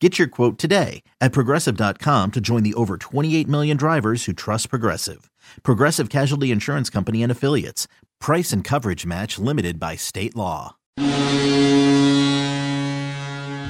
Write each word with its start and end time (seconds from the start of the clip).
Get 0.00 0.18
your 0.18 0.28
quote 0.28 0.58
today 0.58 1.02
at 1.22 1.32
progressive.com 1.32 2.32
to 2.32 2.40
join 2.40 2.62
the 2.62 2.74
over 2.74 2.98
28 2.98 3.48
million 3.48 3.76
drivers 3.78 4.26
who 4.26 4.34
trust 4.34 4.68
Progressive. 4.68 5.30
Progressive 5.62 6.10
Casualty 6.10 6.50
Insurance 6.50 6.90
Company 6.90 7.22
and 7.22 7.32
Affiliates. 7.32 7.88
Price 8.20 8.52
and 8.52 8.62
coverage 8.62 9.06
match 9.06 9.38
limited 9.38 9.80
by 9.80 9.96
state 9.96 10.36
law. 10.36 10.76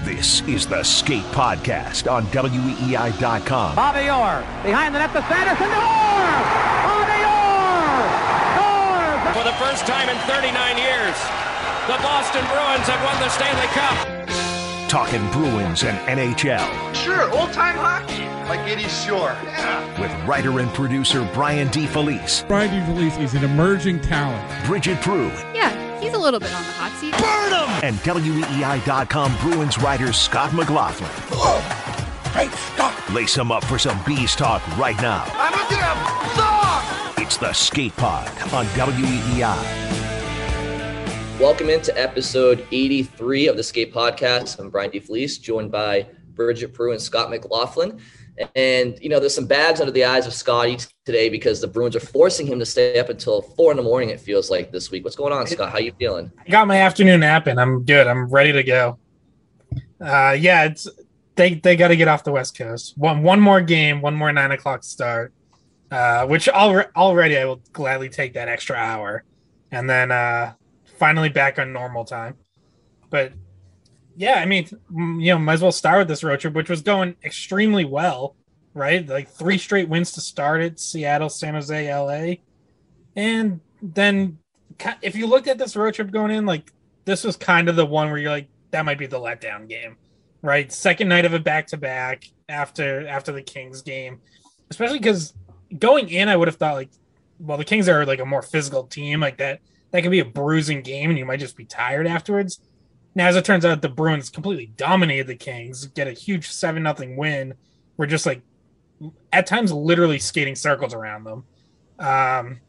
This 0.04 0.40
is 0.48 0.66
the 0.66 0.82
Skate 0.82 1.22
Podcast 1.30 2.10
on 2.10 2.26
WEEI.com. 2.26 3.76
Bobby 3.76 4.10
Orr 4.10 4.42
behind 4.64 4.94
the 4.94 4.98
net 4.98 5.12
to 5.12 5.22
Sanderson. 5.28 5.66
Orr! 5.66 6.42
Bobby 6.86 7.22
Orr! 7.22 8.02
Orr! 8.66 9.34
For 9.34 9.44
the 9.44 9.54
first 9.62 9.86
time 9.86 10.08
in 10.08 10.16
39 10.26 10.78
years, 10.78 11.14
the 11.86 11.98
Boston 12.02 12.42
Bruins 12.46 12.86
have 12.88 13.02
won 13.04 13.14
the 13.20 13.28
Stanley 13.30 13.66
Cup. 13.68 14.45
Talking 14.96 15.30
Bruins 15.30 15.84
and 15.84 15.98
NHL. 16.08 16.94
Sure, 16.94 17.30
old 17.38 17.52
time 17.52 17.76
hockey, 17.76 18.24
like 18.48 18.60
Eddie 18.60 18.88
Shore. 18.88 19.36
Yeah. 19.44 20.00
With 20.00 20.10
writer 20.26 20.58
and 20.58 20.72
producer 20.72 21.28
Brian 21.34 21.68
DeFelice. 21.68 22.48
Brian 22.48 22.70
DeFelice 22.70 23.20
is 23.20 23.34
an 23.34 23.44
emerging 23.44 24.00
talent. 24.00 24.42
Bridgette 24.64 25.02
Proulx. 25.02 25.54
Yeah, 25.54 26.00
he's 26.00 26.14
a 26.14 26.18
little 26.18 26.40
bit 26.40 26.50
on 26.54 26.62
the 26.62 26.72
hot 26.72 26.92
seat. 26.92 27.12
Burn 27.12 27.52
him! 27.52 27.84
And 27.84 27.96
WEEI.com 28.06 29.36
Bruins 29.42 29.76
writer 29.76 30.14
Scott 30.14 30.54
McLaughlin. 30.54 31.10
Oh, 31.32 31.60
hey, 32.32 32.48
stop! 32.48 33.10
Lace 33.12 33.36
him 33.36 33.52
up 33.52 33.64
for 33.64 33.78
some 33.78 34.02
bees 34.06 34.34
talk 34.34 34.66
right 34.78 34.96
now. 35.02 35.24
I'm 35.34 35.52
gonna 35.52 36.32
stop! 36.32 37.18
It's 37.18 37.36
the 37.36 37.52
Skate 37.52 37.94
Pod 37.96 38.28
on 38.54 38.64
WEEI. 38.64 39.95
Welcome 41.40 41.68
into 41.68 41.96
episode 42.00 42.66
83 42.72 43.48
of 43.48 43.58
the 43.58 43.62
Skate 43.62 43.92
Podcast. 43.92 44.58
I'm 44.58 44.70
Brian 44.70 44.90
DeFelice, 44.90 45.38
joined 45.38 45.70
by 45.70 46.06
Bridgette 46.32 46.72
Proulx 46.72 46.92
and 46.92 47.02
Scott 47.02 47.28
McLaughlin. 47.28 48.00
And, 48.54 48.98
you 49.02 49.10
know, 49.10 49.20
there's 49.20 49.34
some 49.34 49.46
bags 49.46 49.78
under 49.80 49.92
the 49.92 50.02
eyes 50.02 50.26
of 50.26 50.32
Scotty 50.32 50.78
today 51.04 51.28
because 51.28 51.60
the 51.60 51.66
Bruins 51.66 51.94
are 51.94 52.00
forcing 52.00 52.46
him 52.46 52.58
to 52.58 52.64
stay 52.64 52.98
up 52.98 53.10
until 53.10 53.42
four 53.42 53.70
in 53.70 53.76
the 53.76 53.82
morning, 53.82 54.08
it 54.08 54.18
feels 54.18 54.50
like 54.50 54.72
this 54.72 54.90
week. 54.90 55.04
What's 55.04 55.14
going 55.14 55.34
on, 55.34 55.46
Scott? 55.46 55.70
How 55.70 55.78
you 55.78 55.92
feeling? 55.98 56.32
I 56.38 56.50
got 56.50 56.66
my 56.66 56.78
afternoon 56.78 57.20
nap 57.20 57.48
and 57.48 57.60
I'm 57.60 57.84
good. 57.84 58.06
I'm 58.06 58.30
ready 58.30 58.52
to 58.52 58.62
go. 58.62 58.98
Uh, 60.00 60.34
yeah, 60.40 60.64
it's 60.64 60.88
they 61.34 61.54
they 61.56 61.76
got 61.76 61.88
to 61.88 61.96
get 61.96 62.08
off 62.08 62.24
the 62.24 62.32
West 62.32 62.56
Coast. 62.56 62.96
One 62.96 63.22
one 63.22 63.40
more 63.40 63.60
game, 63.60 64.00
one 64.00 64.14
more 64.14 64.32
nine 64.32 64.52
o'clock 64.52 64.84
start, 64.84 65.34
uh, 65.90 66.26
which 66.26 66.48
al- 66.48 66.86
already 66.96 67.36
I 67.36 67.44
will 67.44 67.60
gladly 67.74 68.08
take 68.08 68.32
that 68.34 68.48
extra 68.48 68.76
hour, 68.76 69.22
and 69.70 69.88
then 69.88 70.10
uh, 70.10 70.54
finally 70.96 71.28
back 71.28 71.58
on 71.58 71.72
normal 71.72 72.04
time. 72.04 72.34
But 73.10 73.32
yeah, 74.16 74.34
I 74.34 74.46
mean, 74.46 74.68
you 74.90 75.32
know, 75.32 75.38
might 75.38 75.54
as 75.54 75.62
well 75.62 75.72
start 75.72 75.98
with 75.98 76.08
this 76.08 76.24
road 76.24 76.40
trip, 76.40 76.54
which 76.54 76.70
was 76.70 76.82
going 76.82 77.16
extremely 77.22 77.84
well, 77.84 78.34
right? 78.74 79.06
Like 79.06 79.28
three 79.28 79.58
straight 79.58 79.88
wins 79.88 80.12
to 80.12 80.20
start 80.20 80.62
it 80.62 80.80
Seattle, 80.80 81.28
San 81.28 81.54
Jose, 81.54 81.94
LA. 81.94 82.36
And 83.14 83.60
then 83.82 84.38
if 85.02 85.16
you 85.16 85.26
looked 85.26 85.48
at 85.48 85.58
this 85.58 85.76
road 85.76 85.94
trip 85.94 86.10
going 86.10 86.30
in, 86.30 86.46
like 86.46 86.72
this 87.04 87.24
was 87.24 87.36
kind 87.36 87.68
of 87.68 87.76
the 87.76 87.86
one 87.86 88.10
where 88.10 88.18
you're 88.18 88.30
like, 88.30 88.48
that 88.70 88.84
might 88.84 88.98
be 88.98 89.06
the 89.06 89.20
letdown 89.20 89.68
game, 89.68 89.96
right? 90.42 90.72
Second 90.72 91.08
night 91.08 91.24
of 91.24 91.34
a 91.34 91.38
back 91.38 91.66
to 91.68 91.76
back 91.76 92.24
after 92.48 93.06
after 93.06 93.32
the 93.32 93.42
Kings 93.42 93.82
game, 93.82 94.20
especially 94.70 94.98
because 94.98 95.34
going 95.78 96.08
in, 96.08 96.28
I 96.28 96.36
would 96.36 96.48
have 96.48 96.56
thought 96.56 96.74
like, 96.74 96.90
well, 97.38 97.58
the 97.58 97.64
Kings 97.64 97.88
are 97.88 98.04
like 98.06 98.20
a 98.20 98.26
more 98.26 98.42
physical 98.42 98.84
team, 98.84 99.20
like 99.20 99.38
that 99.38 99.60
that 99.90 100.02
could 100.02 100.10
be 100.10 100.20
a 100.20 100.24
bruising 100.24 100.82
game 100.82 101.10
and 101.10 101.18
you 101.18 101.24
might 101.24 101.40
just 101.40 101.56
be 101.56 101.64
tired 101.64 102.06
afterwards. 102.06 102.60
Now, 103.14 103.28
as 103.28 103.36
it 103.36 103.44
turns 103.44 103.64
out, 103.64 103.80
the 103.80 103.88
Bruins 103.88 104.28
completely 104.28 104.66
dominated 104.76 105.26
the 105.26 105.36
Kings, 105.36 105.86
get 105.86 106.06
a 106.06 106.12
huge 106.12 106.50
7 106.50 106.82
nothing 106.82 107.16
win. 107.16 107.54
We're 107.96 108.06
just 108.06 108.26
like, 108.26 108.42
at 109.32 109.46
times, 109.46 109.72
literally 109.72 110.18
skating 110.18 110.54
circles 110.54 110.92
around 110.92 111.24
them. 111.24 111.44
Um, 111.98 112.60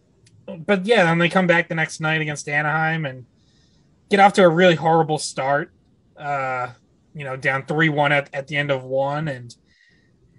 but 0.65 0.85
yeah, 0.85 1.03
then 1.03 1.17
they 1.17 1.27
come 1.29 1.47
back 1.47 1.67
the 1.67 1.75
next 1.75 1.99
night 1.99 2.21
against 2.21 2.47
Anaheim 2.47 3.05
and 3.05 3.25
get 4.09 4.21
off 4.21 4.33
to 4.33 4.43
a 4.43 4.49
really 4.49 4.75
horrible 4.75 5.17
start. 5.17 5.71
Uh, 6.15 6.69
you 7.13 7.23
know, 7.23 7.35
down 7.35 7.65
3 7.65 7.89
1 7.89 8.11
at, 8.11 8.29
at 8.33 8.47
the 8.47 8.55
end 8.55 8.71
of 8.71 8.83
one 8.83 9.27
and 9.27 9.53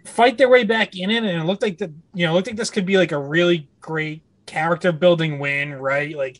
fight 0.07 0.39
their 0.39 0.49
way 0.49 0.65
back 0.65 0.97
in 0.97 1.11
it. 1.11 1.19
And 1.19 1.43
it 1.43 1.45
looked 1.45 1.63
like 1.63 1.79
the, 1.79 1.93
you 2.15 2.27
know, 2.27 2.33
looked 2.33 2.47
like 2.47 2.57
this 2.57 2.71
could 2.71 2.87
be 2.87 2.97
like 2.97 3.13
a 3.13 3.19
really 3.19 3.69
great 3.81 4.23
character 4.47 4.93
building 4.93 5.39
win, 5.39 5.75
right? 5.75 6.17
Like, 6.17 6.39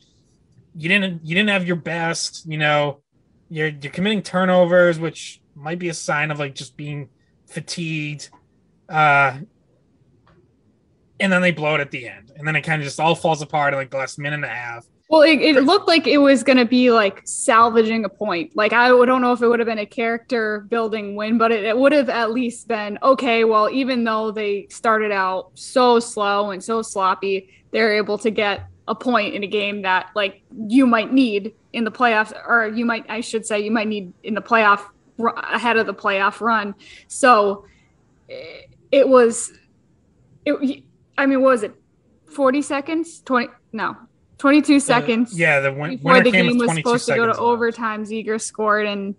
you 0.77 0.89
didn't 0.89 1.25
you 1.25 1.35
didn't 1.35 1.51
have 1.51 1.67
your 1.67 1.77
best, 1.77 2.45
you 2.47 2.59
know, 2.59 3.01
you're 3.49 3.69
you're 3.69 3.93
committing 3.93 4.23
turnovers, 4.23 4.99
which 4.99 5.41
might 5.55 5.79
be 5.79 5.89
a 5.89 5.95
sign 5.95 6.31
of 6.31 6.39
like 6.39 6.55
just 6.55 6.77
being 6.77 7.09
fatigued. 7.47 8.31
Uh 8.89 9.39
and 11.21 11.33
then 11.33 11.43
they 11.43 11.51
blow 11.51 11.75
it 11.75 11.81
at 11.81 11.91
the 11.91 12.09
end. 12.09 12.33
And 12.37 12.47
then 12.47 12.55
it 12.55 12.63
kind 12.63 12.81
of 12.81 12.87
just 12.87 13.01
all 13.01 13.15
falls 13.15 13.43
apart 13.43 13.73
in 13.73 13.79
like 13.79 13.91
the 13.91 13.97
last 13.97 14.19
minute 14.19 14.37
and 14.37 14.45
a 14.45 14.49
half. 14.49 14.87
Well, 15.11 15.23
it, 15.23 15.41
it 15.41 15.65
looked 15.65 15.89
like 15.89 16.07
it 16.07 16.19
was 16.19 16.43
going 16.43 16.59
to 16.59 16.67
be 16.67 16.91
like 16.91 17.23
salvaging 17.25 18.05
a 18.05 18.11
point. 18.11 18.55
Like, 18.55 18.75
I 18.75 18.89
don't 18.89 19.23
know 19.23 19.33
if 19.33 19.41
it 19.41 19.49
would 19.49 19.59
have 19.59 19.67
been 19.67 19.79
a 19.79 19.87
character 19.87 20.67
building 20.69 21.17
win, 21.17 21.39
but 21.39 21.51
it, 21.51 21.65
it 21.65 21.79
would 21.79 21.93
have 21.93 22.11
at 22.11 22.33
least 22.33 22.69
been 22.69 22.99
okay. 23.03 23.45
Well, 23.45 23.71
even 23.71 24.05
though 24.05 24.31
they 24.31 24.67
started 24.71 25.11
out 25.11 25.53
so 25.55 25.99
slow 25.99 26.51
and 26.51 26.63
so 26.63 26.83
sloppy, 26.83 27.49
they're 27.71 27.97
able 27.97 28.19
to 28.19 28.31
get 28.31 28.67
a 28.89 28.95
point 28.95 29.35
in 29.35 29.45
a 29.45 29.47
game 29.47 29.83
that 29.83 30.09
like 30.17 30.43
you 30.67 30.87
might 30.87 31.13
need 31.13 31.55
in 31.73 31.85
the 31.85 31.91
playoffs, 31.93 32.33
or 32.47 32.67
you 32.67 32.85
might, 32.85 33.05
I 33.09 33.21
should 33.21 33.47
say, 33.47 33.61
you 33.61 33.71
might 33.71 33.87
need 33.87 34.13
in 34.25 34.35
the 34.35 34.41
playoff 34.41 34.87
ahead 35.19 35.77
of 35.77 35.87
the 35.87 35.95
playoff 35.95 36.41
run. 36.41 36.75
So 37.07 37.67
it 38.91 39.07
was, 39.07 39.53
it, 40.45 40.83
I 41.17 41.27
mean, 41.27 41.43
was 41.43 41.63
it 41.63 41.75
40 42.31 42.63
seconds? 42.63 43.21
20, 43.21 43.49
no, 43.73 43.97
22 44.39 44.81
seconds. 44.81 45.39
Yeah, 45.39 45.61
the 45.61 45.73
win- 45.73 45.97
before 45.97 46.23
the 46.23 46.31
game 46.31 46.57
was 46.57 46.75
supposed 46.75 47.07
to 47.07 47.15
go 47.15 47.27
to 47.27 47.37
overtime. 47.37 48.05
Zegras 48.05 48.43
scored, 48.43 48.87
and 48.87 49.15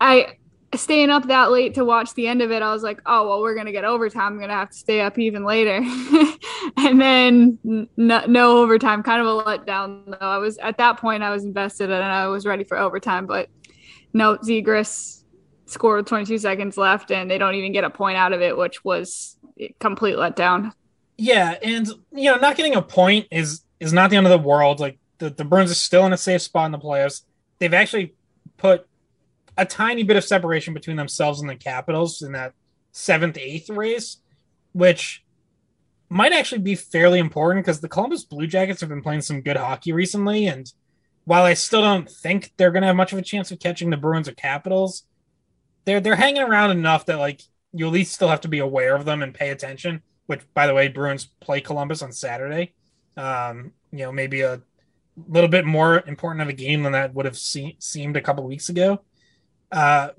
I 0.00 0.36
staying 0.74 1.10
up 1.10 1.26
that 1.26 1.50
late 1.50 1.74
to 1.74 1.84
watch 1.84 2.14
the 2.14 2.26
end 2.26 2.42
of 2.42 2.50
it. 2.50 2.62
I 2.62 2.72
was 2.72 2.82
like, 2.82 3.00
oh 3.06 3.28
well, 3.28 3.40
we're 3.40 3.54
gonna 3.54 3.72
get 3.72 3.84
overtime. 3.84 4.34
I'm 4.34 4.40
gonna 4.40 4.54
have 4.54 4.70
to 4.70 4.76
stay 4.76 5.00
up 5.00 5.18
even 5.18 5.44
later, 5.44 5.76
and 6.76 7.00
then 7.00 7.58
no, 7.64 8.24
no, 8.26 8.58
overtime. 8.58 9.02
Kind 9.02 9.20
of 9.20 9.26
a 9.26 9.42
letdown 9.44 10.04
though. 10.06 10.26
I 10.26 10.38
was 10.38 10.58
at 10.58 10.78
that 10.78 10.98
point 10.98 11.22
I 11.22 11.30
was 11.30 11.44
invested 11.44 11.90
and 11.90 12.04
I 12.04 12.28
was 12.28 12.46
ready 12.46 12.64
for 12.64 12.78
overtime, 12.78 13.26
but 13.26 13.48
no, 14.12 14.36
Zegras 14.38 15.24
scored 15.66 15.98
with 15.98 16.06
22 16.06 16.38
seconds 16.38 16.76
left, 16.76 17.10
and 17.10 17.30
they 17.30 17.38
don't 17.38 17.54
even 17.54 17.72
get 17.72 17.84
a 17.84 17.90
point 17.90 18.16
out 18.16 18.32
of 18.32 18.40
it, 18.40 18.56
which 18.56 18.84
was 18.84 19.36
complete 19.78 20.16
letdown. 20.16 20.72
Yeah, 21.16 21.56
and 21.62 21.86
you 22.12 22.30
know, 22.30 22.36
not 22.36 22.56
getting 22.56 22.74
a 22.74 22.82
point 22.82 23.26
is 23.30 23.62
is 23.78 23.92
not 23.92 24.10
the 24.10 24.16
end 24.16 24.26
of 24.26 24.30
the 24.30 24.46
world. 24.48 24.78
Like 24.78 24.98
the, 25.18 25.30
the 25.30 25.44
Bruins 25.44 25.70
are 25.70 25.74
still 25.74 26.06
in 26.06 26.12
a 26.12 26.16
safe 26.16 26.42
spot 26.42 26.66
in 26.66 26.72
the 26.72 26.78
playoffs. 26.78 27.22
They've 27.58 27.74
actually 27.74 28.14
put 28.56 28.86
a 29.60 29.66
tiny 29.66 30.02
bit 30.02 30.16
of 30.16 30.24
separation 30.24 30.72
between 30.72 30.96
themselves 30.96 31.40
and 31.40 31.48
the 31.48 31.54
Capitals 31.54 32.22
in 32.22 32.32
that 32.32 32.54
seventh, 32.92 33.36
eighth 33.36 33.68
race, 33.68 34.16
which 34.72 35.22
might 36.08 36.32
actually 36.32 36.62
be 36.62 36.74
fairly 36.74 37.18
important 37.18 37.64
because 37.64 37.80
the 37.80 37.88
Columbus 37.88 38.24
Blue 38.24 38.46
Jackets 38.46 38.80
have 38.80 38.88
been 38.88 39.02
playing 39.02 39.20
some 39.20 39.42
good 39.42 39.58
hockey 39.58 39.92
recently. 39.92 40.46
And 40.46 40.72
while 41.24 41.44
I 41.44 41.52
still 41.54 41.82
don't 41.82 42.10
think 42.10 42.52
they're 42.56 42.70
going 42.70 42.80
to 42.80 42.86
have 42.86 42.96
much 42.96 43.12
of 43.12 43.18
a 43.18 43.22
chance 43.22 43.50
of 43.50 43.60
catching 43.60 43.90
the 43.90 43.98
Bruins 43.98 44.28
or 44.28 44.32
Capitals, 44.32 45.04
they're 45.84 46.00
they're 46.00 46.16
hanging 46.16 46.42
around 46.42 46.70
enough 46.70 47.04
that 47.06 47.18
like 47.18 47.42
you 47.72 47.86
at 47.86 47.92
least 47.92 48.14
still 48.14 48.28
have 48.28 48.40
to 48.40 48.48
be 48.48 48.58
aware 48.60 48.96
of 48.96 49.04
them 49.04 49.22
and 49.22 49.34
pay 49.34 49.50
attention. 49.50 50.02
Which, 50.24 50.40
by 50.54 50.66
the 50.66 50.74
way, 50.74 50.88
Bruins 50.88 51.26
play 51.40 51.60
Columbus 51.60 52.02
on 52.02 52.12
Saturday. 52.12 52.72
Um, 53.16 53.72
you 53.92 53.98
know, 53.98 54.12
maybe 54.12 54.40
a 54.40 54.62
little 55.28 55.50
bit 55.50 55.66
more 55.66 56.02
important 56.06 56.40
of 56.40 56.48
a 56.48 56.52
game 56.54 56.82
than 56.82 56.92
that 56.92 57.12
would 57.14 57.26
have 57.26 57.36
se- 57.36 57.76
seemed 57.78 58.16
a 58.16 58.20
couple 58.20 58.44
weeks 58.44 58.70
ago. 58.70 59.02
Uh, 59.70 60.10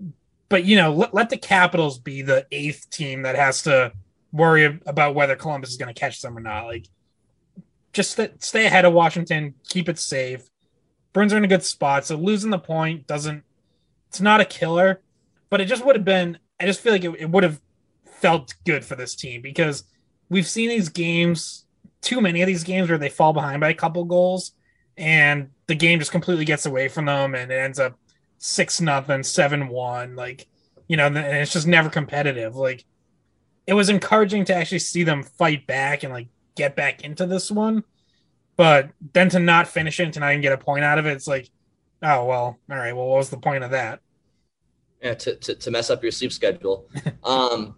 but 0.50 0.66
you 0.66 0.76
know, 0.76 0.94
let, 0.94 1.14
let 1.14 1.30
the 1.30 1.38
Capitals 1.38 2.00
be 2.00 2.22
the 2.22 2.46
eighth 2.52 2.90
team 2.90 3.24
that 3.24 3.36
has 3.36 3.64
to 3.64 3.94
worry 4.32 4.80
about 4.86 5.16
whether 5.16 5.36
Columbus 5.36 5.72
is 5.72 5.78
going 5.78 5.94
to 5.94 6.00
catch 6.00 6.22
them 6.22 6.38
or 6.38 6.42
not. 6.42 6.66
Like, 6.66 6.88
just 7.94 8.12
st- 8.12 8.44
stay 8.44 8.66
ahead 8.66 8.86
of 8.86 8.94
Washington, 8.94 9.56
keep 9.68 9.90
it 9.90 10.00
safe. 10.00 10.50
Bruins 11.14 11.34
are 11.34 11.38
in 11.38 11.44
a 11.44 11.48
good 11.48 11.64
spot, 11.64 12.06
so 12.06 12.16
losing 12.16 12.52
the 12.52 12.60
point 12.60 13.08
doesn't. 13.08 13.44
It's 14.08 14.22
not 14.22 14.42
a 14.42 14.46
killer, 14.46 15.02
but 15.50 15.62
it 15.62 15.66
just 15.66 15.86
would 15.86 15.96
have 15.96 16.06
been. 16.06 16.38
I 16.60 16.66
just 16.66 16.82
feel 16.82 16.94
like 16.94 17.04
it, 17.04 17.16
it 17.20 17.30
would 17.30 17.44
have 17.44 17.60
felt 18.06 18.54
good 18.66 18.86
for 18.86 18.96
this 18.96 19.16
team 19.16 19.42
because 19.42 19.84
we've 20.30 20.48
seen 20.48 20.70
these 20.70 20.90
games, 20.90 21.66
too 22.02 22.22
many 22.22 22.42
of 22.42 22.48
these 22.48 22.64
games 22.64 22.90
where 22.90 22.98
they 22.98 23.10
fall 23.10 23.34
behind 23.34 23.60
by 23.62 23.70
a 23.70 23.74
couple 23.74 24.04
goals, 24.06 24.54
and 24.98 25.50
the 25.68 25.76
game 25.76 26.00
just 26.00 26.12
completely 26.12 26.46
gets 26.46 26.66
away 26.66 26.88
from 26.88 27.06
them, 27.06 27.36
and 27.36 27.52
it 27.52 27.56
ends 27.56 27.80
up 27.80 27.98
six 28.42 28.82
nothing, 28.82 29.24
seven 29.24 29.70
one. 29.70 30.16
Like, 30.16 30.48
you 30.88 30.98
know, 30.98 31.06
and 31.06 31.18
it's 31.18 31.54
just 31.54 31.68
never 31.68 31.90
competitive. 31.90 32.56
Like, 32.56 32.84
it 33.66 33.74
was 33.74 33.90
encouraging 33.90 34.44
to 34.46 34.56
actually 34.56 34.80
see 34.80 35.04
them 35.04 35.24
fight 35.24 35.66
back 35.68 36.04
and 36.04 36.12
like 36.12 36.28
get 36.56 36.76
back 36.76 37.04
into 37.04 37.26
this 37.26 37.50
one. 37.50 37.86
But 38.58 38.90
then 39.14 39.30
to 39.30 39.40
not 39.40 39.68
finish 39.68 40.00
it 40.00 40.04
and 40.04 40.14
to 40.16 40.20
not 40.20 40.32
even 40.32 40.42
get 40.42 40.52
a 40.52 40.58
point 40.58 40.84
out 40.84 41.00
of 41.00 41.06
it, 41.06 41.14
it's 41.14 41.28
like, 41.28 41.50
oh 42.04 42.26
well, 42.26 42.60
all 42.70 42.78
right. 42.78 42.94
Well, 42.94 43.08
what 43.08 43.18
was 43.18 43.30
the 43.30 43.38
point 43.38 43.64
of 43.64 43.72
that? 43.72 44.02
Yeah, 45.02 45.14
to, 45.14 45.36
to, 45.36 45.56
to 45.56 45.72
mess 45.72 45.90
up 45.90 46.04
your 46.04 46.12
sleep 46.12 46.32
schedule. 46.32 46.88
um, 47.24 47.76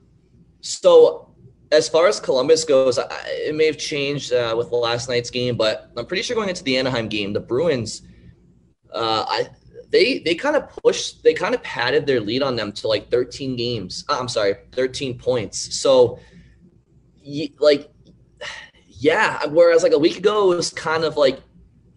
so 0.62 1.33
as 1.71 1.88
far 1.88 2.07
as 2.07 2.19
Columbus 2.19 2.63
goes, 2.65 2.98
I, 2.98 3.07
it 3.27 3.56
may 3.56 3.65
have 3.65 3.77
changed 3.77 4.33
uh, 4.33 4.56
with 4.57 4.71
last 4.71 5.10
night's 5.10 5.30
game, 5.30 5.56
but 5.56 5.92
I'm 5.95 6.06
pretty 6.06 6.24
sure 6.24 6.36
going 6.36 6.50
into 6.50 6.63
the 6.63 6.77
Anaheim 6.77 7.07
game, 7.07 7.33
the 7.33 7.39
Bruins, 7.39 8.04
uh, 8.94 9.25
I 9.27 9.50
they 9.93 10.19
they 10.19 10.33
kind 10.33 10.55
of 10.55 10.67
pushed, 10.69 11.23
they 11.23 11.35
kind 11.35 11.53
of 11.53 11.61
padded 11.61 12.07
their 12.07 12.19
lead 12.19 12.41
on 12.41 12.55
them 12.55 12.71
to 12.73 12.87
like 12.87 13.11
13 13.11 13.55
games. 13.55 14.03
Uh, 14.09 14.17
I'm 14.19 14.27
sorry, 14.27 14.55
13 14.71 15.19
points. 15.19 15.79
So, 15.79 16.19
like, 17.59 17.91
yeah. 18.87 19.45
Whereas 19.45 19.83
like 19.83 19.93
a 19.93 19.99
week 19.99 20.17
ago, 20.17 20.51
it 20.51 20.55
was 20.55 20.71
kind 20.71 21.03
of 21.03 21.15
like 21.15 21.39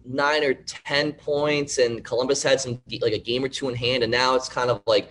nine 0.05 0.43
or 0.43 0.53
10 0.53 1.13
points, 1.13 1.79
and 1.79 2.05
Columbus 2.05 2.43
had 2.43 2.61
some 2.61 2.79
like 3.01 3.13
a 3.13 3.19
game 3.19 3.43
or 3.43 3.49
two 3.49 3.67
in 3.67 3.75
hand, 3.75 4.03
and 4.03 4.11
now 4.11 4.35
it's 4.35 4.47
kind 4.47 4.69
of 4.69 4.83
like 4.85 5.09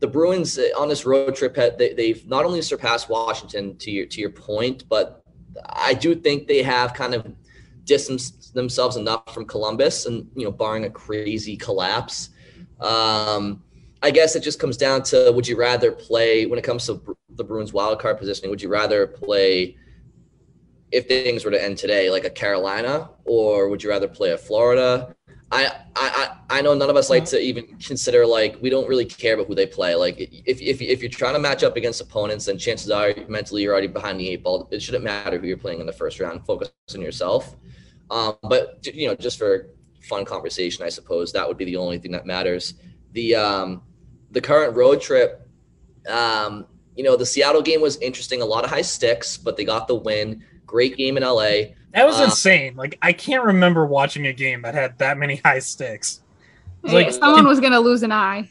the 0.00 0.06
Bruins 0.06 0.58
uh, 0.58 0.68
on 0.78 0.90
this 0.90 1.06
road 1.06 1.34
trip 1.34 1.54
they 1.54 2.08
have 2.08 2.26
not 2.26 2.44
only 2.44 2.60
surpassed 2.60 3.08
Washington 3.08 3.78
to 3.78 3.90
your 3.90 4.04
to 4.04 4.20
your 4.20 4.30
point, 4.30 4.86
but 4.90 5.22
I 5.70 5.94
do 5.94 6.14
think 6.14 6.48
they 6.48 6.62
have 6.62 6.92
kind 6.92 7.14
of 7.14 7.26
distanced 7.86 8.52
themselves 8.52 8.96
enough 8.96 9.32
from 9.32 9.46
Columbus, 9.46 10.06
and 10.06 10.28
you 10.34 10.44
know, 10.44 10.52
barring 10.52 10.84
a 10.84 10.90
crazy 10.90 11.56
collapse. 11.56 12.30
Um, 12.80 13.62
I 14.02 14.10
guess 14.10 14.36
it 14.36 14.42
just 14.42 14.60
comes 14.60 14.76
down 14.76 15.02
to 15.04 15.32
would 15.32 15.48
you 15.48 15.56
rather 15.56 15.90
play 15.90 16.46
when 16.46 16.58
it 16.58 16.62
comes 16.62 16.84
to 16.86 17.16
the 17.30 17.44
Bruins 17.44 17.72
wild 17.72 17.98
card 17.98 18.18
positioning? 18.18 18.50
Would 18.50 18.62
you 18.62 18.68
rather 18.68 19.06
play 19.06 19.76
if 20.92 21.08
things 21.08 21.44
were 21.44 21.50
to 21.50 21.62
end 21.62 21.78
today, 21.78 22.10
like 22.10 22.24
a 22.24 22.30
Carolina, 22.30 23.10
or 23.24 23.68
would 23.68 23.82
you 23.82 23.90
rather 23.90 24.08
play 24.08 24.32
a 24.32 24.38
Florida? 24.38 25.14
I, 25.50 25.70
I 25.94 26.36
I 26.50 26.60
know 26.60 26.74
none 26.74 26.90
of 26.90 26.96
us 26.96 27.08
like 27.08 27.24
to 27.26 27.40
even 27.40 27.66
consider 27.78 28.26
like 28.26 28.58
we 28.60 28.68
don't 28.68 28.88
really 28.88 29.04
care 29.04 29.34
about 29.34 29.46
who 29.46 29.54
they 29.54 29.66
play. 29.66 29.94
Like 29.94 30.16
if 30.18 30.60
if 30.60 30.82
if 30.82 31.00
you're 31.00 31.10
trying 31.10 31.34
to 31.34 31.38
match 31.38 31.62
up 31.62 31.76
against 31.76 32.00
opponents, 32.00 32.46
then 32.46 32.58
chances 32.58 32.90
are 32.90 33.14
mentally 33.28 33.62
you're 33.62 33.72
already 33.72 33.86
behind 33.86 34.18
the 34.18 34.28
eight 34.28 34.42
ball. 34.42 34.68
It 34.72 34.82
shouldn't 34.82 35.04
matter 35.04 35.38
who 35.38 35.46
you're 35.46 35.56
playing 35.56 35.80
in 35.80 35.86
the 35.86 35.92
first 35.92 36.18
round. 36.18 36.44
Focus 36.44 36.70
on 36.94 37.00
yourself. 37.00 37.56
Um, 38.10 38.36
but 38.42 38.86
you 38.94 39.08
know, 39.08 39.14
just 39.14 39.38
for 39.38 39.68
fun 40.02 40.24
conversation, 40.24 40.84
I 40.84 40.88
suppose 40.88 41.32
that 41.32 41.46
would 41.46 41.56
be 41.56 41.64
the 41.64 41.76
only 41.76 41.98
thing 41.98 42.12
that 42.12 42.26
matters. 42.26 42.74
The 43.12 43.34
um, 43.34 43.82
the 44.30 44.40
current 44.40 44.76
road 44.76 45.00
trip, 45.00 45.48
um, 46.08 46.66
you 46.94 47.04
know, 47.04 47.16
the 47.16 47.26
Seattle 47.26 47.62
game 47.62 47.80
was 47.80 47.96
interesting. 47.98 48.42
A 48.42 48.44
lot 48.44 48.64
of 48.64 48.70
high 48.70 48.82
sticks, 48.82 49.36
but 49.36 49.56
they 49.56 49.64
got 49.64 49.88
the 49.88 49.94
win. 49.94 50.44
Great 50.66 50.96
game 50.96 51.16
in 51.16 51.22
LA. 51.22 51.74
That 51.92 52.04
was 52.04 52.16
um, 52.16 52.24
insane. 52.24 52.76
Like 52.76 52.98
I 53.02 53.12
can't 53.12 53.44
remember 53.44 53.86
watching 53.86 54.26
a 54.26 54.32
game 54.32 54.62
that 54.62 54.74
had 54.74 54.98
that 54.98 55.18
many 55.18 55.36
high 55.44 55.60
sticks. 55.60 56.20
Like 56.82 57.10
someone 57.10 57.36
can, 57.36 57.46
was 57.46 57.60
gonna 57.60 57.80
lose 57.80 58.02
an 58.02 58.12
eye. 58.12 58.48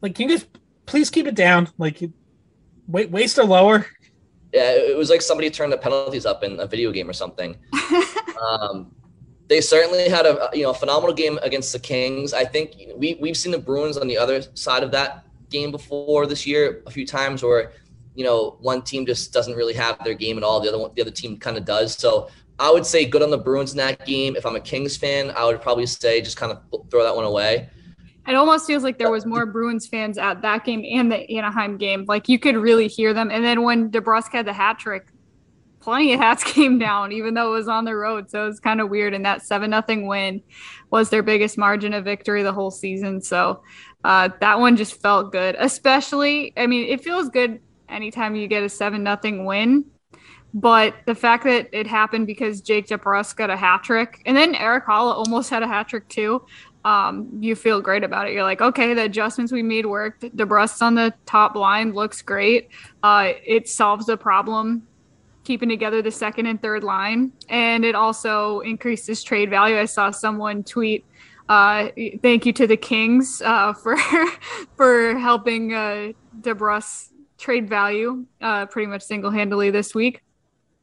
Like, 0.00 0.14
can 0.14 0.28
you 0.28 0.36
just 0.36 0.46
please 0.86 1.10
keep 1.10 1.26
it 1.26 1.34
down? 1.34 1.68
Like, 1.76 2.00
wait, 2.86 3.10
waste 3.10 3.38
or 3.38 3.44
lower. 3.44 3.86
Yeah, 4.52 4.72
it 4.72 4.96
was 4.96 5.10
like 5.10 5.20
somebody 5.20 5.50
turned 5.50 5.72
the 5.72 5.76
penalties 5.76 6.24
up 6.24 6.42
in 6.42 6.58
a 6.60 6.66
video 6.66 6.90
game 6.90 7.10
or 7.10 7.12
something. 7.12 7.56
um, 8.38 8.94
they 9.48 9.60
certainly 9.60 10.08
had 10.08 10.26
a 10.26 10.50
you 10.52 10.62
know 10.62 10.72
phenomenal 10.72 11.14
game 11.14 11.38
against 11.42 11.72
the 11.72 11.78
Kings. 11.78 12.32
I 12.32 12.44
think 12.44 12.76
we 12.96 13.14
we've 13.20 13.36
seen 13.36 13.52
the 13.52 13.58
Bruins 13.58 13.96
on 13.96 14.06
the 14.06 14.18
other 14.18 14.42
side 14.54 14.82
of 14.82 14.90
that 14.92 15.24
game 15.50 15.70
before 15.70 16.26
this 16.26 16.46
year 16.46 16.82
a 16.86 16.90
few 16.90 17.06
times 17.06 17.42
where 17.42 17.72
you 18.14 18.24
know 18.24 18.56
one 18.60 18.82
team 18.82 19.06
just 19.06 19.32
doesn't 19.32 19.54
really 19.54 19.74
have 19.74 20.02
their 20.04 20.14
game 20.14 20.36
at 20.36 20.44
all. 20.44 20.60
The 20.60 20.68
other 20.68 20.78
one, 20.78 20.90
the 20.94 21.02
other 21.02 21.10
team 21.10 21.38
kind 21.38 21.56
of 21.56 21.64
does. 21.64 21.94
So 21.94 22.28
I 22.58 22.70
would 22.70 22.84
say 22.84 23.04
good 23.04 23.22
on 23.22 23.30
the 23.30 23.38
Bruins 23.38 23.72
in 23.72 23.78
that 23.78 24.04
game. 24.04 24.36
If 24.36 24.44
I'm 24.44 24.56
a 24.56 24.60
Kings 24.60 24.96
fan, 24.96 25.30
I 25.30 25.44
would 25.44 25.62
probably 25.62 25.86
say 25.86 26.20
just 26.20 26.36
kind 26.36 26.52
of 26.52 26.90
throw 26.90 27.02
that 27.04 27.14
one 27.14 27.24
away. 27.24 27.70
It 28.26 28.34
almost 28.34 28.66
feels 28.66 28.82
like 28.82 28.98
there 28.98 29.10
was 29.10 29.24
more 29.24 29.46
Bruins 29.46 29.86
fans 29.86 30.18
at 30.18 30.42
that 30.42 30.64
game 30.64 30.84
and 30.84 31.10
the 31.10 31.18
Anaheim 31.38 31.78
game. 31.78 32.04
Like 32.06 32.28
you 32.28 32.38
could 32.38 32.56
really 32.56 32.86
hear 32.86 33.14
them. 33.14 33.30
And 33.30 33.42
then 33.42 33.62
when 33.62 33.90
DeBrusk 33.90 34.32
had 34.32 34.46
the 34.46 34.52
hat 34.52 34.78
trick, 34.78 35.06
plenty 35.80 36.12
of 36.12 36.20
hats 36.20 36.44
came 36.52 36.78
down, 36.78 37.12
even 37.12 37.34
though 37.34 37.52
it 37.52 37.56
was 37.56 37.68
on 37.68 37.84
the 37.84 37.94
road. 37.94 38.30
So 38.30 38.44
it 38.44 38.46
was 38.46 38.60
kind 38.60 38.80
of 38.80 38.88
weird. 38.88 39.14
And 39.14 39.24
that 39.24 39.42
seven 39.42 39.70
nothing 39.70 40.06
win 40.06 40.42
was 40.90 41.10
their 41.10 41.22
biggest 41.22 41.58
margin 41.58 41.92
of 41.94 42.04
victory 42.04 42.42
the 42.42 42.52
whole 42.52 42.70
season. 42.70 43.20
So 43.20 43.62
uh, 44.04 44.30
that 44.40 44.58
one 44.58 44.76
just 44.76 45.00
felt 45.00 45.32
good. 45.32 45.56
Especially, 45.58 46.52
I 46.56 46.66
mean, 46.66 46.88
it 46.88 47.02
feels 47.02 47.28
good 47.28 47.60
anytime 47.88 48.34
you 48.34 48.46
get 48.48 48.62
a 48.62 48.68
seven 48.68 49.02
nothing 49.02 49.44
win. 49.44 49.84
But 50.54 50.94
the 51.06 51.14
fact 51.14 51.44
that 51.44 51.68
it 51.72 51.86
happened 51.86 52.26
because 52.26 52.62
Jake 52.62 52.86
DeBrusk 52.86 53.36
got 53.36 53.50
a 53.50 53.56
hat 53.56 53.82
trick, 53.82 54.22
and 54.24 54.34
then 54.34 54.54
Eric 54.54 54.86
Haula 54.86 55.14
almost 55.14 55.50
had 55.50 55.62
a 55.62 55.68
hat 55.68 55.88
trick 55.88 56.08
too. 56.08 56.42
Um, 56.86 57.28
you 57.40 57.54
feel 57.54 57.82
great 57.82 58.02
about 58.02 58.28
it. 58.28 58.32
You're 58.32 58.44
like, 58.44 58.62
okay, 58.62 58.94
the 58.94 59.04
adjustments 59.04 59.52
we 59.52 59.62
made 59.62 59.84
worked. 59.84 60.22
DeBrusk 60.22 60.80
on 60.80 60.94
the 60.94 61.12
top 61.26 61.54
line 61.54 61.92
looks 61.92 62.22
great. 62.22 62.70
Uh, 63.02 63.32
it 63.44 63.68
solves 63.68 64.06
the 64.06 64.16
problem 64.16 64.87
keeping 65.48 65.70
together 65.70 66.02
the 66.02 66.10
second 66.10 66.44
and 66.44 66.60
third 66.60 66.84
line, 66.84 67.32
and 67.48 67.82
it 67.82 67.94
also 67.94 68.60
increases 68.60 69.22
trade 69.22 69.48
value. 69.48 69.78
I 69.78 69.86
saw 69.86 70.10
someone 70.10 70.62
tweet, 70.62 71.06
uh, 71.48 71.88
"Thank 72.22 72.44
you 72.44 72.52
to 72.52 72.66
the 72.66 72.76
Kings 72.76 73.40
uh, 73.42 73.72
for 73.82 73.96
for 74.76 75.18
helping 75.18 75.72
uh, 75.72 76.12
DeBrusk 76.42 77.12
trade 77.38 77.66
value 77.66 78.26
uh, 78.42 78.66
pretty 78.66 78.88
much 78.88 79.02
single 79.02 79.30
handedly 79.30 79.70
this 79.70 79.94
week." 79.94 80.22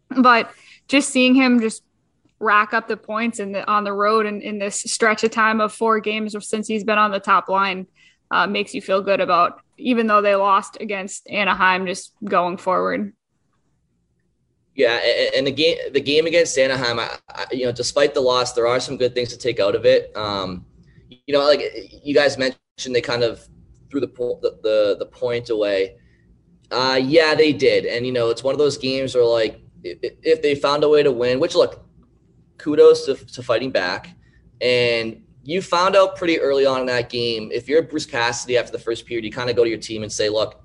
But 0.10 0.52
just 0.88 1.10
seeing 1.10 1.36
him 1.36 1.60
just 1.60 1.84
rack 2.40 2.74
up 2.74 2.88
the 2.88 2.98
points 2.98 3.40
in 3.40 3.52
the, 3.52 3.70
on 3.70 3.84
the 3.84 3.94
road 3.94 4.26
and 4.26 4.42
in 4.42 4.58
this 4.58 4.82
stretch 4.82 5.24
of 5.24 5.30
time 5.30 5.62
of 5.62 5.74
four 5.74 6.00
games 6.00 6.36
since 6.46 6.68
he's 6.68 6.84
been 6.84 6.98
on 6.98 7.12
the 7.12 7.20
top 7.20 7.50
line 7.50 7.88
uh, 8.32 8.46
makes 8.46 8.74
you 8.74 8.82
feel 8.82 9.02
good 9.02 9.22
about 9.22 9.62
even 9.78 10.08
though 10.08 10.22
they 10.22 10.36
lost 10.36 10.78
against 10.82 11.30
Anaheim 11.30 11.86
just 11.86 12.14
going 12.24 12.58
forward. 12.58 13.14
Yeah, 14.76 15.00
and 15.36 15.48
the 15.48 15.52
game 15.52 15.78
the 15.94 16.02
game 16.02 16.26
against 16.26 16.58
Anaheim, 16.58 17.00
I, 17.00 17.18
I, 17.30 17.46
you 17.52 17.66
know, 17.66 17.72
despite 17.72 18.14
the 18.14 18.20
loss, 18.20 18.52
there 18.52 18.68
are 18.68 18.82
some 18.82 18.98
good 18.98 19.16
things 19.16 19.30
to 19.30 19.38
take 19.38 19.60
out 19.62 19.74
of 19.74 19.86
it. 19.86 20.16
Um, 20.18 20.66
you 21.10 21.34
know, 21.34 21.46
like 21.46 21.62
you 22.04 22.14
guys 22.14 22.38
mentioned, 22.38 22.94
they 22.94 23.02
kind 23.02 23.24
of 23.24 23.48
threw 23.90 24.02
the 24.02 24.08
the 24.08 24.60
the, 24.64 24.96
the 25.00 25.06
point 25.06 25.50
away. 25.50 25.96
Uh, 26.72 27.00
yeah, 27.02 27.36
they 27.36 27.54
did, 27.54 27.86
and 27.86 28.06
you 28.06 28.12
know, 28.12 28.30
it's 28.30 28.44
one 28.44 28.54
of 28.54 28.60
those 28.60 28.78
games 28.78 29.16
where 29.16 29.24
like 29.24 29.62
if, 29.84 30.42
they 30.42 30.56
found 30.56 30.84
a 30.84 30.90
way 30.90 31.04
to 31.04 31.12
win, 31.12 31.40
which 31.40 31.56
look, 31.56 31.86
kudos 32.58 33.06
to, 33.06 33.16
to 33.16 33.42
fighting 33.42 33.72
back, 33.72 34.10
and 34.60 35.22
you 35.44 35.62
found 35.62 35.96
out 35.96 36.18
pretty 36.18 36.40
early 36.40 36.66
on 36.66 36.82
in 36.82 36.86
that 36.88 37.10
game. 37.10 37.50
If 37.54 37.70
you're 37.70 37.82
Bruce 37.84 38.06
Cassidy 38.06 38.58
after 38.58 38.74
the 38.74 38.80
first 38.80 39.06
period, 39.06 39.24
you 39.24 39.32
kind 39.32 39.50
of 39.50 39.56
go 39.56 39.64
to 39.64 39.70
your 39.70 39.80
team 39.80 40.04
and 40.04 40.12
say, 40.12 40.28
look, 40.28 40.62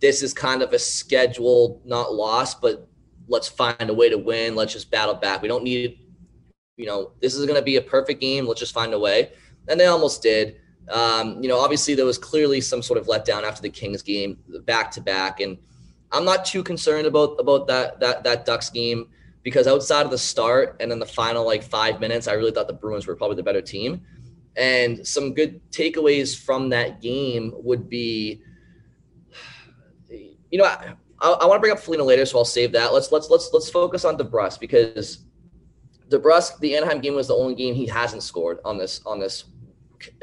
this 0.00 0.22
is 0.22 0.32
kind 0.32 0.62
of 0.62 0.72
a 0.72 0.78
scheduled, 0.78 1.84
not 1.84 2.14
loss, 2.14 2.54
but 2.54 2.88
let's 3.30 3.48
find 3.48 3.88
a 3.88 3.94
way 3.94 4.10
to 4.10 4.18
win. 4.18 4.54
Let's 4.54 4.74
just 4.74 4.90
battle 4.90 5.14
back. 5.14 5.40
We 5.40 5.48
don't 5.48 5.64
need 5.64 5.98
you 6.80 6.86
know, 6.86 7.12
this 7.20 7.34
is 7.34 7.44
going 7.44 7.58
to 7.58 7.62
be 7.62 7.76
a 7.76 7.82
perfect 7.82 8.22
game. 8.22 8.46
Let's 8.46 8.58
just 8.58 8.72
find 8.72 8.94
a 8.94 8.98
way. 8.98 9.32
And 9.68 9.78
they 9.78 9.84
almost 9.84 10.22
did. 10.22 10.56
Um, 10.88 11.40
you 11.42 11.48
know, 11.48 11.58
obviously 11.58 11.94
there 11.94 12.06
was 12.06 12.16
clearly 12.16 12.62
some 12.62 12.80
sort 12.80 12.98
of 12.98 13.06
letdown 13.06 13.42
after 13.42 13.60
the 13.60 13.68
Kings 13.68 14.02
game, 14.02 14.38
back 14.64 14.90
to 14.92 15.02
back, 15.02 15.40
and 15.40 15.58
I'm 16.10 16.24
not 16.24 16.46
too 16.46 16.62
concerned 16.64 17.06
about 17.06 17.36
about 17.38 17.66
that 17.68 18.00
that 18.00 18.24
that 18.24 18.46
Ducks 18.46 18.70
game 18.70 19.08
because 19.42 19.66
outside 19.66 20.06
of 20.06 20.10
the 20.10 20.18
start 20.18 20.76
and 20.80 20.90
then 20.90 20.98
the 20.98 21.06
final 21.06 21.44
like 21.44 21.62
five 21.62 22.00
minutes, 22.00 22.26
I 22.26 22.32
really 22.32 22.50
thought 22.50 22.66
the 22.66 22.72
Bruins 22.72 23.06
were 23.06 23.14
probably 23.14 23.36
the 23.36 23.42
better 23.42 23.62
team. 23.62 24.00
And 24.56 25.06
some 25.06 25.34
good 25.34 25.60
takeaways 25.70 26.36
from 26.36 26.70
that 26.70 27.00
game 27.00 27.52
would 27.56 27.88
be, 27.88 28.42
you 30.08 30.58
know, 30.58 30.76
I 31.22 31.44
want 31.44 31.58
to 31.58 31.60
bring 31.60 31.72
up 31.72 31.78
Foligno 31.78 32.04
later, 32.04 32.24
so 32.24 32.38
I'll 32.38 32.44
save 32.44 32.72
that. 32.72 32.92
Let's 32.94 33.12
let's 33.12 33.28
let's 33.28 33.50
let's 33.52 33.68
focus 33.68 34.04
on 34.04 34.16
DeBrusk 34.16 34.58
because 34.58 35.24
DeBrusk, 36.08 36.58
the 36.60 36.76
Anaheim 36.76 37.00
game 37.00 37.14
was 37.14 37.28
the 37.28 37.34
only 37.34 37.54
game 37.54 37.74
he 37.74 37.86
hasn't 37.86 38.22
scored 38.22 38.58
on 38.64 38.78
this 38.78 39.00
on 39.04 39.20
this 39.20 39.44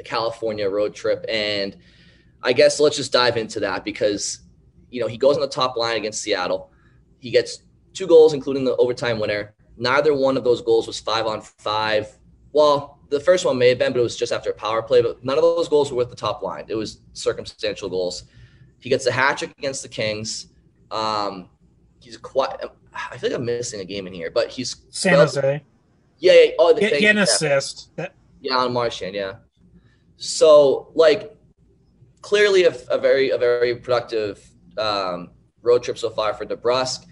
California 0.04 0.68
road 0.68 0.96
trip, 0.96 1.24
and 1.30 1.77
I 2.42 2.54
guess 2.54 2.80
let's 2.80 2.98
just 2.98 3.12
dive 3.12 3.38
into 3.38 3.60
that 3.60 3.84
because 3.86 4.39
you 4.89 5.00
know 5.00 5.08
he 5.08 5.18
goes 5.18 5.36
on 5.36 5.42
the 5.42 5.48
top 5.48 5.77
line 5.77 5.98
against 5.98 6.22
Seattle. 6.22 6.72
He 7.20 7.30
gets 7.30 7.60
two 7.94 8.08
goals, 8.08 8.34
including 8.34 8.63
the 8.63 8.75
overtime 8.77 9.20
winner. 9.20 9.54
Neither 9.77 10.16
one 10.16 10.36
of 10.36 10.44
those 10.44 10.62
goals 10.62 10.88
was 10.88 11.00
five 11.00 11.27
on 11.27 11.42
five. 11.42 12.18
Well, 12.54 13.00
the 13.10 13.20
first 13.20 13.46
one 13.46 13.60
may 13.60 13.70
have 13.70 13.77
been, 13.77 13.94
but 13.94 14.00
it 14.00 14.04
was 14.04 14.18
just 14.18 14.32
after 14.32 14.50
a 14.50 14.54
power 14.54 14.82
play. 14.82 15.04
But 15.04 15.24
none 15.24 15.38
of 15.38 15.44
those 15.44 15.68
goals 15.68 15.92
were 15.92 15.98
with 15.98 16.10
the 16.10 16.16
top 16.16 16.42
line. 16.42 16.66
It 16.68 16.75
was 16.75 17.01
circumstantial 17.13 17.88
goals. 17.88 18.24
He 18.80 18.89
gets 18.89 19.06
a 19.06 19.12
hat 19.12 19.38
trick 19.38 19.54
against 19.58 19.84
the 19.84 19.89
Kings. 19.89 20.48
Um, 20.91 21.50
he's 22.01 22.17
quite. 22.17 22.56
I 22.94 23.17
feel 23.17 23.29
like 23.29 23.39
I'm 23.39 23.46
missing 23.46 23.82
a 23.82 23.86
game 23.86 24.08
in 24.08 24.13
here, 24.13 24.32
but 24.32 24.50
he's 24.50 24.75
San 24.89 25.15
Jose. 25.15 25.63
Yeah, 26.20 26.34
yeah. 26.34 26.51
Oh, 26.58 26.74
the 26.74 26.82
get, 26.82 27.00
get 27.00 27.15
an 27.15 27.20
assist. 27.20 27.96
That- 27.96 28.15
yeah, 28.41 28.58
on 28.58 28.74
Marchand. 28.74 29.15
Yeah. 29.15 29.36
So 30.17 30.91
like, 30.96 31.36
clearly 32.22 32.63
a, 32.63 32.75
a 32.89 32.98
very 32.98 33.29
a 33.29 33.38
very 33.38 33.75
productive 33.75 34.44
um, 34.77 35.32
road 35.62 35.84
trip 35.84 35.98
so 35.98 36.10
far 36.10 36.34
for 36.34 36.46
DeBrusk, 36.46 37.06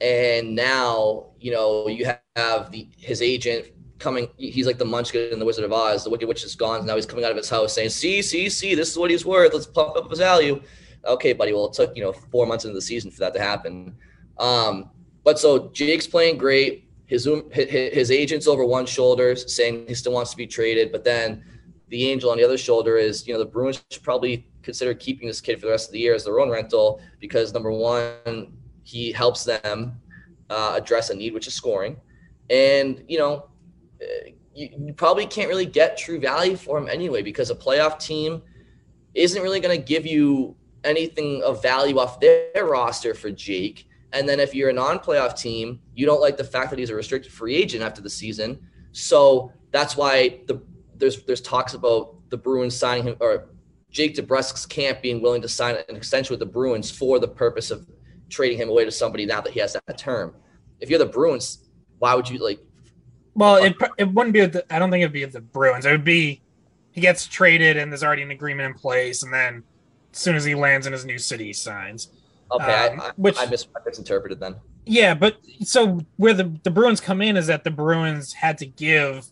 and 0.00 0.54
now 0.54 1.30
you 1.40 1.52
know 1.52 1.88
you 1.88 2.06
have 2.36 2.70
the 2.70 2.88
his 2.96 3.22
agent 3.22 3.66
coming. 3.98 4.28
He's 4.36 4.66
like 4.66 4.78
the 4.78 4.84
Munchkin 4.84 5.32
in 5.32 5.38
the 5.38 5.44
Wizard 5.44 5.64
of 5.64 5.72
Oz. 5.72 6.04
The 6.04 6.10
Wicked 6.10 6.28
Witch 6.28 6.44
is 6.44 6.54
gone. 6.54 6.86
Now 6.86 6.96
he's 6.96 7.06
coming 7.06 7.24
out 7.24 7.30
of 7.30 7.36
his 7.36 7.48
house 7.48 7.72
saying, 7.72 7.90
"See, 7.90 8.22
see, 8.22 8.48
see, 8.48 8.74
this 8.74 8.90
is 8.90 8.98
what 8.98 9.10
he's 9.10 9.24
worth. 9.24 9.52
Let's 9.52 9.66
pump 9.66 9.96
up 9.96 10.10
his 10.10 10.18
value." 10.18 10.62
Okay, 11.06 11.32
buddy. 11.32 11.52
Well, 11.52 11.66
it 11.66 11.72
took 11.72 11.96
you 11.96 12.02
know 12.02 12.12
four 12.12 12.46
months 12.46 12.64
into 12.64 12.74
the 12.74 12.82
season 12.82 13.10
for 13.10 13.20
that 13.20 13.34
to 13.34 13.40
happen. 13.40 13.96
Um, 14.38 14.90
but 15.24 15.38
so 15.38 15.70
Jake's 15.70 16.06
playing 16.06 16.38
great. 16.38 16.88
His 17.06 17.28
his 17.52 18.10
agent's 18.10 18.46
over 18.46 18.64
one 18.64 18.86
shoulder 18.86 19.36
saying 19.36 19.86
he 19.88 19.94
still 19.94 20.12
wants 20.12 20.30
to 20.32 20.36
be 20.36 20.46
traded, 20.46 20.92
but 20.92 21.04
then 21.04 21.44
the 21.88 22.08
angel 22.10 22.30
on 22.30 22.36
the 22.36 22.44
other 22.44 22.58
shoulder 22.58 22.96
is 22.96 23.26
you 23.26 23.32
know 23.32 23.38
the 23.38 23.46
Bruins 23.46 23.82
should 23.90 24.02
probably 24.02 24.46
consider 24.62 24.92
keeping 24.94 25.28
this 25.28 25.40
kid 25.40 25.60
for 25.60 25.66
the 25.66 25.72
rest 25.72 25.88
of 25.88 25.92
the 25.92 26.00
year 26.00 26.14
as 26.14 26.24
their 26.24 26.40
own 26.40 26.50
rental 26.50 27.00
because 27.20 27.54
number 27.54 27.70
one 27.70 28.52
he 28.82 29.12
helps 29.12 29.44
them 29.44 30.00
uh, 30.50 30.74
address 30.76 31.10
a 31.10 31.14
need 31.14 31.32
which 31.32 31.46
is 31.46 31.54
scoring, 31.54 31.96
and 32.50 33.04
you 33.06 33.18
know 33.18 33.48
you, 34.56 34.68
you 34.86 34.92
probably 34.94 35.26
can't 35.26 35.48
really 35.48 35.66
get 35.66 35.96
true 35.96 36.18
value 36.18 36.56
for 36.56 36.78
him 36.78 36.88
anyway 36.88 37.22
because 37.22 37.50
a 37.50 37.54
playoff 37.54 38.00
team 38.00 38.42
isn't 39.14 39.42
really 39.42 39.60
going 39.60 39.76
to 39.76 39.84
give 39.84 40.06
you 40.06 40.56
anything 40.86 41.42
of 41.42 41.62
value 41.62 41.98
off 41.98 42.20
their 42.20 42.64
roster 42.64 43.14
for 43.14 43.30
Jake. 43.30 43.88
And 44.12 44.28
then 44.28 44.40
if 44.40 44.54
you're 44.54 44.70
a 44.70 44.72
non-playoff 44.72 45.38
team, 45.38 45.80
you 45.94 46.06
don't 46.06 46.20
like 46.20 46.36
the 46.36 46.44
fact 46.44 46.70
that 46.70 46.78
he's 46.78 46.90
a 46.90 46.94
restricted 46.94 47.32
free 47.32 47.54
agent 47.54 47.82
after 47.82 48.00
the 48.00 48.10
season. 48.10 48.58
So 48.92 49.52
that's 49.72 49.96
why 49.96 50.40
the 50.46 50.62
there's 50.96 51.22
there's 51.24 51.42
talks 51.42 51.74
about 51.74 52.16
the 52.30 52.36
Bruins 52.36 52.74
signing 52.74 53.04
him 53.04 53.16
or 53.20 53.48
Jake 53.90 54.14
DeBrusk's 54.14 54.64
camp 54.66 55.02
being 55.02 55.20
willing 55.20 55.42
to 55.42 55.48
sign 55.48 55.76
an 55.88 55.96
extension 55.96 56.32
with 56.32 56.40
the 56.40 56.46
Bruins 56.46 56.90
for 56.90 57.18
the 57.18 57.28
purpose 57.28 57.70
of 57.70 57.86
trading 58.28 58.58
him 58.58 58.68
away 58.68 58.84
to 58.84 58.90
somebody 58.90 59.26
now 59.26 59.40
that 59.40 59.52
he 59.52 59.60
has 59.60 59.74
that 59.74 59.98
term. 59.98 60.34
If 60.80 60.90
you're 60.90 60.98
the 60.98 61.06
Bruins, 61.06 61.64
why 61.98 62.14
would 62.14 62.28
you 62.28 62.38
like? 62.38 62.60
Well, 63.34 63.56
it 63.56 63.74
it 63.98 64.12
wouldn't 64.12 64.32
be. 64.32 64.46
The, 64.46 64.64
I 64.72 64.78
don't 64.78 64.90
think 64.90 65.02
it'd 65.02 65.12
be 65.12 65.24
the 65.24 65.40
Bruins. 65.40 65.84
It 65.84 65.90
would 65.90 66.04
be 66.04 66.42
he 66.90 67.00
gets 67.00 67.26
traded 67.26 67.76
and 67.76 67.92
there's 67.92 68.02
already 68.02 68.22
an 68.22 68.30
agreement 68.30 68.66
in 68.66 68.74
place, 68.74 69.22
and 69.22 69.32
then 69.32 69.62
soon 70.18 70.36
as 70.36 70.44
he 70.44 70.54
lands 70.54 70.86
in 70.86 70.92
his 70.92 71.04
new 71.04 71.18
city, 71.18 71.46
he 71.46 71.52
signs. 71.52 72.10
Okay, 72.50 72.88
um, 72.88 73.00
I, 73.00 73.04
I, 73.06 73.10
which 73.16 73.38
I, 73.38 73.46
misinterpreted 73.46 74.40
then. 74.40 74.56
Yeah, 74.84 75.14
but 75.14 75.38
so 75.62 76.00
where 76.16 76.34
the 76.34 76.58
the 76.62 76.70
Bruins 76.70 77.00
come 77.00 77.20
in 77.20 77.36
is 77.36 77.48
that 77.48 77.64
the 77.64 77.70
Bruins 77.70 78.32
had 78.32 78.58
to 78.58 78.66
give 78.66 79.26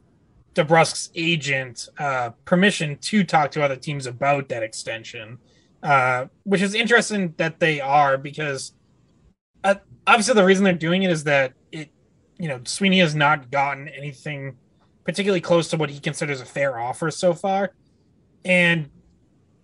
DeBrusk's 0.55 1.11
agent 1.14 1.88
uh, 1.99 2.31
permission 2.45 2.97
to 2.99 3.25
talk 3.25 3.50
to 3.53 3.62
other 3.62 3.76
teams 3.76 4.07
about 4.07 4.49
that 4.49 4.62
extension, 4.62 5.38
uh, 5.83 6.26
which 6.43 6.62
is 6.62 6.75
interesting 6.75 7.35
that 7.37 7.61
they 7.61 7.81
are 7.81 8.19
because 8.19 8.73
uh, 9.62 9.76
obviously 10.07 10.35
the 10.35 10.45
reason 10.45 10.64
they're 10.64 10.73
doing 10.73 11.03
it 11.03 11.11
is 11.11 11.25
that 11.25 11.53
it, 11.73 11.91
you 12.38 12.49
know, 12.49 12.61
Sweeney 12.64 12.99
has 13.00 13.14
not 13.14 13.50
gotten 13.50 13.88
anything 13.88 14.57
particularly 15.05 15.41
close 15.41 15.69
to 15.69 15.76
what 15.76 15.91
he 15.91 16.00
considers 16.00 16.41
a 16.41 16.47
fair 16.47 16.79
offer 16.79 17.11
so 17.11 17.33
far, 17.33 17.73
and 18.45 18.91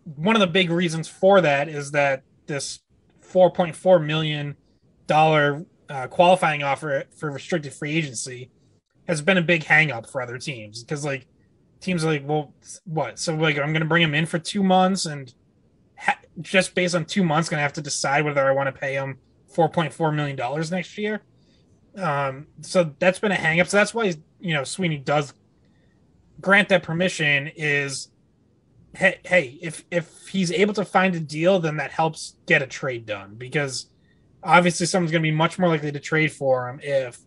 one 0.05 0.37
of 0.37 0.41
the 0.41 0.47
big 0.47 0.71
reasons 0.71 1.09
for 1.09 1.41
that 1.41 1.69
is 1.69 1.93
that 1.93 2.23
this 2.47 2.81
4.4 3.23 4.05
million 4.05 4.57
dollar 5.07 5.65
uh, 5.89 6.07
qualifying 6.07 6.63
offer 6.63 7.05
for 7.17 7.31
restricted 7.31 7.73
free 7.73 7.97
agency 7.97 8.51
has 9.09 9.21
been 9.21 9.39
a 9.39 9.43
big 9.43 9.65
hangup 9.65 10.09
for 10.09 10.23
other 10.23 10.39
teams 10.39 10.83
because 10.83 11.05
like 11.05 11.27
teams 11.81 12.05
are 12.05 12.09
like, 12.09 12.27
well, 12.27 12.55
what? 12.85 13.19
So 13.19 13.35
like 13.35 13.59
I'm 13.59 13.73
to 13.75 13.85
bring 13.85 14.03
him 14.03 14.15
in 14.15 14.27
for 14.27 14.39
two 14.39 14.63
months 14.63 15.07
and 15.07 15.33
ha- 15.99 16.21
just 16.41 16.75
based 16.75 16.95
on 16.95 17.05
two 17.05 17.25
months, 17.25 17.49
to 17.59 17.63
have 17.63 17.73
to 17.75 17.83
decide 17.83 18.25
whether 18.25 18.47
I 18.47 18.53
want 18.53 18.73
to 18.73 18.79
pay 18.79 18.95
him 18.95 19.19
4.4 19.55 20.15
million 20.15 20.37
dollars 20.37 20.71
next 20.71 20.97
year. 20.97 21.23
Um, 21.97 22.47
so 22.61 22.95
that's 22.99 23.19
been 23.19 23.33
a 23.33 23.37
hangup. 23.37 23.69
So 23.69 23.77
that's 23.79 23.93
why 23.93 24.15
you 24.39 24.55
know 24.55 24.65
Sweeney 24.65 24.99
does 24.99 25.35
grant 26.41 26.69
that 26.69 26.83
permission. 26.83 27.51
Is 27.57 28.09
hey, 28.95 29.19
hey, 29.25 29.59
if 29.63 29.85
if 29.91 30.29
he's 30.29 30.51
able 30.53 30.75
to 30.75 30.85
find 30.85 31.15
a 31.15 31.21
deal, 31.21 31.61
then 31.61 31.77
that 31.77 31.91
helps 31.91 32.37
get 32.47 32.63
a 32.63 32.67
trade 32.67 33.07
done 33.07 33.35
because 33.37 33.87
obviously 34.43 34.87
someone's 34.87 35.13
going 35.13 35.23
to 35.23 35.27
be 35.27 35.35
much 35.35 35.59
more 35.59 35.69
likely 35.69 35.93
to 35.93 36.01
trade 36.01 36.33
for 36.33 36.69
him 36.69 36.81
if 36.83 37.19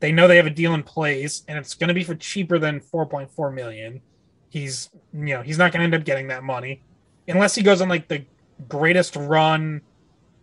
they 0.00 0.12
know 0.12 0.26
they 0.26 0.36
have 0.36 0.46
a 0.46 0.50
deal 0.50 0.74
in 0.74 0.82
place 0.82 1.42
and 1.46 1.58
it's 1.58 1.74
going 1.74 1.88
to 1.88 1.94
be 1.94 2.02
for 2.02 2.14
cheaper 2.14 2.58
than 2.58 2.80
4.4 2.80 3.54
million. 3.54 4.00
He's, 4.48 4.90
you 5.12 5.26
know, 5.26 5.42
he's 5.42 5.58
not 5.58 5.72
going 5.72 5.80
to 5.80 5.84
end 5.84 5.94
up 5.94 6.04
getting 6.04 6.28
that 6.28 6.42
money 6.42 6.82
unless 7.28 7.54
he 7.54 7.62
goes 7.62 7.80
on 7.80 7.88
like 7.88 8.08
the 8.08 8.24
greatest 8.68 9.16
run 9.16 9.82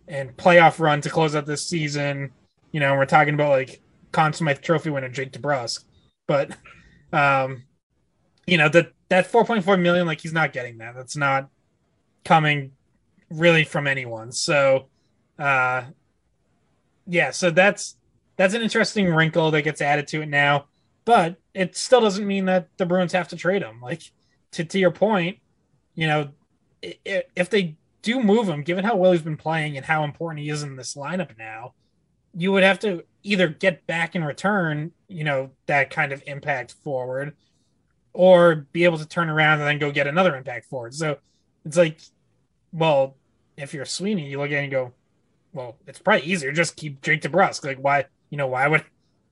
and 0.06 0.36
playoff 0.36 0.80
run 0.80 1.00
to 1.02 1.10
close 1.10 1.36
out 1.36 1.46
this 1.46 1.66
season. 1.66 2.32
You 2.72 2.80
know, 2.80 2.94
we're 2.94 3.06
talking 3.06 3.34
about 3.34 3.50
like 3.50 3.82
Conn 4.12 4.32
Smythe 4.32 4.60
Trophy 4.60 4.90
winner 4.90 5.08
Jake 5.08 5.32
DeBrusk, 5.32 5.84
but 6.26 6.56
um, 7.12 7.64
you 8.46 8.56
know 8.58 8.68
that 8.68 8.92
that 9.08 9.30
4.4 9.30 9.80
million, 9.80 10.06
like 10.06 10.20
he's 10.20 10.32
not 10.32 10.52
getting 10.52 10.78
that. 10.78 10.94
That's 10.94 11.16
not 11.16 11.48
coming 12.24 12.72
really 13.30 13.64
from 13.64 13.86
anyone. 13.86 14.32
So, 14.32 14.86
uh, 15.38 15.84
yeah, 17.06 17.30
so 17.30 17.50
that's 17.50 17.96
that's 18.36 18.54
an 18.54 18.62
interesting 18.62 19.12
wrinkle 19.12 19.50
that 19.50 19.62
gets 19.62 19.80
added 19.80 20.06
to 20.08 20.22
it 20.22 20.28
now. 20.28 20.66
But 21.04 21.36
it 21.54 21.76
still 21.76 22.00
doesn't 22.00 22.26
mean 22.26 22.44
that 22.46 22.68
the 22.76 22.86
Bruins 22.86 23.12
have 23.12 23.28
to 23.28 23.36
trade 23.36 23.62
him. 23.62 23.80
Like 23.80 24.02
to 24.52 24.64
to 24.64 24.78
your 24.78 24.90
point, 24.90 25.38
you 25.94 26.06
know, 26.06 26.30
if 26.82 27.50
they 27.50 27.76
do 28.02 28.22
move 28.22 28.48
him, 28.48 28.62
given 28.62 28.84
how 28.84 28.96
well 28.96 29.12
he's 29.12 29.22
been 29.22 29.36
playing 29.36 29.76
and 29.76 29.86
how 29.86 30.04
important 30.04 30.42
he 30.42 30.50
is 30.50 30.62
in 30.62 30.76
this 30.76 30.94
lineup 30.94 31.36
now, 31.38 31.74
you 32.34 32.52
would 32.52 32.62
have 32.62 32.78
to 32.80 33.04
either 33.22 33.48
get 33.48 33.86
back 33.86 34.14
in 34.14 34.22
return, 34.22 34.92
you 35.08 35.24
know, 35.24 35.50
that 35.66 35.90
kind 35.90 36.12
of 36.12 36.22
impact 36.26 36.72
forward, 36.72 37.34
or 38.12 38.66
be 38.72 38.84
able 38.84 38.98
to 38.98 39.06
turn 39.06 39.28
around 39.28 39.60
and 39.60 39.68
then 39.68 39.78
go 39.78 39.90
get 39.90 40.06
another 40.06 40.36
impact 40.36 40.66
forward. 40.66 40.94
So 40.94 41.18
it's 41.64 41.76
like, 41.76 42.00
well, 42.72 43.16
if 43.56 43.74
you're 43.74 43.84
Sweeney, 43.84 44.28
you 44.28 44.38
look 44.38 44.50
at 44.50 44.58
it 44.58 44.62
and 44.64 44.70
go, 44.70 44.92
well, 45.52 45.76
it's 45.86 45.98
probably 45.98 46.26
easier 46.26 46.52
just 46.52 46.76
keep 46.76 47.00
Jake 47.02 47.22
DeBrusk. 47.22 47.64
Like, 47.64 47.78
why? 47.78 48.06
you 48.30 48.38
know, 48.38 48.46
why 48.46 48.66
would 48.68 48.84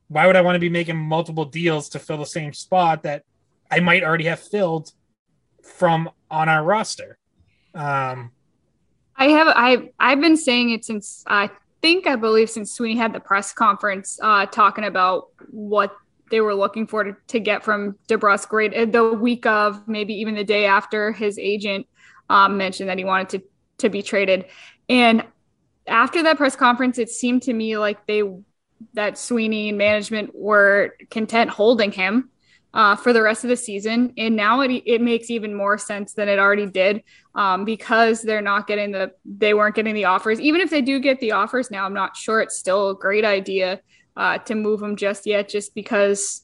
why 0.09 0.27
would 0.27 0.37
I 0.37 0.41
want 0.41 0.55
to 0.55 0.61
be 0.61 0.69
making 0.69 0.97
multiple 0.97 1.45
deals 1.45 1.89
to 1.91 1.99
fill 1.99 2.19
the 2.19 2.27
same 2.27 2.53
spot 2.53 3.03
that 3.03 3.25
I 3.71 3.81
might 3.81 4.05
already 4.05 4.25
have 4.25 4.41
filled 4.41 4.93
from 5.63 6.11
on 6.31 6.49
our 6.49 6.63
roster? 6.63 7.19
Um, 7.75 8.31
I 9.17 9.27
have 9.29 9.49
I 9.49 9.91
I've 9.99 10.21
been 10.21 10.37
saying 10.37 10.71
it 10.71 10.85
since 10.85 11.25
I 11.27 11.51
think 11.83 12.07
I 12.07 12.17
believe 12.17 12.49
since 12.51 12.73
Sweeney 12.73 12.97
had 12.97 13.13
the 13.13 13.21
press 13.21 13.53
conference 13.53 14.19
uh, 14.23 14.47
talking 14.47 14.85
about 14.85 15.29
what 15.51 15.95
they 16.31 16.41
were 16.41 16.55
looking 16.55 16.87
for 16.87 17.05
to, 17.05 17.17
to 17.29 17.41
get 17.41 17.65
from 17.65 17.97
DeBrusk 18.09 18.53
right 18.53 18.75
uh, 18.75 18.85
the 18.87 19.13
week 19.13 19.47
of 19.47 19.87
maybe 19.89 20.15
even 20.15 20.35
the 20.35 20.45
day 20.45 20.67
after 20.67 21.13
his 21.13 21.39
agent 21.39 21.87
um, 22.29 22.57
mentioned 22.57 22.89
that 22.89 22.99
he 22.99 23.05
wanted 23.05 23.29
to 23.29 23.43
to 23.79 23.89
be 23.89 24.03
traded 24.03 24.47
and 24.89 25.25
after 25.87 26.23
that 26.23 26.37
press 26.37 26.57
conference 26.57 26.99
it 26.99 27.09
seemed 27.09 27.43
to 27.43 27.53
me 27.53 27.77
like 27.77 28.07
they 28.07 28.23
that 28.95 29.19
Sweeney 29.19 29.69
and 29.69 29.79
management 29.79 30.31
were 30.35 30.97
content 31.11 31.51
holding 31.51 31.93
him 31.93 32.31
uh, 32.75 32.95
for 32.95 33.13
the 33.13 33.23
rest 33.23 33.45
of 33.45 33.49
the 33.49 33.57
season. 33.57 34.13
And 34.19 34.37
now 34.37 34.61
it, 34.61 34.71
it 34.85 35.01
makes 35.01 35.31
even 35.31 35.55
more 35.55 35.79
sense 35.79 36.13
than 36.13 36.29
it 36.29 36.39
already 36.39 36.67
did 36.67 37.03
um, 37.35 37.65
because 37.65 38.23
they're 38.23 38.43
not 38.43 38.67
getting 38.67 38.93
the, 38.93 39.13
they 39.25 39.55
weren't 39.55 39.75
getting 39.75 39.95
the 39.95 40.05
offers. 40.05 40.41
Even 40.41 40.61
if 40.61 40.71
they 40.71 40.83
do 40.83 41.01
get 41.01 41.21
the 41.21 41.33
offers 41.33 41.71
now, 41.71 41.87
I'm 41.87 41.95
not 41.95 42.17
sure 42.17 42.41
it's 42.41 42.59
still 42.59 42.91
a 42.91 42.95
great 42.95 43.25
idea 43.25 43.81
uh, 44.17 44.39
to 44.39 44.55
move 44.55 44.81
them 44.81 44.97
just 44.97 45.27
yet, 45.27 45.49
just 45.49 45.75
because 45.75 46.43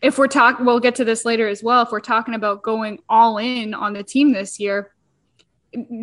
if 0.00 0.18
we're 0.18 0.28
talking, 0.28 0.64
we'll 0.64 0.80
get 0.80 0.94
to 0.96 1.04
this 1.04 1.24
later 1.24 1.48
as 1.48 1.62
well. 1.62 1.82
If 1.82 1.92
we're 1.92 2.00
talking 2.00 2.34
about 2.34 2.62
going 2.62 2.98
all 3.08 3.38
in 3.38 3.74
on 3.74 3.92
the 3.92 4.02
team 4.02 4.32
this 4.32 4.58
year, 4.58 4.92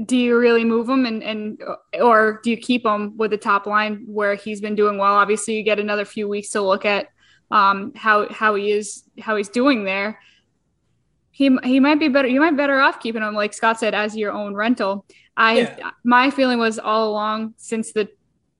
do 0.05 0.17
you 0.17 0.37
really 0.37 0.65
move 0.65 0.89
him 0.89 1.05
and, 1.05 1.21
and 1.23 1.61
or 2.01 2.39
do 2.43 2.49
you 2.49 2.57
keep 2.57 2.85
him 2.85 3.15
with 3.17 3.31
the 3.31 3.37
top 3.37 3.67
line 3.67 4.03
where 4.07 4.35
he's 4.35 4.61
been 4.61 4.75
doing 4.75 4.97
well? 4.97 5.13
Obviously, 5.13 5.55
you 5.55 5.63
get 5.63 5.79
another 5.79 6.05
few 6.05 6.27
weeks 6.27 6.49
to 6.49 6.61
look 6.61 6.85
at 6.85 7.09
um, 7.51 7.93
how 7.95 8.31
how 8.31 8.55
he 8.55 8.71
is 8.71 9.03
how 9.19 9.35
he's 9.35 9.49
doing 9.49 9.83
there. 9.83 10.19
He 11.31 11.55
he 11.63 11.79
might 11.79 11.99
be 11.99 12.07
better. 12.07 12.27
You 12.27 12.39
might 12.39 12.51
be 12.51 12.57
better 12.57 12.79
off 12.79 12.99
keeping 12.99 13.21
him, 13.21 13.33
like 13.33 13.53
Scott 13.53 13.79
said, 13.79 13.93
as 13.93 14.15
your 14.17 14.31
own 14.31 14.55
rental. 14.55 15.05
I 15.37 15.59
yeah. 15.59 15.91
my 16.03 16.31
feeling 16.31 16.59
was 16.59 16.79
all 16.79 17.09
along 17.09 17.53
since 17.57 17.93
the 17.93 18.09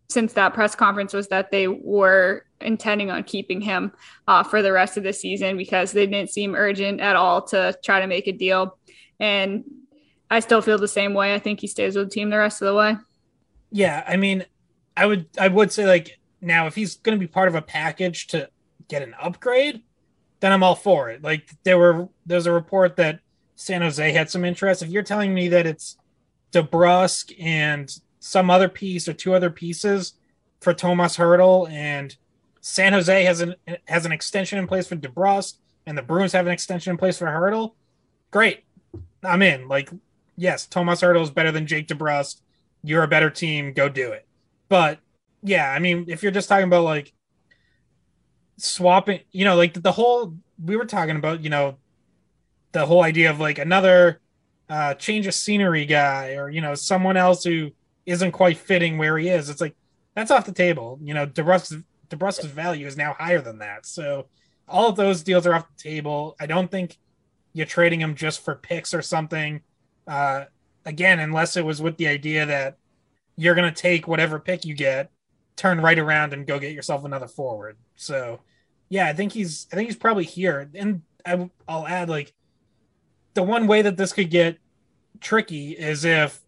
since 0.10 0.34
that 0.34 0.54
press 0.54 0.76
conference 0.76 1.14
was 1.14 1.28
that 1.28 1.52
they 1.52 1.68
were 1.68 2.44
intending 2.62 3.12
on 3.12 3.24
keeping 3.24 3.62
him 3.62 3.92
uh, 4.28 4.44
for 4.44 4.62
the 4.62 4.72
rest 4.72 4.98
of 4.98 5.04
the 5.04 5.14
season 5.14 5.56
because 5.56 5.92
they 5.92 6.08
didn't 6.08 6.32
seem 6.32 6.56
urgent 6.56 7.00
at 7.00 7.16
all 7.16 7.42
to 7.44 7.78
try 7.84 8.02
to 8.02 8.08
make 8.08 8.28
a 8.28 8.32
deal. 8.32 8.78
And 9.20 9.64
I 10.32 10.40
still 10.40 10.62
feel 10.62 10.78
the 10.78 10.88
same 10.88 11.14
way. 11.14 11.34
I 11.34 11.40
think 11.40 11.60
he 11.60 11.68
stays 11.68 11.96
with 11.96 12.10
the 12.10 12.14
team 12.14 12.30
the 12.30 12.38
rest 12.38 12.62
of 12.62 12.68
the 12.68 12.76
way. 12.76 12.98
Yeah, 13.72 14.04
I 14.08 14.18
mean, 14.18 14.46
I 14.98 15.06
would 15.06 15.28
I 15.38 15.48
would 15.48 15.72
say 15.72 15.86
like 15.86 16.20
now 16.42 16.66
if 16.66 16.76
he's 16.76 16.96
going 16.96 17.18
to 17.18 17.20
be 17.20 17.28
part 17.28 17.48
of 17.48 17.56
a 17.56 17.62
package 17.62 18.28
to 18.28 18.50
get 18.88 19.04
an 19.04 19.16
upgrade, 19.22 19.84
then 20.40 20.52
I'm 20.52 20.64
all 20.64 20.76
for 20.76 21.10
it. 21.10 21.24
Like 21.24 21.50
there 21.64 21.78
were 21.78 22.10
there's 22.26 22.48
a 22.48 22.52
report 22.52 22.96
that 22.96 23.20
San 23.56 23.82
Jose 23.82 24.12
had 24.12 24.30
some 24.30 24.44
interest. 24.44 24.82
If 24.82 24.90
you're 24.90 25.04
telling 25.04 25.34
me 25.34 25.50
that 25.50 25.68
it's 25.68 25.98
DeBrusk 26.52 27.36
and 27.40 27.92
some 28.20 28.50
other 28.50 28.70
piece 28.70 29.08
or 29.08 29.14
two 29.14 29.34
other 29.34 29.50
pieces 29.50 30.14
for 30.60 30.74
Tomas 30.74 31.18
Hertl 31.18 31.70
and 31.72 32.16
San 32.62 32.94
Jose 32.94 33.24
has 33.24 33.42
an 33.42 33.56
has 33.88 34.06
an 34.06 34.12
extension 34.12 34.60
in 34.60 34.68
place 34.68 34.88
for 34.88 34.96
DeBrusk 34.96 35.56
and 35.86 35.98
the 35.98 36.02
Bruins 36.02 36.34
have 36.34 36.46
an 36.46 36.52
extension 36.52 36.92
in 36.92 36.98
place 36.98 37.18
for 37.18 37.26
Hertl, 37.26 37.74
great. 38.32 38.64
I'm 39.24 39.42
in. 39.42 39.68
Like, 39.68 39.90
yes, 40.36 40.66
Tomas 40.66 41.02
Hertl 41.02 41.24
is 41.24 41.32
better 41.32 41.52
than 41.52 41.68
Jake 41.68 41.88
DeBrusk. 41.88 42.42
You're 42.84 43.04
a 43.04 43.08
better 43.08 43.30
team. 43.30 43.74
Go 43.74 43.90
do 43.90 44.12
it. 44.12 44.28
But 44.68 45.00
yeah, 45.42 45.70
I 45.72 45.80
mean, 45.80 46.06
if 46.08 46.22
you're 46.22 46.32
just 46.32 46.50
talking 46.50 46.68
about 46.68 46.84
like 46.84 47.14
swapping, 48.58 49.22
you 49.32 49.46
know, 49.46 49.56
like 49.56 49.82
the 49.82 49.92
whole 49.92 50.36
we 50.64 50.76
were 50.76 50.86
talking 50.86 51.16
about, 51.16 51.44
you 51.44 51.50
know, 51.50 51.78
the 52.72 52.86
whole 52.86 53.04
idea 53.04 53.30
of 53.32 53.40
like 53.40 53.58
another 53.58 54.20
uh, 54.70 54.94
change 54.94 55.26
of 55.26 55.34
scenery 55.34 55.86
guy 55.86 56.36
or 56.36 56.50
you 56.50 56.62
know 56.62 56.76
someone 56.76 57.18
else 57.18 57.44
who 57.44 57.72
isn't 58.10 58.32
quite 58.32 58.58
fitting 58.58 58.98
where 58.98 59.18
he 59.18 59.30
is. 59.30 59.50
It's 59.50 59.62
like 59.62 59.76
that's 60.16 60.32
off 60.32 60.46
the 60.46 60.52
table. 60.52 61.00
You 61.02 61.14
know, 61.14 61.26
DeBrusk's 61.26 61.84
DeBrusk's 62.10 62.46
value 62.46 62.88
is 62.88 62.98
now 62.98 63.14
higher 63.14 63.42
than 63.42 63.60
that. 63.60 63.86
So 63.86 64.26
all 64.68 64.90
of 64.90 64.96
those 64.96 65.24
deals 65.24 65.46
are 65.46 65.54
off 65.54 65.68
the 65.78 65.90
table. 65.90 66.36
I 66.40 66.46
don't 66.46 66.70
think 66.70 66.98
you're 67.54 67.66
trading 67.66 68.02
him 68.02 68.16
just 68.16 68.44
for 68.44 68.56
picks 68.56 68.94
or 68.94 69.02
something. 69.02 69.62
Uh, 70.08 70.46
again, 70.86 71.20
unless 71.20 71.56
it 71.56 71.66
was 71.66 71.82
with 71.82 71.98
the 71.98 72.08
idea 72.08 72.46
that 72.46 72.78
you're 73.36 73.56
going 73.56 73.72
to 73.72 73.82
take 73.82 74.08
whatever 74.08 74.40
pick 74.40 74.66
you 74.66 74.74
get, 74.74 75.12
turn 75.56 75.80
right 75.82 76.00
around 76.00 76.34
and 76.34 76.48
go 76.48 76.60
get 76.60 76.74
yourself 76.74 77.06
another 77.06 77.28
forward. 77.28 77.78
So 77.96 78.42
yeah, 78.90 79.08
I 79.08 79.14
think 79.14 79.34
he's 79.34 79.68
I 79.72 79.76
think 79.76 79.88
he's 79.88 79.98
probably 79.98 80.26
here. 80.26 80.70
And 80.74 81.04
I, 81.26 81.50
I'll 81.68 81.88
add 81.88 82.10
like 82.10 82.34
the 83.36 83.44
one 83.44 83.68
way 83.68 83.82
that 83.84 83.98
this 83.98 84.14
could 84.14 84.30
get 84.30 84.58
tricky 85.22 85.72
is 85.72 86.06
if 86.06 86.40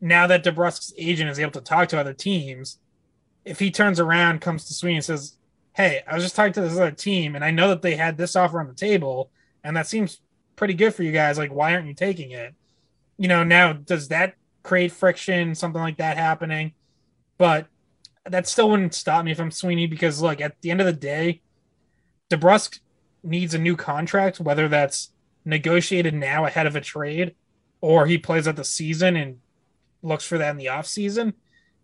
now 0.00 0.26
that 0.26 0.44
DeBrusk's 0.44 0.92
agent 0.96 1.30
is 1.30 1.38
able 1.38 1.52
to 1.52 1.60
talk 1.60 1.88
to 1.88 1.98
other 1.98 2.12
teams, 2.12 2.78
if 3.44 3.58
he 3.58 3.70
turns 3.70 3.98
around, 3.98 4.40
comes 4.40 4.64
to 4.66 4.74
Sweeney 4.74 4.96
and 4.96 5.04
says, 5.04 5.36
Hey, 5.74 6.02
I 6.06 6.14
was 6.14 6.24
just 6.24 6.36
talking 6.36 6.52
to 6.54 6.60
this 6.60 6.76
other 6.76 6.90
team 6.90 7.34
and 7.34 7.44
I 7.44 7.50
know 7.50 7.68
that 7.68 7.82
they 7.82 7.96
had 7.96 8.16
this 8.16 8.36
offer 8.36 8.60
on 8.60 8.66
the 8.66 8.74
table 8.74 9.30
and 9.62 9.76
that 9.76 9.86
seems 9.86 10.20
pretty 10.56 10.74
good 10.74 10.94
for 10.94 11.02
you 11.02 11.12
guys. 11.12 11.38
Like, 11.38 11.52
why 11.52 11.74
aren't 11.74 11.86
you 11.86 11.94
taking 11.94 12.32
it? 12.32 12.54
You 13.16 13.28
know, 13.28 13.44
now 13.44 13.72
does 13.72 14.08
that 14.08 14.34
create 14.62 14.92
friction, 14.92 15.54
something 15.54 15.80
like 15.80 15.98
that 15.98 16.16
happening? 16.16 16.72
But 17.38 17.66
that 18.24 18.48
still 18.48 18.70
wouldn't 18.70 18.94
stop 18.94 19.24
me 19.24 19.34
I'm 19.34 19.50
Sweeney 19.50 19.86
because 19.86 20.20
look, 20.20 20.40
at 20.40 20.60
the 20.60 20.70
end 20.70 20.80
of 20.80 20.86
the 20.86 20.92
day, 20.92 21.40
DeBrusk 22.30 22.80
needs 23.22 23.54
a 23.54 23.58
new 23.58 23.76
contract, 23.76 24.40
whether 24.40 24.68
that's 24.68 25.10
negotiated 25.44 26.14
now 26.14 26.44
ahead 26.44 26.66
of 26.66 26.76
a 26.76 26.80
trade 26.80 27.34
or 27.80 28.06
he 28.06 28.18
plays 28.18 28.46
out 28.46 28.56
the 28.56 28.64
season 28.64 29.16
and 29.16 29.38
looks 30.02 30.24
for 30.24 30.38
that 30.38 30.50
in 30.50 30.56
the 30.56 30.68
off 30.68 30.86
season. 30.86 31.34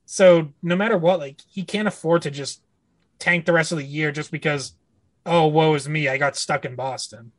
So 0.07 0.53
no 0.62 0.77
matter 0.77 0.98
what, 0.98 1.18
like 1.18 1.40
he 1.48 1.64
can't 1.64 1.88
afford 1.88 2.22
to 2.22 2.31
just 2.31 2.62
tank 3.18 3.46
the 3.46 3.53
rest 3.53 3.72
of 3.72 3.79
the 3.79 3.85
year 3.85 4.12
just 4.12 4.31
because, 4.31 4.74
oh, 5.24 5.46
woe 5.46 5.74
is 5.74 5.88
me, 5.88 6.09
I 6.09 6.18
got 6.18 6.37
stuck 6.37 6.64
in 6.64 6.74
Boston. 6.74 7.33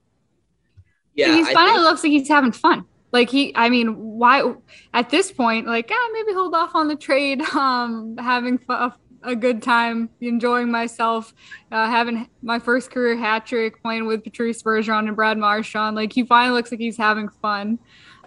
Yeah, 1.14 1.34
he 1.34 1.44
finally 1.54 1.78
think- 1.78 1.86
looks 1.86 2.04
like 2.04 2.12
he's 2.12 2.28
having 2.28 2.52
fun. 2.52 2.86
Like 3.12 3.30
he, 3.30 3.56
I 3.56 3.70
mean, 3.70 3.96
why 3.96 4.56
at 4.94 5.10
this 5.10 5.32
point, 5.32 5.68
like, 5.68 5.90
ah, 5.90 6.10
maybe 6.12 6.34
hold 6.34 6.54
off 6.54 6.76
on 6.76 6.90
the 6.90 6.98
trade, 6.98 7.42
um, 7.54 8.18
having 8.18 8.60
a, 8.68 8.92
a 9.24 9.36
good 9.36 9.62
time, 9.62 10.10
enjoying 10.20 10.70
myself, 10.70 11.34
uh, 11.72 11.90
having 11.90 12.30
my 12.42 12.60
first 12.60 12.92
career 12.92 13.16
hat 13.16 13.46
trick, 13.46 13.82
playing 13.82 14.06
with 14.06 14.24
Patrice 14.24 14.62
Bergeron 14.62 15.08
and 15.08 15.16
Brad 15.16 15.38
Marchand. 15.38 15.96
Like 15.96 16.12
he 16.12 16.26
finally 16.26 16.56
looks 16.58 16.72
like 16.72 16.82
he's 16.82 16.98
having 16.98 17.30
fun. 17.30 17.80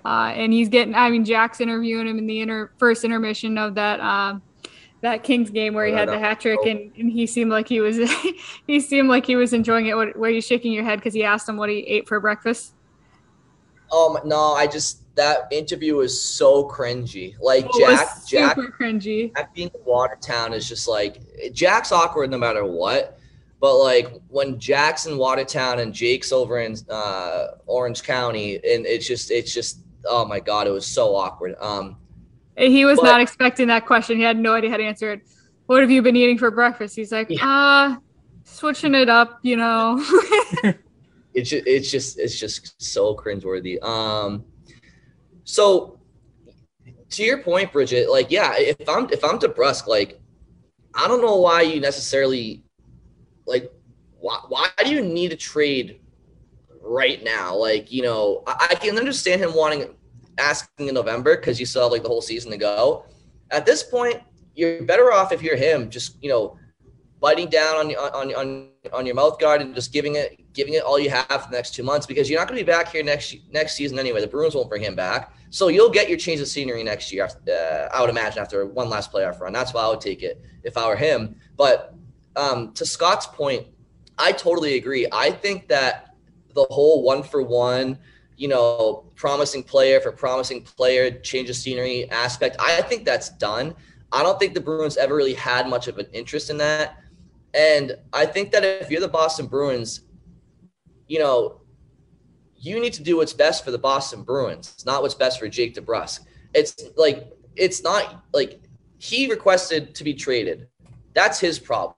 Uh, 0.04 0.32
and 0.34 0.52
he's 0.52 0.68
getting, 0.68 0.94
I 0.94 1.10
mean, 1.10 1.24
Jack's 1.24 1.60
interviewing 1.60 2.06
him 2.06 2.18
in 2.18 2.26
the 2.26 2.40
inter, 2.40 2.70
first 2.78 3.04
intermission 3.04 3.58
of 3.58 3.74
that 3.74 4.00
uh, 4.00 4.38
that 5.00 5.22
Kings 5.22 5.50
game 5.50 5.74
where 5.74 5.86
he 5.86 5.92
had 5.92 6.08
the 6.08 6.18
hat 6.18 6.40
trick, 6.40 6.58
and, 6.66 6.90
and, 6.98 7.10
he 7.10 7.26
seemed 7.26 7.50
like 7.50 7.68
he 7.68 7.80
was 7.80 7.98
he 8.66 8.80
seemed 8.80 9.08
like 9.08 9.24
he 9.24 9.36
was 9.36 9.52
enjoying 9.52 9.86
it. 9.86 9.96
What, 9.96 10.16
were 10.16 10.28
you 10.28 10.40
shaking 10.40 10.72
your 10.72 10.84
head 10.84 10.98
because 10.98 11.14
he 11.14 11.22
asked 11.22 11.48
him 11.48 11.56
what 11.56 11.68
he 11.68 11.78
ate 11.80 12.08
for 12.08 12.18
breakfast? 12.20 12.74
Um, 13.92 14.18
no, 14.24 14.54
I 14.54 14.66
just 14.66 15.14
that 15.14 15.48
interview 15.50 15.96
was 15.96 16.20
so 16.20 16.68
cringy. 16.68 17.34
Like 17.40 17.66
oh, 17.72 17.78
Jack, 17.78 18.08
Jack, 18.26 18.56
cringy. 18.56 19.34
Jack 19.34 19.54
being 19.54 19.70
in 19.72 19.80
Watertown 19.84 20.52
is 20.52 20.68
just 20.68 20.88
like 20.88 21.20
Jack's 21.52 21.92
awkward 21.92 22.30
no 22.30 22.38
matter 22.38 22.64
what. 22.64 23.18
But 23.60 23.78
like 23.78 24.12
when 24.28 24.58
Jack's 24.58 25.06
in 25.06 25.18
Watertown 25.18 25.80
and 25.80 25.92
Jake's 25.92 26.32
over 26.32 26.60
in 26.60 26.76
uh, 26.88 27.48
Orange 27.66 28.02
County, 28.02 28.56
and 28.56 28.86
it's 28.86 29.06
just 29.06 29.30
it's 29.30 29.52
just 29.52 29.80
oh 30.06 30.24
my 30.24 30.40
god, 30.40 30.66
it 30.66 30.70
was 30.70 30.86
so 30.86 31.14
awkward. 31.16 31.54
Um, 31.60 31.96
he 32.56 32.84
was 32.84 32.98
but, 32.98 33.04
not 33.04 33.20
expecting 33.20 33.68
that 33.68 33.86
question. 33.86 34.16
He 34.16 34.22
had 34.22 34.38
no 34.38 34.54
idea 34.54 34.70
how 34.70 34.76
to 34.76 34.84
answer 34.84 35.12
it. 35.12 35.22
What 35.66 35.80
have 35.80 35.90
you 35.90 36.02
been 36.02 36.16
eating 36.16 36.38
for 36.38 36.50
breakfast? 36.50 36.96
He's 36.96 37.12
like, 37.12 37.30
yeah. 37.30 37.46
uh, 37.46 37.96
switching 38.44 38.94
it 38.94 39.08
up, 39.08 39.38
you 39.42 39.56
know. 39.56 40.02
it's 41.34 41.50
just, 41.50 41.66
it's 41.66 41.90
just 41.90 42.18
it's 42.18 42.38
just 42.38 42.82
so 42.82 43.14
cringeworthy. 43.14 43.82
Um, 43.82 44.44
so 45.44 46.00
to 47.10 47.22
your 47.22 47.42
point, 47.42 47.72
Bridgette, 47.72 48.08
like 48.08 48.30
yeah, 48.30 48.54
if 48.56 48.88
I'm 48.88 49.08
if 49.10 49.24
I'm 49.24 49.38
DeBrusk, 49.38 49.86
like 49.86 50.20
I 50.94 51.06
don't 51.06 51.22
know 51.22 51.36
why 51.36 51.62
you 51.62 51.80
necessarily 51.80 52.64
like 53.46 53.72
why 54.20 54.40
why 54.48 54.68
do 54.84 54.90
you 54.90 55.02
need 55.02 55.30
to 55.30 55.36
trade 55.36 56.00
right 56.88 57.22
now? 57.22 57.54
Like 57.54 57.92
you 57.92 58.02
know, 58.02 58.42
I, 58.46 58.68
I 58.70 58.74
can 58.74 58.96
understand 58.98 59.40
him 59.40 59.54
wanting 59.54 59.94
asking 60.38 60.88
in 60.88 60.94
November 60.94 61.36
because 61.36 61.60
you 61.60 61.66
still 61.66 61.82
have 61.82 61.92
like 61.92 62.02
the 62.02 62.08
whole 62.08 62.22
season 62.22 62.50
to 62.50 62.56
go. 62.56 63.04
At 63.50 63.66
this 63.66 63.82
point, 63.82 64.20
you're 64.54 64.82
better 64.82 65.12
off 65.12 65.32
if 65.32 65.42
you're 65.42 65.56
him, 65.56 65.90
just 65.90 66.22
you 66.22 66.28
know, 66.28 66.58
biting 67.20 67.48
down 67.48 67.76
on 67.76 67.94
on 67.96 68.34
on 68.34 68.68
on 68.92 69.06
your 69.06 69.14
mouth 69.14 69.38
guard 69.38 69.60
and 69.60 69.74
just 69.74 69.92
giving 69.92 70.16
it 70.16 70.40
giving 70.52 70.74
it 70.74 70.82
all 70.82 70.98
you 70.98 71.10
have 71.10 71.26
for 71.26 71.50
the 71.50 71.56
next 71.56 71.74
two 71.74 71.82
months 71.82 72.06
because 72.06 72.28
you're 72.28 72.38
not 72.38 72.48
going 72.48 72.58
to 72.58 72.64
be 72.64 72.70
back 72.70 72.88
here 72.88 73.02
next 73.02 73.36
next 73.50 73.74
season 73.74 73.98
anyway. 73.98 74.20
The 74.20 74.26
Bruins 74.26 74.54
won't 74.54 74.68
bring 74.68 74.82
him 74.82 74.94
back, 74.94 75.32
so 75.50 75.68
you'll 75.68 75.90
get 75.90 76.08
your 76.08 76.18
change 76.18 76.40
of 76.40 76.48
scenery 76.48 76.82
next 76.82 77.12
year. 77.12 77.28
Uh, 77.48 77.88
I 77.92 78.00
would 78.00 78.10
imagine 78.10 78.40
after 78.40 78.66
one 78.66 78.88
last 78.88 79.12
playoff 79.12 79.40
run. 79.40 79.52
That's 79.52 79.74
why 79.74 79.82
I 79.82 79.88
would 79.88 80.00
take 80.00 80.22
it 80.22 80.42
if 80.64 80.76
I 80.76 80.86
were 80.88 80.96
him. 80.96 81.36
But 81.56 81.94
um, 82.36 82.72
to 82.74 82.86
Scott's 82.86 83.26
point, 83.26 83.66
I 84.18 84.32
totally 84.32 84.74
agree. 84.74 85.06
I 85.12 85.30
think 85.30 85.68
that 85.68 86.07
the 86.54 86.66
whole 86.70 87.02
one 87.02 87.22
for 87.22 87.42
one 87.42 87.98
you 88.38 88.46
know, 88.46 89.04
promising 89.16 89.64
player 89.64 90.00
for 90.00 90.12
promising 90.12 90.62
player, 90.62 91.10
change 91.10 91.50
of 91.50 91.56
scenery 91.56 92.08
aspect. 92.10 92.56
I 92.60 92.80
think 92.82 93.04
that's 93.04 93.30
done. 93.30 93.74
I 94.12 94.22
don't 94.22 94.38
think 94.38 94.54
the 94.54 94.60
Bruins 94.60 94.96
ever 94.96 95.14
really 95.14 95.34
had 95.34 95.68
much 95.68 95.88
of 95.88 95.98
an 95.98 96.06
interest 96.12 96.48
in 96.48 96.56
that. 96.58 97.02
And 97.52 97.96
I 98.12 98.24
think 98.24 98.52
that 98.52 98.64
if 98.64 98.90
you're 98.90 99.00
the 99.00 99.08
Boston 99.08 99.46
Bruins, 99.46 100.02
you 101.08 101.18
know, 101.18 101.60
you 102.56 102.80
need 102.80 102.92
to 102.92 103.02
do 103.02 103.16
what's 103.16 103.32
best 103.32 103.64
for 103.64 103.72
the 103.72 103.78
Boston 103.78 104.22
Bruins. 104.22 104.72
It's 104.74 104.86
not 104.86 105.02
what's 105.02 105.14
best 105.14 105.40
for 105.40 105.48
Jake 105.48 105.74
DeBrusk. 105.74 106.20
It's 106.54 106.76
like 106.96 107.32
it's 107.56 107.82
not 107.82 108.24
like 108.32 108.60
he 108.98 109.28
requested 109.28 109.94
to 109.96 110.04
be 110.04 110.14
traded. 110.14 110.68
That's 111.12 111.40
his 111.40 111.58
problem. 111.58 111.94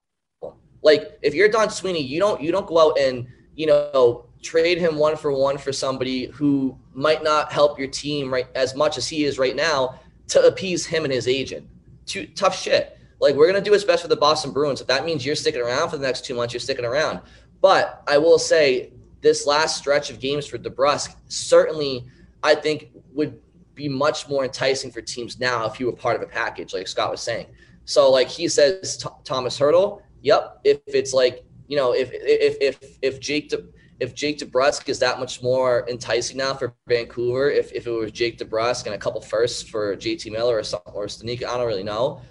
Like 0.83 1.19
if 1.23 1.35
you're 1.35 1.49
Don 1.49 1.69
Sweeney, 1.71 2.03
you 2.03 2.19
don't 2.19 2.41
you 2.41 2.51
don't 2.51 2.67
go 2.67 2.79
out 2.79 2.99
and 2.99 3.27
you 3.55 3.67
know 3.67 4.30
trade 4.43 4.79
him 4.79 4.97
one 4.97 5.17
for 5.17 5.33
one 5.33 5.59
for 5.59 5.73
somebody 5.73 6.27
who 6.27 6.77
might 6.95 7.23
not 7.23 7.53
help 7.53 7.79
your 7.79 7.89
team 7.89 8.33
right 8.33 8.47
as 8.55 8.75
much 8.75 8.97
as 8.97 9.09
he 9.09 9.25
is 9.25 9.39
right 9.39 9.57
now 9.57 9.99
to 10.29 10.41
appease 10.47 10.87
him 10.87 11.05
and 11.05 11.13
his 11.13 11.29
agent. 11.29 11.67
Too 12.07 12.27
tough 12.27 12.59
shit. 12.59 12.99
Like 13.21 13.35
we're 13.35 13.47
gonna 13.47 13.61
do 13.61 13.73
what's 13.73 13.85
best 13.85 14.03
for 14.03 14.09
the 14.09 14.17
Boston 14.17 14.53
Bruins. 14.53 14.81
If 14.81 14.87
that 14.87 15.05
means 15.05 15.27
you're 15.27 15.37
sticking 15.37 15.61
around 15.61 15.91
for 15.91 15.99
the 15.99 16.07
next 16.07 16.25
two 16.25 16.35
months, 16.35 16.55
you're 16.55 16.61
sticking 16.61 16.85
around. 16.85 17.21
But 17.61 18.03
I 18.09 18.17
will 18.19 18.39
say 18.39 18.93
this 19.21 19.47
last 19.47 19.77
stretch 19.77 20.11
of 20.11 20.19
games 20.19 20.47
for 20.47 20.57
DeBrusk 20.57 21.15
certainly 21.29 22.07
I 22.43 22.55
think 22.55 22.91
would 23.13 23.39
be 23.75 23.89
much 23.89 24.29
more 24.29 24.45
enticing 24.45 24.91
for 24.91 25.03
teams 25.03 25.39
now 25.39 25.67
if 25.67 25.79
you 25.79 25.87
were 25.87 25.93
part 25.93 26.17
of 26.17 26.23
a 26.23 26.27
package, 26.27 26.73
like 26.73 26.89
Scott 26.89 27.11
was 27.11 27.21
saying. 27.21 27.47
So 27.85 28.11
like 28.11 28.29
he 28.29 28.49
says, 28.49 28.97
Tomas 29.25 29.59
Hertl. 29.59 30.03
Yep. 30.23 30.61
If 30.65 30.81
it's 30.87 31.13
like 31.13 31.45
you 31.69 31.77
know, 31.77 31.93
if 31.93 32.11
if 32.13 32.57
if 32.61 32.99
if 33.01 33.21
Jake 33.21 33.51
De, 33.51 33.63
if 34.01 34.15
Jake 34.15 34.39
DeBrusk 34.39 34.89
is 34.89 34.99
that 34.99 35.21
much 35.21 35.43
more 35.43 35.87
enticing 35.89 36.39
now 36.39 36.55
for 36.55 36.75
Vancouver, 36.89 37.51
if, 37.51 37.71
if 37.73 37.87
it 37.87 37.91
was 37.91 38.11
Jake 38.11 38.39
DeBrusk 38.39 38.87
and 38.87 38.95
a 38.95 38.99
couple 38.99 39.21
firsts 39.21 39.63
for 39.63 39.95
JT 39.95 40.33
Miller 40.33 40.57
or 40.57 40.63
something 40.63 40.93
or 40.95 41.07
Stanika, 41.07 41.45
I 41.45 41.59
don't 41.59 41.67
really 41.67 41.83
know. 41.83 42.23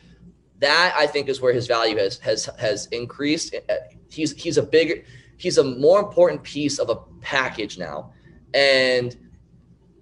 That 0.57 0.93
I 0.97 1.05
think 1.05 1.29
is 1.29 1.39
where 1.39 1.53
his 1.53 1.67
value 1.67 1.95
has 1.97 2.17
has 2.19 2.49
has 2.57 2.87
increased. 2.87 3.55
Uh, 3.69 3.75
he's 4.09 4.33
he's 4.33 4.57
a 4.57 4.63
bigger, 4.63 5.03
he's 5.37 5.57
a 5.57 5.63
more 5.63 5.99
important 5.99 6.43
piece 6.43 6.79
of 6.79 6.89
a 6.89 6.97
package 7.21 7.77
now, 7.77 8.11
and 8.53 9.15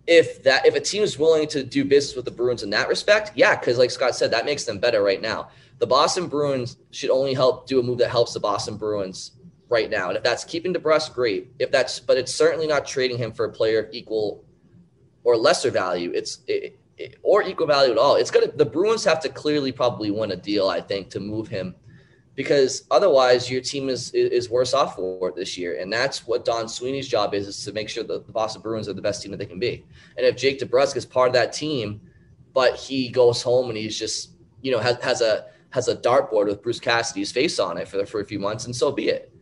if 0.08 0.42
that 0.44 0.66
if 0.66 0.74
a 0.74 0.80
team 0.80 1.04
is 1.04 1.20
willing 1.20 1.48
to 1.50 1.64
do 1.64 1.86
business 1.86 2.16
with 2.16 2.26
the 2.26 2.32
Bruins 2.32 2.64
in 2.64 2.72
that 2.72 2.88
respect, 2.88 3.34
yeah, 3.36 3.56
because 3.56 3.78
like 3.78 3.92
Scott 3.92 4.16
said, 4.16 4.32
that 4.32 4.46
makes 4.46 4.64
them 4.64 4.80
better 4.80 5.04
right 5.04 5.22
now. 5.22 5.50
The 5.78 5.86
Boston 5.86 6.28
Bruins 6.28 6.78
should 6.90 7.12
only 7.12 7.36
help 7.36 7.68
do 7.68 7.80
a 7.80 7.84
move 7.84 8.00
that 8.00 8.10
helps 8.10 8.34
the 8.34 8.40
Boston 8.40 8.78
Bruins 8.78 9.37
right 9.70 9.90
now. 9.90 10.10
And 10.10 10.18
if 10.18 10.24
that's 10.24 10.44
keeping 10.44 10.74
DeBrusk, 10.74 11.14
great. 11.14 11.52
If 11.60 11.72
that's, 11.72 12.00
but 12.00 12.18
it's 12.18 12.34
certainly 12.34 12.68
not 12.68 12.86
trading 12.86 13.18
him 13.18 13.32
for 13.32 13.46
a 13.46 13.52
player 13.52 13.80
of 13.80 13.94
equal 13.94 14.44
or 15.24 15.36
lesser 15.36 15.72
value. 15.72 16.12
It's 16.16 16.40
it, 16.48 16.80
it, 16.98 17.20
or 17.22 17.44
equal 17.44 17.68
value 17.68 17.92
at 17.92 17.98
all. 17.98 18.16
It's 18.16 18.32
gonna 18.32 18.48
the 18.48 18.66
Bruins 18.66 19.04
have 19.04 19.20
to 19.22 19.30
clearly 19.30 19.72
probably 19.72 20.10
win 20.10 20.32
a 20.32 20.36
deal, 20.36 20.70
I 20.70 20.82
think, 20.82 21.10
to 21.12 21.20
move 21.20 21.48
him, 21.48 21.76
because 22.36 22.84
otherwise 22.92 23.52
your 23.52 23.62
team 23.62 23.90
is 23.90 24.12
is 24.12 24.50
worse 24.50 24.74
off 24.74 24.96
for 24.96 25.34
this 25.36 25.58
year. 25.58 25.80
And 25.80 25.92
that's 25.92 26.26
what 26.26 26.46
Don 26.46 26.70
Sweeney's 26.70 27.08
job 27.08 27.34
is: 27.34 27.48
is 27.48 27.64
to 27.66 27.74
make 27.74 27.90
sure 27.90 28.04
that 28.06 28.26
the 28.26 28.32
Boston 28.32 28.62
Bruins 28.62 28.88
are 28.88 28.94
the 28.94 29.02
best 29.02 29.22
team 29.22 29.32
that 29.32 29.38
they 29.38 29.46
can 29.46 29.60
be. 29.60 29.86
And 30.16 30.26
if 30.26 30.38
Jake 30.38 30.60
DeBrusk 30.60 30.96
is 30.96 31.06
part 31.06 31.28
of 31.28 31.34
that 31.34 31.52
team, 31.52 32.00
but 32.54 32.76
he 32.76 33.10
goes 33.10 33.42
home 33.42 33.68
and 33.68 33.78
he's 33.78 34.00
just 34.00 34.32
you 34.62 34.72
know 34.72 34.80
has 34.80 34.96
has 35.02 35.22
a 35.22 35.48
has 35.72 35.90
a 35.90 35.96
dartboard 35.96 36.46
with 36.46 36.64
Bruce 36.64 36.80
Cassidy's 36.80 37.34
face 37.34 37.60
on 37.60 37.78
it 37.78 37.88
for 37.88 38.06
for 38.06 38.22
a 38.22 38.26
few 38.26 38.40
months, 38.40 38.66
and 38.66 38.76
so 38.76 38.92
be 38.94 39.10
it. 39.10 39.34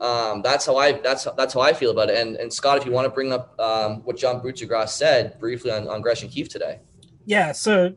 Um, 0.00 0.42
that's 0.42 0.66
how 0.66 0.76
I 0.76 0.92
that's 0.92 1.26
that's 1.36 1.54
how 1.54 1.60
I 1.60 1.72
feel 1.72 1.90
about 1.90 2.10
it. 2.10 2.18
And 2.18 2.36
and 2.36 2.52
Scott, 2.52 2.78
if 2.78 2.84
you 2.84 2.92
want 2.92 3.06
to 3.06 3.10
bring 3.10 3.32
up 3.32 3.58
um, 3.60 4.02
what 4.04 4.16
John 4.16 4.40
Buccigross 4.40 4.88
said 4.90 5.38
briefly 5.38 5.70
on, 5.70 5.88
on 5.88 6.00
Gresh 6.02 6.22
and 6.22 6.30
Keefe 6.30 6.48
today. 6.48 6.80
Yeah, 7.26 7.52
so 7.52 7.94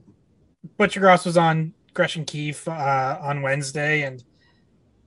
Buccigross 0.80 1.26
was 1.26 1.38
on 1.38 1.74
Gresham 1.94 2.24
Keefe 2.24 2.68
uh, 2.68 3.18
on 3.22 3.42
Wednesday 3.42 4.04
and 4.04 4.24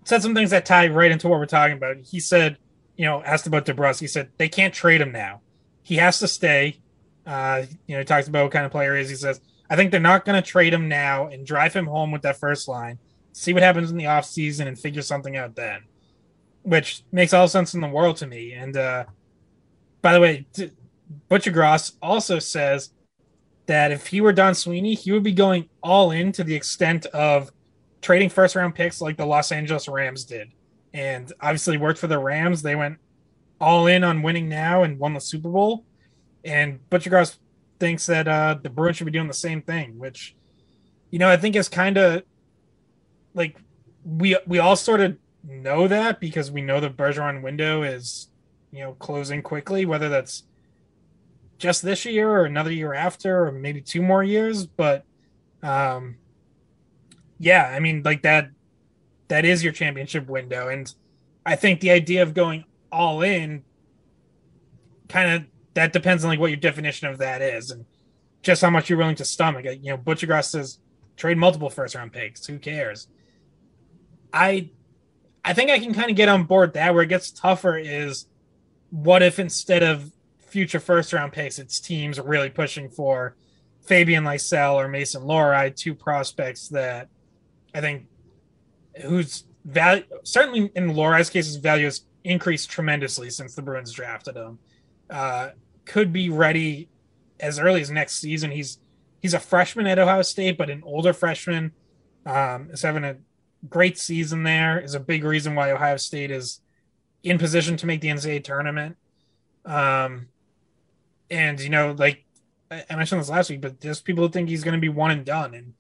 said 0.05 0.23
some 0.23 0.35
things 0.35 0.51
that 0.51 0.67
tie 0.67 0.89
right 0.89 1.11
into 1.11 1.29
what 1.29 1.39
we're 1.39 1.47
talking 1.47 1.77
about. 1.77 1.99
He 1.99 2.19
said, 2.19 2.59
you 2.97 3.05
know, 3.05 3.23
asked 3.23 3.47
about 3.47 3.65
DeBrusk. 3.65 4.01
He 4.01 4.07
said 4.07 4.31
they 4.37 4.49
can't 4.49 4.75
trade 4.75 5.01
him 5.01 5.13
now. 5.13 5.41
He 5.83 5.97
has 5.97 6.19
to 6.19 6.29
stay. 6.29 6.81
Uh, 7.25 7.65
you 7.87 7.95
know, 7.95 8.01
he 8.01 8.05
talks 8.05 8.27
about 8.27 8.45
what 8.45 8.53
kind 8.53 8.67
of 8.67 8.73
player 8.73 8.97
he 8.97 9.03
is. 9.03 9.09
He 9.09 9.17
says, 9.17 9.41
I 9.71 9.77
think 9.77 9.93
they're 9.93 10.01
not 10.01 10.25
going 10.25 10.43
to 10.43 10.47
trade 10.47 10.75
him 10.75 10.89
now 10.89 11.29
and 11.29 11.47
drive 11.47 11.73
him 11.73 11.87
home 11.87 12.11
with 12.11 12.23
that 12.23 12.37
first 12.37 12.67
line, 12.67 12.99
see 13.33 13.53
what 13.53 13.63
happens 13.63 13.93
in 13.93 13.97
the 13.97 14.05
offseason 14.05 14.67
and 14.67 14.77
figure 14.77 15.03
something 15.03 15.37
out 15.37 15.55
then 15.55 15.83
which 16.63 17.03
makes 17.13 17.33
all 17.33 17.49
sense 17.49 17.75
in 17.75 17.81
the 17.81 17.89
world 17.89 18.17
to 18.19 18.27
me. 18.27 18.53
And 18.53 18.77
uh, 18.77 19.05
by 20.03 20.13
the 20.13 20.21
way, 20.21 20.47
t- 20.53 20.71
Buccigross 21.31 21.93
also 22.03 22.39
says 22.39 22.91
that 23.67 23.93
if 23.93 24.07
he 24.07 24.21
were 24.21 24.33
Don 24.33 24.55
Sweeney, 24.55 24.95
he 24.95 25.13
would 25.13 25.23
be 25.23 25.33
going 25.33 25.69
all 25.83 26.11
in 26.11 26.33
to 26.33 26.45
the 26.45 26.55
extent 26.55 27.07
of 27.07 27.51
trading 28.03 28.29
first 28.29 28.57
round 28.57 28.75
picks 28.75 29.01
like 29.01 29.17
the 29.17 29.27
Los 29.27 29.53
Angeles 29.53 29.89
Rams 29.89 30.25
did. 30.25 30.53
And 30.93 31.33
obviously 31.41 31.77
worked 31.77 31.99
for 31.99 32.09
the 32.09 32.19
Rams. 32.19 32.63
They 32.63 32.75
went 32.75 32.99
all 33.61 33.87
in 33.87 34.03
on 34.03 34.23
winning 34.23 34.49
now 34.49 34.83
and 34.83 34.99
won 34.99 35.15
the 35.15 35.21
Super 35.21 35.49
Bowl. 35.49 35.85
And 36.45 36.81
Buccigross 36.91 37.37
thinks 37.79 38.07
that 38.07 38.27
uh, 38.27 38.57
the 38.61 38.71
Bruins 38.71 38.97
should 38.97 39.07
be 39.07 39.13
doing 39.13 39.29
the 39.29 39.35
same 39.35 39.63
thing, 39.63 39.99
which, 39.99 40.35
you 41.11 41.19
know, 41.19 41.29
I 41.29 41.37
think 41.37 41.55
is 41.55 41.69
kind 41.69 41.97
of 41.97 42.23
like 43.35 43.57
we 44.05 44.37
we 44.47 44.59
all 44.59 44.77
sort 44.77 45.01
of 45.01 45.17
know 45.45 45.89
that 45.89 46.21
because 46.21 46.51
we 46.51 46.63
know 46.63 46.81
the 46.81 46.91
Bergeron 46.91 47.43
window 47.43 47.83
is, 47.83 48.29
you 48.73 48.81
know, 48.81 48.95
closing 48.95 49.43
quickly, 49.43 49.87
whether 49.87 50.09
that's 50.09 50.45
just 51.59 51.83
this 51.83 52.05
year 52.05 52.31
or 52.31 52.45
another 52.45 52.73
year 52.73 52.95
after, 52.95 53.47
or 53.47 53.53
maybe 53.53 53.81
two 53.81 54.03
more 54.03 54.23
years. 54.23 54.67
But 54.67 55.05
um, 55.63 56.17
yeah, 57.39 57.73
I 57.75 57.81
mean, 57.81 58.03
like 58.05 58.23
that, 58.23 58.51
that 59.29 59.45
is 59.45 59.63
your 59.63 59.73
championship 59.73 60.29
window. 60.29 60.69
And 60.69 60.93
I 61.45 61.57
think 61.57 61.81
the 61.81 61.91
idea 61.91 62.23
of 62.23 62.35
going 62.35 62.65
all 62.93 63.23
in 63.23 63.65
kind 65.09 65.31
of 65.31 65.45
that 65.75 65.93
depends 65.93 66.25
on 66.25 66.31
like 66.31 66.41
what 66.41 66.51
your 66.51 66.57
definition 66.57 67.09
of 67.09 67.19
that 67.19 67.43
is 67.43 67.71
and 67.71 67.85
just 68.43 68.63
how 68.63 68.71
much 68.71 68.89
you're 68.89 68.99
willing 68.99 69.17
to 69.17 69.25
stomach. 69.25 69.65
You 69.65 69.93
know, 69.93 69.99
Buccigross 69.99 70.51
says 70.51 70.79
trade 71.17 71.39
multiple 71.39 71.71
first 71.71 71.95
round 71.95 72.13
picks. 72.13 72.47
Who 72.47 72.59
cares? 72.59 73.09
I 74.33 74.71
I 75.45 75.53
think 75.53 75.71
I 75.71 75.79
can 75.79 75.95
kind 75.95 76.11
of 76.11 76.17
get 76.17 76.29
on 76.29 76.45
board 76.45 76.75
that. 76.75 76.95
Where 76.95 77.03
it 77.03 77.09
gets 77.09 77.31
tougher 77.31 77.77
is 77.79 78.27
what 78.91 79.23
if 79.23 79.39
instead 79.39 79.83
of 79.83 80.13
future 80.39 80.81
first 80.81 81.13
round 81.13 81.33
picks, 81.33 81.59
it's 81.59 81.81
teams 81.81 82.19
really 82.21 82.51
pushing 82.51 82.89
for 82.89 83.37
Fabian 83.87 84.25
Lysell 84.25 84.75
or 84.75 84.89
Mason 84.89 85.23
Lohrei, 85.23 85.75
two 85.75 85.95
prospects 85.95 86.69
that 86.69 87.09
I 87.75 87.81
think 87.81 88.07
whose 89.03 89.45
value 89.65 90.05
certainly 90.25 90.71
in 90.75 90.91
Lohrei's 90.91 91.31
case 91.31 91.47
his 91.47 91.57
value 91.57 91.85
has 91.85 92.03
increased 92.25 92.71
tremendously 92.71 93.31
since 93.31 93.55
the 93.55 93.63
Bruins 93.63 93.93
drafted 93.93 94.37
him. 94.37 94.59
Uh, 95.09 95.51
could 95.85 96.13
be 96.13 96.29
ready 96.29 96.89
as 97.39 97.59
early 97.59 97.81
as 97.81 97.91
next 97.91 98.19
season. 98.19 98.51
He's 98.51 98.79
he's 99.21 99.35
a 99.35 99.41
freshman 99.41 99.87
at 99.87 99.99
Ohio 99.99 100.23
State, 100.23 100.59
but 100.59 100.71
an 100.71 100.83
older 100.85 101.13
freshman. 101.13 101.73
Um, 102.27 102.69
is 102.71 102.83
having 102.83 103.05
a 103.05 103.17
great 103.69 103.99
season 103.99 104.43
there 104.43 104.81
is 104.81 104.95
a 104.95 105.01
big 105.01 105.25
reason 105.25 105.55
why 105.55 105.71
Ohio 105.71 105.97
State 105.97 106.31
is 106.31 106.61
in 107.23 107.39
position 107.39 107.77
to 107.79 107.87
make 107.87 108.01
the 108.01 108.09
NCAA 108.09 108.43
tournament. 108.45 108.97
Um, 109.65 110.29
and 111.31 111.61
you 111.61 111.69
know, 111.69 111.95
like 111.97 112.25
I 112.71 112.97
mentioned 112.97 113.21
this 113.21 113.29
last 113.29 113.51
week, 113.51 113.61
but 113.61 113.81
there's 113.81 114.01
people 114.01 114.25
who 114.25 114.33
think 114.33 114.49
he's 114.49 114.65
going 114.65 114.75
to 114.75 114.81
be 114.81 114.89
one 114.89 115.11
and 115.11 115.25
done 115.25 115.55
and 115.55 115.75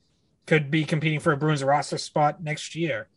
could 0.46 0.70
be 0.70 0.84
competing 0.84 1.20
for 1.20 1.32
a 1.32 1.36
Bruins 1.36 1.62
roster 1.62 1.98
spot 1.98 2.42
next 2.42 2.74
year. 2.74 3.08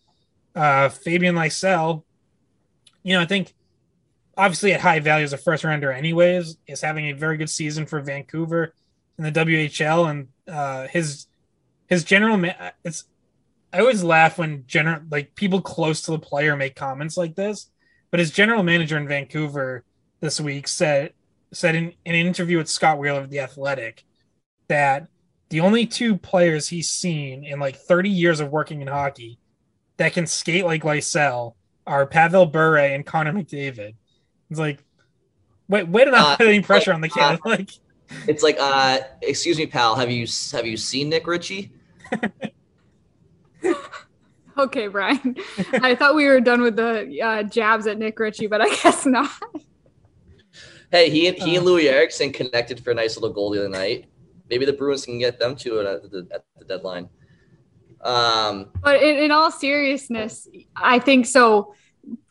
Uh, 0.55 0.89
Fabian 0.89 1.35
Lysell, 1.35 2.03
you 3.01 3.13
know, 3.13 3.21
I 3.21 3.25
think 3.25 3.53
obviously 4.37 4.73
at 4.73 4.81
high 4.81 4.99
value 4.99 5.23
as 5.23 5.33
a 5.33 5.37
first 5.37 5.63
rounder, 5.63 5.91
anyways, 5.91 6.57
is 6.67 6.81
having 6.81 7.09
a 7.09 7.13
very 7.13 7.37
good 7.37 7.49
season 7.49 7.85
for 7.85 8.01
Vancouver 8.01 8.73
in 9.17 9.23
the 9.23 9.31
WHL, 9.31 10.09
and 10.09 10.27
uh, 10.47 10.87
his 10.87 11.27
his 11.87 12.03
general 12.03 12.39
it's 12.83 13.05
I 13.73 13.79
always 13.79 14.03
laugh 14.03 14.37
when 14.37 14.65
general 14.67 15.01
like 15.09 15.33
people 15.33 15.59
close 15.59 16.03
to 16.03 16.11
the 16.11 16.19
player 16.19 16.55
make 16.55 16.75
comments 16.75 17.17
like 17.17 17.35
this. 17.35 17.69
But 18.11 18.19
his 18.19 18.29
general 18.29 18.61
manager 18.61 18.95
in 18.97 19.07
Vancouver 19.07 19.83
this 20.19 20.39
week 20.39 20.67
said 20.67 21.13
said 21.51 21.75
in, 21.75 21.93
in 22.05 22.15
an 22.15 22.27
interview 22.27 22.57
with 22.57 22.69
Scott 22.69 22.99
Wheeler 22.99 23.21
of 23.21 23.31
the 23.31 23.39
Athletic 23.39 24.03
that 24.67 25.07
the 25.49 25.59
only 25.59 25.87
two 25.87 26.17
players 26.17 26.67
he's 26.67 26.89
seen 26.89 27.43
in 27.43 27.59
like 27.59 27.75
30 27.75 28.09
years 28.09 28.39
of 28.39 28.51
working 28.51 28.81
in 28.81 28.87
hockey 28.87 29.39
that 29.97 30.13
can 30.13 30.27
skate 30.27 30.65
like 30.65 30.83
Lysell 30.83 31.55
are 31.85 32.05
Pavel 32.05 32.45
Bure 32.45 32.77
and 32.77 33.05
Connor 33.05 33.33
McDavid. 33.33 33.95
It's 34.49 34.59
like, 34.59 34.83
wait, 35.67 35.87
wait 35.87 36.05
did 36.05 36.13
uh, 36.13 36.37
put 36.37 36.47
any 36.47 36.61
pressure 36.61 36.93
on 36.93 37.01
the 37.01 37.09
kid. 37.09 37.21
Uh, 37.21 37.37
like, 37.45 37.71
it's 38.27 38.43
like, 38.43 38.57
uh, 38.59 38.99
excuse 39.21 39.57
me, 39.57 39.65
pal. 39.65 39.95
Have 39.95 40.11
you 40.11 40.27
have 40.51 40.65
you 40.65 40.77
seen 40.77 41.09
Nick 41.09 41.25
Ritchie? 41.27 41.71
okay, 44.57 44.87
Brian. 44.87 45.35
I 45.73 45.95
thought 45.95 46.15
we 46.15 46.27
were 46.27 46.41
done 46.41 46.61
with 46.61 46.75
the 46.75 47.21
uh, 47.21 47.43
jabs 47.43 47.87
at 47.87 47.97
Nick 47.97 48.19
Ritchie, 48.19 48.47
but 48.47 48.61
I 48.61 48.69
guess 48.75 49.05
not. 49.05 49.29
Hey, 50.91 51.09
he 51.09 51.27
and 51.27 51.37
he 51.37 51.55
and 51.55 51.65
uh. 51.65 51.71
Loui 51.71 51.85
Eriksson 51.85 52.31
connected 52.31 52.79
for 52.79 52.91
a 52.91 52.93
nice 52.93 53.17
little 53.17 53.33
goal 53.33 53.49
the 53.49 53.59
other 53.59 53.69
night. 53.69 54.05
Maybe 54.49 54.65
the 54.65 54.73
Bruins 54.73 55.05
can 55.05 55.17
get 55.17 55.39
them 55.39 55.55
to 55.57 55.79
it 55.79 55.87
at 55.87 56.11
the, 56.11 56.27
at 56.31 56.45
the 56.59 56.65
deadline. 56.65 57.09
Um, 58.01 58.69
but 58.81 59.01
in, 59.01 59.17
in 59.17 59.31
all 59.31 59.49
seriousness, 59.49 60.47
I 60.75 60.99
think 60.99 61.25
so. 61.25 61.73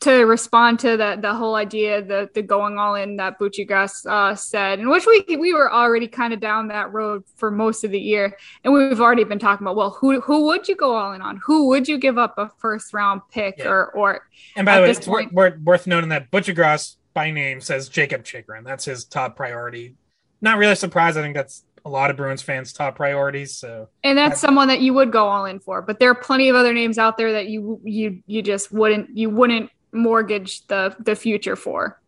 To 0.01 0.11
respond 0.25 0.79
to 0.81 0.97
that 0.97 1.23
the 1.23 1.33
whole 1.33 1.55
idea 1.55 1.99
the 2.03 2.29
the 2.35 2.43
going 2.43 2.77
all 2.77 2.93
in 2.93 3.15
that 3.15 3.39
Buccigross 3.39 4.05
uh, 4.05 4.35
said, 4.35 4.79
in 4.79 4.87
which 4.89 5.07
we 5.07 5.25
we 5.37 5.51
were 5.53 5.71
already 5.73 6.07
kind 6.07 6.31
of 6.31 6.39
down 6.39 6.67
that 6.67 6.93
road 6.93 7.23
for 7.37 7.49
most 7.49 7.83
of 7.83 7.89
the 7.89 7.99
year, 7.99 8.37
and 8.63 8.71
we've 8.71 9.01
already 9.01 9.23
been 9.23 9.39
talking 9.39 9.65
about 9.65 9.75
well, 9.75 9.89
who 9.89 10.21
who 10.21 10.45
would 10.45 10.67
you 10.67 10.75
go 10.75 10.95
all 10.95 11.13
in 11.13 11.21
on? 11.21 11.39
Who 11.43 11.69
would 11.69 11.87
you 11.87 11.97
give 11.97 12.19
up 12.19 12.35
a 12.37 12.51
first 12.59 12.93
round 12.93 13.21
pick 13.31 13.55
Yeah. 13.59 13.69
or 13.69 13.85
or? 13.93 14.27
And 14.55 14.65
by 14.65 14.75
the 14.75 14.81
way, 14.83 14.91
it's 14.91 15.07
point- 15.07 15.33
wor- 15.33 15.57
worth 15.63 15.87
noting 15.87 16.09
that 16.09 16.29
Buccigross 16.29 16.97
by 17.15 17.31
name 17.31 17.59
says 17.59 17.89
Jakob 17.89 18.23
Chychrun. 18.25 18.63
That's 18.63 18.85
his 18.85 19.05
top 19.05 19.35
priority. 19.35 19.95
Not 20.41 20.57
really 20.59 20.75
surprised. 20.75 21.17
I 21.17 21.21
think 21.21 21.33
that's 21.35 21.63
a 21.85 21.89
lot 21.89 22.09
of 22.09 22.15
Bruins 22.17 22.41
fans' 22.41 22.71
top 22.73 22.95
priorities. 22.95 23.55
So 23.55 23.89
And 24.03 24.17
that's 24.17 24.33
I've- 24.35 24.39
someone 24.39 24.67
that 24.69 24.81
you 24.81 24.93
would 24.93 25.11
go 25.11 25.27
all 25.27 25.45
in 25.45 25.59
for, 25.59 25.81
but 25.81 25.99
there 25.99 26.09
are 26.09 26.15
plenty 26.15 26.49
of 26.49 26.55
other 26.55 26.73
names 26.73 26.97
out 26.97 27.17
there 27.17 27.33
that 27.33 27.47
you 27.47 27.79
you 27.83 28.23
you 28.25 28.41
just 28.41 28.71
wouldn't 28.71 29.15
you 29.17 29.29
wouldn't 29.29 29.69
mortgage 29.91 30.65
the 30.67 30.95
the 30.99 31.15
future 31.15 31.55
for. 31.55 31.99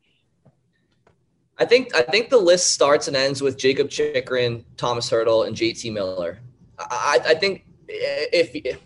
I 1.58 1.66
think 1.66 1.96
I 1.96 2.02
think 2.02 2.30
the 2.30 2.38
list 2.38 2.72
starts 2.72 3.08
and 3.08 3.16
ends 3.16 3.42
with 3.42 3.58
Jakob 3.58 3.90
Chychrun, 3.90 4.66
Tomas 4.78 5.10
Hertl, 5.10 5.48
and 5.48 5.56
JT 5.56 5.92
Miller. 5.94 6.40
I, 6.80 7.20
I 7.28 7.34
think 7.36 7.66
if 7.88 8.78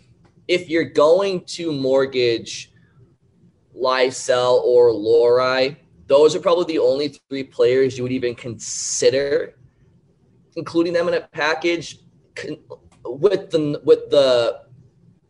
if 0.48 0.68
you're 0.68 0.84
going 0.84 1.44
to 1.46 1.72
mortgage 1.72 2.72
Lysell 3.76 4.60
or 4.62 4.90
Lohrei, 4.90 5.76
those 6.06 6.34
are 6.36 6.40
probably 6.40 6.64
the 6.64 6.78
only 6.78 7.08
three 7.28 7.44
players 7.44 7.96
you 7.96 8.02
would 8.02 8.12
even 8.12 8.34
consider 8.34 9.54
including 10.56 10.92
them 10.92 11.08
in 11.08 11.14
a 11.14 11.20
package 11.20 11.98
with 13.04 13.50
the 13.50 13.80
with 13.84 14.10
the 14.10 14.62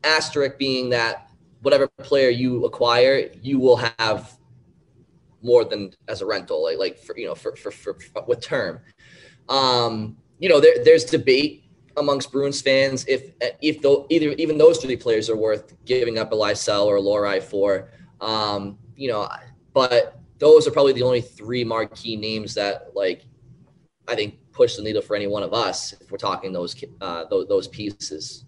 asterisk 0.05 0.59
being 0.59 0.91
that 0.91 1.31
whatever 1.63 1.89
player 1.89 2.31
you 2.31 2.65
acquire, 2.65 3.31
you 3.43 3.59
will 3.59 3.77
have 3.99 4.37
more 5.43 5.65
than 5.65 5.93
as 6.09 6.21
a 6.21 6.27
rental, 6.27 6.63
like 6.63 6.79
like 6.79 6.99
for 6.99 7.17
you 7.17 7.27
know 7.27 7.35
for 7.35 7.57
for, 7.57 7.71
for, 7.71 7.95
for 7.95 8.25
with 8.27 8.41
term. 8.41 8.81
Um, 9.49 10.17
you 10.39 10.49
know, 10.49 10.61
there, 10.61 10.83
there's 10.85 11.05
debate 11.05 11.65
amongst 11.97 12.33
Bruins 12.33 12.61
fans 12.61 13.05
if 13.09 13.33
if 13.61 13.83
though 13.83 14.07
either 14.11 14.31
even 14.33 14.59
those 14.59 14.79
three 14.79 14.97
players 14.97 15.29
are 15.29 15.37
worth 15.37 15.75
giving 15.85 16.19
up 16.19 16.33
a 16.33 16.37
Lysell 16.37 16.87
or 16.87 16.97
a 16.97 17.01
Lohrei 17.01 17.43
for. 17.43 17.91
Um, 18.21 18.79
you 18.97 19.09
know, 19.09 19.29
but 19.73 20.19
those 20.39 20.67
are 20.67 20.71
probably 20.71 20.93
the 20.93 21.03
only 21.03 21.21
three 21.21 21.65
marquee 21.65 22.17
names 22.17 22.55
that 22.55 22.91
like 22.95 23.25
I 24.09 24.15
think 24.15 24.40
push 24.53 24.77
the 24.77 24.83
needle 24.83 25.03
for 25.03 25.15
any 25.17 25.27
one 25.27 25.43
of 25.43 25.53
us 25.55 25.93
if 26.01 26.11
we're 26.11 26.19
talking 26.19 26.53
those 26.53 26.75
uh, 27.01 27.25
those, 27.31 27.47
those 27.49 27.69
pieces. 27.69 28.45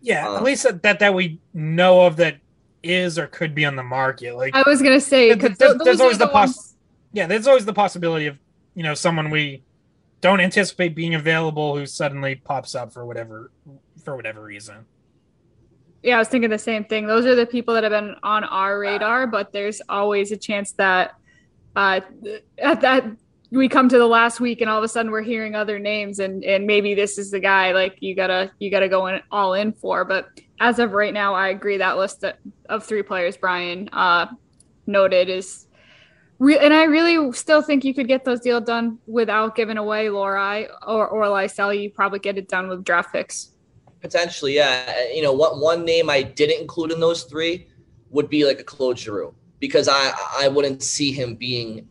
yeah, 0.00 0.28
Um, 0.28 0.36
at 0.36 0.42
least 0.42 0.62
that, 0.64 0.82
that 0.82 0.98
that 1.00 1.14
we 1.14 1.40
know 1.54 2.06
of 2.06 2.16
that 2.16 2.38
is 2.82 3.18
or 3.18 3.26
could 3.26 3.54
be 3.54 3.64
on 3.64 3.76
the 3.76 3.82
market. 3.82 4.36
Like 4.36 4.54
I 4.54 4.62
was 4.66 4.82
gonna 4.82 5.00
say 5.00 5.28
There- 5.28 5.36
because 5.36 5.58
there's- 5.58 5.74
those 5.78 5.84
there's 5.84 6.00
are 6.00 6.04
always 6.04 6.18
the 6.18 6.26
the 6.26 6.32
poss- 6.32 6.56
ones- 6.56 6.74
yeah, 7.12 7.26
there's 7.26 7.46
always 7.46 7.64
the 7.64 7.72
possibility 7.72 8.26
of 8.26 8.36
you 8.74 8.82
know 8.82 8.94
someone 8.94 9.30
we 9.30 9.62
don't 10.20 10.40
anticipate 10.40 10.94
being 10.94 11.14
available 11.14 11.76
who 11.76 11.86
suddenly 11.86 12.34
pops 12.36 12.74
up 12.74 12.92
for 12.92 13.06
whatever 13.06 13.50
for 14.04 14.16
whatever 14.16 14.42
reason. 14.42 14.84
yeah, 16.02 16.16
I 16.16 16.18
was 16.18 16.28
thinking 16.28 16.50
the 16.50 16.58
same 16.58 16.84
thing. 16.84 17.06
Those 17.06 17.26
are 17.26 17.34
the 17.34 17.46
people 17.46 17.74
that 17.74 17.82
have 17.82 17.92
been 17.92 18.14
on 18.22 18.44
our 18.44 18.78
radar, 18.78 19.26
but 19.26 19.52
there's 19.52 19.80
always 19.88 20.30
a 20.32 20.36
chance 20.36 20.72
that 20.72 21.14
uh, 21.76 22.00
at 22.58 22.80
that 22.80 23.04
we 23.50 23.68
come 23.68 23.88
to 23.88 23.98
the 23.98 24.06
last 24.06 24.40
week 24.40 24.60
and 24.60 24.68
all 24.68 24.78
of 24.78 24.84
a 24.84 24.88
sudden 24.88 25.10
we're 25.10 25.22
hearing 25.22 25.54
other 25.54 25.78
names 25.78 26.18
and 26.18 26.44
and 26.44 26.66
maybe 26.66 26.94
this 26.94 27.16
is 27.16 27.30
the 27.30 27.40
guy 27.40 27.72
like 27.72 27.96
you 28.00 28.14
gotta 28.14 28.50
you 28.58 28.70
gotta 28.70 28.88
go 28.88 29.06
in 29.06 29.20
all 29.30 29.54
in 29.54 29.72
for. 29.72 30.04
But 30.04 30.28
as 30.60 30.78
of 30.78 30.92
right 30.92 31.14
now, 31.14 31.34
I 31.34 31.48
agree 31.48 31.78
that 31.78 31.96
list 31.96 32.24
of 32.68 32.84
three 32.84 33.02
players 33.02 33.36
Brian 33.36 33.88
uh, 33.92 34.26
noted 34.86 35.28
is. 35.28 35.66
Re- 36.40 36.58
and 36.58 36.72
I 36.72 36.84
really 36.84 37.32
still 37.32 37.62
think 37.62 37.84
you 37.84 37.92
could 37.92 38.06
get 38.06 38.24
those 38.24 38.38
deals 38.40 38.64
done 38.64 38.98
without 39.08 39.56
giving 39.56 39.76
away 39.76 40.06
Lohrei 40.06 40.68
or 40.86 41.08
or 41.08 41.24
Lysell. 41.24 41.80
You 41.80 41.90
probably 41.90 42.20
get 42.20 42.38
it 42.38 42.48
done 42.48 42.68
with 42.68 42.84
draft 42.84 43.12
picks. 43.12 43.52
Potentially, 44.00 44.54
yeah. 44.54 45.08
You 45.12 45.22
know, 45.22 45.32
what 45.32 45.58
one 45.58 45.84
name 45.84 46.08
I 46.08 46.22
didn't 46.22 46.60
include 46.60 46.92
in 46.92 47.00
those 47.00 47.24
three 47.24 47.66
would 48.10 48.30
be 48.30 48.44
like 48.44 48.60
a 48.60 48.64
Claude 48.64 48.98
Giroux 48.98 49.34
because 49.58 49.88
I 49.88 50.12
I 50.38 50.46
wouldn't 50.46 50.82
see 50.82 51.10
him 51.10 51.34
being, 51.34 51.88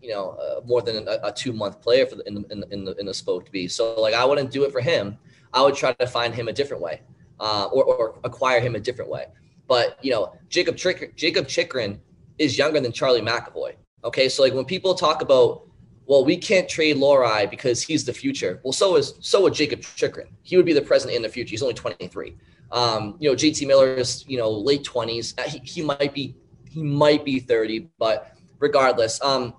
you 0.00 0.10
know, 0.10 0.30
uh, 0.30 0.60
more 0.64 0.82
than 0.82 1.08
a, 1.08 1.18
a 1.24 1.32
two 1.32 1.52
month 1.52 1.80
player 1.80 2.06
for 2.06 2.16
the, 2.16 2.26
in 2.26 2.34
the 2.34 2.44
in 2.50 2.60
the 2.60 2.68
in 2.70 2.84
the, 2.84 2.94
in 2.96 3.06
the 3.06 3.14
spoke 3.14 3.44
to 3.46 3.52
be. 3.52 3.68
So 3.68 4.00
like 4.00 4.14
I 4.14 4.24
wouldn't 4.24 4.50
do 4.50 4.64
it 4.64 4.72
for 4.72 4.80
him. 4.80 5.18
I 5.52 5.62
would 5.62 5.74
try 5.74 5.92
to 5.92 6.06
find 6.06 6.34
him 6.34 6.48
a 6.48 6.52
different 6.52 6.82
way, 6.82 7.02
uh, 7.40 7.68
or 7.72 7.84
or 7.84 8.20
acquire 8.24 8.60
him 8.60 8.74
a 8.74 8.80
different 8.80 9.10
way. 9.10 9.26
But 9.66 9.98
you 10.02 10.10
know, 10.10 10.34
Jacob 10.48 10.76
Trick 10.76 11.16
Jakob 11.16 11.48
Chychrun 11.48 12.00
is 12.38 12.56
younger 12.56 12.80
than 12.80 12.92
Charlie 12.92 13.20
McAvoy. 13.20 13.74
Okay, 14.04 14.28
so 14.28 14.42
like 14.42 14.54
when 14.54 14.64
people 14.64 14.94
talk 14.94 15.22
about 15.22 15.68
well, 16.06 16.24
we 16.24 16.38
can't 16.38 16.66
trade 16.66 16.96
Lohrei 16.96 17.50
because 17.50 17.82
he's 17.82 18.02
the 18.06 18.14
future. 18.14 18.60
Well, 18.62 18.72
so 18.72 18.96
is 18.96 19.14
so 19.20 19.42
would 19.42 19.54
Jakob 19.54 19.82
Chychrun. 19.82 20.28
He 20.42 20.56
would 20.56 20.64
be 20.64 20.72
the 20.72 20.80
present 20.80 21.12
in 21.12 21.20
the 21.20 21.28
future. 21.28 21.50
He's 21.50 21.62
only 21.62 21.74
23. 21.74 22.34
Um, 22.72 23.16
you 23.18 23.28
know, 23.28 23.36
JT 23.36 23.66
Miller 23.66 23.94
is 23.94 24.24
you 24.26 24.38
know 24.38 24.50
late 24.50 24.84
20s. 24.84 25.38
Uh, 25.38 25.48
He, 25.48 25.58
he 25.58 25.82
might 25.82 26.14
be 26.14 26.34
he 26.70 26.82
might 26.82 27.24
be 27.24 27.40
30, 27.40 27.90
but 27.98 28.32
regardless, 28.58 29.20
um, 29.22 29.54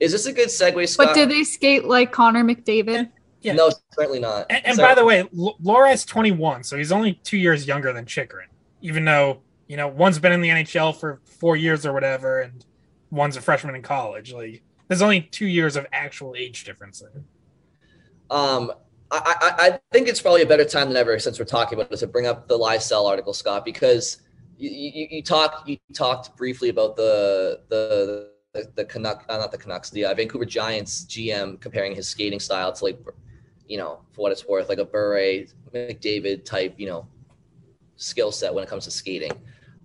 is 0.00 0.12
this 0.12 0.26
a 0.26 0.32
good 0.32 0.48
segue, 0.48 0.88
Scott? 0.88 1.08
But 1.08 1.14
do 1.14 1.26
they 1.26 1.44
skate 1.44 1.84
like 1.84 2.10
Connor 2.12 2.42
McDavid? 2.42 3.10
Yeah. 3.42 3.52
No, 3.54 3.70
certainly 3.92 4.20
not. 4.20 4.46
And, 4.50 4.66
and 4.66 4.76
So- 4.76 4.82
by 4.82 4.94
the 4.94 5.04
way, 5.04 5.20
L- 5.20 5.56
Lohrei's 5.62 6.04
21, 6.04 6.64
so 6.64 6.76
he's 6.76 6.92
only 6.92 7.14
two 7.22 7.36
years 7.38 7.66
younger 7.66 7.92
than 7.92 8.04
Chychrun, 8.06 8.48
even 8.82 9.04
though, 9.04 9.40
you 9.66 9.76
know, 9.76 9.88
one's 9.88 10.18
been 10.18 10.32
in 10.32 10.40
the 10.40 10.48
NHL 10.48 10.94
for 10.98 11.20
four 11.24 11.56
years 11.56 11.86
or 11.86 11.92
whatever, 11.92 12.40
and 12.40 12.64
one's 13.10 13.36
a 13.36 13.40
freshman 13.40 13.74
in 13.74 13.82
college. 13.82 14.32
Like, 14.32 14.62
there's 14.88 15.02
only 15.02 15.20
two 15.22 15.46
years 15.46 15.76
of 15.76 15.86
actual 15.92 16.34
age 16.36 16.64
difference 16.64 17.00
there. 17.00 17.22
Um, 18.30 18.72
I, 19.10 19.34
I, 19.40 19.66
I 19.68 19.80
think 19.92 20.08
it's 20.08 20.20
probably 20.20 20.42
a 20.42 20.46
better 20.46 20.64
time 20.64 20.88
than 20.88 20.96
ever 20.96 21.18
since 21.18 21.38
we're 21.38 21.44
talking 21.44 21.78
about 21.80 21.92
it 21.92 21.96
to 21.98 22.06
bring 22.06 22.26
up 22.26 22.46
the 22.46 22.58
Lysell 22.58 23.08
article, 23.08 23.32
Scott, 23.32 23.64
because 23.64 24.18
you, 24.56 24.70
you, 24.70 25.08
you 25.10 25.22
talked 25.22 25.68
you 25.68 25.78
talked 25.94 26.36
briefly 26.36 26.68
about 26.68 26.94
the 26.96 27.62
the 27.68 28.29
the, 28.52 28.70
the 28.74 28.84
Canuck, 28.84 29.24
uh, 29.28 29.38
not 29.38 29.52
the 29.52 29.58
Canucks, 29.58 29.90
the 29.90 30.04
uh, 30.04 30.14
Vancouver 30.14 30.44
Giants 30.44 31.04
GM 31.04 31.60
comparing 31.60 31.94
his 31.94 32.08
skating 32.08 32.40
style 32.40 32.72
to 32.72 32.84
like, 32.84 32.98
you 33.66 33.78
know, 33.78 34.00
for 34.12 34.22
what 34.22 34.32
it's 34.32 34.46
worth, 34.46 34.68
like 34.68 34.78
a 34.78 34.84
Bure 34.84 35.44
McDavid 35.72 36.44
type, 36.44 36.74
you 36.76 36.86
know, 36.86 37.06
skill 37.96 38.32
set 38.32 38.52
when 38.52 38.64
it 38.64 38.70
comes 38.70 38.84
to 38.84 38.90
skating. 38.90 39.32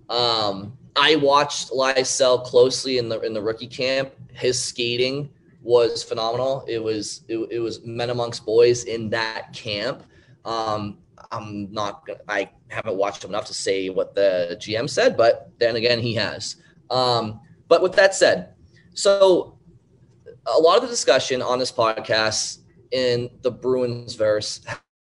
Um, 0.10 0.78
I 0.96 1.16
watched 1.18 1.72
Lysell 1.72 2.44
closely 2.44 2.98
in 2.98 3.10
the 3.10 3.20
in 3.22 3.34
the 3.34 3.42
rookie 3.42 3.68
camp. 3.68 4.12
His 4.34 4.62
skating 4.62 5.30
was 5.62 6.04
phenomenal. 6.04 6.64
It 6.68 6.82
was 6.82 7.22
it, 7.28 7.38
it 7.52 7.60
was 7.60 7.84
men 7.84 8.10
amongst 8.10 8.46
boys 8.46 8.86
in 8.86 9.10
that 9.10 9.52
camp. 9.54 10.04
Um, 10.46 11.00
I'm 11.32 11.72
not 11.74 12.06
gonna- 12.06 12.20
I 12.28 12.50
haven't 12.70 12.96
watched 12.98 13.24
him 13.24 13.32
enough 13.32 13.46
to 13.46 13.54
say 13.54 13.90
what 13.90 14.16
the 14.16 14.58
GM 14.60 14.90
said, 14.90 15.18
but 15.18 15.50
then 15.60 15.76
again, 15.76 16.00
he 16.00 16.14
has. 16.16 16.56
Um, 16.90 17.42
but 17.68 17.82
with 17.82 17.94
that 17.94 18.14
said, 18.14 18.55
so 18.96 19.60
a 20.48 20.58
lot 20.58 20.78
of 20.78 20.84
the 20.84 20.88
discussion 20.88 21.42
on 21.42 21.60
this 21.60 21.72
podcast 21.72 22.60
in 22.92 23.30
the 23.42 23.52
Bruins 23.52 24.16
verse 24.16 24.62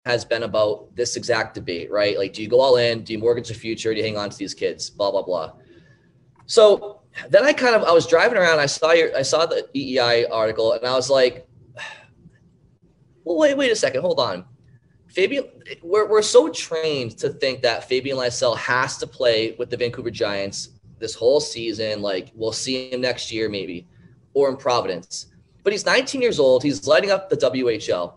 has 0.05 0.23
been 0.23 0.43
about 0.43 0.95
this 0.95 1.15
exact 1.15 1.55
debate, 1.55 1.91
right? 1.91 2.17
Like, 2.17 2.33
do 2.33 2.41
you 2.41 2.47
go 2.47 2.61
all 2.61 2.77
in? 2.77 3.03
Do 3.03 3.13
you 3.13 3.19
mortgage 3.19 3.47
the 3.47 3.53
future? 3.53 3.91
Do 3.91 3.99
you 3.99 4.05
hang 4.05 4.17
on 4.17 4.29
to 4.29 4.37
these 4.37 4.53
kids? 4.53 4.89
Blah 4.89 5.11
blah 5.11 5.23
blah. 5.23 5.53
So 6.45 7.01
then 7.29 7.43
I 7.43 7.53
kind 7.53 7.75
of 7.75 7.83
I 7.83 7.91
was 7.91 8.05
driving 8.05 8.37
around. 8.37 8.59
I 8.59 8.67
saw 8.67 8.91
your 8.91 9.15
I 9.17 9.23
saw 9.23 9.47
the 9.47 9.67
EEI 9.75 10.27
article, 10.31 10.73
and 10.73 10.85
I 10.85 10.93
was 10.93 11.09
like, 11.09 11.47
well, 13.23 13.37
wait 13.37 13.57
wait 13.57 13.71
a 13.71 13.75
second, 13.75 14.01
hold 14.01 14.19
on. 14.19 14.45
Fabian, 15.07 15.45
we're 15.81 16.07
we're 16.07 16.21
so 16.21 16.49
trained 16.49 17.17
to 17.17 17.29
think 17.29 17.63
that 17.63 17.89
Fabian 17.89 18.17
Lysell 18.17 18.55
has 18.57 18.97
to 18.97 19.07
play 19.07 19.55
with 19.57 19.71
the 19.71 19.77
Vancouver 19.77 20.11
Giants 20.11 20.69
this 21.01 21.15
whole 21.15 21.41
season. 21.41 22.01
Like 22.01 22.31
we'll 22.33 22.53
see 22.53 22.91
him 22.91 23.01
next 23.01 23.31
year, 23.31 23.49
maybe, 23.49 23.87
or 24.33 24.49
in 24.49 24.55
Providence. 24.55 25.27
But 25.63 25.73
he's 25.73 25.85
19 25.85 26.21
years 26.21 26.39
old. 26.39 26.63
He's 26.63 26.87
lighting 26.87 27.11
up 27.11 27.29
the 27.29 27.37
WHL, 27.37 28.13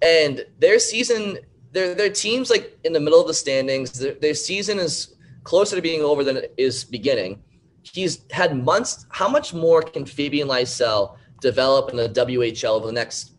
and 0.00 0.46
their 0.58 0.78
season, 0.78 1.38
their 1.72 1.94
their 1.94 2.10
teams 2.10 2.50
like 2.50 2.78
in 2.84 2.92
the 2.92 3.00
middle 3.00 3.20
of 3.20 3.26
the 3.26 3.34
standings. 3.34 3.98
Their, 3.98 4.14
their 4.14 4.34
season 4.34 4.78
is 4.78 5.16
closer 5.42 5.74
to 5.74 5.82
being 5.82 6.02
over 6.02 6.22
than 6.22 6.36
it 6.36 6.54
is 6.56 6.84
beginning. 6.84 7.42
He's 7.82 8.20
had 8.30 8.56
months. 8.64 9.06
How 9.10 9.28
much 9.28 9.52
more 9.52 9.82
can 9.82 10.06
Fabian 10.06 10.48
Lysell 10.48 11.16
develop 11.40 11.90
in 11.90 11.96
the 11.96 12.08
WHL 12.08 12.76
over 12.76 12.86
the 12.86 12.92
next 12.92 13.32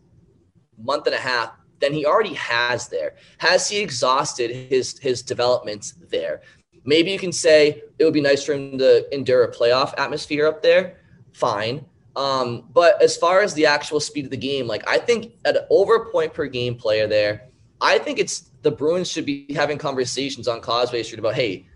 month 0.78 1.06
and 1.06 1.14
a 1.14 1.18
half 1.18 1.52
than 1.80 1.92
he 1.92 2.04
already 2.04 2.34
has 2.34 2.88
there? 2.88 3.14
Has 3.38 3.68
he 3.68 3.78
exhausted 3.80 4.50
his 4.50 4.98
his 4.98 5.22
developments 5.22 5.94
there? 6.10 6.42
Maybe 6.84 7.10
you 7.10 7.18
can 7.18 7.32
say 7.32 7.82
it 7.98 8.04
would 8.04 8.14
be 8.14 8.20
nice 8.20 8.44
for 8.44 8.52
him 8.52 8.78
to 8.78 9.14
endure 9.14 9.44
a 9.44 9.52
playoff 9.52 9.94
atmosphere 9.98 10.46
up 10.46 10.62
there. 10.62 10.98
Fine. 11.32 11.84
Um, 12.16 12.68
but 12.72 13.02
as 13.02 13.16
far 13.16 13.40
as 13.40 13.54
the 13.54 13.66
actual 13.66 14.00
speed 14.00 14.26
of 14.26 14.30
the 14.30 14.36
game, 14.36 14.66
like 14.66 14.86
I 14.88 14.98
think 14.98 15.32
at 15.44 15.66
over 15.70 16.06
point 16.06 16.32
per 16.32 16.46
game 16.46 16.76
player 16.76 17.06
there, 17.06 17.48
I 17.80 17.98
think 17.98 18.18
it's 18.18 18.50
the 18.62 18.70
Bruins 18.70 19.10
should 19.10 19.26
be 19.26 19.52
having 19.54 19.78
conversations 19.78 20.46
on 20.46 20.60
Causeway 20.60 21.02
Street 21.02 21.18
about, 21.18 21.34
hey, 21.34 21.66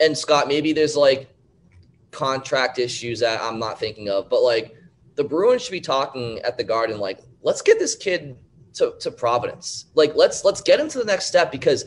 and 0.00 0.16
Scott, 0.16 0.46
maybe 0.46 0.72
there's 0.72 0.96
like 0.96 1.28
contract 2.10 2.78
issues 2.78 3.20
that 3.20 3.40
I'm 3.42 3.58
not 3.58 3.80
thinking 3.80 4.08
of, 4.08 4.28
but 4.30 4.42
like 4.42 4.76
the 5.16 5.24
Bruins 5.24 5.62
should 5.62 5.72
be 5.72 5.80
talking 5.80 6.38
at 6.40 6.56
the 6.56 6.64
Garden, 6.64 6.98
like, 6.98 7.18
let's 7.42 7.60
get 7.60 7.78
this 7.78 7.96
kid 7.96 8.36
to, 8.74 8.94
to 9.00 9.10
Providence. 9.10 9.86
Like, 9.94 10.14
let's 10.14 10.44
let's 10.44 10.60
get 10.60 10.78
him 10.78 10.88
to 10.88 10.98
the 10.98 11.04
next 11.04 11.26
step 11.26 11.50
because 11.50 11.86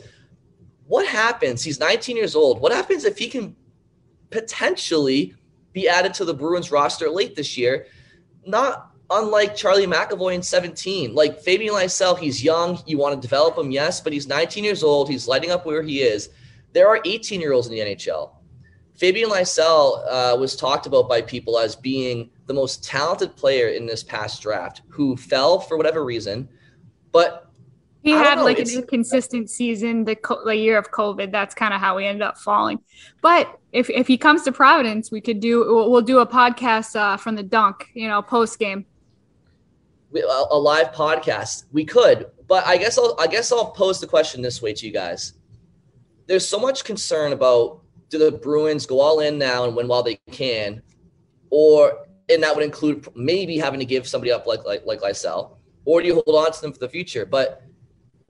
what 0.92 1.06
happens? 1.06 1.64
He's 1.64 1.80
19 1.80 2.18
years 2.18 2.36
old. 2.36 2.60
What 2.60 2.70
happens 2.70 3.06
if 3.06 3.16
he 3.16 3.26
can 3.26 3.56
potentially 4.28 5.34
be 5.72 5.88
added 5.88 6.12
to 6.12 6.26
the 6.26 6.34
Bruins 6.34 6.70
roster 6.70 7.08
late 7.08 7.34
this 7.34 7.56
year? 7.56 7.86
Not 8.44 8.90
unlike 9.08 9.56
Charlie 9.56 9.86
McAvoy 9.86 10.34
in 10.34 10.42
17. 10.42 11.14
Like 11.14 11.40
Fabian 11.40 11.72
Lysell, 11.72 12.18
he's 12.18 12.44
young. 12.44 12.78
You 12.84 12.98
want 12.98 13.14
to 13.14 13.26
develop 13.26 13.56
him, 13.56 13.70
yes, 13.70 14.02
but 14.02 14.12
he's 14.12 14.26
19 14.26 14.64
years 14.64 14.82
old. 14.82 15.08
He's 15.08 15.26
lighting 15.26 15.50
up 15.50 15.64
where 15.64 15.82
he 15.82 16.02
is. 16.02 16.28
There 16.74 16.88
are 16.88 17.00
18 17.06 17.40
year 17.40 17.54
olds 17.54 17.68
in 17.68 17.72
the 17.72 17.80
NHL. 17.80 18.34
Fabian 18.94 19.30
Lysell 19.30 20.04
uh, 20.06 20.36
was 20.36 20.56
talked 20.56 20.84
about 20.84 21.08
by 21.08 21.22
people 21.22 21.58
as 21.58 21.74
being 21.74 22.28
the 22.48 22.52
most 22.52 22.84
talented 22.84 23.34
player 23.34 23.68
in 23.68 23.86
this 23.86 24.02
past 24.02 24.42
draft 24.42 24.82
who 24.90 25.16
fell 25.16 25.58
for 25.58 25.78
whatever 25.78 26.04
reason. 26.04 26.50
But 27.12 27.41
he 28.02 28.10
had 28.10 28.36
know, 28.36 28.44
like 28.44 28.58
an 28.58 28.68
inconsistent 28.68 29.48
season, 29.48 30.04
the, 30.04 30.16
co- 30.16 30.44
the 30.44 30.56
year 30.56 30.76
of 30.76 30.90
COVID. 30.90 31.30
That's 31.30 31.54
kind 31.54 31.72
of 31.72 31.80
how 31.80 31.96
we 31.96 32.06
ended 32.06 32.22
up 32.22 32.38
falling. 32.38 32.80
But 33.20 33.58
if, 33.72 33.88
if 33.90 34.06
he 34.08 34.18
comes 34.18 34.42
to 34.42 34.52
Providence, 34.52 35.10
we 35.10 35.20
could 35.20 35.40
do 35.40 35.60
we'll, 35.60 35.90
we'll 35.90 36.02
do 36.02 36.18
a 36.18 36.26
podcast 36.26 36.96
uh, 36.96 37.16
from 37.16 37.36
the 37.36 37.42
dunk, 37.42 37.90
you 37.94 38.08
know, 38.08 38.20
post 38.22 38.58
game 38.58 38.86
a 40.14 40.58
live 40.58 40.92
podcast. 40.92 41.64
We 41.72 41.84
could, 41.84 42.26
but 42.48 42.66
I 42.66 42.76
guess 42.76 42.98
I'll 42.98 43.16
I 43.18 43.26
guess 43.26 43.52
I'll 43.52 43.70
pose 43.70 44.00
the 44.00 44.06
question 44.06 44.42
this 44.42 44.60
way 44.60 44.72
to 44.74 44.86
you 44.86 44.92
guys. 44.92 45.34
There's 46.26 46.46
so 46.46 46.58
much 46.58 46.84
concern 46.84 47.32
about 47.32 47.80
do 48.08 48.18
the 48.18 48.32
Bruins 48.32 48.86
go 48.86 49.00
all 49.00 49.20
in 49.20 49.38
now 49.38 49.64
and 49.64 49.74
win 49.74 49.88
while 49.88 50.02
they 50.02 50.16
can, 50.30 50.82
or 51.50 52.06
and 52.28 52.42
that 52.42 52.54
would 52.54 52.64
include 52.64 53.06
maybe 53.14 53.58
having 53.58 53.80
to 53.80 53.86
give 53.86 54.06
somebody 54.06 54.32
up 54.32 54.46
like 54.46 54.64
like 54.64 54.84
like 54.84 55.00
Lysell, 55.00 55.56
or 55.84 56.00
do 56.00 56.08
you 56.08 56.14
hold 56.14 56.46
on 56.46 56.52
to 56.52 56.60
them 56.60 56.72
for 56.72 56.78
the 56.78 56.88
future? 56.88 57.24
But 57.24 57.62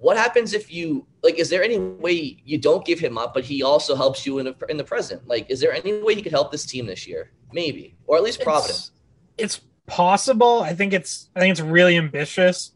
what 0.03 0.17
happens 0.17 0.53
if 0.53 0.73
you 0.73 1.07
like? 1.23 1.39
Is 1.39 1.49
there 1.49 1.63
any 1.63 1.79
way 1.79 2.43
you 2.45 2.59
don't 2.59 2.85
give 2.85 2.99
him 2.99 3.17
up, 3.17 3.33
but 3.33 3.45
he 3.45 3.63
also 3.63 3.95
helps 3.95 4.27
you 4.27 4.41
in 4.41 4.47
the 4.47 4.57
in 4.69 4.77
the 4.77 4.85
present? 4.85 5.27
Like, 5.29 5.49
is 5.49 5.61
there 5.61 5.73
any 5.73 6.03
way 6.03 6.17
he 6.17 6.23
could 6.23 6.33
help 6.33 6.51
this 6.51 6.67
team 6.67 6.87
this 6.87 7.07
year? 7.07 7.31
Maybe, 7.53 7.97
or 8.07 8.17
at 8.17 8.25
least 8.25 8.43
Providence. 8.43 8.91
It's, 9.39 9.59
it's 9.59 9.65
possible. 9.87 10.61
I 10.61 10.75
think 10.75 10.93
it's 10.93 11.31
I 11.37 11.41
think 11.41 11.53
it's 11.53 11.61
really 11.61 11.97
ambitious 11.97 12.73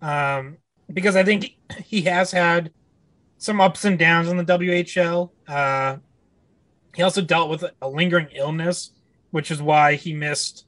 um, 0.00 0.56
because 0.92 1.16
I 1.16 1.22
think 1.22 1.56
he 1.84 2.00
has 2.02 2.32
had 2.32 2.72
some 3.36 3.60
ups 3.60 3.84
and 3.84 3.98
downs 3.98 4.28
in 4.28 4.38
the 4.38 4.44
WHL. 4.44 5.30
Uh, 5.46 5.98
he 6.94 7.02
also 7.02 7.20
dealt 7.20 7.50
with 7.50 7.62
a 7.82 7.88
lingering 7.88 8.28
illness, 8.34 8.92
which 9.32 9.50
is 9.50 9.60
why 9.60 9.96
he 9.96 10.14
missed 10.14 10.64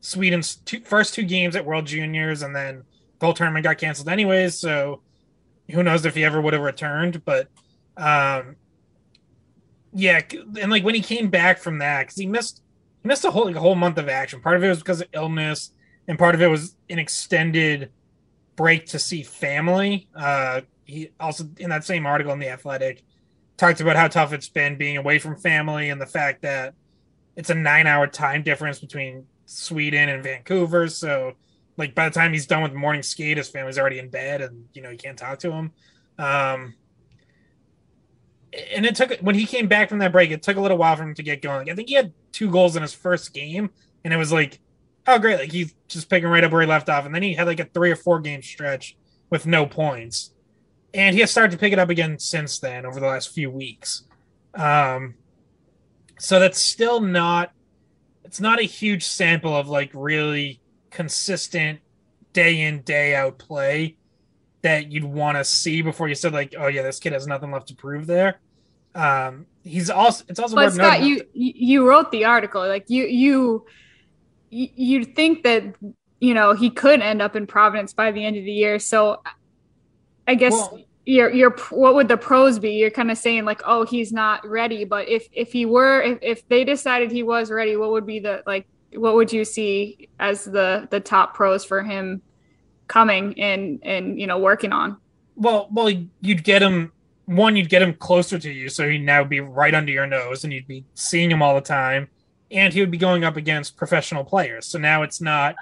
Sweden's 0.00 0.56
two, 0.56 0.80
first 0.80 1.12
two 1.12 1.22
games 1.22 1.54
at 1.54 1.66
World 1.66 1.86
Juniors, 1.86 2.40
and 2.40 2.56
then 2.56 2.84
the 3.18 3.26
whole 3.26 3.34
tournament 3.34 3.64
got 3.64 3.76
canceled 3.76 4.08
anyways. 4.08 4.58
So 4.58 5.02
who 5.70 5.82
knows 5.82 6.04
if 6.04 6.14
he 6.14 6.24
ever 6.24 6.40
would 6.40 6.52
have 6.52 6.62
returned? 6.62 7.24
But 7.24 7.48
um, 7.96 8.56
yeah, 9.92 10.22
and 10.60 10.70
like 10.70 10.84
when 10.84 10.94
he 10.94 11.02
came 11.02 11.30
back 11.30 11.58
from 11.58 11.78
that, 11.78 12.02
because 12.02 12.16
he 12.16 12.26
missed 12.26 12.62
he 13.02 13.08
missed 13.08 13.24
a 13.24 13.30
whole 13.30 13.46
like 13.46 13.56
a 13.56 13.60
whole 13.60 13.74
month 13.74 13.98
of 13.98 14.08
action. 14.08 14.40
Part 14.40 14.56
of 14.56 14.64
it 14.64 14.68
was 14.68 14.78
because 14.78 15.00
of 15.00 15.08
illness, 15.12 15.72
and 16.06 16.18
part 16.18 16.34
of 16.34 16.42
it 16.42 16.48
was 16.48 16.76
an 16.88 16.98
extended 16.98 17.90
break 18.56 18.86
to 18.86 18.98
see 18.98 19.22
family. 19.22 20.08
Uh, 20.14 20.62
he 20.84 21.10
also 21.18 21.48
in 21.58 21.70
that 21.70 21.84
same 21.84 22.06
article 22.06 22.32
in 22.32 22.38
the 22.38 22.48
Athletic 22.48 23.02
talked 23.56 23.80
about 23.80 23.96
how 23.96 24.08
tough 24.08 24.32
it's 24.32 24.48
been 24.48 24.76
being 24.76 24.96
away 24.96 25.18
from 25.18 25.36
family 25.36 25.90
and 25.90 26.00
the 26.00 26.06
fact 26.06 26.42
that 26.42 26.74
it's 27.36 27.50
a 27.50 27.54
nine-hour 27.54 28.06
time 28.06 28.42
difference 28.42 28.78
between 28.78 29.26
Sweden 29.44 30.08
and 30.08 30.22
Vancouver. 30.22 30.88
So, 30.88 31.34
like 31.80 31.94
by 31.94 32.08
the 32.08 32.14
time 32.14 32.32
he's 32.34 32.46
done 32.46 32.62
with 32.62 32.74
morning 32.74 33.02
skate, 33.02 33.38
his 33.38 33.48
family's 33.48 33.78
already 33.78 33.98
in 33.98 34.10
bed, 34.10 34.42
and 34.42 34.66
you 34.74 34.82
know 34.82 34.90
he 34.90 34.98
can't 34.98 35.18
talk 35.18 35.38
to 35.40 35.50
him. 35.50 35.72
Um, 36.18 36.74
and 38.74 38.84
it 38.84 38.94
took 38.94 39.18
when 39.20 39.34
he 39.34 39.46
came 39.46 39.66
back 39.66 39.88
from 39.88 39.98
that 40.00 40.12
break, 40.12 40.30
it 40.30 40.42
took 40.42 40.58
a 40.58 40.60
little 40.60 40.76
while 40.76 40.94
for 40.94 41.02
him 41.04 41.14
to 41.14 41.22
get 41.22 41.40
going. 41.40 41.60
Like, 41.60 41.70
I 41.70 41.74
think 41.74 41.88
he 41.88 41.94
had 41.94 42.12
two 42.32 42.50
goals 42.50 42.76
in 42.76 42.82
his 42.82 42.92
first 42.92 43.32
game, 43.32 43.70
and 44.04 44.12
it 44.12 44.18
was 44.18 44.30
like, 44.30 44.60
oh 45.06 45.18
great, 45.18 45.38
like 45.38 45.52
he's 45.52 45.74
just 45.88 46.10
picking 46.10 46.28
right 46.28 46.44
up 46.44 46.52
where 46.52 46.60
he 46.60 46.66
left 46.66 46.90
off. 46.90 47.06
And 47.06 47.14
then 47.14 47.22
he 47.22 47.32
had 47.32 47.46
like 47.46 47.60
a 47.60 47.64
three 47.64 47.90
or 47.90 47.96
four 47.96 48.20
game 48.20 48.42
stretch 48.42 48.96
with 49.30 49.46
no 49.46 49.64
points, 49.64 50.34
and 50.92 51.14
he 51.14 51.20
has 51.22 51.30
started 51.30 51.52
to 51.52 51.58
pick 51.58 51.72
it 51.72 51.78
up 51.78 51.88
again 51.88 52.18
since 52.18 52.58
then 52.58 52.84
over 52.84 53.00
the 53.00 53.06
last 53.06 53.30
few 53.30 53.50
weeks. 53.50 54.04
Um, 54.54 55.14
so 56.18 56.38
that's 56.38 56.60
still 56.60 57.00
not, 57.00 57.52
it's 58.24 58.40
not 58.40 58.58
a 58.60 58.64
huge 58.64 59.04
sample 59.04 59.56
of 59.56 59.68
like 59.68 59.90
really 59.94 60.60
consistent 60.90 61.80
day 62.32 62.60
in 62.60 62.82
day 62.82 63.14
out 63.14 63.38
play 63.38 63.96
that 64.62 64.92
you'd 64.92 65.04
want 65.04 65.38
to 65.38 65.44
see 65.44 65.82
before 65.82 66.08
you 66.08 66.14
said 66.14 66.32
like, 66.32 66.54
oh 66.58 66.66
yeah, 66.66 66.82
this 66.82 66.98
kid 66.98 67.12
has 67.12 67.26
nothing 67.26 67.50
left 67.50 67.68
to 67.68 67.74
prove 67.74 68.06
there. 68.06 68.40
Um, 68.94 69.46
he's 69.62 69.88
also 69.90 70.24
it's 70.28 70.40
also. 70.40 70.56
But 70.56 70.72
Scott, 70.72 71.02
you 71.02 71.24
you 71.32 71.88
wrote 71.88 72.10
the 72.10 72.24
article 72.24 72.66
like 72.66 72.90
you 72.90 73.04
you 73.06 73.66
you 74.50 75.04
think 75.04 75.44
that 75.44 75.74
you 76.18 76.34
know 76.34 76.54
he 76.54 76.70
could 76.70 77.00
end 77.00 77.22
up 77.22 77.36
in 77.36 77.46
Providence 77.46 77.92
by 77.92 78.10
the 78.10 78.24
end 78.24 78.36
of 78.36 78.44
the 78.44 78.52
year. 78.52 78.78
So 78.78 79.22
I 80.26 80.34
guess 80.34 80.52
well, 80.52 80.80
your 81.06 81.30
your 81.30 81.56
what 81.70 81.94
would 81.94 82.08
the 82.08 82.16
pros 82.16 82.58
be? 82.58 82.72
You're 82.72 82.90
kind 82.90 83.10
of 83.10 83.18
saying 83.18 83.44
like, 83.44 83.62
oh, 83.64 83.84
he's 83.84 84.12
not 84.12 84.46
ready. 84.46 84.84
But 84.84 85.08
if 85.08 85.28
if 85.32 85.52
he 85.52 85.66
were, 85.66 86.02
if 86.02 86.18
if 86.22 86.48
they 86.48 86.64
decided 86.64 87.10
he 87.10 87.22
was 87.22 87.50
ready, 87.50 87.76
what 87.76 87.90
would 87.92 88.06
be 88.06 88.18
the 88.18 88.42
like? 88.46 88.66
What 88.94 89.14
would 89.14 89.32
you 89.32 89.44
see 89.44 90.08
as 90.18 90.44
the 90.44 90.88
the 90.90 91.00
top 91.00 91.34
pros 91.34 91.64
for 91.64 91.82
him 91.82 92.22
coming 92.90 93.40
and 93.40 93.78
and 93.82 94.20
you 94.20 94.26
know 94.26 94.38
working 94.38 94.72
on. 94.72 94.98
Well, 95.36 95.68
well, 95.70 95.90
you'd 96.20 96.44
get 96.44 96.60
him 96.60 96.92
one. 97.24 97.56
You'd 97.56 97.70
get 97.70 97.80
him 97.80 97.94
closer 97.94 98.38
to 98.38 98.50
you, 98.50 98.68
so 98.68 98.86
he'd 98.86 98.98
now 98.98 99.24
be 99.24 99.40
right 99.40 99.74
under 99.74 99.92
your 99.92 100.06
nose, 100.06 100.44
and 100.44 100.52
you'd 100.52 100.66
be 100.66 100.84
seeing 100.94 101.30
him 101.30 101.40
all 101.40 101.54
the 101.54 101.62
time. 101.62 102.08
And 102.50 102.74
he 102.74 102.80
would 102.80 102.90
be 102.90 102.98
going 102.98 103.24
up 103.24 103.36
against 103.36 103.76
professional 103.76 104.24
players. 104.24 104.66
So 104.66 104.78
now 104.78 105.02
it's 105.04 105.20
not 105.20 105.54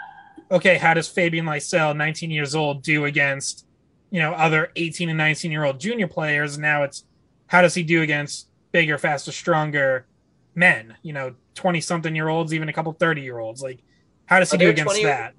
okay. 0.50 0.78
How 0.78 0.94
does 0.94 1.06
Fabian 1.06 1.44
Lysell, 1.44 1.94
19 1.94 2.30
years 2.30 2.54
old, 2.54 2.82
do 2.82 3.04
against 3.04 3.66
you 4.10 4.20
know 4.20 4.32
other 4.32 4.72
18 4.74 5.10
and 5.10 5.18
19 5.18 5.52
year 5.52 5.64
old 5.64 5.78
junior 5.78 6.08
players? 6.08 6.58
Now 6.58 6.82
it's 6.82 7.04
how 7.46 7.60
does 7.60 7.74
he 7.74 7.82
do 7.82 8.00
against 8.00 8.48
bigger, 8.72 8.96
faster, 8.96 9.32
stronger 9.32 10.06
men? 10.54 10.96
You 11.02 11.12
know, 11.12 11.34
20 11.58 11.80
something 11.80 12.14
year 12.14 12.28
olds, 12.28 12.54
even 12.54 12.68
a 12.68 12.72
couple 12.72 12.92
30 12.92 13.20
year 13.20 13.38
olds. 13.38 13.62
Like, 13.62 13.80
how 14.26 14.38
does 14.38 14.50
he 14.50 14.56
do 14.56 14.70
against 14.70 14.94
20, 14.94 15.04
that? 15.04 15.34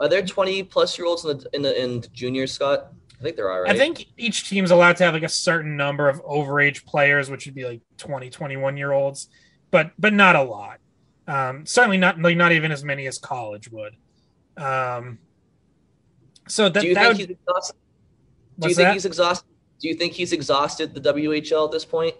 Are 0.00 0.08
there 0.08 0.24
20 0.24 0.62
plus 0.64 0.96
year 0.96 1.06
olds 1.06 1.24
in 1.24 1.36
the 1.36 1.48
in 1.52 1.62
the 1.62 1.82
in 1.82 2.00
the 2.00 2.08
junior, 2.08 2.46
Scott? 2.46 2.92
I 3.18 3.22
think 3.22 3.36
there 3.36 3.50
are, 3.50 3.62
right? 3.62 3.74
I 3.74 3.78
think 3.78 4.06
each 4.16 4.48
team's 4.48 4.70
allowed 4.70 4.96
to 4.96 5.04
have 5.04 5.14
like 5.14 5.22
a 5.22 5.28
certain 5.28 5.76
number 5.76 6.08
of 6.08 6.22
overage 6.24 6.84
players, 6.84 7.30
which 7.30 7.46
would 7.46 7.54
be 7.54 7.64
like 7.64 7.80
20, 7.98 8.30
21 8.30 8.76
year 8.76 8.92
olds, 8.92 9.28
but 9.70 9.90
but 9.98 10.12
not 10.12 10.34
a 10.34 10.42
lot. 10.42 10.78
Um, 11.28 11.66
certainly 11.66 11.98
not 11.98 12.20
like 12.20 12.36
not 12.36 12.52
even 12.52 12.72
as 12.72 12.82
many 12.82 13.06
as 13.06 13.18
college 13.18 13.70
would. 13.70 13.94
Um, 14.56 15.18
so 16.48 16.68
that, 16.68 16.80
do 16.80 16.88
you 16.88 16.94
that 16.94 17.16
think 17.16 17.18
would, 17.18 17.28
he's 17.28 17.36
exhausted? 17.38 17.76
Do 18.58 18.68
you 18.68 18.74
think 18.74 18.86
that? 18.86 18.92
he's 18.94 19.04
exhausted? 19.04 19.48
Do 19.80 19.88
you 19.88 19.94
think 19.94 20.12
he's 20.12 20.32
exhausted 20.32 20.94
the 20.94 21.00
WHL 21.00 21.66
at 21.66 21.72
this 21.72 21.84
point? 21.84 22.14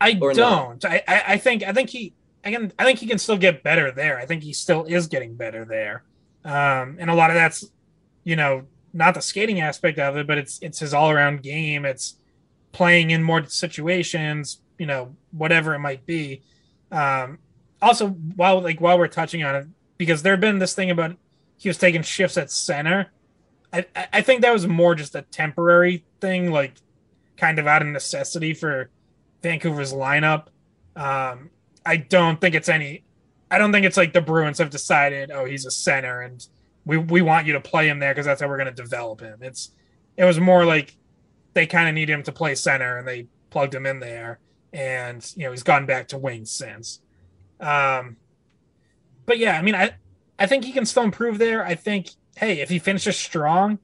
I 0.00 0.14
don't. 0.14 0.84
I 0.84 1.02
I 1.06 1.36
think 1.38 1.62
I 1.62 1.72
think 1.72 1.90
he 1.90 2.14
I 2.44 2.50
can 2.50 2.72
I 2.78 2.84
think 2.84 2.98
he 2.98 3.06
can 3.06 3.18
still 3.18 3.36
get 3.36 3.62
better 3.62 3.90
there. 3.90 4.18
I 4.18 4.26
think 4.26 4.42
he 4.42 4.52
still 4.52 4.84
is 4.84 5.06
getting 5.06 5.34
better 5.34 5.64
there. 5.64 6.04
Um, 6.44 6.96
and 6.98 7.10
a 7.10 7.14
lot 7.14 7.30
of 7.30 7.34
that's, 7.34 7.64
you 8.24 8.36
know, 8.36 8.64
not 8.92 9.14
the 9.14 9.20
skating 9.20 9.60
aspect 9.60 9.98
of 9.98 10.16
it, 10.16 10.26
but 10.26 10.38
it's 10.38 10.58
it's 10.62 10.78
his 10.78 10.94
all 10.94 11.10
around 11.10 11.42
game. 11.42 11.84
It's 11.84 12.16
playing 12.72 13.10
in 13.10 13.22
more 13.22 13.44
situations, 13.46 14.60
you 14.78 14.86
know, 14.86 15.16
whatever 15.32 15.74
it 15.74 15.80
might 15.80 16.06
be. 16.06 16.42
Um, 16.90 17.38
also, 17.82 18.08
while 18.08 18.60
like 18.60 18.80
while 18.80 18.98
we're 18.98 19.08
touching 19.08 19.42
on 19.42 19.54
it, 19.54 19.66
because 19.96 20.22
there 20.22 20.32
had 20.32 20.40
been 20.40 20.58
this 20.58 20.74
thing 20.74 20.90
about 20.90 21.16
he 21.56 21.68
was 21.68 21.78
taking 21.78 22.02
shifts 22.02 22.36
at 22.36 22.50
center. 22.50 23.10
I, 23.72 23.84
I 24.12 24.22
think 24.22 24.42
that 24.42 24.52
was 24.52 24.66
more 24.66 24.94
just 24.94 25.14
a 25.14 25.22
temporary 25.22 26.04
thing, 26.20 26.50
like 26.50 26.74
kind 27.36 27.58
of 27.58 27.66
out 27.66 27.82
of 27.82 27.88
necessity 27.88 28.54
for 28.54 28.90
Vancouver's 29.42 29.92
lineup. 29.92 30.46
Um, 30.96 31.50
I 31.88 31.96
don't 31.96 32.38
think 32.38 32.54
it's 32.54 32.68
any 32.68 33.02
I 33.50 33.56
don't 33.56 33.72
think 33.72 33.86
it's 33.86 33.96
like 33.96 34.12
the 34.12 34.20
Bruins 34.20 34.58
have 34.58 34.68
decided, 34.68 35.30
oh, 35.30 35.46
he's 35.46 35.64
a 35.64 35.70
center 35.70 36.20
and 36.20 36.46
we 36.84 36.98
we 36.98 37.22
want 37.22 37.46
you 37.46 37.54
to 37.54 37.60
play 37.60 37.88
him 37.88 37.98
there 37.98 38.12
because 38.12 38.26
that's 38.26 38.42
how 38.42 38.48
we're 38.48 38.58
going 38.58 38.74
to 38.74 38.82
develop 38.82 39.20
him. 39.20 39.38
It's 39.40 39.70
it 40.16 40.24
was 40.24 40.38
more 40.38 40.66
like 40.66 40.96
they 41.54 41.66
kind 41.66 41.88
of 41.88 41.94
need 41.94 42.10
him 42.10 42.22
to 42.24 42.32
play 42.32 42.54
center 42.54 42.98
and 42.98 43.08
they 43.08 43.26
plugged 43.48 43.74
him 43.74 43.86
in 43.86 44.00
there 44.00 44.38
and 44.72 45.32
you 45.34 45.44
know 45.44 45.50
he's 45.50 45.62
gone 45.62 45.86
back 45.86 46.08
to 46.08 46.18
wings 46.18 46.50
since. 46.50 47.00
Um, 47.58 48.18
but 49.24 49.38
yeah, 49.38 49.58
I 49.58 49.62
mean, 49.62 49.74
I 49.74 49.92
I 50.38 50.46
think 50.46 50.64
he 50.64 50.72
can 50.72 50.84
still 50.84 51.04
improve 51.04 51.38
there. 51.38 51.64
I 51.64 51.74
think 51.74 52.10
hey, 52.36 52.60
if 52.60 52.68
he 52.68 52.78
finishes 52.78 53.16
strong 53.16 53.78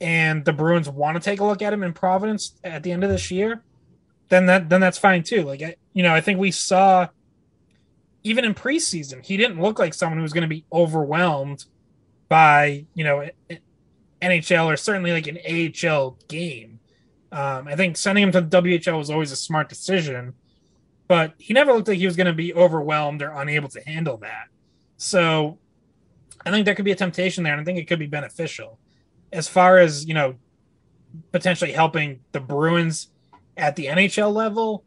and 0.00 0.44
the 0.44 0.52
Bruins 0.52 0.88
want 0.88 1.16
to 1.16 1.22
take 1.22 1.38
a 1.38 1.44
look 1.44 1.62
at 1.62 1.72
him 1.72 1.84
in 1.84 1.92
Providence 1.92 2.58
at 2.64 2.82
the 2.82 2.90
end 2.90 3.04
of 3.04 3.10
this 3.10 3.30
year, 3.30 3.62
then 4.30 4.46
that 4.46 4.68
then 4.68 4.80
that's 4.80 4.98
fine 4.98 5.22
too. 5.22 5.44
Like 5.44 5.62
I, 5.62 5.76
you 5.92 6.02
know, 6.02 6.12
I 6.12 6.20
think 6.20 6.40
we 6.40 6.50
saw 6.50 7.06
even 8.26 8.44
in 8.44 8.54
preseason, 8.54 9.24
he 9.24 9.36
didn't 9.36 9.60
look 9.60 9.78
like 9.78 9.94
someone 9.94 10.18
who 10.18 10.22
was 10.22 10.32
going 10.32 10.42
to 10.42 10.48
be 10.48 10.64
overwhelmed 10.72 11.64
by 12.28 12.84
you 12.94 13.04
know 13.04 13.28
NHL 14.20 14.66
or 14.66 14.76
certainly 14.76 15.12
like 15.12 15.28
an 15.28 15.38
AHL 15.48 16.18
game. 16.26 16.80
Um, 17.30 17.68
I 17.68 17.76
think 17.76 17.96
sending 17.96 18.24
him 18.24 18.32
to 18.32 18.40
the 18.40 18.62
WHL 18.62 18.98
was 18.98 19.10
always 19.10 19.30
a 19.30 19.36
smart 19.36 19.68
decision, 19.68 20.34
but 21.06 21.34
he 21.38 21.54
never 21.54 21.72
looked 21.72 21.86
like 21.86 21.98
he 21.98 22.06
was 22.06 22.16
going 22.16 22.26
to 22.26 22.32
be 22.32 22.52
overwhelmed 22.52 23.22
or 23.22 23.30
unable 23.30 23.68
to 23.68 23.80
handle 23.82 24.16
that. 24.18 24.48
So 24.96 25.58
I 26.44 26.50
think 26.50 26.64
there 26.64 26.74
could 26.74 26.84
be 26.84 26.92
a 26.92 26.96
temptation 26.96 27.44
there, 27.44 27.52
and 27.52 27.60
I 27.60 27.64
think 27.64 27.78
it 27.78 27.86
could 27.86 28.00
be 28.00 28.06
beneficial 28.06 28.80
as 29.32 29.46
far 29.46 29.78
as 29.78 30.04
you 30.04 30.14
know 30.14 30.34
potentially 31.30 31.72
helping 31.72 32.20
the 32.32 32.40
Bruins 32.40 33.08
at 33.56 33.76
the 33.76 33.86
NHL 33.86 34.32
level. 34.32 34.84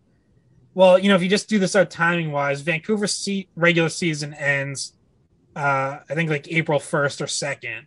Well, 0.79 0.97
you 0.97 1.09
know, 1.09 1.15
if 1.15 1.21
you 1.21 1.27
just 1.27 1.49
do 1.49 1.59
this 1.59 1.75
out 1.75 1.91
timing 1.91 2.31
wise, 2.31 2.61
Vancouver's 2.61 3.13
seat 3.13 3.49
regular 3.57 3.89
season 3.89 4.33
ends, 4.33 4.93
uh, 5.53 5.99
I 6.09 6.13
think 6.15 6.29
like 6.29 6.49
April 6.49 6.79
1st 6.79 7.19
or 7.19 7.25
2nd. 7.25 7.81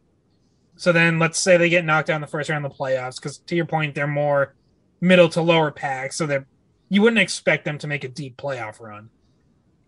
So 0.76 0.92
then 0.92 1.18
let's 1.18 1.38
say 1.38 1.56
they 1.56 1.70
get 1.70 1.86
knocked 1.86 2.10
out 2.10 2.16
in 2.16 2.20
the 2.20 2.26
first 2.26 2.50
round 2.50 2.66
of 2.66 2.70
the 2.70 2.76
playoffs, 2.76 3.16
because 3.16 3.38
to 3.38 3.56
your 3.56 3.64
point, 3.64 3.94
they're 3.94 4.06
more 4.06 4.54
middle 5.00 5.30
to 5.30 5.40
lower 5.40 5.70
pack. 5.70 6.12
So 6.12 6.26
they're, 6.26 6.46
you 6.90 7.00
wouldn't 7.00 7.22
expect 7.22 7.64
them 7.64 7.78
to 7.78 7.86
make 7.86 8.04
a 8.04 8.08
deep 8.08 8.36
playoff 8.36 8.78
run. 8.78 9.08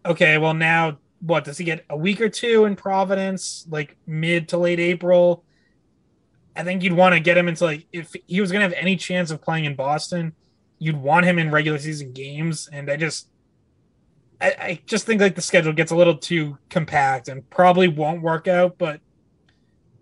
Okay, 0.07 0.38
well, 0.38 0.55
now 0.55 0.96
what 1.20 1.44
does 1.44 1.59
he 1.59 1.64
get 1.64 1.84
a 1.90 1.96
week 1.98 2.22
or 2.22 2.30
two 2.30 2.64
in 2.64 2.74
Providence, 2.74 3.66
like 3.68 3.98
mid 4.07 4.48
to 4.48 4.57
late 4.57 4.80
April? 4.80 5.44
I 6.57 6.64
think 6.64 6.82
you'd 6.82 6.94
want 6.94 7.12
to 7.12 7.20
get 7.20 7.36
him 7.36 7.48
into 7.48 7.64
like 7.64 7.86
if 7.92 8.14
he 8.26 8.40
was 8.40 8.50
going 8.50 8.61
to 8.66 8.74
have 8.74 8.82
any 8.82 8.96
chance 8.96 9.30
of 9.30 9.42
playing 9.42 9.66
in 9.66 9.74
Boston, 9.74 10.32
you'd 10.79 10.97
want 10.97 11.27
him 11.27 11.39
in 11.39 11.51
regular 11.51 11.79
season 11.79 12.12
games. 12.12 12.68
And 12.72 12.91
I 12.91 12.97
just, 12.97 13.29
I, 14.41 14.55
I 14.59 14.81
just 14.87 15.07
think 15.07 15.20
like 15.20 15.35
the 15.35 15.43
schedule 15.43 15.72
gets 15.72 15.93
a 15.93 15.97
little 15.97 16.16
too 16.16 16.59
compact 16.68 17.29
and 17.29 17.49
probably 17.51 17.89
won't 17.89 18.22
work 18.22 18.49
out. 18.49 18.79
But 18.79 19.01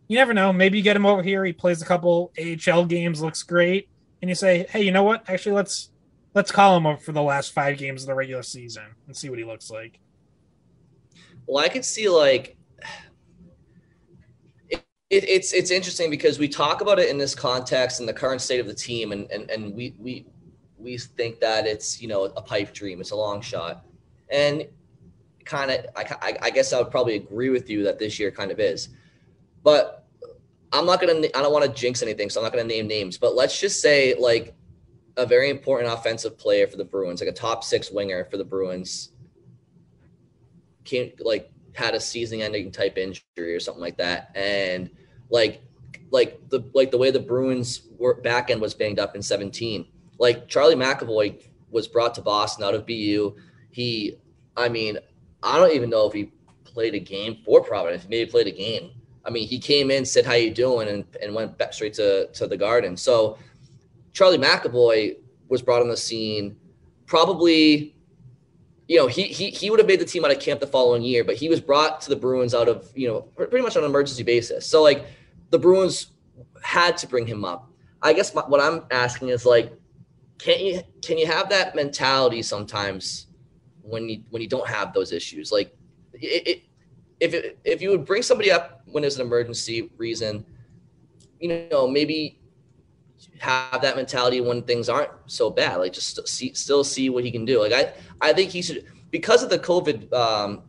you 0.09 0.16
never 0.16 0.35
know. 0.35 0.53
Maybe 0.53 0.79
you 0.79 0.85
get 0.85 0.97
him 0.97 1.07
over 1.07 1.23
here. 1.23 1.45
He 1.45 1.53
plays 1.53 1.81
a 1.83 1.87
couple 1.87 2.33
AHL 2.39 2.85
games, 2.87 3.23
looks 3.23 3.43
great, 3.43 3.89
and 4.20 4.29
you 4.29 4.35
say, 4.35 4.66
hey, 4.68 4.83
you 4.83 4.93
know 4.93 5.05
what? 5.05 5.29
Actually, 5.29 5.57
let's 5.57 5.91
let's 6.35 6.51
call 6.51 6.77
him 6.77 6.87
up 6.87 7.03
for 7.03 7.12
the 7.12 7.23
last 7.23 7.53
five 7.53 7.79
games 7.79 8.03
of 8.03 8.09
the 8.09 8.14
regular 8.14 8.43
season 8.43 8.85
and 9.07 9.16
see 9.16 9.31
what 9.31 9.39
he 9.39 9.45
looks 9.45 9.70
like. 9.70 10.01
Well, 11.47 11.64
I 11.64 11.68
could 11.68 11.85
see 11.85 12.09
like 12.09 12.57
it, 15.12 15.29
it's 15.29 15.53
it's 15.53 15.70
interesting 15.70 16.11
because 16.11 16.39
we 16.39 16.49
talk 16.49 16.81
about 16.81 16.99
it 16.99 17.11
in 17.11 17.18
this 17.18 17.35
context 17.35 18.01
and 18.01 18.09
the 18.09 18.14
current 18.14 18.41
state 18.41 18.61
of 18.61 18.66
the 18.66 18.75
team, 18.75 19.12
and 19.12 19.31
and 19.31 19.51
and 19.51 19.75
we 19.75 19.95
we 19.99 20.27
we 20.83 20.99
think 20.99 21.41
that 21.41 21.66
it's 21.66 22.01
you 22.01 22.09
know 22.09 22.24
a 22.24 22.43
pipe 22.43 22.72
dream, 22.72 23.01
it's 23.01 23.11
a 23.11 23.16
long 23.16 23.41
shot, 23.41 23.85
and 24.30 24.66
kind 25.45 25.70
of 25.70 25.87
I, 25.97 26.37
I 26.43 26.51
guess 26.51 26.72
I 26.72 26.78
would 26.78 26.91
probably 26.91 27.16
agree 27.16 27.51
with 27.51 27.68
you 27.68 27.85
that 27.85 27.99
this 27.99 28.18
year 28.18 28.30
kind 28.30 28.51
of 28.51 28.61
is, 28.61 28.89
but 29.62 30.07
I'm 30.72 30.87
not 30.87 31.01
gonna 31.01 31.14
I 31.35 31.43
don't 31.43 31.53
want 31.53 31.64
to 31.64 31.70
jinx 31.70 32.03
anything, 32.03 32.30
so 32.30 32.41
I'm 32.41 32.45
not 32.45 32.53
gonna 32.53 32.64
name 32.64 32.87
names, 32.87 33.18
but 33.18 33.35
let's 33.35 33.59
just 33.61 33.80
say 33.80 34.14
like 34.18 34.55
a 35.16 35.26
very 35.26 35.51
important 35.51 35.93
offensive 35.93 36.39
player 36.39 36.66
for 36.66 36.76
the 36.76 36.85
Bruins, 36.85 37.20
like 37.20 37.28
a 37.28 37.33
top 37.33 37.62
six 37.64 37.91
winger 37.91 38.24
for 38.24 38.37
the 38.37 38.45
Bruins, 38.45 39.11
came 40.85 41.12
like 41.20 41.51
had 41.74 41.95
a 41.95 42.01
season-ending 42.01 42.70
type 42.70 42.99
injury 42.99 43.55
or 43.55 43.61
something 43.61 43.83
like 43.83 43.99
that, 43.99 44.30
and 44.35 44.91
like 45.30 45.62
like 46.11 46.49
the 46.49 46.64
like 46.74 46.91
the 46.91 46.99
way 46.99 47.11
the 47.11 47.20
Bruins 47.20 47.89
were 47.99 48.14
back 48.14 48.51
end 48.51 48.61
was 48.61 48.74
banged 48.74 48.99
up 48.99 49.14
in 49.14 49.22
17. 49.22 49.87
Like 50.23 50.47
Charlie 50.47 50.77
McAvoy 50.77 51.43
was 51.73 51.89
brought 51.89 52.14
to 52.14 52.23
Boston 52.23 52.64
out 52.64 52.75
of 52.75 52.87
BU. 52.87 53.35
He, 53.73 54.18
I 54.57 54.68
mean, 54.68 54.99
I 55.43 55.59
don't 55.59 55.73
even 55.73 55.91
know 55.91 56.07
if 56.07 56.12
he 56.12 56.31
played 56.62 56.95
a 56.95 57.01
game 57.01 57.39
for 57.45 57.61
Providence. 57.61 58.07
Maybe 58.09 58.31
played 58.31 58.47
a 58.47 58.53
game. 58.53 58.93
I 59.25 59.31
mean, 59.31 59.49
he 59.49 59.59
came 59.59 59.91
in, 59.91 60.05
said 60.05 60.25
how 60.25 60.35
you 60.35 60.53
doing, 60.53 60.89
and, 60.89 61.05
and 61.20 61.35
went 61.35 61.59
back 61.59 61.73
straight 61.73 61.95
to 61.95 62.29
to 62.29 62.47
the 62.47 62.57
Garden. 62.57 62.97
So 62.97 63.37
Charlie 64.12 64.39
McAvoy 64.39 65.16
was 65.49 65.61
brought 65.61 65.83
on 65.83 65.89
the 65.89 65.97
scene 65.97 66.57
probably 67.07 67.95
you 68.89 68.99
know, 68.99 69.09
he 69.09 69.25
he 69.25 69.51
he 69.51 69.70
would 69.70 69.81
have 69.81 69.89
made 69.89 70.01
the 70.01 70.05
team 70.05 70.25
out 70.25 70.31
of 70.31 70.39
camp 70.39 70.61
the 70.61 70.66
following 70.66 71.03
year, 71.03 71.25
but 71.25 71.35
he 71.35 71.49
was 71.49 71.61
brought 71.61 72.01
to 72.03 72.11
the 72.11 72.16
Bruins 72.16 72.55
out 72.55 72.68
of, 72.68 72.91
you 72.95 73.09
know, 73.09 73.23
pretty 73.23 73.62
much 73.62 73.77
on 73.77 73.83
an 73.83 73.91
emergency 73.91 74.23
basis. 74.23 74.66
So 74.66 74.83
like 74.83 75.07
the 75.51 75.59
Bruins 75.59 76.12
had 76.62 76.97
to 76.99 77.09
bring 77.09 77.27
him 77.27 77.45
up. 77.45 77.70
I 78.03 78.12
guess 78.12 78.35
my, 78.35 78.43
what 78.43 78.61
I'm 78.61 78.85
asking 78.91 79.29
is 79.31 79.45
like, 79.45 79.73
can 80.43 80.59
you 80.59 80.82
can 81.03 81.18
you 81.18 81.26
have 81.26 81.49
that 81.51 81.74
mentality 81.76 82.43
sometimes 82.43 83.28
when 83.82 84.09
you 84.09 84.22
when 84.30 84.43
you 84.43 84.49
don't 84.49 84.68
have 84.68 84.93
those 84.93 85.12
issues? 85.12 85.53
Like, 85.53 85.74
it, 86.14 86.49
it, 86.49 86.62
if 87.20 87.34
it, 87.34 87.59
if 87.64 87.80
you 87.80 87.90
would 87.90 88.05
bring 88.05 88.22
somebody 88.22 88.51
up 88.51 88.82
when 88.86 89.03
there's 89.03 89.16
an 89.16 89.26
emergency 89.26 89.90
reason, 89.97 90.45
you 91.38 91.68
know, 91.70 91.86
maybe 91.86 92.40
have 93.38 93.80
that 93.82 93.95
mentality 93.95 94.40
when 94.40 94.62
things 94.62 94.88
aren't 94.88 95.12
so 95.26 95.49
bad. 95.49 95.76
Like, 95.76 95.93
just 95.93 96.26
see, 96.26 96.53
still 96.55 96.82
see 96.82 97.09
what 97.09 97.22
he 97.22 97.30
can 97.30 97.45
do. 97.45 97.61
Like, 97.61 97.72
I 97.72 97.93
I 98.20 98.32
think 98.32 98.51
he 98.51 98.62
should 98.62 98.84
because 99.11 99.45
of 99.45 99.51
the 99.51 99.61
COVID 99.61 100.12
um, 100.12 100.62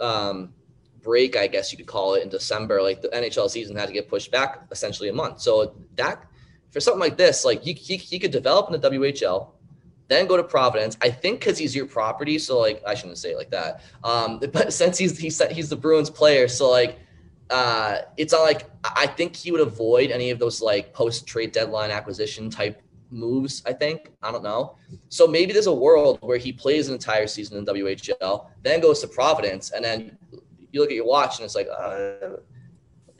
um, 0.00 0.52
break, 1.00 1.34
I 1.34 1.46
guess 1.46 1.72
you 1.72 1.78
could 1.78 1.86
call 1.86 2.14
it, 2.14 2.22
in 2.22 2.28
December, 2.28 2.82
like 2.82 3.00
the 3.00 3.08
NHL 3.08 3.48
season 3.48 3.74
had 3.74 3.86
to 3.86 3.94
get 3.94 4.08
pushed 4.08 4.30
back 4.30 4.66
essentially 4.70 5.08
a 5.08 5.14
month. 5.14 5.40
So 5.40 5.76
that 5.96 6.26
for 6.72 6.80
something 6.80 7.00
like 7.00 7.16
this, 7.16 7.44
like 7.44 7.62
he, 7.62 7.74
he, 7.74 7.96
he 7.96 8.18
could 8.18 8.30
develop 8.30 8.72
in 8.72 8.80
the 8.80 8.90
WHL, 8.90 9.48
then 10.08 10.26
go 10.26 10.36
to 10.36 10.42
Providence. 10.44 10.96
I 11.00 11.10
think 11.10 11.40
because 11.40 11.58
he's 11.58 11.76
your 11.76 11.86
property, 11.86 12.38
so 12.38 12.58
like 12.58 12.82
I 12.86 12.94
shouldn't 12.94 13.18
say 13.18 13.30
it 13.30 13.36
like 13.36 13.50
that. 13.50 13.82
Um, 14.02 14.40
but 14.52 14.72
since 14.72 14.98
he's 14.98 15.18
he's 15.18 15.40
he's 15.50 15.68
the 15.68 15.76
Bruins 15.76 16.10
player, 16.10 16.48
so 16.48 16.70
like 16.70 16.98
uh, 17.50 17.98
it's 18.16 18.32
not 18.32 18.42
like 18.42 18.68
I 18.84 19.06
think 19.06 19.36
he 19.36 19.52
would 19.52 19.60
avoid 19.60 20.10
any 20.10 20.30
of 20.30 20.38
those 20.38 20.60
like 20.60 20.92
post 20.92 21.26
trade 21.26 21.52
deadline 21.52 21.90
acquisition 21.90 22.50
type 22.50 22.82
moves. 23.10 23.62
I 23.66 23.72
think 23.74 24.10
I 24.22 24.32
don't 24.32 24.42
know. 24.42 24.76
So 25.08 25.26
maybe 25.26 25.52
there's 25.52 25.66
a 25.66 25.74
world 25.74 26.18
where 26.22 26.38
he 26.38 26.52
plays 26.52 26.88
an 26.88 26.94
entire 26.94 27.26
season 27.26 27.58
in 27.58 27.66
WHL, 27.66 28.46
then 28.62 28.80
goes 28.80 29.00
to 29.00 29.08
Providence, 29.08 29.70
and 29.70 29.84
then 29.84 30.16
you 30.72 30.80
look 30.80 30.90
at 30.90 30.96
your 30.96 31.06
watch 31.06 31.38
and 31.38 31.44
it's 31.44 31.54
like, 31.54 31.68
uh, 31.68 32.36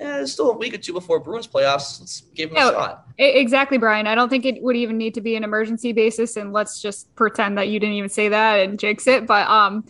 yeah, 0.03 0.17
there's 0.17 0.33
still 0.33 0.51
a 0.51 0.57
week 0.57 0.75
or 0.75 0.79
two 0.79 0.93
before 0.93 1.21
Bruins 1.21 1.47
playoffs. 1.47 2.01
Let's 2.01 2.23
give 2.35 2.51
him 2.51 2.57
no, 2.57 2.71
a 2.71 2.73
shot. 2.73 3.07
Exactly, 3.19 3.79
Brian. 3.79 4.09
I 4.09 4.17
don't 4.17 4.29
think 4.29 4.45
it 4.45 4.61
would 4.61 4.75
even 4.75 4.99
need 4.99 5.15
to 5.15 5.21
be 5.21 5.37
an 5.37 5.45
emergency 5.45 5.93
basis, 5.93 6.37
and 6.37 6.53
let's 6.53 6.83
just 6.83 7.15
pretend 7.15 7.57
that 7.57 7.69
you 7.69 7.79
didn't 7.79 7.95
even 7.95 8.11
say 8.11 8.29
that 8.29 8.59
and 8.59 8.81
jinx 8.81 9.07
it. 9.07 9.29
But 9.29 9.47
um, 9.49 9.85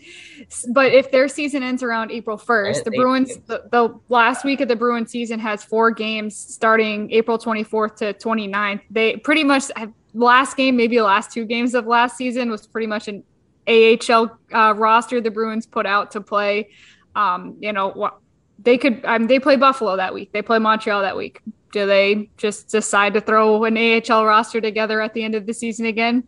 but 0.68 0.92
if 0.92 1.10
their 1.10 1.28
season 1.28 1.62
ends 1.62 1.82
around 1.82 2.10
April 2.10 2.36
first, 2.36 2.84
the 2.84 2.90
Bruins, 2.90 3.38
the, 3.46 3.62
the, 3.70 3.98
last 4.10 4.44
week 4.44 4.60
of 4.60 4.68
the 4.68 4.76
Bruins 4.76 5.10
season 5.10 5.40
has 5.40 5.64
four 5.64 5.90
games 5.90 6.36
starting 6.36 7.10
April 7.10 7.38
24th 7.38 7.96
to 7.96 8.12
29th. 8.12 8.82
They 8.90 9.16
pretty 9.16 9.44
much 9.44 9.64
have, 9.76 9.94
last 10.12 10.58
game, 10.58 10.76
maybe 10.76 10.98
the 10.98 11.04
last 11.04 11.32
two 11.32 11.46
games 11.46 11.74
of 11.74 11.86
last 11.86 12.18
season 12.18 12.50
was 12.50 12.66
pretty 12.66 12.86
much 12.86 13.08
an 13.08 13.24
AHL 13.66 14.38
uh, 14.52 14.74
roster 14.76 15.22
the 15.22 15.30
Bruins 15.30 15.64
put 15.64 15.86
out 15.86 16.10
to 16.10 16.20
play. 16.20 16.68
Um, 17.14 17.56
you 17.60 17.72
know, 17.72 18.12
they 18.62 18.78
could. 18.78 19.04
Um, 19.04 19.26
they 19.26 19.38
play 19.38 19.56
Buffalo 19.56 19.96
that 19.96 20.14
week. 20.14 20.32
They 20.32 20.42
play 20.42 20.58
Montreal 20.58 21.02
that 21.02 21.16
week. 21.16 21.40
Do 21.72 21.86
they 21.86 22.28
just 22.36 22.68
decide 22.68 23.14
to 23.14 23.20
throw 23.20 23.64
an 23.64 23.76
AHL 23.76 24.26
roster 24.26 24.60
together 24.60 25.00
at 25.00 25.14
the 25.14 25.24
end 25.24 25.34
of 25.34 25.46
the 25.46 25.54
season 25.54 25.86
again? 25.86 26.24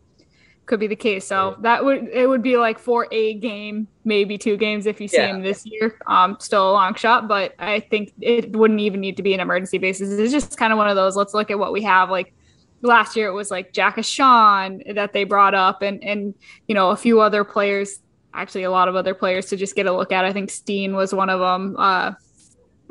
Could 0.67 0.81
be 0.81 0.87
the 0.87 0.97
case. 0.97 1.27
So 1.27 1.57
that 1.61 1.85
would 1.85 2.09
it 2.09 2.27
would 2.27 2.43
be 2.43 2.57
like 2.57 2.79
for 2.79 3.07
a 3.13 3.35
game, 3.35 3.87
maybe 4.05 4.39
two 4.39 4.57
games 4.57 4.87
if 4.87 5.01
you 5.01 5.09
see 5.09 5.19
yeah. 5.19 5.35
him 5.35 5.43
this 5.43 5.67
year. 5.67 5.99
Um, 6.07 6.39
still 6.41 6.71
a 6.71 6.73
long 6.73 6.95
shot, 6.95 7.29
but 7.29 7.55
I 7.59 7.81
think 7.81 8.13
it 8.21 8.57
wouldn't 8.57 8.81
even 8.81 9.01
need 9.01 9.19
to 9.19 9.23
be 9.23 9.35
an 9.35 9.41
emergency 9.41 9.77
basis. 9.77 10.11
It's 10.19 10.33
just 10.33 10.57
kind 10.57 10.73
of 10.73 10.79
one 10.79 10.89
of 10.89 10.97
those. 10.97 11.17
Let's 11.17 11.35
look 11.35 11.51
at 11.51 11.59
what 11.59 11.73
we 11.73 11.83
have. 11.83 12.11
Like 12.11 12.33
last 12.81 13.15
year, 13.15 13.29
it 13.29 13.35
was 13.35 13.51
like 13.51 13.75
Jack 13.75 14.03
Sean 14.03 14.83
that 14.95 15.13
they 15.13 15.25
brought 15.25 15.55
up, 15.55 15.83
and 15.83 16.03
and 16.03 16.35
you 16.67 16.75
know 16.75 16.91
a 16.91 16.97
few 16.97 17.21
other 17.21 17.45
players 17.45 18.01
actually 18.35 18.65
a 18.65 18.71
lot 18.71 18.89
of 18.89 18.97
other 18.97 19.15
players 19.15 19.47
to 19.47 19.57
just 19.57 19.77
get 19.77 19.87
a 19.87 19.93
look 19.93 20.13
at. 20.13 20.25
I 20.25 20.33
think 20.33 20.51
Steen 20.51 20.95
was 20.95 21.15
one 21.15 21.31
of 21.31 21.41
them. 21.41 21.77
Uh, 21.79 22.13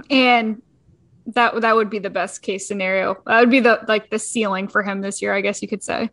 and 0.09 0.61
that 1.27 1.61
that 1.61 1.75
would 1.75 1.89
be 1.89 1.99
the 1.99 2.09
best 2.09 2.41
case 2.41 2.67
scenario. 2.67 3.21
That 3.25 3.39
would 3.39 3.49
be 3.49 3.59
the 3.59 3.81
like 3.87 4.09
the 4.09 4.19
ceiling 4.19 4.67
for 4.67 4.83
him 4.83 5.01
this 5.01 5.21
year, 5.21 5.33
I 5.33 5.41
guess 5.41 5.61
you 5.61 5.67
could 5.67 5.83
say. 5.83 6.09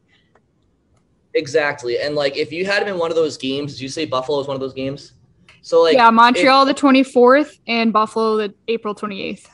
Exactly. 1.35 1.99
And 1.99 2.14
like 2.14 2.37
if 2.37 2.53
you 2.53 2.66
had 2.66 2.83
him 2.83 2.89
in 2.89 2.99
one 2.99 3.11
of 3.11 3.16
those 3.16 3.37
games, 3.37 3.72
did 3.72 3.81
you 3.81 3.89
say 3.89 4.05
Buffalo 4.05 4.41
is 4.41 4.47
one 4.47 4.55
of 4.55 4.61
those 4.61 4.74
games? 4.74 5.14
So 5.62 5.83
like 5.83 5.95
Yeah, 5.95 6.11
Montreal 6.11 6.66
if, 6.66 6.76
the 6.76 6.83
24th 6.83 7.59
and 7.66 7.93
Buffalo 7.93 8.37
the 8.37 8.55
April 8.68 8.95
28th. 8.95 9.47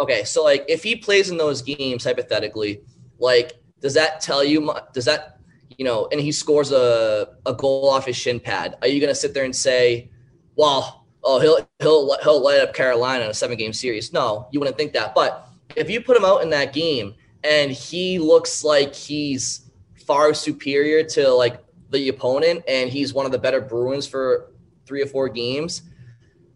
Okay, 0.00 0.24
so 0.24 0.42
like 0.42 0.64
if 0.68 0.82
he 0.82 0.96
plays 0.96 1.30
in 1.30 1.36
those 1.36 1.62
games 1.62 2.04
hypothetically, 2.04 2.82
like 3.18 3.60
does 3.80 3.94
that 3.94 4.20
tell 4.20 4.42
you 4.42 4.72
does 4.92 5.04
that 5.04 5.38
you 5.78 5.84
know, 5.84 6.08
and 6.12 6.20
he 6.20 6.32
scores 6.32 6.72
a, 6.72 7.28
a 7.46 7.54
goal 7.54 7.88
off 7.88 8.06
his 8.06 8.16
shin 8.16 8.40
pad, 8.40 8.76
are 8.82 8.88
you 8.88 9.00
going 9.00 9.10
to 9.10 9.14
sit 9.14 9.34
there 9.34 9.44
and 9.44 9.54
say, 9.54 10.10
well, 10.56 11.01
oh, 11.24 11.40
he'll, 11.40 11.68
he'll, 11.80 12.16
he'll 12.22 12.42
light 12.42 12.60
up 12.60 12.74
Carolina 12.74 13.24
in 13.24 13.30
a 13.30 13.34
seven 13.34 13.56
game 13.56 13.72
series? 13.72 14.12
No, 14.12 14.48
you 14.50 14.60
wouldn't 14.60 14.76
think 14.76 14.92
that. 14.92 15.14
But 15.14 15.48
if 15.76 15.88
you 15.90 16.00
put 16.00 16.16
him 16.16 16.24
out 16.24 16.42
in 16.42 16.50
that 16.50 16.72
game 16.72 17.14
and 17.44 17.70
he 17.70 18.18
looks 18.18 18.64
like 18.64 18.94
he's 18.94 19.70
far 20.06 20.34
superior 20.34 21.04
to 21.04 21.30
like 21.30 21.62
the 21.90 22.08
opponent 22.08 22.64
and 22.66 22.90
he's 22.90 23.14
one 23.14 23.26
of 23.26 23.32
the 23.32 23.38
better 23.38 23.60
Bruins 23.60 24.06
for 24.06 24.52
three 24.86 25.02
or 25.02 25.06
four 25.06 25.28
games, 25.28 25.82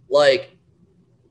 like 0.09 0.57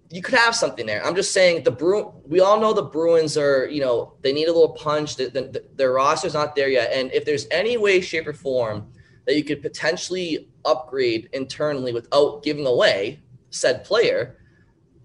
you 0.09 0.21
could 0.21 0.35
have 0.35 0.55
something 0.55 0.85
there. 0.85 1.05
I'm 1.05 1.15
just 1.15 1.33
saying 1.33 1.63
the 1.63 1.71
Bru. 1.71 2.13
We 2.25 2.39
all 2.39 2.59
know 2.59 2.73
the 2.73 2.83
Bruins 2.83 3.37
are, 3.37 3.67
you 3.67 3.81
know, 3.81 4.13
they 4.21 4.31
need 4.31 4.47
a 4.47 4.53
little 4.53 4.73
punch. 4.73 5.15
The, 5.15 5.29
the, 5.29 5.65
their 5.75 5.91
roster's 5.93 6.33
not 6.33 6.55
there 6.55 6.69
yet, 6.69 6.91
and 6.93 7.11
if 7.11 7.25
there's 7.25 7.47
any 7.51 7.77
way, 7.77 8.01
shape, 8.01 8.27
or 8.27 8.33
form 8.33 8.87
that 9.25 9.35
you 9.35 9.43
could 9.43 9.61
potentially 9.61 10.49
upgrade 10.63 11.29
internally 11.33 11.91
without 11.91 12.43
giving 12.43 12.65
away 12.67 13.19
said 13.49 13.83
player, 13.83 14.37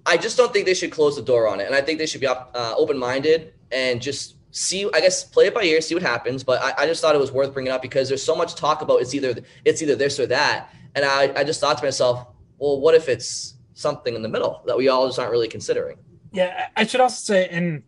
I 0.06 0.16
just 0.16 0.36
don't 0.36 0.52
think 0.52 0.66
they 0.66 0.74
should 0.74 0.90
close 0.90 1.16
the 1.16 1.22
door 1.22 1.48
on 1.48 1.60
it. 1.60 1.66
And 1.66 1.74
I 1.74 1.80
think 1.80 1.98
they 1.98 2.06
should 2.06 2.20
be 2.20 2.26
uh, 2.26 2.74
open 2.76 2.98
minded 2.98 3.54
and 3.70 4.00
just 4.00 4.36
see, 4.50 4.88
I 4.92 5.00
guess, 5.00 5.24
play 5.24 5.46
it 5.46 5.54
by 5.54 5.62
ear, 5.62 5.80
see 5.80 5.94
what 5.94 6.02
happens. 6.02 6.42
But 6.42 6.62
I, 6.62 6.82
I, 6.82 6.86
just 6.86 7.00
thought 7.00 7.14
it 7.14 7.20
was 7.20 7.32
worth 7.32 7.52
bringing 7.52 7.72
up 7.72 7.82
because 7.82 8.08
there's 8.08 8.22
so 8.22 8.34
much 8.34 8.54
talk 8.54 8.82
about 8.82 9.00
it's 9.00 9.14
either 9.14 9.34
it's 9.64 9.82
either 9.82 9.96
this 9.96 10.18
or 10.18 10.26
that. 10.26 10.70
And 10.94 11.04
I, 11.04 11.32
I 11.36 11.44
just 11.44 11.60
thought 11.60 11.78
to 11.78 11.84
myself, 11.84 12.26
well, 12.58 12.80
what 12.80 12.94
if 12.94 13.08
it's 13.08 13.54
something 13.74 14.14
in 14.14 14.22
the 14.22 14.28
middle 14.28 14.62
that 14.66 14.76
we 14.76 14.88
all 14.88 15.06
just 15.06 15.18
aren't 15.18 15.30
really 15.30 15.48
considering? 15.48 15.96
Yeah, 16.32 16.68
I 16.76 16.84
should 16.84 17.00
also 17.00 17.32
say, 17.32 17.48
and 17.48 17.82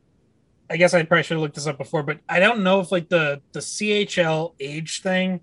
I 0.70 0.76
guess 0.76 0.94
I 0.94 1.02
probably 1.02 1.22
should 1.22 1.34
have 1.34 1.42
looked 1.42 1.54
this 1.54 1.66
up 1.66 1.78
before, 1.78 2.02
but 2.02 2.20
I 2.28 2.40
don't 2.40 2.62
know 2.62 2.80
if 2.80 2.92
like 2.92 3.08
the 3.08 3.40
the 3.52 3.60
CHL 3.60 4.54
age 4.60 5.02
thing, 5.02 5.40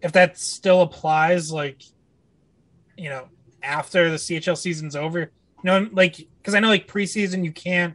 if 0.00 0.12
that 0.12 0.38
still 0.38 0.82
applies, 0.82 1.50
like, 1.50 1.82
you 2.96 3.08
know, 3.08 3.28
after 3.62 4.10
the 4.10 4.16
CHL 4.16 4.56
season's 4.56 4.96
over. 4.96 5.20
You 5.20 5.30
know, 5.64 5.88
like 5.92 6.16
because 6.38 6.54
I 6.54 6.60
know 6.60 6.68
like 6.68 6.88
preseason 6.88 7.44
you 7.44 7.52
can't 7.52 7.94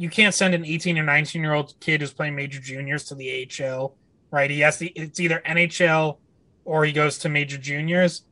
you 0.00 0.08
can't 0.08 0.34
send 0.34 0.54
an 0.54 0.64
18 0.64 0.98
or 0.98 1.02
19 1.02 1.42
year 1.42 1.52
old 1.52 1.74
kid 1.78 2.00
who's 2.00 2.12
playing 2.12 2.34
major 2.34 2.58
juniors 2.58 3.04
to 3.04 3.14
the 3.14 3.46
AHL, 3.60 3.94
right? 4.30 4.50
He 4.50 4.60
has 4.60 4.78
to, 4.78 4.86
it's 4.98 5.20
either 5.20 5.42
NHL 5.46 6.16
or 6.64 6.86
he 6.86 6.92
goes 6.92 7.18
to 7.18 7.28
major 7.28 7.58
juniors. 7.58 8.22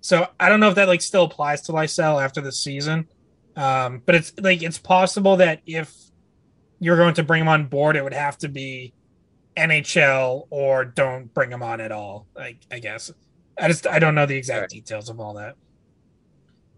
So 0.00 0.28
I 0.38 0.48
don't 0.48 0.60
know 0.60 0.68
if 0.68 0.76
that 0.76 0.86
like 0.86 1.02
still 1.02 1.24
applies 1.24 1.62
to 1.62 1.72
Lysell 1.72 2.22
after 2.22 2.40
the 2.40 2.52
season. 2.52 3.08
Um, 3.56 4.02
but 4.06 4.14
it's 4.14 4.32
like 4.38 4.62
it's 4.62 4.78
possible 4.78 5.38
that 5.38 5.62
if 5.66 5.92
you're 6.78 6.96
going 6.96 7.14
to 7.14 7.24
bring 7.24 7.40
him 7.40 7.48
on 7.48 7.66
board, 7.66 7.96
it 7.96 8.04
would 8.04 8.14
have 8.14 8.38
to 8.38 8.48
be 8.48 8.92
NHL 9.56 10.46
or 10.50 10.84
don't 10.84 11.34
bring 11.34 11.50
him 11.50 11.62
on 11.62 11.80
at 11.80 11.90
all. 11.90 12.28
Like 12.36 12.58
I 12.70 12.78
guess 12.78 13.10
I 13.58 13.68
just 13.68 13.86
I 13.86 13.98
don't 13.98 14.14
know 14.14 14.26
the 14.26 14.36
exact 14.36 14.70
details 14.70 15.08
of 15.08 15.20
all 15.20 15.34
that. 15.34 15.54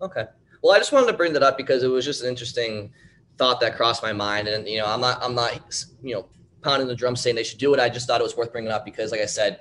Okay. 0.01 0.27
Well, 0.63 0.75
I 0.75 0.79
just 0.79 0.93
wanted 0.93 1.07
to 1.09 1.13
bring 1.13 1.33
that 1.33 1.43
up 1.43 1.57
because 1.57 1.83
it 1.83 1.89
was 1.89 2.05
just 2.05 2.23
an 2.23 2.29
interesting 2.29 2.93
thought 3.37 3.61
that 3.61 3.77
crossed 3.77 4.03
my 4.03 4.13
mind. 4.13 4.49
And 4.49 4.67
you 4.69 4.79
know, 4.79 4.87
I'm 4.87 5.01
not 5.01 5.23
I'm 5.23 5.35
not 5.35 5.85
you 6.03 6.15
know 6.15 6.27
pounding 6.63 6.89
the 6.89 6.95
drum 6.95 7.17
saying 7.17 7.37
they 7.37 7.45
should 7.45 7.59
do 7.59 7.73
it. 7.75 7.81
I 7.81 7.89
just 7.89 8.07
thought 8.07 8.21
it 8.21 8.25
was 8.25 8.37
worth 8.37 8.53
bringing 8.53 8.71
up 8.71 8.85
because, 8.85 9.13
like 9.13 9.21
I 9.21 9.27
said, 9.27 9.61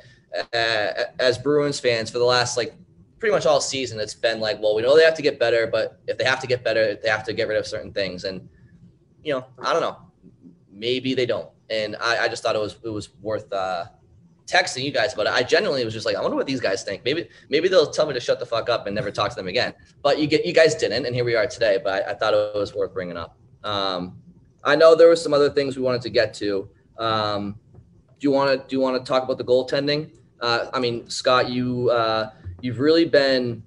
uh, 0.54 1.04
as 1.20 1.38
Bruins 1.38 1.80
fans 1.80 2.10
for 2.10 2.20
the 2.20 2.26
last 2.26 2.58
like 2.58 2.74
pretty 3.20 3.34
much 3.34 3.46
all 3.46 3.62
season, 3.62 4.00
it's 4.00 4.14
been 4.14 4.40
like, 4.40 4.62
well, 4.62 4.76
we 4.76 4.82
know 4.82 4.96
they 4.96 5.04
have 5.04 5.16
to 5.16 5.22
get 5.22 5.40
better, 5.40 5.68
but 5.68 6.00
if 6.08 6.18
they 6.18 6.24
have 6.24 6.40
to 6.42 6.48
get 6.48 6.64
better, 6.64 6.96
they 6.96 7.10
have 7.10 7.24
to 7.26 7.34
get 7.34 7.48
rid 7.48 7.58
of 7.58 7.66
certain 7.66 7.92
things. 7.92 8.24
And 8.24 8.48
you 9.24 9.34
know, 9.34 9.46
I 9.60 9.74
don't 9.74 9.82
know, 9.82 9.98
maybe 10.72 11.14
they 11.14 11.26
don't. 11.26 11.50
And 11.70 11.96
I, 12.00 12.26
I 12.26 12.28
just 12.28 12.44
thought 12.44 12.56
it 12.56 12.62
was 12.62 12.78
it 12.84 12.90
was 12.90 13.10
worth 13.22 13.52
uh, 13.52 13.86
texting 14.48 14.84
you 14.84 14.92
guys 14.92 15.14
but 15.14 15.28
I 15.28 15.44
genuinely 15.44 15.84
was 15.84 15.94
just 15.94 16.06
like, 16.06 16.16
I 16.16 16.22
wonder 16.22 16.38
what 16.38 16.48
these 16.48 16.62
guys 16.62 16.84
think. 16.84 17.04
Maybe 17.04 17.28
maybe 17.50 17.68
they'll 17.68 17.92
tell 17.92 18.08
me 18.08 18.14
to 18.14 18.20
shut 18.20 18.40
the 18.40 18.46
fuck 18.46 18.70
up 18.70 18.88
and 18.88 18.96
never 18.96 19.12
talk 19.12 19.30
to 19.30 19.36
them 19.36 19.48
again. 19.48 19.74
But 20.02 20.20
you 20.20 20.28
get 20.28 20.46
you 20.46 20.54
guys 20.54 20.74
didn't, 20.76 21.06
and 21.06 21.14
here 21.14 21.26
we 21.26 21.36
are 21.36 21.46
today. 21.46 21.80
But 21.84 22.08
I, 22.08 22.12
I 22.12 22.14
thought 22.14 22.34
it 22.34 22.56
was 22.56 22.74
worth 22.74 22.94
bringing 22.94 23.18
up. 23.18 23.38
Um, 23.64 24.18
I 24.64 24.76
know 24.76 24.96
there 24.96 25.08
were 25.08 25.16
some 25.16 25.34
other 25.34 25.50
things 25.50 25.76
we 25.76 25.84
wanted 25.84 26.02
to 26.02 26.10
get 26.10 26.34
to. 26.36 26.70
Um, 26.98 27.60
do 28.20 28.28
you 28.28 28.32
want 28.32 28.50
to 28.52 28.68
do 28.68 28.76
you 28.76 28.82
want 28.82 29.04
to 29.04 29.08
talk 29.08 29.24
about 29.24 29.38
the 29.38 29.44
goaltending? 29.44 30.12
Uh, 30.40 30.70
I 30.74 30.80
mean, 30.80 31.10
Scott, 31.10 31.50
you 31.50 31.90
uh, 31.90 32.32
you've 32.62 32.80
really 32.80 33.06
been, 33.06 33.64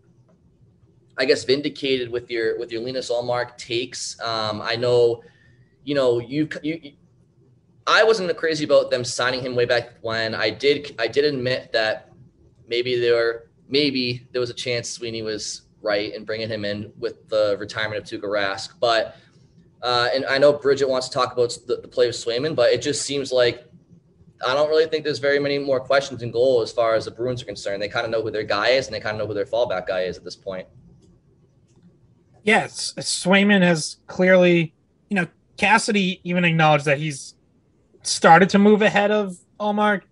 I 1.19 1.25
guess, 1.25 1.45
vindicated 1.45 2.11
with 2.11 2.31
your 2.31 2.59
with 2.59 2.73
your 2.73 2.81
Linus 2.81 3.11
Ullmark 3.11 3.57
takes. 3.57 4.19
Um, 4.21 4.61
I 4.61 4.77
know, 4.77 5.23
you 5.85 5.95
know, 5.95 6.19
you 6.19 6.49
you. 6.63 6.93
I 7.87 8.05
wasn't 8.05 8.35
crazy 8.37 8.65
about 8.65 8.91
them 8.91 9.05
signing 9.05 9.41
him 9.41 9.55
way 9.55 9.65
back 9.65 9.95
when. 10.03 10.35
I 10.35 10.51
did 10.51 10.95
I 10.99 11.09
did 11.09 11.25
admit 11.25 11.73
that 11.73 12.13
maybe 12.69 12.99
there 12.99 13.45
maybe 13.69 14.27
there 14.33 14.41
was 14.41 14.51
a 14.51 14.55
chance 14.55 14.91
Sweeney 14.91 15.23
was 15.23 15.63
right 15.83 16.15
in 16.15 16.25
bringing 16.25 16.49
him 16.49 16.65
in 16.65 16.93
with 16.99 17.29
the 17.29 17.57
retirement 17.59 18.03
of 18.03 18.09
Tuukka 18.09 18.29
Rask, 18.29 18.75
but 18.81 19.17
uh, 19.83 20.09
and 20.15 20.27
I 20.27 20.39
know 20.39 20.53
Bridgette 20.53 20.89
wants 20.89 21.09
to 21.09 21.15
talk 21.15 21.33
about 21.33 21.57
the, 21.67 21.77
the 21.77 21.89
play 21.89 22.07
of 22.07 22.15
Swayman, 22.15 22.55
but 22.55 22.71
it 22.73 22.83
just 22.83 23.03
seems 23.03 23.33
like 23.33 23.65
I 24.47 24.55
don't 24.55 24.69
really 24.69 24.87
think 24.87 25.05
there's 25.05 25.19
very 25.19 25.39
many 25.39 25.59
more 25.59 25.81
questions 25.81 26.23
in 26.23 26.31
goal 26.31 26.63
as 26.63 26.73
far 26.73 26.95
as 26.95 27.07
the 27.07 27.11
Bruins 27.11 27.43
are 27.43 27.47
concerned. 27.47 27.83
They 27.83 27.89
kind 27.89 28.05
of 28.05 28.11
know 28.11 28.23
who 28.23 28.31
their 28.31 28.43
guy 28.43 28.71
is, 28.71 28.87
and 28.87 28.95
they 28.95 29.01
kind 29.01 29.15
of 29.15 29.21
know 29.21 29.27
who 29.27 29.35
their 29.35 29.47
fallback 29.47 29.87
guy 29.87 30.03
is 30.03 30.17
at 30.17 30.25
this 30.25 30.37
point. 30.37 30.67
Yes, 32.43 32.95
Swayman 32.99 33.63
has 33.63 33.99
clearly, 34.07 34.75
you 35.09 35.15
know, 35.15 35.27
Cassidy 35.57 36.21
even 36.25 36.45
acknowledged 36.45 36.87
that 36.87 36.99
he's 36.99 37.35
started 38.11 38.51
to 38.51 38.59
move 38.59 38.83
ahead 38.83 39.11
of 39.11 39.37
Ullmark. 39.59 40.03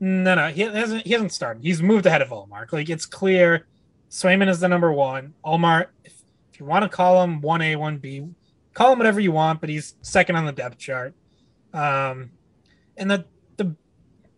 No, 0.00 0.34
no, 0.34 0.48
he 0.48 0.62
hasn't. 0.62 1.06
He 1.06 1.12
hasn't 1.12 1.32
started. 1.32 1.62
He's 1.62 1.82
moved 1.82 2.06
ahead 2.06 2.22
of 2.22 2.28
Ullmark. 2.28 2.72
Like 2.72 2.90
it's 2.90 3.06
clear, 3.06 3.66
Swayman 4.10 4.48
is 4.48 4.60
the 4.60 4.68
number 4.68 4.92
one. 4.92 5.34
Ullmark, 5.44 5.86
if, 6.04 6.12
if 6.52 6.60
you 6.60 6.66
want 6.66 6.82
to 6.82 6.88
call 6.88 7.22
him 7.22 7.40
one 7.40 7.62
A, 7.62 7.76
one 7.76 7.98
B, 7.98 8.26
call 8.74 8.92
him 8.92 8.98
whatever 8.98 9.20
you 9.20 9.32
want, 9.32 9.60
but 9.60 9.70
he's 9.70 9.94
second 10.02 10.36
on 10.36 10.44
the 10.44 10.52
depth 10.52 10.78
chart. 10.78 11.14
Um, 11.72 12.30
and 12.96 13.10
the 13.10 13.24
the 13.56 13.74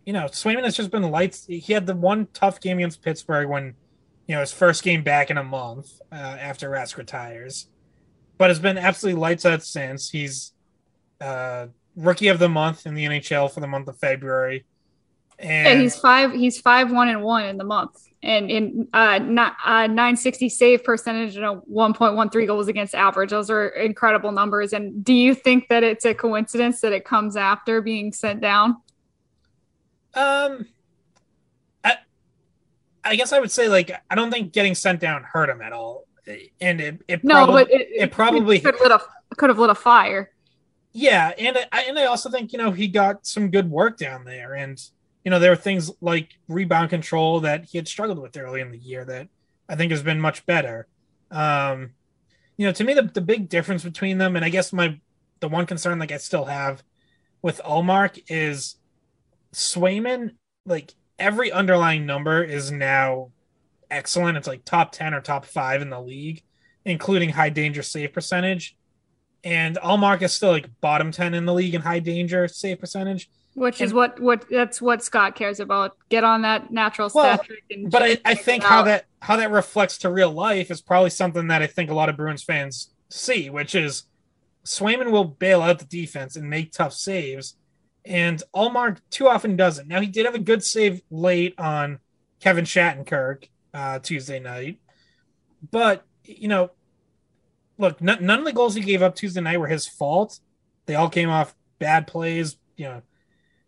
you 0.04 0.12
know 0.12 0.26
Swayman 0.26 0.64
has 0.64 0.76
just 0.76 0.90
been 0.90 1.02
lights. 1.02 1.46
He 1.46 1.72
had 1.72 1.86
the 1.86 1.96
one 1.96 2.28
tough 2.32 2.60
game 2.60 2.78
against 2.78 3.02
Pittsburgh 3.02 3.48
when 3.48 3.74
you 4.26 4.34
know 4.34 4.40
his 4.40 4.52
first 4.52 4.82
game 4.82 5.02
back 5.02 5.30
in 5.30 5.38
a 5.38 5.44
month 5.44 6.00
uh, 6.12 6.14
after 6.14 6.70
Rask 6.70 6.96
retires, 6.96 7.68
but 8.38 8.50
has 8.50 8.58
been 8.58 8.78
absolutely 8.78 9.20
lights 9.20 9.46
out 9.46 9.62
since. 9.62 10.10
He's 10.10 10.52
uh, 11.20 11.68
rookie 11.96 12.28
of 12.28 12.38
the 12.38 12.48
month 12.48 12.86
in 12.86 12.94
the 12.94 13.04
NHL 13.04 13.50
for 13.50 13.60
the 13.60 13.66
month 13.66 13.88
of 13.88 13.98
February. 13.98 14.64
And, 15.38 15.66
and 15.66 15.80
he's 15.80 15.96
five. 15.96 16.32
He's 16.32 16.60
five 16.60 16.92
one 16.92 17.08
and 17.08 17.22
one 17.22 17.44
in 17.44 17.56
the 17.56 17.64
month 17.64 18.08
and 18.24 18.50
in 18.50 18.88
uh, 18.92 19.18
not, 19.18 19.54
uh 19.64 19.86
960 19.86 20.48
save 20.48 20.82
percentage 20.82 21.36
and 21.36 21.44
a 21.44 21.60
1.13 21.70 22.46
goals 22.46 22.68
against 22.68 22.94
average. 22.94 23.30
Those 23.30 23.50
are 23.50 23.68
incredible 23.68 24.32
numbers. 24.32 24.72
And 24.72 25.04
do 25.04 25.12
you 25.12 25.34
think 25.34 25.68
that 25.68 25.84
it's 25.84 26.04
a 26.06 26.14
coincidence 26.14 26.80
that 26.80 26.92
it 26.92 27.04
comes 27.04 27.36
after 27.36 27.82
being 27.82 28.12
sent 28.12 28.40
down? 28.40 28.76
Um, 30.14 30.66
I, 31.84 31.96
I 33.04 33.16
guess 33.16 33.32
I 33.32 33.40
would 33.40 33.50
say 33.50 33.68
like 33.68 33.90
I 34.10 34.14
don't 34.14 34.30
think 34.30 34.52
getting 34.52 34.74
sent 34.74 35.00
down 35.00 35.22
hurt 35.22 35.50
him 35.50 35.60
at 35.60 35.72
all. 35.72 36.06
And 36.60 36.80
it, 36.80 37.02
it 37.06 37.22
no, 37.22 37.46
but 37.46 37.70
it, 37.70 37.88
it 37.90 38.10
probably 38.10 38.56
it 38.56 38.64
could, 38.64 38.80
lit 38.80 38.90
a, 38.90 39.00
could 39.36 39.50
have 39.50 39.58
lit 39.58 39.68
a 39.68 39.74
fire. 39.74 40.30
Yeah, 40.94 41.32
and 41.36 41.58
I, 41.72 41.82
and 41.88 41.98
I 41.98 42.04
also 42.04 42.30
think 42.30 42.52
you 42.52 42.58
know 42.58 42.70
he 42.70 42.88
got 42.88 43.26
some 43.26 43.50
good 43.50 43.70
work 43.70 43.98
down 43.98 44.24
there, 44.24 44.54
and 44.54 44.80
you 45.24 45.30
know, 45.30 45.38
there 45.38 45.52
are 45.52 45.56
things 45.56 45.90
like 46.00 46.38
rebound 46.48 46.90
control 46.90 47.40
that 47.40 47.64
he 47.64 47.78
had 47.78 47.88
struggled 47.88 48.18
with 48.18 48.36
early 48.36 48.60
in 48.60 48.70
the 48.70 48.78
year 48.78 49.04
that 49.04 49.28
I 49.68 49.74
think 49.74 49.90
has 49.90 50.02
been 50.02 50.20
much 50.20 50.44
better. 50.44 50.86
Um, 51.30 51.92
you 52.56 52.66
know, 52.66 52.72
to 52.72 52.84
me, 52.84 52.94
the, 52.94 53.02
the 53.02 53.22
big 53.22 53.48
difference 53.48 53.82
between 53.82 54.18
them, 54.18 54.36
and 54.36 54.44
I 54.44 54.50
guess 54.50 54.72
my 54.72 55.00
the 55.40 55.48
one 55.48 55.66
concern 55.66 55.98
like 55.98 56.12
I 56.12 56.18
still 56.18 56.44
have 56.44 56.82
with 57.42 57.60
Ullmark 57.64 58.22
is 58.28 58.76
Swayman, 59.52 60.36
like 60.64 60.94
every 61.18 61.50
underlying 61.50 62.06
number 62.06 62.42
is 62.42 62.70
now 62.70 63.32
excellent. 63.90 64.36
It's 64.36 64.48
like 64.48 64.64
top 64.64 64.92
10 64.92 65.14
or 65.14 65.20
top 65.20 65.44
five 65.44 65.82
in 65.82 65.90
the 65.90 66.00
league, 66.00 66.42
including 66.84 67.30
high 67.30 67.50
danger 67.50 67.82
save 67.82 68.12
percentage. 68.12 68.76
And 69.44 69.76
Ullmark 69.76 70.22
is 70.22 70.32
still 70.32 70.50
like 70.50 70.68
bottom 70.80 71.12
10 71.12 71.34
in 71.34 71.44
the 71.44 71.52
league 71.52 71.74
in 71.74 71.82
high 71.82 71.98
danger 71.98 72.48
save 72.48 72.80
percentage. 72.80 73.28
Which 73.54 73.80
and, 73.80 73.86
is 73.86 73.94
what 73.94 74.18
what 74.18 74.46
that's 74.50 74.82
what 74.82 75.02
Scott 75.04 75.36
cares 75.36 75.60
about. 75.60 75.96
Get 76.08 76.24
on 76.24 76.42
that 76.42 76.72
natural 76.72 77.10
well, 77.14 77.40
But 77.86 78.02
I, 78.02 78.18
I 78.24 78.34
think 78.34 78.64
how 78.64 78.82
that 78.82 79.04
how 79.20 79.36
that 79.36 79.52
reflects 79.52 79.98
to 79.98 80.10
real 80.10 80.32
life 80.32 80.70
is 80.72 80.80
probably 80.80 81.10
something 81.10 81.46
that 81.48 81.62
I 81.62 81.68
think 81.68 81.88
a 81.88 81.94
lot 81.94 82.08
of 82.08 82.16
Bruins 82.16 82.42
fans 82.42 82.90
see, 83.10 83.50
which 83.50 83.76
is 83.76 84.04
Swayman 84.64 85.12
will 85.12 85.24
bail 85.24 85.62
out 85.62 85.78
the 85.78 85.84
defense 85.84 86.34
and 86.34 86.50
make 86.50 86.72
tough 86.72 86.94
saves, 86.94 87.56
and 88.04 88.42
Ullmark 88.56 88.98
too 89.10 89.28
often 89.28 89.54
doesn't. 89.54 89.86
Now 89.86 90.00
he 90.00 90.08
did 90.08 90.26
have 90.26 90.34
a 90.34 90.40
good 90.40 90.64
save 90.64 91.02
late 91.10 91.54
on 91.56 92.00
Kevin 92.40 92.64
Shattenkirk 92.64 93.48
uh, 93.72 94.00
Tuesday 94.00 94.40
night, 94.40 94.80
but 95.70 96.04
you 96.24 96.48
know, 96.48 96.70
look, 97.78 98.00
n- 98.00 98.18
none 98.20 98.38
of 98.40 98.44
the 98.44 98.52
goals 98.52 98.74
he 98.74 98.80
gave 98.80 99.02
up 99.02 99.14
Tuesday 99.14 99.40
night 99.40 99.58
were 99.58 99.66
his 99.66 99.86
fault. 99.86 100.40
They 100.86 100.94
all 100.94 101.08
came 101.08 101.30
off 101.30 101.54
bad 101.78 102.06
plays. 102.06 102.56
You 102.76 102.86
know, 102.86 103.02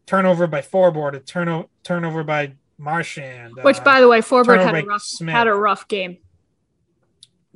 turnover 0.07 0.47
by 0.47 0.63
Forbort, 0.63 1.15
a 1.15 1.21
turno- 1.21 1.69
turnover 1.83 2.25
by 2.25 2.55
Marchand. 2.79 3.55
Which, 3.63 3.79
uh, 3.79 3.85
by 3.85 4.01
the 4.01 4.09
way, 4.09 4.21
Forbort 4.21 4.65
had 4.65 4.75
a 4.75 4.87
rough 4.87 5.03
Smith. 5.03 5.35
had 5.35 5.47
a 5.47 5.55
rough 5.55 5.89
game. 5.89 6.19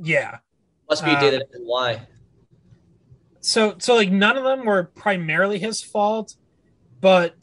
Yeah, 0.03 0.39
must 0.89 1.05
be 1.05 1.11
a 1.11 1.21
day 1.21 1.37
uh, 1.37 1.41
why. 1.61 2.07
So, 3.41 3.77
so 3.79 3.95
like 3.95 4.11
none 4.11 4.37
of 4.37 4.45
them 4.45 4.65
were 4.65 4.85
primarily 4.85 5.59
his 5.59 5.83
fault, 5.83 6.37
but 7.01 7.37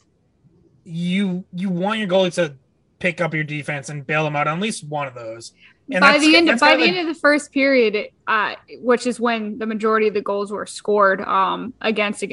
you 0.84 1.44
you 1.52 1.68
want 1.68 1.98
your 1.98 2.08
goalie 2.08 2.32
to 2.34 2.56
pick 2.98 3.20
up 3.20 3.34
your 3.34 3.44
defense 3.44 3.88
and 3.88 4.06
bail 4.06 4.24
them 4.24 4.34
out 4.34 4.48
on 4.48 4.58
at 4.58 4.62
least 4.62 4.84
one 4.88 5.06
of 5.06 5.14
those. 5.14 5.52
And 5.90 6.00
by 6.00 6.18
the 6.18 6.36
end 6.36 6.48
by 6.60 6.76
the 6.76 6.82
of 6.82 6.88
end 6.88 6.98
of 6.98 7.06
the 7.06 7.18
first 7.18 7.50
period, 7.52 8.10
uh, 8.26 8.54
which 8.80 9.06
is 9.06 9.18
when 9.18 9.58
the 9.58 9.66
majority 9.66 10.08
of 10.08 10.14
the 10.14 10.20
goals 10.20 10.52
were 10.52 10.66
scored 10.66 11.20
um, 11.22 11.72
against 11.80 12.24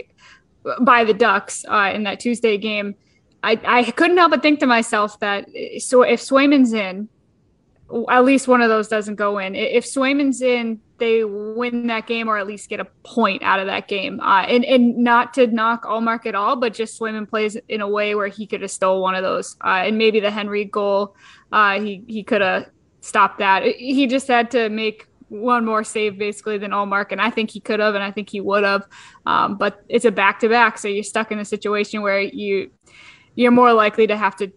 by 0.81 1.03
the 1.03 1.13
Ducks 1.13 1.63
uh, 1.69 1.91
in 1.93 2.03
that 2.03 2.19
Tuesday 2.19 2.57
game, 2.57 2.95
I, 3.43 3.59
I 3.63 3.91
couldn't 3.91 4.17
help 4.17 4.31
but 4.31 4.41
think 4.41 4.59
to 4.59 4.65
myself 4.65 5.19
that 5.19 5.47
so 5.79 6.01
if 6.01 6.19
Swayman's 6.19 6.73
in, 6.73 7.07
at 8.09 8.25
least 8.25 8.47
one 8.47 8.61
of 8.61 8.69
those 8.69 8.87
doesn't 8.87 9.15
go 9.15 9.37
in. 9.37 9.55
If 9.55 9.85
Swayman's 9.85 10.41
in, 10.41 10.81
they 10.97 11.23
win 11.23 11.87
that 11.87 12.07
game 12.07 12.27
or 12.27 12.37
at 12.37 12.47
least 12.47 12.69
get 12.69 12.79
a 12.79 12.85
point 13.03 13.43
out 13.43 13.59
of 13.59 13.67
that 13.67 13.87
game. 13.87 14.19
Uh, 14.19 14.41
and 14.41 14.65
and 14.65 14.97
not 14.97 15.33
to 15.35 15.47
knock 15.47 15.83
Ullmark 15.83 16.25
at 16.25 16.35
all, 16.35 16.55
but 16.55 16.73
just 16.73 16.99
Swayman 16.99 17.29
plays 17.29 17.57
in 17.69 17.81
a 17.81 17.87
way 17.87 18.15
where 18.15 18.27
he 18.27 18.47
could 18.47 18.61
have 18.61 18.71
stole 18.71 19.01
one 19.01 19.15
of 19.15 19.23
those. 19.23 19.55
Uh, 19.63 19.83
and 19.85 19.97
maybe 19.97 20.19
the 20.19 20.31
Henry 20.31 20.65
goal, 20.65 21.15
uh, 21.51 21.79
he 21.79 22.03
he 22.07 22.23
could 22.23 22.41
have 22.41 22.65
stopped 23.05 23.37
that. 23.39 23.63
He 23.63 24.07
just 24.07 24.27
had 24.27 24.51
to 24.51 24.69
make 24.69 25.07
one 25.29 25.65
more 25.65 25.83
save 25.83 26.17
basically 26.17 26.57
than 26.57 26.71
Ullmark, 26.71 27.11
and 27.11 27.21
I 27.21 27.29
think 27.29 27.51
he 27.51 27.59
could 27.59 27.79
have, 27.79 27.95
and 27.95 28.03
I 28.03 28.11
think 28.11 28.29
he 28.29 28.41
would 28.41 28.63
have. 28.63 28.87
Um, 29.25 29.57
but 29.57 29.83
it's 29.87 30.05
a 30.05 30.11
back 30.11 30.39
to 30.39 30.49
back, 30.49 30.77
so 30.77 30.87
you're 30.87 31.03
stuck 31.03 31.31
in 31.31 31.39
a 31.39 31.45
situation 31.45 32.01
where 32.01 32.19
you 32.19 32.71
you're 33.35 33.51
more 33.51 33.73
likely 33.73 34.07
to 34.07 34.17
have 34.17 34.35
to 34.37 34.51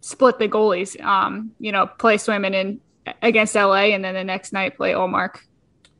split 0.00 0.38
the 0.38 0.48
goalies. 0.48 1.00
Um, 1.02 1.52
you 1.58 1.72
know, 1.72 1.86
play 1.86 2.16
Swayman 2.16 2.54
in 2.54 2.80
against 3.22 3.54
LA, 3.54 3.94
and 3.94 4.04
then 4.04 4.14
the 4.14 4.24
next 4.24 4.52
night 4.52 4.76
play 4.76 4.92
Ullmark. 4.92 5.38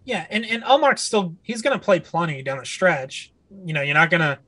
Yeah, 0.04 0.26
and 0.30 0.44
and 0.44 0.62
Ullmark's 0.64 1.02
still 1.02 1.34
he's 1.42 1.62
going 1.62 1.78
to 1.78 1.82
play 1.82 1.98
plenty 2.00 2.42
down 2.42 2.58
the 2.58 2.66
stretch. 2.66 3.32
You 3.64 3.72
know, 3.72 3.82
you're 3.82 3.94
not 3.94 4.10
gonna 4.10 4.38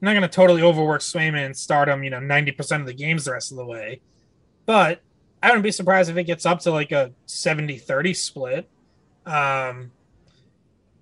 not 0.00 0.14
gonna 0.14 0.28
totally 0.28 0.62
overwork 0.62 1.02
Swayman 1.02 1.44
and 1.44 1.56
start 1.56 1.88
him. 1.88 2.02
You 2.02 2.10
know, 2.10 2.20
ninety 2.20 2.52
percent 2.52 2.80
of 2.80 2.86
the 2.86 2.94
games 2.94 3.24
the 3.26 3.32
rest 3.32 3.52
of 3.52 3.58
the 3.58 3.66
way. 3.66 4.00
But 4.64 5.02
I 5.42 5.48
wouldn't 5.48 5.64
be 5.64 5.72
surprised 5.72 6.08
if 6.08 6.16
it 6.16 6.24
gets 6.24 6.46
up 6.46 6.60
to 6.60 6.70
like 6.70 6.92
a 6.92 7.12
70-30 7.26 8.16
split. 8.16 8.68
Um, 9.26 9.90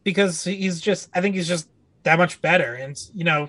because 0.03 0.45
he's 0.45 0.81
just 0.81 1.11
I 1.15 1.21
think 1.21 1.35
he's 1.35 1.49
just 1.49 1.69
that 2.03 2.19
much 2.19 2.41
better, 2.41 2.75
and 2.75 2.97
you 3.15 3.25
know, 3.25 3.49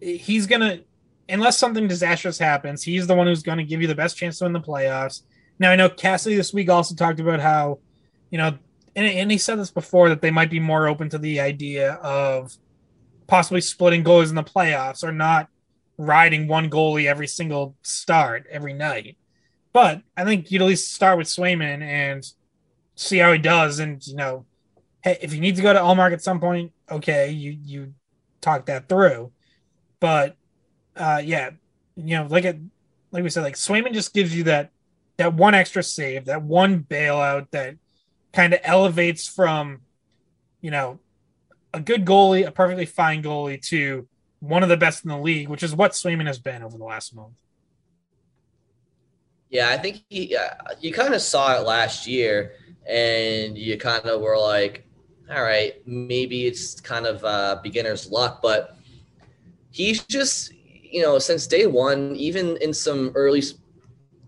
he's 0.00 0.46
gonna 0.46 0.80
unless 1.30 1.58
something 1.58 1.88
disastrous 1.88 2.38
happens, 2.38 2.82
he's 2.82 3.06
the 3.06 3.14
one 3.14 3.26
who's 3.26 3.42
going 3.42 3.58
to 3.58 3.64
give 3.64 3.80
you 3.80 3.86
the 3.86 3.94
best 3.94 4.16
chance 4.16 4.38
to 4.38 4.44
win 4.44 4.52
the 4.52 4.60
playoffs. 4.60 5.22
Now 5.58 5.70
I 5.70 5.76
know 5.76 5.88
Cassidy 5.88 6.36
this 6.36 6.52
week 6.52 6.68
also 6.68 6.94
talked 6.94 7.20
about 7.20 7.40
how, 7.40 7.78
you 8.30 8.38
know, 8.38 8.58
and, 8.96 9.06
and 9.06 9.30
he 9.30 9.38
said 9.38 9.58
this 9.58 9.70
before 9.70 10.08
that 10.08 10.20
they 10.20 10.30
might 10.30 10.50
be 10.50 10.58
more 10.60 10.88
open 10.88 11.08
to 11.10 11.18
the 11.18 11.40
idea 11.40 11.92
of 11.94 12.56
possibly 13.26 13.60
splitting 13.60 14.02
goals 14.02 14.30
in 14.30 14.36
the 14.36 14.42
playoffs 14.42 15.04
or 15.04 15.12
not 15.12 15.48
riding 16.00 16.48
one 16.48 16.70
goalie 16.70 17.06
every 17.06 17.26
single 17.26 17.76
start 17.82 18.46
every 18.50 18.72
night. 18.72 19.16
But 19.72 20.02
I 20.16 20.24
think 20.24 20.50
you'd 20.50 20.62
at 20.62 20.68
least 20.68 20.94
start 20.94 21.18
with 21.18 21.28
Swayman 21.28 21.82
and 21.82 22.26
see 22.94 23.18
how 23.18 23.32
he 23.32 23.38
does. 23.38 23.78
And 23.78 24.04
you 24.06 24.16
know, 24.16 24.46
hey, 25.02 25.18
if 25.20 25.34
you 25.34 25.40
need 25.40 25.56
to 25.56 25.62
go 25.62 25.72
to 25.72 25.78
Ullmark 25.78 26.12
at 26.12 26.22
some 26.22 26.40
point, 26.40 26.72
okay, 26.90 27.30
you 27.30 27.56
you 27.62 27.94
talk 28.40 28.66
that 28.66 28.88
through. 28.88 29.32
But 30.00 30.36
uh, 30.96 31.20
yeah, 31.24 31.50
you 31.96 32.16
know, 32.16 32.26
like 32.28 32.44
it, 32.44 32.58
like 33.12 33.22
we 33.22 33.30
said, 33.30 33.42
like 33.42 33.56
Swayman 33.56 33.92
just 33.92 34.14
gives 34.14 34.34
you 34.34 34.44
that 34.44 34.70
that 35.18 35.34
one 35.34 35.54
extra 35.54 35.82
save, 35.82 36.24
that 36.24 36.42
one 36.42 36.82
bailout 36.82 37.50
that 37.50 37.76
kind 38.32 38.54
of 38.54 38.60
elevates 38.62 39.28
from, 39.28 39.80
you 40.62 40.70
know, 40.70 40.98
a 41.74 41.80
good 41.80 42.06
goalie, 42.06 42.46
a 42.46 42.50
perfectly 42.50 42.86
fine 42.86 43.22
goalie, 43.22 43.60
to 43.68 44.08
one 44.40 44.62
of 44.62 44.68
the 44.68 44.76
best 44.76 45.04
in 45.04 45.10
the 45.10 45.18
league, 45.18 45.48
which 45.48 45.62
is 45.62 45.74
what 45.74 45.92
Swayman 45.92 46.26
has 46.26 46.38
been 46.38 46.62
over 46.62 46.76
the 46.76 46.84
last 46.84 47.14
month. 47.14 47.34
Yeah, 49.48 49.70
I 49.70 49.78
think 49.78 50.04
he, 50.08 50.36
uh, 50.36 50.50
you 50.80 50.92
kind 50.92 51.14
of 51.14 51.20
saw 51.20 51.56
it 51.58 51.66
last 51.66 52.06
year, 52.06 52.52
and 52.88 53.56
you 53.56 53.76
kind 53.76 54.04
of 54.06 54.20
were 54.20 54.38
like, 54.38 54.86
all 55.30 55.42
right, 55.42 55.74
maybe 55.86 56.46
it's 56.46 56.80
kind 56.80 57.06
of 57.06 57.24
uh, 57.24 57.60
beginner's 57.62 58.10
luck, 58.10 58.40
but 58.42 58.76
he's 59.70 60.04
just 60.04 60.52
you 60.90 61.02
know, 61.02 61.18
since 61.18 61.46
day 61.46 61.66
one, 61.66 62.14
even 62.16 62.56
in 62.58 62.74
some 62.74 63.12
early 63.14 63.42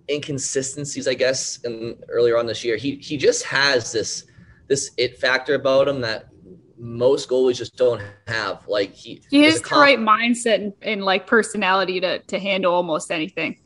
inconsistencies, 0.08 1.08
I 1.08 1.14
guess, 1.14 1.62
and 1.64 1.96
earlier 2.08 2.38
on 2.38 2.46
this 2.46 2.64
year, 2.64 2.76
he 2.76 2.96
he 2.96 3.16
just 3.16 3.44
has 3.44 3.92
this 3.92 4.24
this 4.68 4.92
it 4.96 5.18
factor 5.18 5.54
about 5.54 5.88
him 5.88 6.00
that 6.02 6.28
most 6.82 7.28
goalies 7.28 7.56
just 7.58 7.76
don't 7.76 8.02
have. 8.26 8.66
Like 8.66 8.92
he 8.92 9.22
he 9.30 9.44
has 9.44 9.62
the 9.62 9.76
right 9.76 10.00
mindset 10.00 10.56
and, 10.56 10.72
and, 10.82 11.04
like 11.04 11.28
personality 11.28 12.00
to 12.00 12.18
to 12.18 12.38
handle 12.40 12.74
almost 12.74 13.12
anything. 13.12 13.60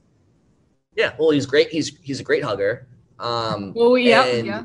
Yeah, 0.94 1.14
well, 1.18 1.30
he's 1.30 1.46
great. 1.46 1.70
He's 1.70 1.96
he's 2.02 2.20
a 2.20 2.22
great 2.22 2.44
hugger. 2.44 2.86
Um, 3.18 3.72
well, 3.74 3.96
yeah, 3.96 4.26
yeah. 4.26 4.64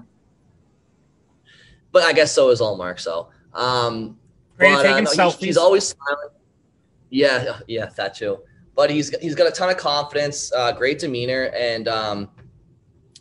But 1.94 2.04
I 2.04 2.12
guess 2.12 2.34
so 2.34 2.50
is 2.50 2.60
Ullmark. 2.60 3.00
So, 3.00 3.30
um, 3.54 4.18
great 4.58 4.74
but, 4.74 4.84
taking 4.84 5.08
uh, 5.08 5.12
no, 5.16 5.30
he's, 5.30 5.40
he's 5.40 5.58
always 5.58 5.88
smiling. 5.88 6.30
Yeah, 7.10 7.60
yeah, 7.68 7.90
that 7.96 8.16
too. 8.16 8.40
But 8.76 8.90
he's 8.90 9.18
he's 9.20 9.36
got 9.36 9.48
a 9.48 9.52
ton 9.52 9.70
of 9.70 9.78
confidence, 9.78 10.52
uh, 10.52 10.74
great 10.74 11.00
demeanor, 11.00 11.52
and 11.56 11.88
um, 11.88 12.30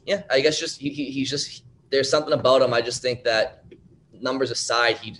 yeah, 0.06 0.22
I 0.28 0.40
guess 0.40 0.58
just 0.58 0.80
he, 0.80 0.90
he's 0.90 1.30
just 1.30 1.62
there's 1.90 2.10
something 2.10 2.32
about 2.32 2.62
him. 2.62 2.74
I 2.74 2.80
just 2.80 3.00
think 3.00 3.22
that 3.24 3.59
numbers 4.20 4.50
aside, 4.50 4.98
he 4.98 5.16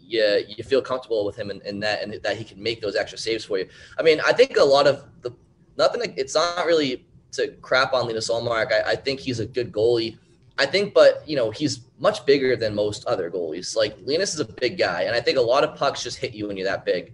yeah 0.00 0.38
you 0.38 0.64
feel 0.64 0.80
comfortable 0.80 1.26
with 1.26 1.36
him 1.36 1.50
in, 1.50 1.60
in 1.66 1.78
that 1.80 2.02
and 2.02 2.14
that 2.22 2.36
he 2.36 2.42
can 2.42 2.62
make 2.62 2.80
those 2.80 2.96
extra 2.96 3.18
saves 3.18 3.44
for 3.44 3.58
you. 3.58 3.68
I 3.98 4.02
mean, 4.02 4.20
I 4.26 4.32
think 4.32 4.56
a 4.56 4.64
lot 4.64 4.86
of 4.86 5.04
the 5.22 5.32
nothing. 5.76 6.14
It's 6.16 6.34
not 6.34 6.66
really 6.66 7.06
to 7.32 7.48
crap 7.60 7.92
on 7.92 8.06
Linus 8.06 8.30
Ullmark. 8.30 8.72
I, 8.72 8.92
I 8.92 8.96
think 8.96 9.20
he's 9.20 9.40
a 9.40 9.46
good 9.46 9.72
goalie. 9.72 10.18
I 10.60 10.66
think, 10.66 10.92
but 10.92 11.22
you 11.28 11.36
know, 11.36 11.50
he's 11.50 11.82
much 12.00 12.26
bigger 12.26 12.56
than 12.56 12.74
most 12.74 13.04
other 13.06 13.30
goalies. 13.30 13.76
Like 13.76 13.96
Linus 14.04 14.34
is 14.34 14.40
a 14.40 14.44
big 14.44 14.78
guy, 14.78 15.02
and 15.02 15.14
I 15.14 15.20
think 15.20 15.38
a 15.38 15.42
lot 15.42 15.62
of 15.62 15.76
pucks 15.76 16.02
just 16.02 16.18
hit 16.18 16.34
you 16.34 16.48
when 16.48 16.56
you're 16.56 16.66
that 16.66 16.84
big 16.84 17.12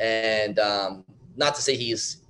and 0.00 0.58
um, 0.58 1.04
not 1.36 1.54
to 1.54 1.62
say 1.62 1.76
he's 1.76 2.22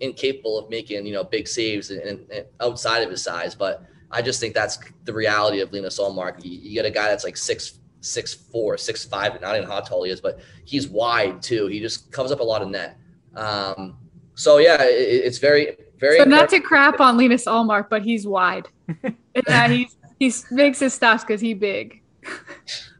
incapable 0.00 0.58
of 0.58 0.70
making 0.70 1.04
you 1.04 1.12
know 1.12 1.24
big 1.24 1.48
saves 1.48 1.90
and, 1.90 2.00
and 2.30 2.46
outside 2.60 3.02
of 3.02 3.10
his 3.10 3.22
size, 3.22 3.54
but 3.54 3.84
I 4.10 4.22
just 4.22 4.40
think 4.40 4.54
that's 4.54 4.78
the 5.04 5.12
reality 5.12 5.60
of 5.60 5.72
Linus 5.72 5.98
Ullmark. 5.98 6.44
You, 6.44 6.58
you, 6.58 6.74
get 6.74 6.84
a 6.84 6.90
guy 6.90 7.08
that's 7.08 7.24
like 7.24 7.36
six 7.36 7.78
six 8.00 8.32
four, 8.34 8.78
six 8.78 9.04
five, 9.04 9.40
not 9.40 9.56
in 9.56 9.64
how 9.64 9.80
tall 9.80 10.04
he 10.04 10.10
is, 10.10 10.20
but 10.20 10.38
he's 10.64 10.88
wide 10.88 11.42
too. 11.42 11.66
He 11.66 11.80
just 11.80 12.12
comes 12.12 12.30
up 12.30 12.40
a 12.40 12.44
lot 12.44 12.62
of 12.62 12.68
net. 12.68 12.96
Um, 13.34 13.96
so 14.34 14.58
yeah, 14.58 14.82
it, 14.82 15.24
it's 15.24 15.38
very 15.38 15.76
very. 15.98 16.18
So 16.18 16.24
not 16.24 16.48
to 16.50 16.60
crap 16.60 17.00
on 17.00 17.16
Linus 17.16 17.46
Ullmark, 17.46 17.88
but 17.88 18.02
he's 18.02 18.26
wide. 18.26 18.68
and 19.48 19.72
he's 19.72 19.96
he 20.18 20.32
makes 20.50 20.78
his 20.78 20.94
stuff 20.94 21.26
because 21.26 21.40
he 21.40 21.54
big. 21.54 22.02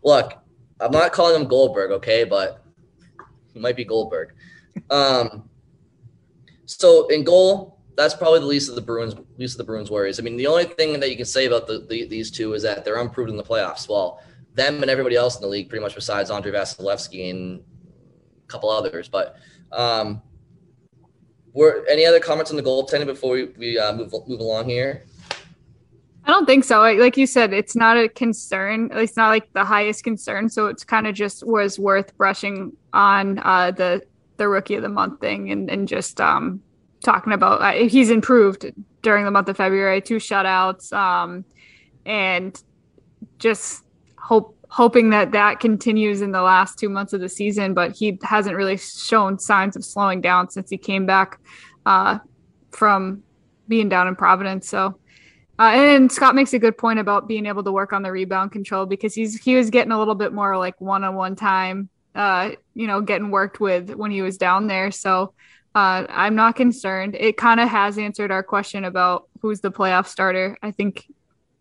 Look, 0.04 0.34
I'm 0.80 0.90
not 0.90 1.12
calling 1.12 1.40
him 1.40 1.48
Goldberg, 1.48 1.90
okay, 1.92 2.24
but 2.24 2.62
he 3.52 3.60
might 3.60 3.76
be 3.76 3.84
Goldberg. 3.84 4.34
Um, 4.90 5.48
so 6.66 7.06
in 7.08 7.24
goal, 7.24 7.75
that's 7.96 8.14
probably 8.14 8.40
the 8.40 8.46
least 8.46 8.68
of 8.68 8.74
the 8.74 8.80
Bruins, 8.82 9.14
least 9.38 9.54
of 9.54 9.58
the 9.58 9.64
Bruins' 9.64 9.90
worries. 9.90 10.20
I 10.20 10.22
mean, 10.22 10.36
the 10.36 10.46
only 10.46 10.64
thing 10.64 11.00
that 11.00 11.10
you 11.10 11.16
can 11.16 11.24
say 11.24 11.46
about 11.46 11.66
the, 11.66 11.78
the, 11.88 12.06
these 12.06 12.30
two 12.30 12.52
is 12.52 12.62
that 12.62 12.84
they're 12.84 13.00
unproven 13.00 13.30
in 13.30 13.36
the 13.36 13.42
playoffs. 13.42 13.88
Well, 13.88 14.22
them 14.54 14.82
and 14.82 14.90
everybody 14.90 15.16
else 15.16 15.36
in 15.36 15.42
the 15.42 15.48
league, 15.48 15.68
pretty 15.68 15.82
much 15.82 15.94
besides 15.94 16.30
Andre 16.30 16.52
Vasilevskiy 16.52 17.30
and 17.30 17.60
a 18.44 18.46
couple 18.48 18.70
others. 18.70 19.08
But 19.08 19.36
um, 19.72 20.22
were 21.52 21.86
any 21.88 22.04
other 22.04 22.20
comments 22.20 22.50
on 22.50 22.56
the 22.56 22.62
goaltending 22.62 23.06
before 23.06 23.32
we, 23.32 23.44
we 23.56 23.78
uh, 23.78 23.94
move 23.94 24.12
move 24.26 24.40
along 24.40 24.68
here? 24.68 25.04
I 26.24 26.30
don't 26.30 26.44
think 26.44 26.64
so. 26.64 26.80
Like 26.80 27.16
you 27.16 27.26
said, 27.26 27.52
it's 27.52 27.76
not 27.76 27.96
a 27.96 28.08
concern. 28.08 28.90
It's 28.92 29.16
not 29.16 29.28
like 29.28 29.52
the 29.52 29.64
highest 29.64 30.02
concern. 30.02 30.48
So 30.48 30.66
it's 30.66 30.84
kind 30.84 31.06
of 31.06 31.14
just 31.14 31.46
was 31.46 31.78
worth 31.78 32.16
brushing 32.16 32.72
on 32.92 33.38
uh, 33.38 33.70
the 33.70 34.02
the 34.36 34.48
rookie 34.48 34.74
of 34.74 34.82
the 34.82 34.88
month 34.88 35.20
thing 35.20 35.50
and 35.50 35.70
and 35.70 35.88
just 35.88 36.20
um, 36.20 36.60
talking 37.02 37.32
about 37.32 37.60
uh, 37.60 37.86
he's 37.88 38.10
improved 38.10 38.66
during 39.02 39.24
the 39.24 39.30
month 39.30 39.48
of 39.48 39.56
February, 39.56 40.00
two 40.00 40.16
shutouts, 40.16 40.92
um, 40.92 41.44
and 42.04 42.62
just 43.38 43.84
hope 44.18 44.56
hoping 44.68 45.10
that 45.10 45.32
that 45.32 45.60
continues 45.60 46.20
in 46.20 46.32
the 46.32 46.42
last 46.42 46.78
two 46.78 46.88
months 46.88 47.12
of 47.12 47.20
the 47.20 47.28
season. 47.28 47.74
But 47.74 47.92
he 47.92 48.18
hasn't 48.22 48.56
really 48.56 48.76
shown 48.76 49.38
signs 49.38 49.76
of 49.76 49.84
slowing 49.84 50.20
down 50.20 50.50
since 50.50 50.70
he 50.70 50.76
came 50.76 51.06
back 51.06 51.38
uh, 51.84 52.18
from 52.72 53.22
being 53.68 53.88
down 53.88 54.08
in 54.08 54.16
Providence. 54.16 54.68
So 54.68 54.98
uh, 55.58 55.72
and 55.74 56.12
Scott 56.12 56.34
makes 56.34 56.52
a 56.52 56.58
good 56.58 56.76
point 56.76 56.98
about 56.98 57.28
being 57.28 57.46
able 57.46 57.62
to 57.64 57.72
work 57.72 57.92
on 57.92 58.02
the 58.02 58.12
rebound 58.12 58.52
control 58.52 58.84
because 58.84 59.14
he's 59.14 59.40
he 59.42 59.56
was 59.56 59.70
getting 59.70 59.92
a 59.92 59.98
little 59.98 60.14
bit 60.14 60.32
more 60.32 60.56
like 60.58 60.78
one 60.80 61.02
on 61.02 61.14
one 61.14 61.34
time, 61.34 61.88
uh, 62.14 62.50
you 62.74 62.86
know, 62.86 63.00
getting 63.00 63.30
worked 63.30 63.58
with 63.58 63.90
when 63.94 64.10
he 64.10 64.20
was 64.20 64.36
down 64.36 64.66
there. 64.66 64.90
So 64.90 65.32
uh, 65.76 66.06
I'm 66.08 66.34
not 66.34 66.56
concerned. 66.56 67.14
It 67.20 67.36
kind 67.36 67.60
of 67.60 67.68
has 67.68 67.98
answered 67.98 68.30
our 68.30 68.42
question 68.42 68.82
about 68.82 69.28
who's 69.42 69.60
the 69.60 69.70
playoff 69.70 70.06
starter. 70.06 70.56
I 70.62 70.70
think, 70.70 71.06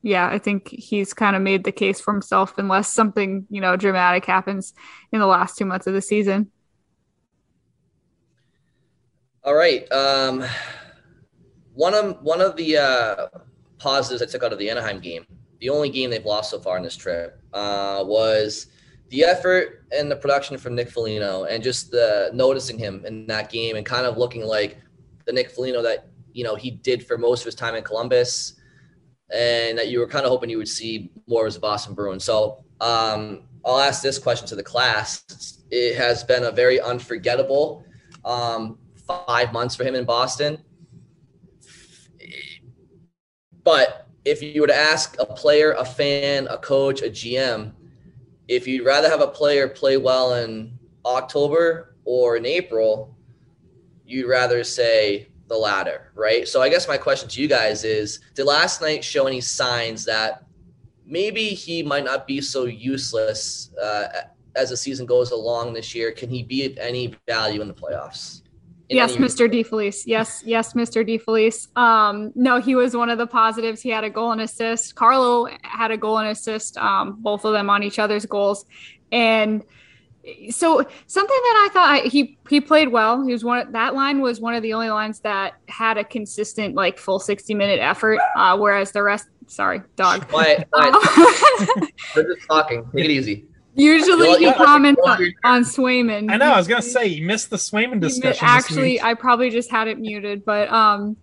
yeah, 0.03 0.25
I 0.29 0.39
think 0.39 0.69
he's 0.69 1.13
kind 1.13 1.35
of 1.35 1.41
made 1.41 1.65
the 1.65 1.73
case 1.73 1.99
for 1.99 2.13
himself, 2.13 2.57
unless 2.57 2.87
something 2.87 3.45
you 3.49 3.59
know 3.59 3.75
dramatic 3.75 4.23
happens 4.23 4.73
in 5.11 5.19
the 5.19 5.25
last 5.25 5.57
two 5.57 5.65
months 5.65 5.85
of 5.85 5.93
the 5.93 6.01
season. 6.01 6.49
All 9.43 9.53
right. 9.53 9.91
Um, 9.91 10.45
one 11.73 11.93
of 11.93 12.21
one 12.21 12.39
of 12.39 12.55
the 12.55 12.77
uh, 12.77 13.27
positives 13.79 14.21
I 14.21 14.27
took 14.27 14.43
out 14.43 14.53
of 14.53 14.59
the 14.59 14.69
Anaheim 14.69 15.01
game, 15.01 15.25
the 15.59 15.67
only 15.67 15.89
game 15.89 16.09
they've 16.09 16.25
lost 16.25 16.51
so 16.51 16.59
far 16.59 16.77
in 16.77 16.83
this 16.83 16.95
trip, 16.95 17.37
uh, 17.51 18.01
was 18.07 18.67
the 19.09 19.23
effort 19.23 19.85
and 19.91 20.09
the 20.09 20.15
production 20.15 20.57
from 20.57 20.75
Nick 20.75 20.89
Foligno 20.89 21.45
and 21.45 21.63
just 21.63 21.91
the 21.91 22.31
noticing 22.33 22.77
him 22.77 23.03
in 23.05 23.27
that 23.27 23.51
game 23.51 23.75
and 23.75 23.85
kind 23.85 24.05
of 24.05 24.17
looking 24.17 24.43
like 24.45 24.77
the 25.25 25.33
Nick 25.33 25.51
Foligno 25.51 25.81
that 25.81 26.09
you 26.33 26.43
know 26.43 26.55
he 26.55 26.71
did 26.71 27.05
for 27.05 27.17
most 27.17 27.41
of 27.41 27.45
his 27.45 27.55
time 27.55 27.75
in 27.75 27.83
Columbus 27.83 28.59
and 29.33 29.77
that 29.77 29.87
you 29.89 29.99
were 29.99 30.07
kind 30.07 30.25
of 30.25 30.29
hoping 30.29 30.49
you 30.49 30.57
would 30.57 30.67
see 30.67 31.11
more 31.27 31.47
as 31.47 31.55
a 31.55 31.59
Boston 31.59 31.93
Bruin. 31.95 32.19
So 32.19 32.63
um, 32.81 33.43
I'll 33.63 33.79
ask 33.79 34.03
this 34.03 34.19
question 34.19 34.47
to 34.47 34.55
the 34.55 34.63
class. 34.63 35.63
It 35.71 35.95
has 35.95 36.23
been 36.23 36.43
a 36.43 36.51
very 36.51 36.79
unforgettable 36.79 37.83
um, 38.23 38.77
five 39.07 39.51
months 39.51 39.75
for 39.75 39.83
him 39.83 39.95
in 39.95 40.05
Boston. 40.05 40.59
But 43.63 44.07
if 44.25 44.43
you 44.43 44.61
were 44.61 44.67
to 44.67 44.75
ask 44.75 45.15
a 45.19 45.25
player, 45.25 45.71
a 45.71 45.85
fan, 45.85 46.47
a 46.47 46.57
coach, 46.57 47.01
a 47.01 47.05
GM, 47.05 47.71
if 48.47 48.67
you'd 48.67 48.85
rather 48.85 49.09
have 49.09 49.21
a 49.21 49.27
player 49.27 49.67
play 49.67 49.97
well 49.97 50.35
in 50.35 50.77
October 51.05 51.95
or 52.03 52.37
in 52.37 52.45
April, 52.45 53.15
you'd 54.05 54.27
rather 54.27 54.63
say 54.63 55.29
the 55.47 55.55
latter, 55.55 56.11
right? 56.15 56.47
So 56.47 56.61
I 56.61 56.69
guess 56.69 56.87
my 56.87 56.97
question 56.97 57.29
to 57.29 57.41
you 57.41 57.47
guys 57.47 57.83
is 57.83 58.19
did 58.33 58.45
last 58.45 58.81
night 58.81 59.03
show 59.03 59.27
any 59.27 59.41
signs 59.41 60.05
that 60.05 60.45
maybe 61.05 61.49
he 61.49 61.83
might 61.83 62.03
not 62.03 62.25
be 62.25 62.41
so 62.41 62.65
useless 62.65 63.71
uh, 63.81 64.07
as 64.55 64.69
the 64.69 64.77
season 64.77 65.05
goes 65.05 65.31
along 65.31 65.73
this 65.73 65.93
year? 65.93 66.11
Can 66.11 66.29
he 66.29 66.43
be 66.43 66.65
of 66.65 66.77
any 66.77 67.15
value 67.27 67.61
in 67.61 67.67
the 67.67 67.73
playoffs? 67.73 68.41
Yes, 68.89 69.15
Mr. 69.15 69.51
DeFelice. 69.51 70.03
Yes, 70.05 70.43
yes, 70.45 70.73
Mr. 70.73 71.07
DeFelice. 71.07 71.75
Um, 71.77 72.31
no, 72.35 72.59
he 72.59 72.75
was 72.75 72.95
one 72.95 73.09
of 73.09 73.17
the 73.17 73.27
positives. 73.27 73.81
He 73.81 73.89
had 73.89 74.03
a 74.03 74.09
goal 74.09 74.31
and 74.31 74.41
assist. 74.41 74.95
Carlo 74.95 75.47
had 75.63 75.91
a 75.91 75.97
goal 75.97 76.19
and 76.19 76.29
assist, 76.29 76.77
um, 76.77 77.17
both 77.19 77.45
of 77.45 77.53
them 77.53 77.69
on 77.69 77.83
each 77.83 77.97
other's 77.97 78.25
goals. 78.25 78.65
And 79.11 79.63
so 80.49 80.83
something 81.07 81.37
that 81.43 81.67
I 81.67 81.73
thought 81.73 81.89
I, 81.89 82.07
he 82.07 82.37
he 82.49 82.59
played 82.59 82.89
well. 82.89 83.23
He 83.23 83.31
was 83.31 83.43
one 83.43 83.71
that 83.71 83.93
line 83.93 84.21
was 84.21 84.39
one 84.39 84.55
of 84.55 84.63
the 84.63 84.73
only 84.73 84.89
lines 84.89 85.19
that 85.21 85.53
had 85.67 85.97
a 85.97 86.03
consistent 86.03 86.75
like 86.75 86.97
full 86.97 87.19
60 87.19 87.53
minute 87.53 87.79
effort. 87.79 88.19
Uh, 88.35 88.57
whereas 88.57 88.91
the 88.91 89.03
rest, 89.03 89.27
sorry, 89.47 89.81
dog. 89.95 90.27
Quiet, 90.27 90.67
quiet. 90.71 90.93
We're 92.15 92.35
just 92.35 92.47
talking. 92.47 92.85
Take 92.95 93.05
it 93.05 93.11
easy. 93.11 93.45
Usually 93.75 94.27
Well, 94.29 94.37
he 94.39 94.45
you- 94.45 94.53
comments 94.53 95.01
on, 95.05 95.33
on 95.43 95.63
Swayman. 95.63 96.31
I 96.31 96.37
know. 96.37 96.53
I 96.53 96.57
was 96.57 96.67
gonna 96.67 96.81
say 96.81 97.07
you 97.07 97.25
missed 97.25 97.49
the 97.49 97.57
Swayman 97.57 97.99
discussion. 97.99 98.31
this 98.31 98.39
Actually. 98.41 99.01
I 99.01 99.13
probably 99.13 99.49
just 99.49 99.69
had 99.69 99.87
it 99.87 99.99
muted, 99.99 100.45
but 100.45 100.71
um, 100.71 101.17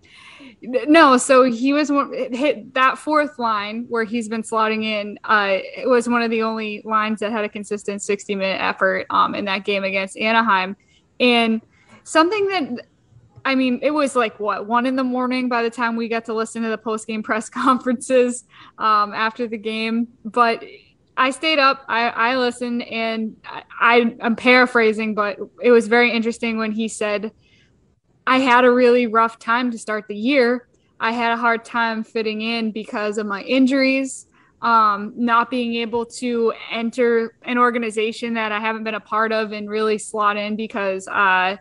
no. 0.61 1.17
So 1.17 1.43
he 1.43 1.73
was 1.73 1.91
one 1.91 2.13
hit 2.13 2.73
that 2.75 2.97
fourth 2.97 3.39
line 3.39 3.85
where 3.89 4.03
he's 4.03 4.29
been 4.29 4.43
slotting 4.43 4.83
in. 4.83 5.17
Uh, 5.23 5.57
it 5.77 5.89
was 5.89 6.07
one 6.07 6.21
of 6.21 6.29
the 6.29 6.43
only 6.43 6.81
lines 6.85 7.19
that 7.21 7.31
had 7.31 7.43
a 7.43 7.49
consistent 7.49 8.01
sixty 8.01 8.35
minute 8.35 8.61
effort 8.61 9.07
um 9.09 9.33
in 9.35 9.45
that 9.45 9.65
game 9.65 9.83
against 9.83 10.15
Anaheim, 10.17 10.75
and 11.19 11.61
something 12.03 12.47
that. 12.49 12.87
I 13.45 13.55
mean, 13.55 13.79
it 13.81 13.91
was 13.91 14.15
like 14.15 14.39
what 14.39 14.67
one 14.67 14.85
in 14.85 14.95
the 14.95 15.03
morning 15.03 15.49
by 15.49 15.63
the 15.63 15.69
time 15.69 15.97
we 15.97 16.07
got 16.07 16.23
to 16.25 16.33
listen 16.33 16.61
to 16.61 16.69
the 16.69 16.77
post 16.77 17.07
game 17.07 17.21
press 17.21 17.49
conferences 17.49 18.45
um, 18.77 19.11
after 19.13 19.47
the 19.47 19.57
game. 19.57 20.07
But 20.23 20.63
I 21.15 21.31
stayed 21.31 21.59
up. 21.59 21.85
I, 21.87 22.09
I 22.09 22.37
listened, 22.37 22.83
and 22.83 23.37
I, 23.79 24.15
I'm 24.21 24.35
paraphrasing, 24.35 25.13
but 25.13 25.37
it 25.61 25.71
was 25.71 25.87
very 25.87 26.11
interesting 26.11 26.57
when 26.57 26.71
he 26.71 26.87
said, 26.87 27.31
"I 28.25 28.39
had 28.39 28.65
a 28.65 28.71
really 28.71 29.07
rough 29.07 29.37
time 29.37 29.71
to 29.71 29.77
start 29.77 30.07
the 30.07 30.15
year. 30.15 30.67
I 30.99 31.11
had 31.11 31.33
a 31.33 31.37
hard 31.37 31.65
time 31.65 32.03
fitting 32.03 32.41
in 32.41 32.71
because 32.71 33.17
of 33.17 33.27
my 33.27 33.41
injuries, 33.43 34.27
um, 34.61 35.13
not 35.15 35.49
being 35.49 35.75
able 35.75 36.05
to 36.05 36.53
enter 36.71 37.35
an 37.43 37.57
organization 37.57 38.33
that 38.35 38.51
I 38.51 38.59
haven't 38.59 38.83
been 38.83 38.95
a 38.95 38.99
part 38.99 39.31
of 39.31 39.51
and 39.51 39.69
really 39.69 39.97
slot 39.97 40.37
in 40.37 40.55
because 40.55 41.07
uh, 41.07 41.57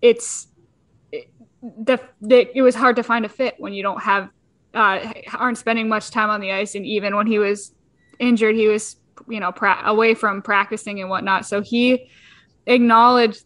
it's 0.00 0.48
it, 1.12 1.28
the, 1.62 2.00
the 2.22 2.56
it 2.56 2.62
was 2.62 2.74
hard 2.74 2.96
to 2.96 3.02
find 3.02 3.24
a 3.24 3.28
fit 3.28 3.56
when 3.58 3.74
you 3.74 3.82
don't 3.82 4.02
have 4.02 4.30
uh, 4.72 5.12
aren't 5.34 5.58
spending 5.58 5.88
much 5.88 6.10
time 6.10 6.30
on 6.30 6.40
the 6.40 6.52
ice, 6.52 6.74
and 6.74 6.86
even 6.86 7.14
when 7.14 7.26
he 7.26 7.38
was 7.38 7.72
injured, 8.18 8.54
he 8.54 8.68
was 8.68 8.96
you 9.28 9.40
know 9.40 9.52
pra- 9.52 9.82
away 9.84 10.14
from 10.14 10.42
practicing 10.42 11.00
and 11.00 11.10
whatnot. 11.10 11.46
So 11.46 11.62
he 11.62 12.10
acknowledged 12.66 13.44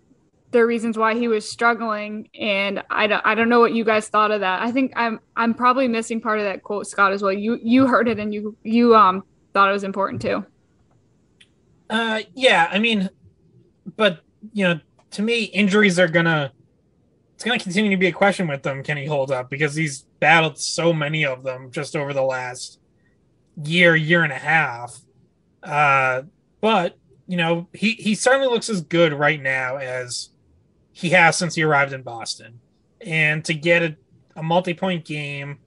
the 0.50 0.66
reasons 0.66 0.98
why 0.98 1.14
he 1.14 1.28
was 1.28 1.48
struggling, 1.48 2.28
and 2.38 2.82
I 2.90 3.06
don't, 3.06 3.24
I 3.24 3.34
don't 3.34 3.48
know 3.48 3.60
what 3.60 3.72
you 3.72 3.84
guys 3.84 4.08
thought 4.08 4.30
of 4.30 4.40
that. 4.40 4.62
I 4.62 4.72
think 4.72 4.92
I'm 4.96 5.20
I'm 5.36 5.54
probably 5.54 5.88
missing 5.88 6.20
part 6.20 6.38
of 6.38 6.44
that 6.44 6.62
quote, 6.62 6.86
Scott, 6.86 7.12
as 7.12 7.22
well. 7.22 7.32
You 7.32 7.58
you 7.62 7.86
heard 7.86 8.08
it 8.08 8.18
and 8.18 8.34
you 8.34 8.56
you 8.62 8.94
um 8.94 9.24
thought 9.52 9.68
it 9.68 9.72
was 9.72 9.84
important 9.84 10.22
too. 10.22 10.44
Uh, 11.88 12.20
yeah, 12.34 12.68
I 12.70 12.78
mean, 12.78 13.10
but 13.96 14.20
you 14.52 14.64
know, 14.64 14.80
to 15.12 15.22
me, 15.22 15.44
injuries 15.44 15.98
are 15.98 16.08
gonna 16.08 16.52
it's 17.34 17.44
gonna 17.44 17.58
continue 17.58 17.90
to 17.90 17.96
be 17.96 18.08
a 18.08 18.12
question 18.12 18.48
with 18.48 18.62
them. 18.62 18.82
Can 18.82 18.96
he 18.96 19.06
hold 19.06 19.30
up? 19.30 19.50
Because 19.50 19.74
he's 19.74 20.02
battled 20.18 20.58
so 20.58 20.92
many 20.92 21.24
of 21.24 21.42
them 21.42 21.70
just 21.70 21.94
over 21.96 22.12
the 22.12 22.22
last 22.22 22.79
year, 23.64 23.96
year 23.96 24.22
and 24.22 24.32
a 24.32 24.38
half. 24.38 24.98
Uh, 25.62 26.22
but 26.61 26.96
you 27.26 27.36
know, 27.36 27.68
he 27.72 27.92
he 27.92 28.14
certainly 28.14 28.48
looks 28.48 28.68
as 28.68 28.80
good 28.80 29.12
right 29.12 29.40
now 29.40 29.76
as 29.76 30.30
he 30.92 31.11
has 31.11 31.36
since 31.36 31.54
he 31.54 31.62
arrived 31.62 31.92
in 31.92 32.02
Boston. 32.02 32.61
And 33.00 33.44
to 33.44 33.54
get 33.54 33.82
a, 33.82 33.96
a 34.36 34.42
multi-point 34.42 35.04
game 35.04 35.58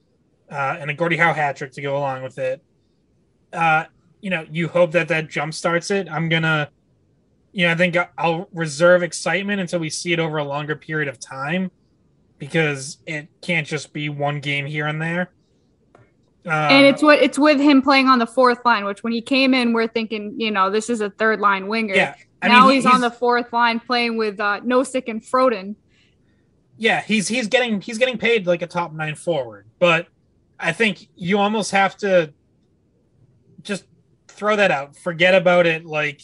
uh, 0.52 0.78
and 0.80 0.92
a 0.92 0.94
Gordie 0.94 1.18
Howe 1.18 1.34
hat 1.34 1.56
trick 1.56 1.72
to 1.74 1.82
go 1.82 1.98
along 1.98 2.22
with 2.22 2.38
it, 2.38 2.62
uh, 3.54 3.86
you 4.22 4.30
know, 4.30 4.46
you 4.52 4.68
hope 4.68 4.92
that 4.92 5.08
that 5.08 5.30
jump 5.30 5.54
starts 5.54 5.90
it. 5.90 6.08
I'm 6.10 6.30
gonna, 6.30 6.70
you 7.52 7.66
know, 7.66 7.72
I 7.72 7.76
think 7.76 7.96
I'll 8.18 8.50
reserve 8.54 9.02
excitement 9.02 9.62
until 9.62 9.80
we 9.80 9.90
see 9.90 10.14
it 10.14 10.20
over 10.20 10.38
a 10.38 10.44
longer 10.44 10.76
period 10.76 11.08
of 11.08 11.20
time, 11.20 11.72
because 12.40 12.98
it 13.06 13.30
can't 13.42 13.66
just 13.66 13.94
be 13.94 14.10
one 14.10 14.42
game 14.42 14.66
here 14.66 14.88
and 14.88 15.02
there. 15.02 15.32
Um, 16.46 16.52
and 16.52 16.86
it's 16.86 17.02
what 17.02 17.20
it's 17.20 17.40
with 17.40 17.60
him 17.60 17.82
playing 17.82 18.08
on 18.10 18.20
the 18.20 18.28
fourth 18.28 18.66
line, 18.66 18.84
which 18.86 19.04
when 19.04 19.14
he 19.14 19.22
came 19.22 19.54
in, 19.54 19.72
we're 19.74 19.88
thinking, 19.88 20.36
you 20.38 20.52
know, 20.52 20.70
this 20.70 20.90
is 20.90 21.00
a 21.02 21.10
third 21.10 21.40
line 21.40 21.68
winger. 21.68 21.96
yeah. 21.96 22.16
I 22.42 22.50
now 22.50 22.62
mean, 22.68 22.70
he- 22.72 22.76
he's, 22.76 22.86
on 22.86 23.00
the 23.00 23.10
fourth 23.12 23.54
line 23.54 23.80
playing 23.80 24.18
with 24.18 24.40
uh, 24.42 24.60
Nosek 24.62 25.08
and 25.08 25.22
Froden. 25.22 25.76
yeah 26.78 27.00
he's 27.02 27.28
he's 27.30 27.48
getting 27.48 27.80
he's 27.80 27.98
getting 27.98 28.18
paid 28.18 28.46
like 28.48 28.62
a 28.62 28.68
top 28.68 28.92
nine 28.94 29.14
forward 29.16 29.68
but 29.80 30.08
i 30.60 30.72
think 30.74 31.08
you 31.16 31.38
almost 31.38 31.70
have 31.72 31.96
to 31.96 32.34
just 33.62 33.86
throw 34.28 34.56
that 34.56 34.72
out 34.72 34.96
forget 34.98 35.36
about 35.36 35.66
it 35.68 35.86
like 35.86 36.20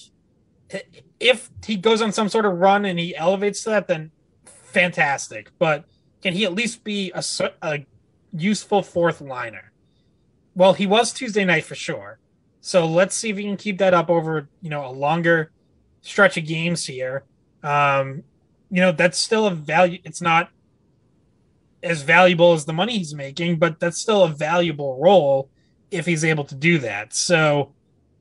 if 1.20 1.49
he 1.65 1.76
goes 1.78 2.01
on 2.01 2.11
some 2.11 2.28
sort 2.28 2.45
of 2.45 2.53
run 2.57 2.84
and 2.84 2.97
he 2.99 3.15
elevates 3.15 3.63
to 3.63 3.70
that 3.70 3.88
then 3.88 4.11
fantastic 4.45 5.51
but 5.59 5.86
can 6.24 6.34
he 6.34 6.43
at 6.45 6.53
least 6.53 6.84
be 6.84 7.11
a, 7.13 7.24
a 7.61 7.86
useful 8.34 8.82
fourth 8.82 9.22
liner 9.22 9.68
well 10.60 10.74
he 10.74 10.86
was 10.86 11.14
tuesday 11.14 11.45
night 11.45 11.64
for 11.64 11.74
sure. 11.74 12.20
So 12.60 12.86
let's 12.86 13.16
see 13.16 13.30
if 13.30 13.38
he 13.38 13.43
can 13.43 13.55
keep 13.55 13.78
that 13.78 13.93
up 13.93 14.10
over 14.10 14.49
you 14.62 14.70
know 14.70 14.86
a 14.86 14.91
longer 14.91 15.51
stretch 16.01 16.36
of 16.38 16.45
games 16.45 16.86
here. 16.86 17.24
Um 17.64 18.24
you 18.70 18.82
know 18.82 18.91
that's 18.91 19.18
still 19.18 19.47
a 19.47 19.51
value 19.51 19.99
it's 20.03 20.22
not 20.22 20.49
as 21.82 22.01
valuable 22.01 22.51
as 22.51 22.66
the 22.66 22.74
money 22.74 22.97
he's 22.97 23.16
making 23.16 23.57
but 23.57 23.80
that's 23.80 23.97
still 23.97 24.26
a 24.26 24.28
valuable 24.28 24.99
role 25.01 25.49
if 25.91 26.05
he's 26.05 26.26
able 26.26 26.43
to 26.43 26.55
do 26.55 26.78
that. 26.80 27.14
So 27.14 27.74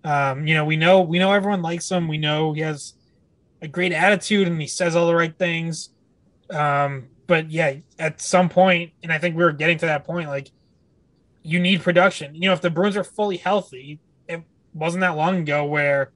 um 0.04 0.46
you 0.46 0.54
know 0.54 0.64
we 0.64 0.76
know 0.76 1.02
we 1.02 1.18
know 1.18 1.32
everyone 1.32 1.60
likes 1.60 1.90
him. 1.90 2.06
We 2.06 2.18
know 2.18 2.52
he 2.52 2.60
has 2.60 2.94
a 3.60 3.66
great 3.66 3.92
attitude 3.92 4.46
and 4.46 4.60
he 4.60 4.68
says 4.68 4.94
all 4.94 5.08
the 5.08 5.14
right 5.16 5.36
things. 5.36 5.90
Um 6.50 7.08
but 7.26 7.50
yeah 7.50 7.74
at 7.98 8.20
some 8.20 8.48
point 8.48 8.92
and 9.02 9.12
i 9.12 9.18
think 9.18 9.36
we 9.36 9.44
were 9.44 9.52
getting 9.52 9.76
to 9.76 9.86
that 9.86 10.04
point 10.04 10.28
like 10.28 10.50
you 11.48 11.58
need 11.60 11.82
production 11.82 12.34
you 12.34 12.42
know 12.42 12.52
if 12.52 12.60
the 12.60 12.70
bruins 12.70 12.96
are 12.96 13.04
fully 13.04 13.36
healthy 13.36 13.98
it 14.28 14.42
wasn't 14.74 15.00
that 15.00 15.16
long 15.16 15.40
ago 15.40 15.64
where 15.64 16.12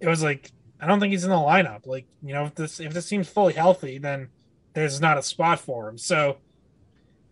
it 0.00 0.08
was 0.08 0.22
like 0.22 0.50
I 0.80 0.86
don't 0.86 0.98
think 0.98 1.12
he's 1.12 1.24
in 1.24 1.30
the 1.30 1.36
lineup. 1.36 1.86
Like, 1.86 2.06
you 2.22 2.32
know, 2.32 2.46
if 2.46 2.54
this 2.54 2.80
if 2.80 2.94
this 2.94 3.08
team's 3.08 3.28
fully 3.28 3.52
healthy, 3.52 3.98
then 3.98 4.28
there's 4.72 5.00
not 5.00 5.18
a 5.18 5.22
spot 5.22 5.60
for 5.60 5.88
him. 5.88 5.98
So 5.98 6.38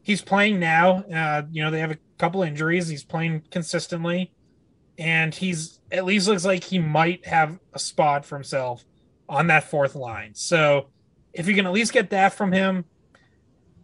he's 0.02 0.20
playing 0.20 0.60
now. 0.60 1.04
Uh, 1.04 1.42
you 1.50 1.62
know, 1.62 1.70
they 1.70 1.80
have 1.80 1.90
a 1.90 1.98
couple 2.18 2.42
injuries. 2.42 2.88
He's 2.88 3.04
playing 3.04 3.42
consistently, 3.50 4.32
and 4.98 5.34
he's 5.34 5.80
at 5.90 6.04
least 6.04 6.28
looks 6.28 6.44
like 6.44 6.64
he 6.64 6.78
might 6.78 7.26
have 7.26 7.58
a 7.72 7.78
spot 7.78 8.26
for 8.26 8.36
himself 8.36 8.84
on 9.28 9.46
that 9.46 9.64
fourth 9.64 9.94
line. 9.94 10.34
So 10.34 10.88
if 11.32 11.48
you 11.48 11.54
can 11.54 11.66
at 11.66 11.72
least 11.72 11.92
get 11.92 12.10
that 12.10 12.34
from 12.34 12.52
him, 12.52 12.84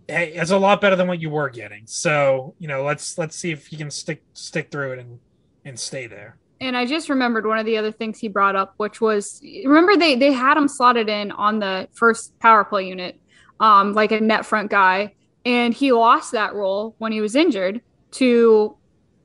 hey, 0.09 0.33
it's 0.33 0.51
a 0.51 0.59
lot 0.59 0.81
better 0.81 0.97
than 0.97 1.09
what 1.09 1.21
you 1.21 1.31
were 1.31 1.51
getting. 1.51 1.87
So 1.87 2.55
you 2.59 2.69
know, 2.69 2.85
let's 2.85 3.19
let's 3.19 3.37
see 3.37 3.51
if 3.51 3.67
he 3.67 3.77
can 3.77 3.91
stick 3.91 4.23
stick 4.33 4.71
through 4.71 4.93
it 4.93 4.99
and 5.01 5.19
and 5.65 5.79
stay 5.79 6.07
there. 6.07 6.37
And 6.61 6.77
I 6.77 6.87
just 6.87 7.09
remembered 7.09 7.47
one 7.47 7.59
of 7.59 7.67
the 7.67 7.77
other 7.77 7.93
things 7.93 8.19
he 8.19 8.29
brought 8.29 8.57
up, 8.57 8.75
which 8.77 9.01
was 9.01 9.41
remember 9.65 9.97
they 9.97 10.15
they 10.17 10.33
had 10.33 10.57
him 10.57 10.69
slotted 10.69 11.09
in 11.09 11.31
on 11.33 11.59
the 11.59 11.89
first 11.93 12.39
power 12.39 12.65
play 12.65 12.89
unit, 12.89 13.21
um, 13.61 13.93
like 13.93 14.13
a 14.13 14.21
net 14.21 14.47
front 14.47 14.71
guy, 14.71 15.15
and 15.45 15.75
he 15.75 15.93
lost 15.93 16.33
that 16.33 16.55
role 16.55 16.95
when 16.99 17.13
he 17.13 17.21
was 17.21 17.35
injured 17.35 17.81
to 18.13 18.77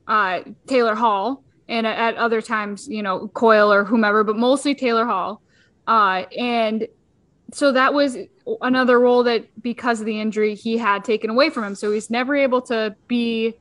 uh, 0.08 0.40
Taylor 0.66 0.94
Hall, 0.94 1.44
and 1.68 1.86
at 1.86 2.16
other 2.16 2.42
times, 2.42 2.88
you 2.88 3.02
know, 3.02 3.28
Coyle 3.28 3.72
or 3.72 3.84
whomever, 3.84 4.24
but 4.24 4.36
mostly 4.36 4.74
Taylor 4.74 5.06
Hall. 5.06 5.40
Uh, 5.86 6.24
and 6.36 6.88
so 7.52 7.72
that 7.72 7.94
was 7.94 8.16
another 8.60 8.98
role 8.98 9.22
that 9.24 9.46
because 9.62 10.00
of 10.00 10.06
the 10.06 10.20
injury 10.20 10.54
he 10.54 10.78
had 10.78 11.04
taken 11.04 11.30
away 11.30 11.50
from 11.50 11.64
him. 11.64 11.74
So 11.74 11.92
he's 11.92 12.10
never 12.10 12.36
able 12.36 12.62
to 12.62 12.94
be 13.06 13.54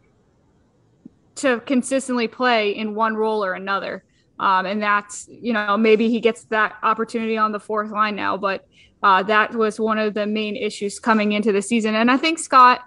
to 1.35 1.59
consistently 1.61 2.27
play 2.27 2.71
in 2.71 2.95
one 2.95 3.15
role 3.15 3.43
or 3.43 3.53
another. 3.53 4.03
Um, 4.39 4.65
and 4.65 4.81
that's, 4.81 5.27
you 5.29 5.53
know, 5.53 5.77
maybe 5.77 6.09
he 6.09 6.19
gets 6.19 6.45
that 6.45 6.75
opportunity 6.81 7.37
on 7.37 7.51
the 7.51 7.59
fourth 7.59 7.91
line 7.91 8.15
now, 8.15 8.37
but 8.37 8.65
uh, 9.03 9.23
that 9.23 9.53
was 9.53 9.79
one 9.79 9.97
of 9.97 10.13
the 10.13 10.25
main 10.25 10.55
issues 10.55 10.99
coming 10.99 11.31
into 11.31 11.51
the 11.51 11.61
season. 11.61 11.95
And 11.95 12.09
I 12.09 12.17
think 12.17 12.39
Scott, 12.39 12.81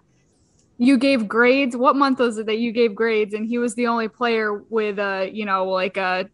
you 0.78 0.96
gave 0.98 1.28
grades. 1.28 1.76
What 1.76 1.96
month 1.96 2.18
was 2.18 2.38
it 2.38 2.46
that 2.46 2.58
you 2.58 2.72
gave 2.72 2.94
grades? 2.94 3.34
And 3.34 3.46
he 3.46 3.58
was 3.58 3.74
the 3.74 3.86
only 3.86 4.08
player 4.08 4.62
with 4.68 4.98
a, 4.98 5.30
you 5.32 5.44
know, 5.44 5.66
like 5.66 5.96
a, 5.96 6.28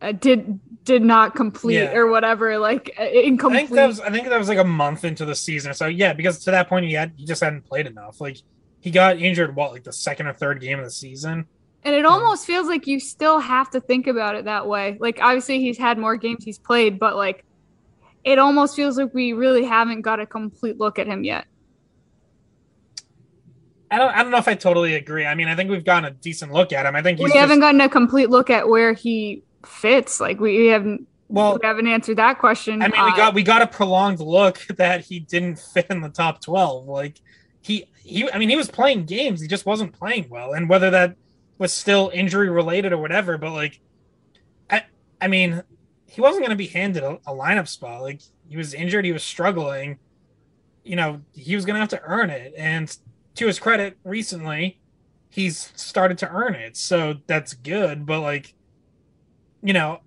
a 0.00 0.12
did 0.12 0.58
did 0.84 1.02
not 1.02 1.34
complete 1.34 1.76
yeah. 1.76 1.94
or 1.94 2.08
whatever, 2.08 2.58
like 2.58 2.94
uh, 2.98 3.04
incomplete. 3.04 3.64
I 3.64 3.66
think 3.66 3.76
that 3.76 3.86
was 3.86 4.00
I 4.00 4.10
think 4.10 4.28
that 4.28 4.38
was 4.38 4.48
like 4.48 4.58
a 4.58 4.64
month 4.64 5.04
into 5.04 5.24
the 5.24 5.34
season. 5.34 5.74
So 5.74 5.86
yeah, 5.86 6.12
because 6.12 6.38
to 6.44 6.50
that 6.50 6.68
point 6.68 6.86
he 6.86 6.92
had 6.92 7.12
he 7.16 7.24
just 7.24 7.42
hadn't 7.42 7.62
played 7.62 7.86
enough. 7.86 8.20
Like 8.20 8.38
he 8.80 8.90
got 8.90 9.18
injured 9.18 9.54
what 9.54 9.72
like 9.72 9.84
the 9.84 9.92
second 9.92 10.26
or 10.26 10.32
third 10.32 10.60
game 10.60 10.78
of 10.78 10.84
the 10.84 10.90
season. 10.90 11.46
And 11.82 11.94
it 11.94 12.04
almost 12.04 12.46
feels 12.46 12.66
like 12.66 12.86
you 12.86 13.00
still 13.00 13.38
have 13.38 13.70
to 13.70 13.80
think 13.80 14.06
about 14.06 14.34
it 14.34 14.44
that 14.44 14.66
way. 14.66 14.96
Like 15.00 15.18
obviously 15.22 15.60
he's 15.60 15.78
had 15.78 15.98
more 15.98 16.16
games 16.16 16.44
he's 16.44 16.58
played, 16.58 16.98
but 16.98 17.16
like 17.16 17.44
it 18.24 18.38
almost 18.38 18.76
feels 18.76 18.98
like 18.98 19.14
we 19.14 19.32
really 19.32 19.64
haven't 19.64 20.02
got 20.02 20.20
a 20.20 20.26
complete 20.26 20.78
look 20.78 20.98
at 20.98 21.06
him 21.06 21.24
yet. 21.24 21.46
I 23.90 23.98
don't 23.98 24.14
I 24.14 24.22
don't 24.22 24.30
know 24.30 24.38
if 24.38 24.48
I 24.48 24.54
totally 24.54 24.94
agree. 24.94 25.26
I 25.26 25.34
mean, 25.34 25.48
I 25.48 25.56
think 25.56 25.70
we've 25.70 25.84
gotten 25.84 26.04
a 26.04 26.10
decent 26.10 26.52
look 26.52 26.72
at 26.72 26.86
him. 26.86 26.94
I 26.94 27.02
think 27.02 27.18
we 27.18 27.32
haven't 27.32 27.60
gotten 27.60 27.80
a 27.80 27.88
complete 27.88 28.30
look 28.30 28.48
at 28.48 28.68
where 28.68 28.92
he 28.92 29.42
fits. 29.66 30.20
Like 30.20 30.40
we 30.40 30.66
haven't 30.66 31.06
well 31.28 31.58
we 31.60 31.66
haven't 31.66 31.86
answered 31.86 32.16
that 32.18 32.38
question. 32.38 32.82
I 32.82 32.88
mean, 32.88 33.04
we 33.04 33.10
got 33.12 33.30
uh, 33.30 33.32
we 33.34 33.42
got 33.42 33.62
a 33.62 33.66
prolonged 33.66 34.20
look 34.20 34.58
that 34.76 35.02
he 35.02 35.20
didn't 35.20 35.58
fit 35.58 35.86
in 35.90 36.00
the 36.00 36.08
top 36.08 36.42
12. 36.42 36.86
Like 36.86 37.20
he 37.60 37.86
he 38.02 38.30
I 38.30 38.38
mean, 38.38 38.48
he 38.48 38.56
was 38.56 38.70
playing 38.70 39.06
games, 39.06 39.40
he 39.40 39.48
just 39.48 39.66
wasn't 39.66 39.92
playing 39.92 40.28
well. 40.28 40.52
And 40.52 40.68
whether 40.68 40.90
that 40.90 41.16
was 41.58 41.72
still 41.72 42.10
injury 42.14 42.48
related 42.48 42.92
or 42.92 42.98
whatever, 42.98 43.38
but 43.38 43.52
like 43.52 43.80
I 44.70 44.84
I 45.20 45.28
mean, 45.28 45.62
he 46.06 46.20
wasn't 46.20 46.40
going 46.40 46.50
to 46.50 46.56
be 46.56 46.66
handed 46.66 47.02
a, 47.02 47.20
a, 47.26 47.32
lineup 47.32 47.68
spot. 47.68 48.02
Like 48.02 48.20
he 48.48 48.56
was 48.56 48.74
injured, 48.74 49.04
he 49.04 49.12
was 49.12 49.22
struggling. 49.22 49.98
You 50.82 50.96
know, 50.96 51.20
he 51.32 51.54
was 51.54 51.64
going 51.64 51.74
to 51.74 51.80
have 51.80 51.90
to 51.90 52.00
earn 52.02 52.30
it. 52.30 52.54
And 52.56 52.94
to 53.36 53.46
his 53.46 53.58
credit, 53.58 53.96
recently 54.02 54.80
he's 55.30 55.72
started 55.76 56.18
to 56.18 56.28
earn 56.28 56.54
it. 56.54 56.76
So 56.76 57.14
that's 57.26 57.54
good. 57.54 58.04
But 58.04 58.20
like, 58.20 58.54
you 59.62 59.72
know, 59.72 60.00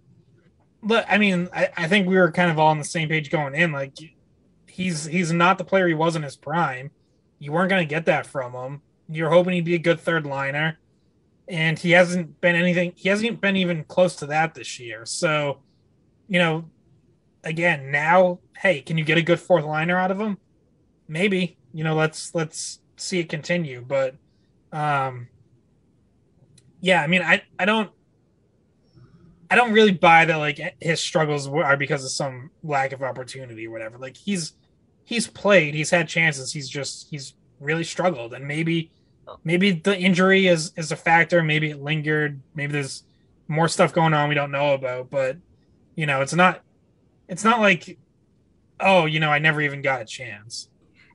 look, 0.82 1.06
I 1.08 1.18
mean, 1.18 1.49
I, 1.54 1.70
I 1.78 1.88
think 1.88 2.08
we 2.08 2.18
were 2.18 2.32
kind 2.32 2.51
of 2.51 2.60
all 2.60 2.68
on 2.68 2.78
the 2.78 2.84
same 2.84 3.10
page 3.10 3.30
going 3.30 3.56
in. 3.56 3.72
Like, 3.72 3.93
he's 4.68 5.06
he's 5.06 5.32
not 5.32 5.58
the 5.58 5.64
player 5.64 5.88
he 5.88 5.93
was 5.93 6.16
in 6.16 6.24
his 6.24 6.36
prime. 6.36 6.91
You 7.39 7.51
weren't 7.51 7.70
going 7.70 7.82
to 7.82 7.89
get 7.89 8.06
that 8.06 8.26
from 8.26 8.54
him. 8.54 8.82
You're 9.10 9.30
hoping 9.30 9.54
he'd 9.54 9.66
be 9.66 9.76
a 9.76 9.80
good 9.80 9.99
third 9.99 10.26
liner, 10.26 10.80
and 11.47 11.78
he 11.78 11.91
hasn't 11.91 12.39
been 12.41 12.56
anything. 12.56 12.93
He 12.95 13.10
hasn't 13.10 13.41
been 13.41 13.56
even 13.58 13.84
close 13.84 14.16
to 14.18 14.26
that 14.28 14.56
this 14.56 14.80
year. 14.80 15.06
So, 15.06 15.60
you 16.28 16.39
know, 16.39 16.70
again, 17.43 17.91
now, 17.91 18.39
hey, 18.58 18.82
can 18.82 18.97
you 18.97 19.04
get 19.04 19.18
a 19.18 19.22
good 19.22 19.39
fourth 19.39 19.66
liner 19.66 19.97
out 19.97 20.12
of 20.12 20.20
him? 20.20 20.38
Maybe. 21.08 21.58
You 21.74 21.84
know, 21.84 21.95
let's 21.95 22.34
let's 22.34 22.80
see 22.97 23.20
it 23.20 23.30
continue. 23.30 23.84
But, 23.86 24.16
um, 24.72 25.28
yeah, 26.82 27.01
I 27.01 27.08
mean, 27.08 27.22
I 27.22 27.43
I 27.60 27.66
don't 27.66 27.91
I 29.50 29.56
don't 29.56 29.74
really 29.74 29.91
buy 29.91 30.26
that 30.26 30.36
like 30.38 30.76
his 30.80 31.00
struggles 31.00 31.48
are 31.48 31.78
because 31.78 32.04
of 32.04 32.12
some 32.12 32.52
lack 32.64 32.91
of 32.91 33.04
opportunity 33.04 33.68
or 33.68 33.72
whatever. 33.72 33.98
Like 33.98 34.18
he's 34.18 34.54
he's 35.04 35.28
played, 35.28 35.76
he's 35.76 35.89
had 35.89 36.08
chances, 36.08 36.54
he's 36.54 36.70
just 36.70 37.08
he's 37.10 37.34
really 37.60 37.84
struggled, 37.84 38.34
and 38.34 38.48
maybe 38.48 38.91
maybe 39.44 39.72
the 39.72 39.98
injury 39.98 40.48
is 40.48 40.74
is 40.76 40.91
a 40.91 40.96
factor. 40.96 41.44
Maybe 41.44 41.72
it 41.72 41.82
lingered. 41.82 42.41
Maybe 42.56 42.74
there's 42.74 43.04
more 43.48 43.68
stuff 43.68 43.94
going 43.94 44.14
on 44.14 44.30
we 44.30 44.36
don't 44.36 44.52
know 44.52 44.74
about. 44.74 45.10
But 45.10 45.38
you 45.96 46.06
know, 46.06 46.22
it's 46.22 46.34
not 46.34 46.62
it's 47.28 47.44
not 47.44 47.60
like 47.60 47.98
oh, 48.80 49.06
you 49.06 49.20
know, 49.20 49.30
I 49.30 49.39
never 49.39 49.62
even 49.62 49.82
got 49.82 50.02
a 50.02 50.06
chance. 50.06 50.70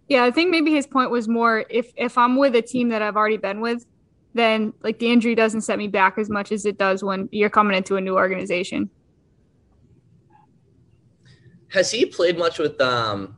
Yeah, 0.09 0.25
I 0.25 0.31
think 0.31 0.51
maybe 0.51 0.73
his 0.73 0.87
point 0.87 1.11
was 1.11 1.29
more 1.29 1.65
if 1.69 1.93
if 1.97 2.17
I'm 2.17 2.37
with 2.37 2.55
a 2.57 2.63
team 2.63 2.89
that 2.91 3.03
I've 3.03 3.17
already 3.17 3.37
been 3.37 3.61
with, 3.61 3.85
then 4.35 4.73
like 4.83 4.99
the 4.99 5.11
injury 5.11 5.35
doesn't 5.35 5.63
set 5.63 5.79
me 5.79 5.89
back 5.89 6.19
as 6.19 6.29
much 6.29 6.53
as 6.53 6.67
it 6.67 6.79
does 6.79 7.03
when 7.03 7.29
you're 7.33 7.51
coming 7.51 7.77
into 7.77 7.97
a 7.97 8.01
new 8.01 8.15
organization. 8.15 8.91
Has 11.69 11.91
he 11.91 12.07
played 12.07 12.39
much 12.39 12.59
with 12.59 12.81
um 12.81 13.37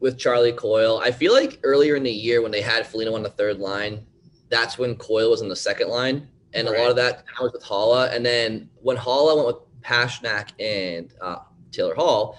with 0.00 0.18
Charlie 0.18 0.52
Coyle? 0.52 1.00
I 1.02 1.10
feel 1.10 1.32
like 1.32 1.60
earlier 1.62 1.96
in 1.96 2.02
the 2.02 2.10
year 2.10 2.42
when 2.42 2.52
they 2.52 2.60
had 2.60 2.86
Foligno 2.86 3.14
on 3.14 3.22
the 3.22 3.30
third 3.30 3.58
line, 3.58 4.04
that's 4.48 4.78
when 4.78 4.96
Coyle 4.96 5.30
was 5.30 5.42
on 5.42 5.48
the 5.48 5.56
second 5.56 5.88
line, 5.88 6.28
and 6.54 6.68
right. 6.68 6.76
a 6.76 6.80
lot 6.80 6.90
of 6.90 6.96
that 6.96 7.24
was 7.40 7.52
with 7.52 7.62
Haula. 7.62 8.14
And 8.14 8.24
then 8.24 8.68
when 8.80 8.96
Haula 8.96 9.36
went 9.36 9.46
with 9.46 9.82
Pastrnak 9.82 10.50
and 10.60 11.12
uh, 11.20 11.38
Taylor 11.72 11.94
Hall, 11.94 12.38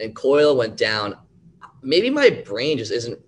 and 0.00 0.14
Coyle 0.14 0.56
went 0.56 0.76
down, 0.76 1.16
maybe 1.82 2.10
my 2.10 2.30
brain 2.30 2.78
just 2.78 2.92
isn't 2.92 3.18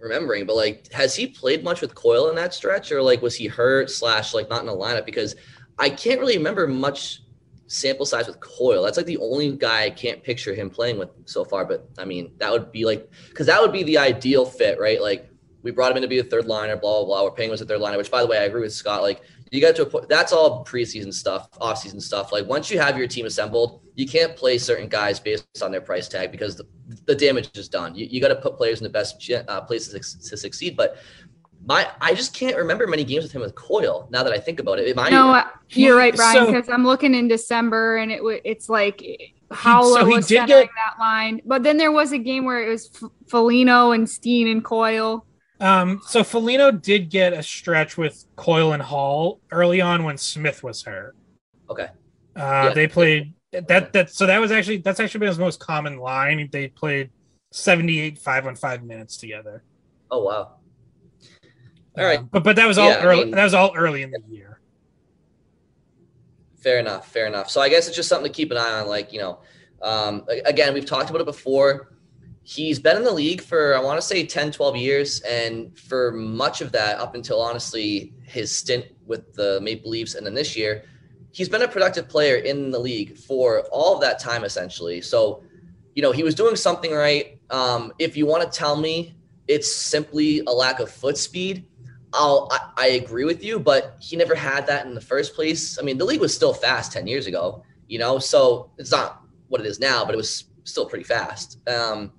remembering, 0.00 0.46
but 0.46 0.56
like, 0.56 0.90
has 0.92 1.14
he 1.14 1.26
played 1.26 1.62
much 1.62 1.80
with 1.80 1.94
Coyle 1.94 2.28
in 2.30 2.36
that 2.36 2.54
stretch, 2.54 2.90
or 2.92 3.02
like 3.02 3.22
was 3.22 3.34
he 3.34 3.46
hurt 3.46 3.90
slash 3.90 4.34
like 4.34 4.48
not 4.48 4.60
in 4.60 4.66
the 4.66 4.72
lineup? 4.72 5.04
Because 5.04 5.36
I 5.78 5.90
can't 5.90 6.20
really 6.20 6.36
remember 6.36 6.66
much 6.66 7.22
sample 7.66 8.04
size 8.04 8.26
with 8.26 8.40
Coyle. 8.40 8.82
That's 8.82 8.96
like 8.96 9.06
the 9.06 9.18
only 9.18 9.52
guy 9.52 9.84
I 9.84 9.90
can't 9.90 10.22
picture 10.22 10.54
him 10.54 10.70
playing 10.70 10.98
with 10.98 11.10
so 11.26 11.44
far. 11.44 11.64
But 11.64 11.88
I 11.98 12.04
mean, 12.04 12.32
that 12.38 12.50
would 12.50 12.72
be 12.72 12.84
like 12.84 13.08
because 13.28 13.46
that 13.46 13.60
would 13.60 13.72
be 13.72 13.82
the 13.84 13.98
ideal 13.98 14.44
fit, 14.44 14.78
right? 14.80 15.00
Like 15.00 15.30
we 15.62 15.70
brought 15.70 15.90
him 15.90 15.98
in 15.98 16.02
to 16.02 16.08
be 16.08 16.18
a 16.18 16.24
third 16.24 16.46
liner, 16.46 16.76
blah 16.76 16.98
blah 16.98 17.04
blah. 17.04 17.24
We're 17.24 17.30
paying 17.30 17.50
him 17.50 17.54
as 17.54 17.60
a 17.60 17.66
third 17.66 17.80
liner, 17.80 17.96
which 17.96 18.10
by 18.10 18.22
the 18.22 18.26
way, 18.26 18.38
I 18.38 18.44
agree 18.44 18.62
with 18.62 18.72
Scott. 18.72 19.02
Like 19.02 19.22
you 19.50 19.60
got 19.60 19.74
to 19.76 19.82
a 19.82 19.86
point 19.86 20.08
that's 20.08 20.32
all 20.32 20.64
preseason 20.64 21.12
stuff, 21.12 21.48
off-season 21.60 22.00
stuff. 22.00 22.32
Like 22.32 22.46
once 22.46 22.70
you 22.70 22.78
have 22.78 22.96
your 22.96 23.08
team 23.08 23.26
assembled, 23.26 23.82
you 23.94 24.06
can't 24.06 24.36
play 24.36 24.58
certain 24.58 24.88
guys 24.88 25.18
based 25.18 25.62
on 25.62 25.72
their 25.72 25.80
price 25.80 26.08
tag 26.08 26.30
because 26.30 26.56
the, 26.56 26.66
the 27.06 27.14
damage 27.14 27.50
is 27.58 27.68
done. 27.68 27.94
You, 27.94 28.06
you 28.06 28.20
got 28.20 28.28
to 28.28 28.36
put 28.36 28.56
players 28.56 28.80
in 28.80 28.84
the 28.84 28.90
best 28.90 29.30
uh, 29.48 29.60
places 29.62 30.28
to 30.28 30.36
succeed. 30.36 30.76
But 30.76 30.96
my 31.66 31.88
I 32.00 32.14
just 32.14 32.34
can't 32.34 32.56
remember 32.56 32.86
many 32.86 33.04
games 33.04 33.24
with 33.24 33.32
him 33.32 33.42
with 33.42 33.54
Coyle. 33.54 34.08
Now 34.10 34.22
that 34.22 34.32
I 34.32 34.38
think 34.38 34.60
about 34.60 34.78
it, 34.78 34.88
Am 34.88 34.98
I, 34.98 35.10
no, 35.10 35.42
you're 35.70 35.96
right, 35.96 36.14
Brian. 36.14 36.46
Because 36.46 36.66
so, 36.66 36.72
I'm 36.72 36.84
looking 36.84 37.14
in 37.14 37.28
December 37.28 37.96
and 37.96 38.12
it 38.12 38.20
it's 38.44 38.68
like 38.68 39.04
how 39.50 39.82
so 39.82 40.06
was 40.06 40.28
centering 40.28 40.46
get, 40.46 40.70
that 40.76 41.00
line. 41.00 41.42
But 41.44 41.62
then 41.62 41.76
there 41.76 41.92
was 41.92 42.12
a 42.12 42.18
game 42.18 42.44
where 42.44 42.64
it 42.64 42.68
was 42.68 42.90
F- 43.02 43.10
Foligno 43.28 43.90
and 43.90 44.08
Steen 44.08 44.48
and 44.48 44.64
Coyle. 44.64 45.26
Um, 45.60 46.00
so 46.06 46.24
Foligno 46.24 46.70
did 46.70 47.10
get 47.10 47.34
a 47.34 47.42
stretch 47.42 47.98
with 47.98 48.24
Coyle 48.36 48.72
and 48.72 48.82
Hall 48.82 49.40
early 49.52 49.80
on 49.80 50.04
when 50.04 50.16
Smith 50.16 50.62
was 50.62 50.82
hurt. 50.82 51.14
Okay. 51.68 51.88
Uh, 52.34 52.38
yeah. 52.68 52.72
They 52.74 52.88
played 52.88 53.34
that. 53.52 53.92
That 53.92 54.10
so 54.10 54.26
that 54.26 54.38
was 54.38 54.50
actually 54.50 54.78
that's 54.78 55.00
actually 55.00 55.20
been 55.20 55.28
his 55.28 55.38
most 55.38 55.60
common 55.60 55.98
line. 55.98 56.48
They 56.50 56.68
played 56.68 57.10
seventy 57.52 58.00
eight 58.00 58.18
five 58.18 58.46
on 58.46 58.56
five 58.56 58.82
minutes 58.82 59.18
together. 59.18 59.62
Oh 60.10 60.24
wow. 60.24 60.56
All 61.98 62.04
right, 62.04 62.20
um, 62.20 62.28
but 62.32 62.44
but 62.44 62.56
that 62.56 62.66
was 62.66 62.78
all 62.78 62.88
yeah, 62.88 63.02
early. 63.02 63.22
I 63.22 63.24
mean, 63.24 63.34
that 63.34 63.44
was 63.44 63.54
all 63.54 63.72
early 63.76 64.02
in 64.02 64.10
the 64.10 64.20
year. 64.28 64.60
Fair 66.62 66.78
enough. 66.78 67.10
Fair 67.10 67.26
enough. 67.26 67.50
So 67.50 67.60
I 67.60 67.68
guess 67.68 67.86
it's 67.86 67.96
just 67.96 68.08
something 68.08 68.30
to 68.30 68.34
keep 68.34 68.50
an 68.50 68.56
eye 68.56 68.80
on. 68.80 68.86
Like 68.86 69.12
you 69.12 69.18
know, 69.18 69.40
um, 69.82 70.24
again, 70.46 70.72
we've 70.72 70.86
talked 70.86 71.10
about 71.10 71.20
it 71.20 71.26
before 71.26 71.92
he's 72.42 72.78
been 72.78 72.96
in 72.96 73.04
the 73.04 73.12
league 73.12 73.40
for 73.40 73.76
i 73.76 73.80
want 73.80 74.00
to 74.00 74.06
say 74.06 74.24
10 74.24 74.52
12 74.52 74.76
years 74.76 75.20
and 75.20 75.78
for 75.78 76.10
much 76.12 76.60
of 76.60 76.72
that 76.72 76.98
up 76.98 77.14
until 77.14 77.40
honestly 77.40 78.12
his 78.24 78.56
stint 78.56 78.86
with 79.06 79.34
the 79.34 79.60
maple 79.60 79.90
leafs 79.90 80.14
and 80.14 80.26
then 80.26 80.34
this 80.34 80.56
year 80.56 80.84
he's 81.32 81.48
been 81.48 81.62
a 81.62 81.68
productive 81.68 82.08
player 82.08 82.36
in 82.36 82.70
the 82.70 82.78
league 82.78 83.16
for 83.16 83.62
all 83.72 83.94
of 83.94 84.00
that 84.00 84.18
time 84.18 84.44
essentially. 84.44 85.00
So 85.00 85.42
you 85.94 86.02
know 86.02 86.12
he 86.12 86.22
was 86.22 86.34
doing 86.34 86.56
something 86.56 86.92
right. 86.92 87.38
Um, 87.50 87.92
if 87.98 88.16
you 88.16 88.26
want 88.26 88.50
to 88.50 88.58
tell 88.58 88.76
me 88.76 89.14
it's 89.48 89.74
simply 89.74 90.40
a 90.46 90.52
lack 90.52 90.80
of 90.80 90.90
foot 90.90 91.18
speed 91.18 91.66
I'll, 92.12 92.48
I, 92.50 92.70
I 92.76 92.86
agree 92.90 93.24
with 93.24 93.42
you 93.42 93.58
but 93.58 93.96
he 94.00 94.16
never 94.16 94.34
had 94.34 94.66
that 94.66 94.86
in 94.86 94.94
the 94.94 95.00
first 95.00 95.34
place. 95.34 95.78
I 95.78 95.82
mean 95.82 95.98
the 95.98 96.04
league 96.04 96.20
was 96.20 96.34
still 96.34 96.54
fast 96.54 96.92
10 96.92 97.06
years 97.06 97.26
ago 97.26 97.64
you 97.88 97.98
know 97.98 98.18
so 98.18 98.70
it's 98.78 98.92
not 98.92 99.22
what 99.48 99.60
it 99.60 99.66
is 99.66 99.80
now 99.80 100.04
but 100.04 100.14
it 100.14 100.18
was 100.18 100.44
still 100.64 100.86
pretty 100.86 101.04
fast. 101.04 101.58
Um, 101.68 102.12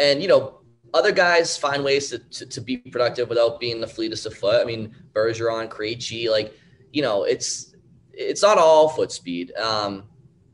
and, 0.00 0.22
you 0.22 0.28
know, 0.28 0.60
other 0.92 1.12
guys 1.12 1.56
find 1.56 1.84
ways 1.84 2.10
to, 2.10 2.18
to, 2.18 2.46
to, 2.46 2.60
be 2.60 2.78
productive 2.78 3.28
without 3.28 3.60
being 3.60 3.80
the 3.80 3.86
fleetest 3.86 4.26
of 4.26 4.34
foot. 4.34 4.60
I 4.60 4.64
mean, 4.64 4.94
Bergeron, 5.12 5.68
Krejci, 5.68 6.28
like, 6.28 6.52
you 6.92 7.02
know, 7.02 7.24
it's 7.24 7.76
it's 8.12 8.42
not 8.42 8.58
all 8.58 8.88
foot 8.88 9.12
speed. 9.12 9.52
Um, 9.56 10.04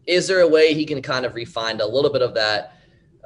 is 0.07 0.29
there 0.29 0.41
a 0.41 0.49
way 0.49 0.75
he 0.75 0.85
can 0.85 1.03
kind 1.03 1.25
of 1.25 1.35
refine 1.35 1.81
a 1.81 1.87
little 1.87 2.13
bit 2.13 2.23
of 2.23 2.35
that 2.35 2.75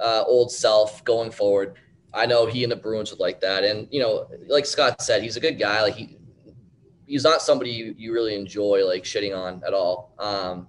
uh, 0.00 0.24
old 0.26 0.52
self 0.52 1.04
going 1.04 1.30
forward? 1.30 1.76
I 2.12 2.26
know 2.26 2.46
he 2.46 2.62
and 2.62 2.72
the 2.72 2.76
Bruins 2.76 3.10
would 3.10 3.20
like 3.20 3.40
that. 3.40 3.64
And, 3.64 3.88
you 3.90 4.00
know, 4.00 4.28
like 4.48 4.66
Scott 4.66 5.02
said, 5.02 5.22
he's 5.22 5.36
a 5.36 5.40
good 5.40 5.58
guy. 5.58 5.82
Like 5.82 5.94
he 5.94 6.18
he's 7.06 7.24
not 7.24 7.42
somebody 7.42 7.70
you, 7.70 7.94
you 7.98 8.12
really 8.12 8.34
enjoy 8.34 8.86
like 8.86 9.02
shitting 9.04 9.36
on 9.36 9.62
at 9.66 9.74
all. 9.74 10.14
Um, 10.18 10.68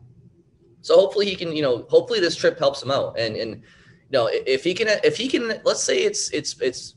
so 0.81 0.95
hopefully 0.95 1.27
he 1.27 1.35
can, 1.35 1.55
you 1.55 1.61
know, 1.61 1.85
hopefully 1.89 2.19
this 2.19 2.35
trip 2.35 2.57
helps 2.57 2.81
him 2.81 2.91
out. 2.91 3.17
And 3.19 3.35
and 3.35 3.63
know, 4.11 4.29
if 4.31 4.63
he 4.63 4.73
can, 4.73 4.87
if 5.03 5.17
he 5.17 5.27
can, 5.27 5.61
let's 5.63 5.83
say 5.83 5.99
it's 5.99 6.29
it's 6.31 6.59
it's 6.61 6.95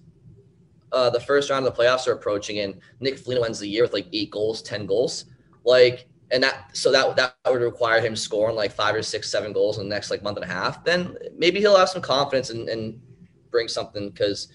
uh, 0.93 1.11
the 1.11 1.21
first 1.21 1.51
round 1.51 1.67
of 1.67 1.75
the 1.75 1.83
playoffs 1.83 2.07
are 2.07 2.13
approaching, 2.13 2.61
and 2.61 2.75
Nick 3.01 3.19
Foligno 3.19 3.45
ends 3.45 3.59
the 3.59 3.69
year 3.69 3.83
with 3.83 3.93
like 3.93 4.07
eight 4.13 4.31
goals, 4.31 4.63
ten 4.63 4.87
goals, 4.87 5.27
like, 5.65 6.07
and 6.31 6.43
that 6.43 6.77
so 6.77 6.91
that 6.93 7.17
that 7.17 7.37
would 7.47 7.63
require 7.63 8.01
him 8.01 8.15
scoring 8.17 8.57
like 8.57 8.73
five 8.73 8.95
or 8.95 9.03
six, 9.03 9.31
seven 9.31 9.53
goals 9.53 9.79
in 9.79 9.89
the 9.89 9.95
next 9.95 10.11
like 10.11 10.23
month 10.23 10.37
and 10.39 10.45
a 10.45 10.53
half. 10.53 10.85
Then 10.85 11.17
maybe 11.37 11.61
he'll 11.61 11.77
have 11.77 11.89
some 11.89 12.03
confidence 12.03 12.51
and, 12.51 12.69
and 12.69 13.01
bring 13.51 13.69
something 13.69 14.11
because 14.11 14.49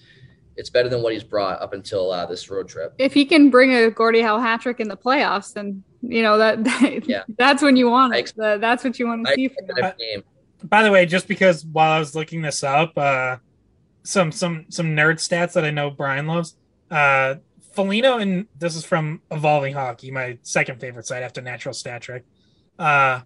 it's 0.56 0.68
better 0.68 0.88
than 0.88 1.02
what 1.02 1.12
he's 1.14 1.24
brought 1.24 1.60
up 1.62 1.72
until 1.72 2.10
uh, 2.10 2.26
this 2.26 2.50
road 2.50 2.68
trip. 2.68 2.92
If 2.98 3.14
he 3.14 3.24
can 3.24 3.48
bring 3.48 3.74
a 3.74 3.90
Gordie 3.90 4.20
Howe 4.20 4.38
hat 4.38 4.60
trick 4.60 4.80
in 4.80 4.88
the 4.88 4.96
playoffs, 4.96 5.54
then 5.54 5.82
you 6.02 6.22
know 6.22 6.36
that, 6.38 6.64
that 6.64 7.02
Yeah. 7.08 7.22
that's 7.38 7.62
when 7.62 7.76
you 7.76 7.88
want 7.88 8.14
it. 8.14 8.18
ex- 8.18 8.32
that's 8.36 8.84
what 8.84 8.98
you 8.98 9.06
want 9.06 9.24
to 9.26 9.32
I 9.32 9.34
see 9.36 9.48
from 9.48 9.66
that 9.76 9.96
him. 10.00 10.22
By 10.62 10.82
the 10.82 10.90
way, 10.90 11.06
just 11.06 11.26
because 11.26 11.64
while 11.64 11.92
I 11.92 11.98
was 11.98 12.14
looking 12.14 12.42
this 12.42 12.62
up, 12.62 12.96
uh, 12.96 13.36
some 14.02 14.32
some 14.32 14.66
some 14.68 14.88
nerd 14.96 15.16
stats 15.16 15.52
that 15.54 15.64
I 15.64 15.70
know 15.70 15.90
Brian 15.90 16.26
loves. 16.26 16.56
Uh, 16.90 17.36
Foligno 17.72 18.18
and 18.18 18.46
this 18.58 18.74
is 18.74 18.84
from 18.84 19.22
Evolving 19.30 19.74
Hockey, 19.74 20.10
my 20.10 20.38
second 20.42 20.80
favorite 20.80 21.06
site 21.06 21.22
after 21.22 21.40
Natural 21.40 21.72
Stat 21.72 22.02
Trick. 22.02 22.24
Uh, 22.78 23.20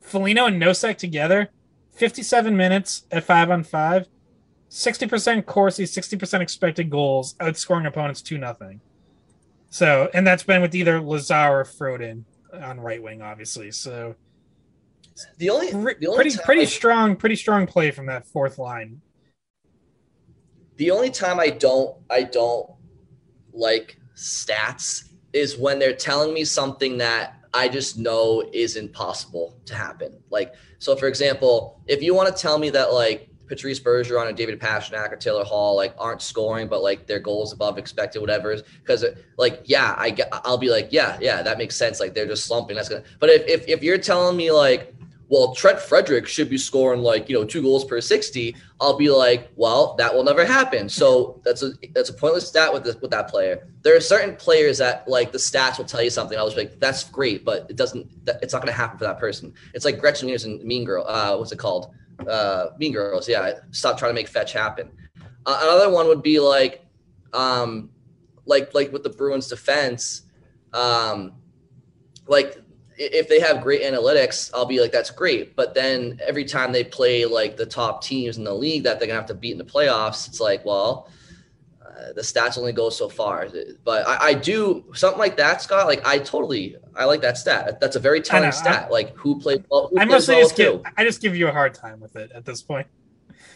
Foligno 0.00 0.46
and 0.46 0.60
Nosek 0.60 0.96
together, 0.96 1.50
fifty-seven 1.92 2.56
minutes 2.56 3.04
at 3.10 3.24
five 3.24 3.50
on 3.50 3.62
five, 3.62 4.08
sixty 4.68 5.06
percent 5.06 5.46
Corsi, 5.46 5.86
sixty 5.86 6.16
percent 6.16 6.42
expected 6.42 6.90
goals, 6.90 7.34
outscoring 7.34 7.86
opponents 7.86 8.22
two 8.22 8.38
nothing. 8.38 8.80
So, 9.68 10.10
and 10.12 10.26
that's 10.26 10.42
been 10.42 10.62
with 10.62 10.74
either 10.74 11.00
Lazar 11.00 11.60
or 11.60 11.64
Froden 11.64 12.24
on 12.52 12.80
right 12.80 13.02
wing, 13.02 13.22
obviously. 13.22 13.70
So, 13.70 14.16
The 15.38 15.50
only, 15.50 15.70
the 15.70 16.06
only 16.06 16.16
pretty 16.16 16.36
pretty 16.44 16.62
I- 16.62 16.66
strong, 16.66 17.16
pretty 17.16 17.36
strong 17.36 17.66
play 17.66 17.90
from 17.90 18.06
that 18.06 18.26
fourth 18.26 18.58
line. 18.58 19.00
the 20.76 20.90
only 20.90 21.10
time 21.10 21.38
I 21.38 21.50
don't 21.50 21.96
I 22.08 22.22
don't 22.22 22.70
like 23.52 23.98
stats 24.16 25.10
is 25.32 25.58
when 25.58 25.78
they're 25.78 25.92
telling 25.94 26.32
me 26.32 26.44
something 26.44 26.98
that 26.98 27.36
I 27.52 27.68
just 27.68 27.98
know 27.98 28.48
isn't 28.52 28.92
possible 28.92 29.58
to 29.66 29.74
happen. 29.74 30.18
Like 30.30 30.54
so 30.78 30.96
for 30.96 31.06
example, 31.06 31.82
if 31.86 32.02
you 32.02 32.14
want 32.14 32.34
to 32.34 32.42
tell 32.42 32.58
me 32.58 32.70
that 32.70 32.92
like 32.94 33.28
Patrice 33.46 33.80
Bergeron 33.80 34.28
and 34.28 34.36
David 34.36 34.58
Pastrnak 34.60 35.12
or 35.12 35.16
Taylor 35.16 35.44
Hall 35.44 35.74
like 35.76 35.92
aren't 35.98 36.22
scoring, 36.22 36.68
but 36.68 36.82
like 36.82 37.06
their 37.06 37.18
goals 37.18 37.52
above 37.52 37.76
expected, 37.76 38.20
whatever. 38.20 38.56
Because 38.80 39.04
like 39.36 39.60
yeah, 39.64 39.94
I 39.98 40.16
I'll 40.44 40.56
be 40.56 40.70
like 40.70 40.88
yeah 40.92 41.18
yeah 41.20 41.42
that 41.42 41.58
makes 41.58 41.76
sense. 41.76 42.00
Like 42.00 42.14
they're 42.14 42.26
just 42.28 42.46
slumping. 42.46 42.76
That's 42.76 42.88
gonna. 42.88 43.02
But 43.18 43.28
if 43.30 43.46
if, 43.46 43.68
if 43.68 43.82
you're 43.82 43.98
telling 43.98 44.36
me 44.36 44.50
like 44.50 44.94
well 45.30 45.54
Trent 45.54 45.80
Frederic 45.80 46.28
should 46.28 46.50
be 46.50 46.58
scoring 46.58 47.00
like 47.00 47.30
you 47.30 47.38
know 47.38 47.46
two 47.46 47.62
goals 47.62 47.86
per 47.86 48.02
sixty, 48.02 48.54
I'll 48.78 48.98
be 48.98 49.08
like 49.08 49.50
well 49.56 49.94
that 49.96 50.14
will 50.14 50.24
never 50.24 50.44
happen. 50.44 50.90
So 50.90 51.40
that's 51.42 51.62
a 51.62 51.72
that's 51.94 52.10
a 52.10 52.14
pointless 52.14 52.46
stat 52.46 52.70
with 52.70 52.84
this 52.84 52.96
with 53.00 53.10
that 53.12 53.28
player. 53.28 53.66
There 53.80 53.96
are 53.96 54.00
certain 54.00 54.36
players 54.36 54.76
that 54.78 55.08
like 55.08 55.32
the 55.32 55.38
stats 55.38 55.78
will 55.78 55.86
tell 55.86 56.02
you 56.02 56.10
something. 56.10 56.36
I 56.36 56.42
was 56.42 56.56
like 56.56 56.78
that's 56.78 57.04
great, 57.04 57.46
but 57.46 57.66
it 57.70 57.76
doesn't. 57.76 58.26
That, 58.26 58.42
it's 58.42 58.52
not 58.52 58.66
to 58.66 58.72
happen 58.72 58.98
for 58.98 59.04
that 59.04 59.18
person. 59.18 59.54
It's 59.72 59.86
like 59.86 59.98
Gretchen 59.98 60.28
Wieners 60.28 60.44
and 60.44 60.62
Mean 60.62 60.84
Girl. 60.84 61.06
Uh, 61.08 61.38
what's 61.38 61.52
it 61.52 61.58
called? 61.58 61.94
uh, 62.28 62.70
Mean 62.78 62.92
Girls. 62.92 63.28
Yeah, 63.28 63.52
stop 63.70 63.98
trying 63.98 64.10
to 64.10 64.14
make 64.14 64.28
fetch 64.28 64.52
happen. 64.52 64.90
Uh, 65.46 65.58
another 65.62 65.90
one 65.90 66.06
would 66.06 66.22
be 66.22 66.38
like, 66.38 66.84
um, 67.32 67.90
like 68.44 68.74
like 68.74 68.92
with 68.92 69.02
the 69.02 69.10
Bruins 69.10 69.48
defense, 69.48 70.22
um, 70.72 71.32
like 72.26 72.59
if 73.00 73.28
they 73.28 73.40
have 73.40 73.62
great 73.62 73.82
analytics, 73.82 74.50
I'll 74.52 74.66
be 74.66 74.78
like, 74.78 74.92
that's 74.92 75.10
great. 75.10 75.56
But 75.56 75.74
then 75.74 76.20
every 76.26 76.44
time 76.44 76.70
they 76.70 76.84
play 76.84 77.24
like 77.24 77.56
the 77.56 77.64
top 77.64 78.04
teams 78.04 78.36
in 78.36 78.44
the 78.44 78.54
league 78.54 78.84
that 78.84 78.98
they're 78.98 79.08
gonna 79.08 79.18
have 79.18 79.28
to 79.28 79.34
beat 79.34 79.52
in 79.52 79.58
the 79.58 79.64
playoffs, 79.64 80.28
it's 80.28 80.38
like, 80.38 80.64
well, 80.66 81.08
uh, 81.82 82.12
the 82.12 82.20
stats 82.20 82.58
only 82.58 82.72
go 82.72 82.90
so 82.90 83.08
far. 83.08 83.48
But 83.84 84.06
I, 84.06 84.28
I 84.28 84.34
do 84.34 84.84
something 84.92 85.18
like 85.18 85.38
that, 85.38 85.62
Scott. 85.62 85.86
Like 85.86 86.06
I 86.06 86.18
totally, 86.18 86.76
I 86.94 87.06
like 87.06 87.22
that 87.22 87.38
stat. 87.38 87.80
That's 87.80 87.96
a 87.96 88.00
very 88.00 88.20
telling 88.20 88.48
know, 88.48 88.50
stat. 88.50 88.90
like 88.92 89.16
who 89.16 89.40
played 89.40 89.64
well. 89.70 89.88
Who 89.88 89.98
I 89.98 90.04
plays 90.04 90.28
mostly 90.28 90.34
well 90.34 90.44
just 90.44 90.56
too. 90.56 90.82
give 90.84 90.92
I 90.98 91.04
just 91.04 91.22
give 91.22 91.34
you 91.34 91.48
a 91.48 91.52
hard 91.52 91.72
time 91.72 92.00
with 92.00 92.16
it 92.16 92.30
at 92.34 92.44
this 92.44 92.60
point. 92.60 92.86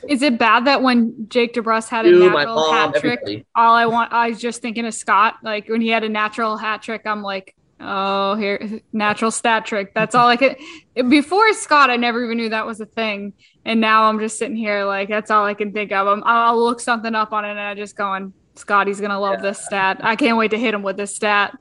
Is 0.09 0.23
it 0.23 0.39
bad 0.39 0.67
that 0.67 0.83
when 0.83 1.27
Jake 1.29 1.55
DeBrusk 1.55 1.89
had 1.89 2.07
a 2.07 2.09
You, 2.09 2.31
my 2.31 2.45
natural 2.45 2.57
mom, 2.57 2.93
hat 2.93 3.01
trick, 3.01 3.21
everybody. 3.23 3.47
all 3.55 3.75
I 3.75 3.87
want, 3.87 4.13
I 4.13 4.29
was 4.31 4.41
just 4.41 4.61
thinking 4.63 4.87
of 4.87 4.95
Scott. 4.95 5.37
Like 5.43 5.69
when 5.69 5.81
he 5.81 5.89
had 5.89 6.05
a 6.05 6.09
natural 6.09 6.57
hat 6.57 6.83
trick, 6.83 7.03
I'm 7.07 7.23
like, 7.23 7.55
oh, 7.85 8.35
here, 8.37 8.81
natural 8.93 9.31
stat 9.31 9.67
trick. 9.67 9.95
That's 9.95 10.15
all 10.15 10.29
I 10.29 10.37
could. 10.37 10.57
Before 10.95 11.53
Scott, 11.53 11.91
I 11.91 11.97
never 11.97 12.25
even 12.25 12.37
knew 12.37 12.49
that 12.49 12.67
was 12.67 12.81
a 12.81 12.87
thing, 12.87 13.35
and 13.65 13.81
now 13.81 14.05
I'm 14.05 14.19
just 14.19 14.39
sitting 14.39 14.57
here 14.57 14.85
like 14.85 15.09
that's 15.09 15.31
all 15.31 15.45
I 15.45 15.55
can 15.55 15.73
think 15.73 15.93
of. 15.93 16.07
I'm, 16.07 16.23
I'll 16.25 16.63
look 16.63 16.81
something 16.81 17.15
up 17.15 17.33
on 17.33 17.45
it, 17.45 17.51
and 17.51 17.61
I 17.61 17.75
just 17.75 17.97
going, 17.97 18.33
Scotty's 18.55 19.01
gonna 19.01 19.21
love 19.21 19.43
this 19.43 19.65
stat. 19.65 20.01
I 20.03 20.17
can't 20.17 20.37
wait 20.37 20.51
to 20.53 20.59
hit 20.59 20.75
him 20.75 20.83
with 20.83 20.97
this 20.97 21.15
stat, 21.15 21.57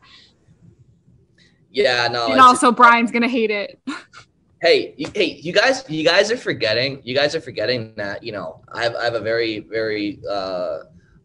Yeah, 1.71 2.07
no. 2.07 2.31
and 2.31 2.39
also 2.39 2.71
Brian's 2.71 3.11
gonna 3.11 3.27
hate 3.27 3.51
it. 3.51 3.79
hey, 4.61 4.95
hey, 5.13 5.39
you 5.41 5.51
guys, 5.51 5.83
you 5.89 6.03
guys 6.03 6.31
are 6.31 6.37
forgetting. 6.37 7.01
You 7.03 7.15
guys 7.15 7.35
are 7.35 7.41
forgetting 7.41 7.93
that 7.97 8.23
you 8.23 8.31
know 8.31 8.61
I 8.73 8.83
have 8.83 8.95
I 8.95 9.03
have 9.03 9.15
a 9.15 9.19
very 9.21 9.59
very 9.59 10.19
uh, 10.29 10.79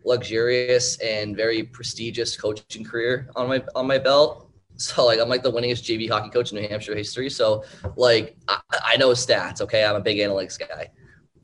luxurious 0.05 0.99
and 0.99 1.37
very 1.37 1.63
prestigious 1.63 2.37
coaching 2.37 2.85
career 2.85 3.31
on 3.37 3.49
my 3.49 3.63
on 3.75 3.87
my 3.87 3.99
belt. 3.99 4.48
So 4.81 5.05
like 5.07 5.19
I'm 5.19 5.29
like 5.29 5.43
the 5.43 5.51
winningest 5.53 5.83
JV 5.83 6.09
hockey 6.09 6.31
coach 6.31 6.53
in 6.53 6.61
New 6.63 6.69
Hampshire 6.69 6.95
history. 6.95 7.29
So 7.29 7.65
like 7.97 8.37
I, 8.47 8.61
I 8.93 8.97
know 8.97 9.09
stats. 9.11 9.61
Okay, 9.61 9.85
I'm 9.85 9.97
a 9.97 10.01
big 10.01 10.19
analytics 10.19 10.57
guy. 10.59 10.89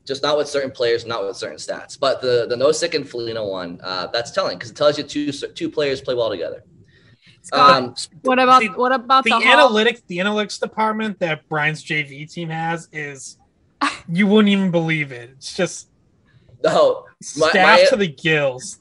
Just 0.05 0.23
not 0.23 0.37
with 0.37 0.47
certain 0.47 0.71
players, 0.71 1.05
not 1.05 1.25
with 1.27 1.35
certain 1.35 1.57
stats. 1.57 1.99
But 1.99 2.21
the 2.21 2.45
the 2.47 2.55
Nosek 2.55 2.93
and 2.95 3.07
Foligno 3.07 3.45
one, 3.47 3.79
uh, 3.83 4.07
that's 4.07 4.31
telling 4.31 4.57
because 4.57 4.71
it 4.71 4.77
tells 4.77 4.97
you 4.97 5.03
two 5.03 5.31
two 5.31 5.69
players 5.69 5.99
play 5.99 6.15
well 6.15 6.29
together. 6.29 6.63
Scott, 7.41 7.83
Um, 7.83 7.95
what 8.21 8.39
about 8.39 8.61
see, 8.61 8.69
what 8.69 8.91
about 8.93 9.23
The 9.25 9.31
the, 9.31 9.45
analytics 9.45 10.01
the 10.07 10.19
analytics 10.19 10.59
department 10.59 11.19
that 11.19 11.47
Brian's 11.49 11.83
JV 11.83 12.31
team 12.31 12.49
has 12.49 12.87
is 12.93 13.37
you 14.07 14.27
wouldn't 14.27 14.49
even 14.49 14.71
believe 14.71 15.11
it. 15.11 15.31
It's 15.31 15.55
just 15.55 15.89
no, 16.63 17.05
My- 17.37 17.49
staffed 17.49 17.83
my- 17.83 17.89
to 17.89 17.95
the 17.97 18.07
gills. 18.07 18.79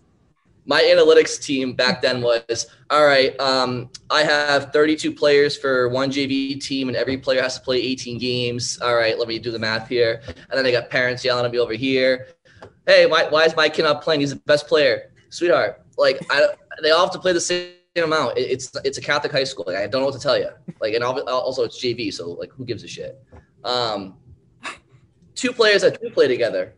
My 0.67 0.81
analytics 0.83 1.41
team 1.43 1.75
back 1.75 2.01
then 2.01 2.23
was 2.23 2.67
all 2.91 3.05
right 3.05 3.39
um, 3.41 3.91
i 4.11 4.23
have 4.23 4.73
32 4.73 5.13
players 5.13 5.57
for 5.57 5.89
one 5.91 6.11
jv 6.11 6.61
team 6.61 6.89
and 6.89 6.97
every 6.97 7.19
player 7.19 7.43
has 7.43 7.59
to 7.59 7.65
play 7.65 7.79
18 7.79 8.19
games. 8.19 8.79
All 8.81 8.95
right 8.95 9.19
let 9.19 9.29
me 9.29 9.39
do 9.39 9.51
the 9.51 9.59
math 9.59 9.89
here. 9.89 10.23
And 10.27 10.59
then 10.59 10.67
i 10.67 10.71
got 10.71 10.91
parents 10.91 11.25
yelling 11.25 11.45
at 11.45 11.53
me 11.53 11.59
over 11.59 11.75
here. 11.75 12.29
Hey 12.87 13.07
why, 13.07 13.29
why 13.29 13.45
is 13.45 13.57
my 13.57 13.69
kid 13.69 13.83
not 13.83 14.03
playing? 14.03 14.21
He's 14.21 14.31
the 14.31 14.37
best 14.47 14.67
player. 14.67 15.13
Sweetheart 15.31 15.83
like 15.97 16.19
I, 16.31 16.49
they 16.83 16.91
all 16.91 17.05
have 17.05 17.13
to 17.13 17.19
play 17.19 17.33
the 17.33 17.41
same 17.41 17.71
amount. 17.97 18.39
It- 18.39 18.51
it's 18.51 18.71
it's 18.85 18.99
a 18.99 19.03
catholic 19.03 19.33
high 19.33 19.45
school. 19.45 19.65
Like, 19.67 19.77
i 19.77 19.87
don't 19.87 20.01
know 20.01 20.07
what 20.07 20.15
to 20.15 20.21
tell 20.21 20.39
you 20.39 20.49
like 20.81 20.95
and 20.95 21.05
also 21.05 21.65
it's 21.65 21.83
jv 21.83 22.13
so 22.13 22.31
like 22.31 22.51
who 22.53 22.65
gives 22.65 22.83
a 22.85 22.89
shit? 22.89 23.23
Um, 23.65 24.17
two 25.35 25.53
players 25.53 25.83
that 25.83 26.01
do 26.01 26.11
play 26.11 26.29
together 26.29 26.75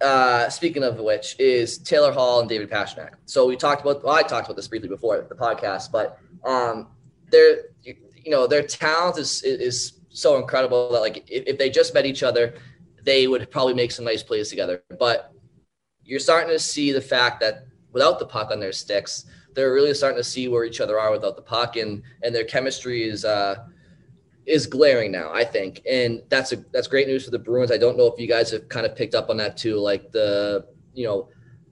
uh, 0.00 0.48
speaking 0.48 0.84
of 0.84 0.98
which, 0.98 1.36
is 1.38 1.78
Taylor 1.78 2.12
Hall 2.12 2.40
and 2.40 2.48
David 2.48 2.70
Pastrnak. 2.70 3.14
So 3.26 3.46
we 3.46 3.56
talked 3.56 3.82
about, 3.82 4.04
well, 4.04 4.14
I 4.14 4.22
talked 4.22 4.46
about 4.46 4.56
this 4.56 4.68
briefly 4.68 4.88
before 4.88 5.26
the 5.28 5.34
podcast, 5.34 5.90
but 5.90 6.18
um, 6.44 6.88
their, 7.30 7.64
you, 7.82 7.96
you 8.24 8.30
know, 8.30 8.46
their 8.46 8.62
talent 8.62 9.18
is 9.18 9.42
is 9.42 9.94
so 10.08 10.36
incredible 10.36 10.90
that 10.92 11.00
like 11.00 11.24
if, 11.30 11.44
if 11.46 11.58
they 11.58 11.70
just 11.70 11.94
met 11.94 12.06
each 12.06 12.22
other, 12.22 12.54
they 13.04 13.26
would 13.26 13.50
probably 13.50 13.74
make 13.74 13.90
some 13.90 14.04
nice 14.04 14.22
plays 14.22 14.50
together. 14.50 14.82
But 14.98 15.32
you're 16.04 16.20
starting 16.20 16.50
to 16.50 16.58
see 16.58 16.92
the 16.92 17.00
fact 17.00 17.40
that 17.40 17.66
without 17.92 18.18
the 18.18 18.26
puck 18.26 18.50
on 18.50 18.60
their 18.60 18.72
sticks, 18.72 19.24
they're 19.54 19.72
really 19.72 19.94
starting 19.94 20.18
to 20.18 20.24
see 20.24 20.48
where 20.48 20.64
each 20.64 20.80
other 20.80 20.98
are 20.98 21.10
without 21.10 21.36
the 21.36 21.42
puck, 21.42 21.76
and 21.76 22.02
and 22.22 22.34
their 22.34 22.44
chemistry 22.44 23.08
is. 23.08 23.24
Uh, 23.24 23.64
is 24.48 24.66
glaring 24.66 25.12
now, 25.12 25.30
I 25.32 25.44
think, 25.44 25.82
and 25.88 26.22
that's 26.28 26.52
a 26.52 26.56
that's 26.72 26.88
great 26.88 27.06
news 27.06 27.24
for 27.24 27.30
the 27.30 27.38
Bruins. 27.38 27.70
I 27.70 27.76
don't 27.76 27.96
know 27.98 28.06
if 28.06 28.18
you 28.18 28.26
guys 28.26 28.50
have 28.50 28.68
kind 28.68 28.86
of 28.86 28.96
picked 28.96 29.14
up 29.14 29.30
on 29.30 29.36
that 29.36 29.56
too, 29.56 29.76
like 29.76 30.10
the 30.10 30.66
you 30.94 31.06
know, 31.06 31.28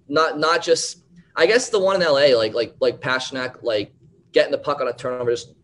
not 0.08 0.38
not 0.38 0.62
just 0.62 1.02
I 1.34 1.46
guess 1.46 1.70
the 1.70 1.78
one 1.78 2.00
in 2.00 2.06
LA, 2.06 2.36
like 2.36 2.54
like 2.54 2.74
like 2.80 3.00
Pastrnak, 3.00 3.62
like 3.62 3.94
getting 4.32 4.52
the 4.52 4.58
puck 4.58 4.80
on 4.80 4.88
a 4.88 4.92
turnover. 4.92 5.30
Just, 5.30 5.54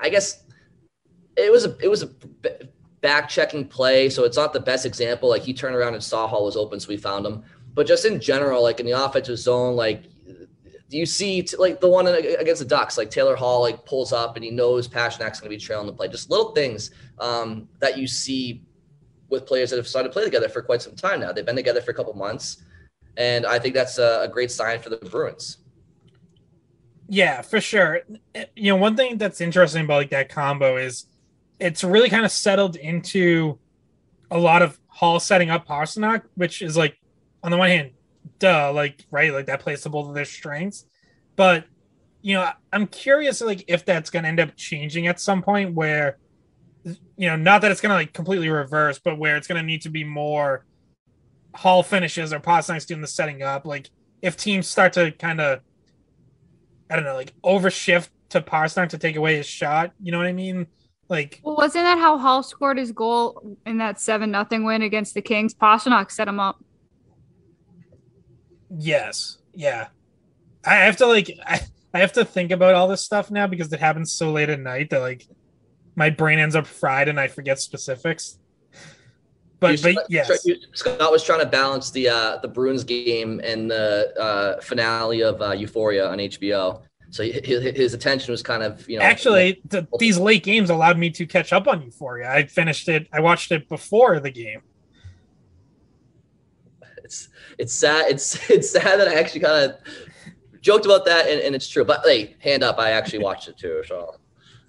I 0.00 0.10
guess 0.10 0.44
it 1.36 1.50
was 1.50 1.64
a 1.64 1.76
it 1.82 1.88
was 1.88 2.02
a 2.02 2.10
back 3.00 3.28
checking 3.28 3.66
play, 3.66 4.10
so 4.10 4.24
it's 4.24 4.36
not 4.36 4.52
the 4.52 4.60
best 4.60 4.84
example. 4.84 5.28
Like 5.28 5.42
he 5.42 5.54
turned 5.54 5.74
around 5.74 5.94
and 5.94 6.04
saw 6.04 6.26
Hall 6.26 6.44
was 6.44 6.56
open, 6.56 6.78
so 6.78 6.88
we 6.88 6.98
found 6.98 7.24
him. 7.24 7.42
But 7.72 7.86
just 7.86 8.04
in 8.04 8.20
general, 8.20 8.62
like 8.62 8.80
in 8.80 8.86
the 8.86 8.92
offensive 8.92 9.38
zone, 9.38 9.76
like 9.76 10.04
you 10.90 11.06
see 11.06 11.42
t- 11.42 11.56
like 11.56 11.80
the 11.80 11.88
one 11.88 12.06
in- 12.06 12.36
against 12.40 12.60
the 12.60 12.68
Ducks, 12.68 12.98
like 12.98 13.10
Taylor 13.10 13.36
Hall 13.36 13.62
like 13.62 13.84
pulls 13.84 14.12
up 14.12 14.36
and 14.36 14.44
he 14.44 14.50
knows 14.50 14.88
Pastrnak's 14.88 15.40
going 15.40 15.50
to 15.50 15.56
be 15.56 15.58
trailing 15.58 15.86
the 15.86 15.92
play. 15.92 16.08
Just 16.08 16.30
little 16.30 16.52
things 16.52 16.90
um, 17.18 17.68
that 17.78 17.96
you 17.96 18.06
see 18.06 18.62
with 19.28 19.46
players 19.46 19.70
that 19.70 19.76
have 19.76 19.86
started 19.86 20.08
to 20.08 20.12
play 20.12 20.24
together 20.24 20.48
for 20.48 20.62
quite 20.62 20.82
some 20.82 20.94
time 20.94 21.20
now. 21.20 21.32
They've 21.32 21.46
been 21.46 21.56
together 21.56 21.80
for 21.80 21.92
a 21.92 21.94
couple 21.94 22.12
months, 22.14 22.64
and 23.16 23.46
I 23.46 23.58
think 23.58 23.74
that's 23.74 23.98
a, 23.98 24.22
a 24.22 24.28
great 24.28 24.50
sign 24.50 24.80
for 24.80 24.90
the 24.90 24.96
Bruins. 24.96 25.58
Yeah, 27.08 27.42
for 27.42 27.60
sure. 27.60 28.00
You 28.54 28.72
know, 28.72 28.76
one 28.76 28.96
thing 28.96 29.18
that's 29.18 29.40
interesting 29.40 29.84
about 29.84 29.96
like 29.96 30.10
that 30.10 30.28
combo 30.28 30.76
is 30.76 31.06
it's 31.58 31.82
really 31.82 32.08
kind 32.08 32.24
of 32.24 32.30
settled 32.30 32.76
into 32.76 33.58
a 34.30 34.38
lot 34.38 34.62
of 34.62 34.78
Hall 34.86 35.18
setting 35.18 35.50
up 35.50 35.66
Pastrnak, 35.66 36.22
which 36.34 36.62
is 36.62 36.76
like 36.76 36.96
on 37.42 37.50
the 37.50 37.56
one 37.56 37.68
hand, 37.68 37.90
duh, 38.38 38.72
like 38.72 39.04
right, 39.10 39.32
like 39.32 39.46
that 39.46 39.60
plays 39.60 39.82
to 39.82 39.88
both 39.90 40.08
of 40.08 40.14
their 40.14 40.24
strengths. 40.24 40.86
But 41.36 41.64
you 42.22 42.34
know, 42.34 42.50
I'm 42.72 42.86
curious 42.86 43.40
like 43.40 43.64
if 43.68 43.84
that's 43.84 44.10
gonna 44.10 44.28
end 44.28 44.40
up 44.40 44.56
changing 44.56 45.06
at 45.06 45.20
some 45.20 45.42
point 45.42 45.74
where 45.74 46.18
you 46.84 47.28
know, 47.28 47.36
not 47.36 47.62
that 47.62 47.70
it's 47.70 47.80
gonna 47.80 47.94
like 47.94 48.12
completely 48.12 48.48
reverse, 48.48 48.98
but 48.98 49.18
where 49.18 49.36
it's 49.36 49.46
gonna 49.46 49.62
need 49.62 49.82
to 49.82 49.90
be 49.90 50.04
more 50.04 50.64
Hall 51.54 51.82
finishes 51.82 52.32
or 52.32 52.40
Pastrnak's 52.40 52.86
doing 52.86 53.00
the 53.00 53.06
setting 53.06 53.42
up. 53.42 53.66
Like 53.66 53.90
if 54.22 54.36
teams 54.36 54.66
start 54.66 54.92
to 54.94 55.12
kind 55.12 55.40
of 55.40 55.60
I 56.90 56.96
don't 56.96 57.04
know, 57.04 57.14
like 57.14 57.32
overshift 57.44 58.08
to 58.30 58.40
Pastrnak 58.40 58.88
to 58.90 58.98
take 58.98 59.16
away 59.16 59.36
his 59.36 59.46
shot. 59.46 59.92
You 60.02 60.12
know 60.12 60.18
what 60.18 60.26
I 60.26 60.32
mean? 60.32 60.66
Like, 61.08 61.40
well, 61.42 61.56
wasn't 61.56 61.84
that 61.84 61.98
how 61.98 62.18
Hall 62.18 62.42
scored 62.42 62.78
his 62.78 62.92
goal 62.92 63.56
in 63.66 63.78
that 63.78 64.00
seven 64.00 64.30
nothing 64.30 64.64
win 64.64 64.82
against 64.82 65.14
the 65.14 65.22
Kings? 65.22 65.54
Pastrnak 65.54 66.10
set 66.10 66.28
him 66.28 66.40
up. 66.40 66.64
Yes, 68.70 69.38
yeah. 69.52 69.88
I 70.64 70.74
have 70.76 70.96
to 70.98 71.06
like, 71.06 71.30
I, 71.46 71.60
I 71.92 71.98
have 71.98 72.12
to 72.12 72.24
think 72.24 72.50
about 72.50 72.74
all 72.74 72.88
this 72.88 73.04
stuff 73.04 73.30
now 73.30 73.46
because 73.46 73.72
it 73.72 73.80
happens 73.80 74.12
so 74.12 74.30
late 74.32 74.48
at 74.48 74.60
night 74.60 74.90
that 74.90 75.00
like 75.00 75.26
my 75.96 76.10
brain 76.10 76.38
ends 76.38 76.54
up 76.54 76.66
fried 76.66 77.08
and 77.08 77.18
I 77.18 77.28
forget 77.28 77.58
specifics. 77.58 78.38
But, 79.58 79.82
but 79.82 80.06
yes, 80.08 80.46
Scott 80.72 81.12
was 81.12 81.22
trying 81.22 81.40
to 81.40 81.46
balance 81.46 81.90
the 81.90 82.08
uh, 82.08 82.38
the 82.38 82.48
Bruins 82.48 82.82
game 82.82 83.42
and 83.44 83.70
the 83.70 84.10
uh, 84.18 84.60
finale 84.62 85.22
of 85.22 85.42
uh, 85.42 85.52
Euphoria 85.52 86.08
on 86.08 86.16
HBO. 86.16 86.80
So 87.10 87.24
his, 87.24 87.76
his 87.76 87.92
attention 87.92 88.32
was 88.32 88.42
kind 88.42 88.62
of 88.62 88.88
you 88.88 88.98
know. 88.98 89.04
Actually, 89.04 89.60
the, 89.66 89.86
these 89.98 90.16
late 90.16 90.44
games 90.44 90.70
allowed 90.70 90.96
me 90.96 91.10
to 91.10 91.26
catch 91.26 91.52
up 91.52 91.68
on 91.68 91.82
Euphoria. 91.82 92.32
I 92.32 92.46
finished 92.46 92.88
it. 92.88 93.06
I 93.12 93.20
watched 93.20 93.52
it 93.52 93.68
before 93.68 94.18
the 94.18 94.30
game. 94.30 94.62
It's 97.60 97.74
sad. 97.74 98.06
It's 98.10 98.50
it's 98.50 98.70
sad 98.70 98.98
that 98.98 99.06
I 99.06 99.14
actually 99.14 99.40
kind 99.40 99.70
of 99.70 99.76
joked 100.62 100.86
about 100.86 101.04
that, 101.04 101.28
and, 101.28 101.40
and 101.40 101.54
it's 101.54 101.68
true. 101.68 101.84
But 101.84 102.00
hey, 102.04 102.36
hand 102.40 102.64
up, 102.64 102.78
I 102.78 102.92
actually 102.92 103.18
watched 103.18 103.48
it 103.48 103.58
too, 103.58 103.82
so 103.86 104.16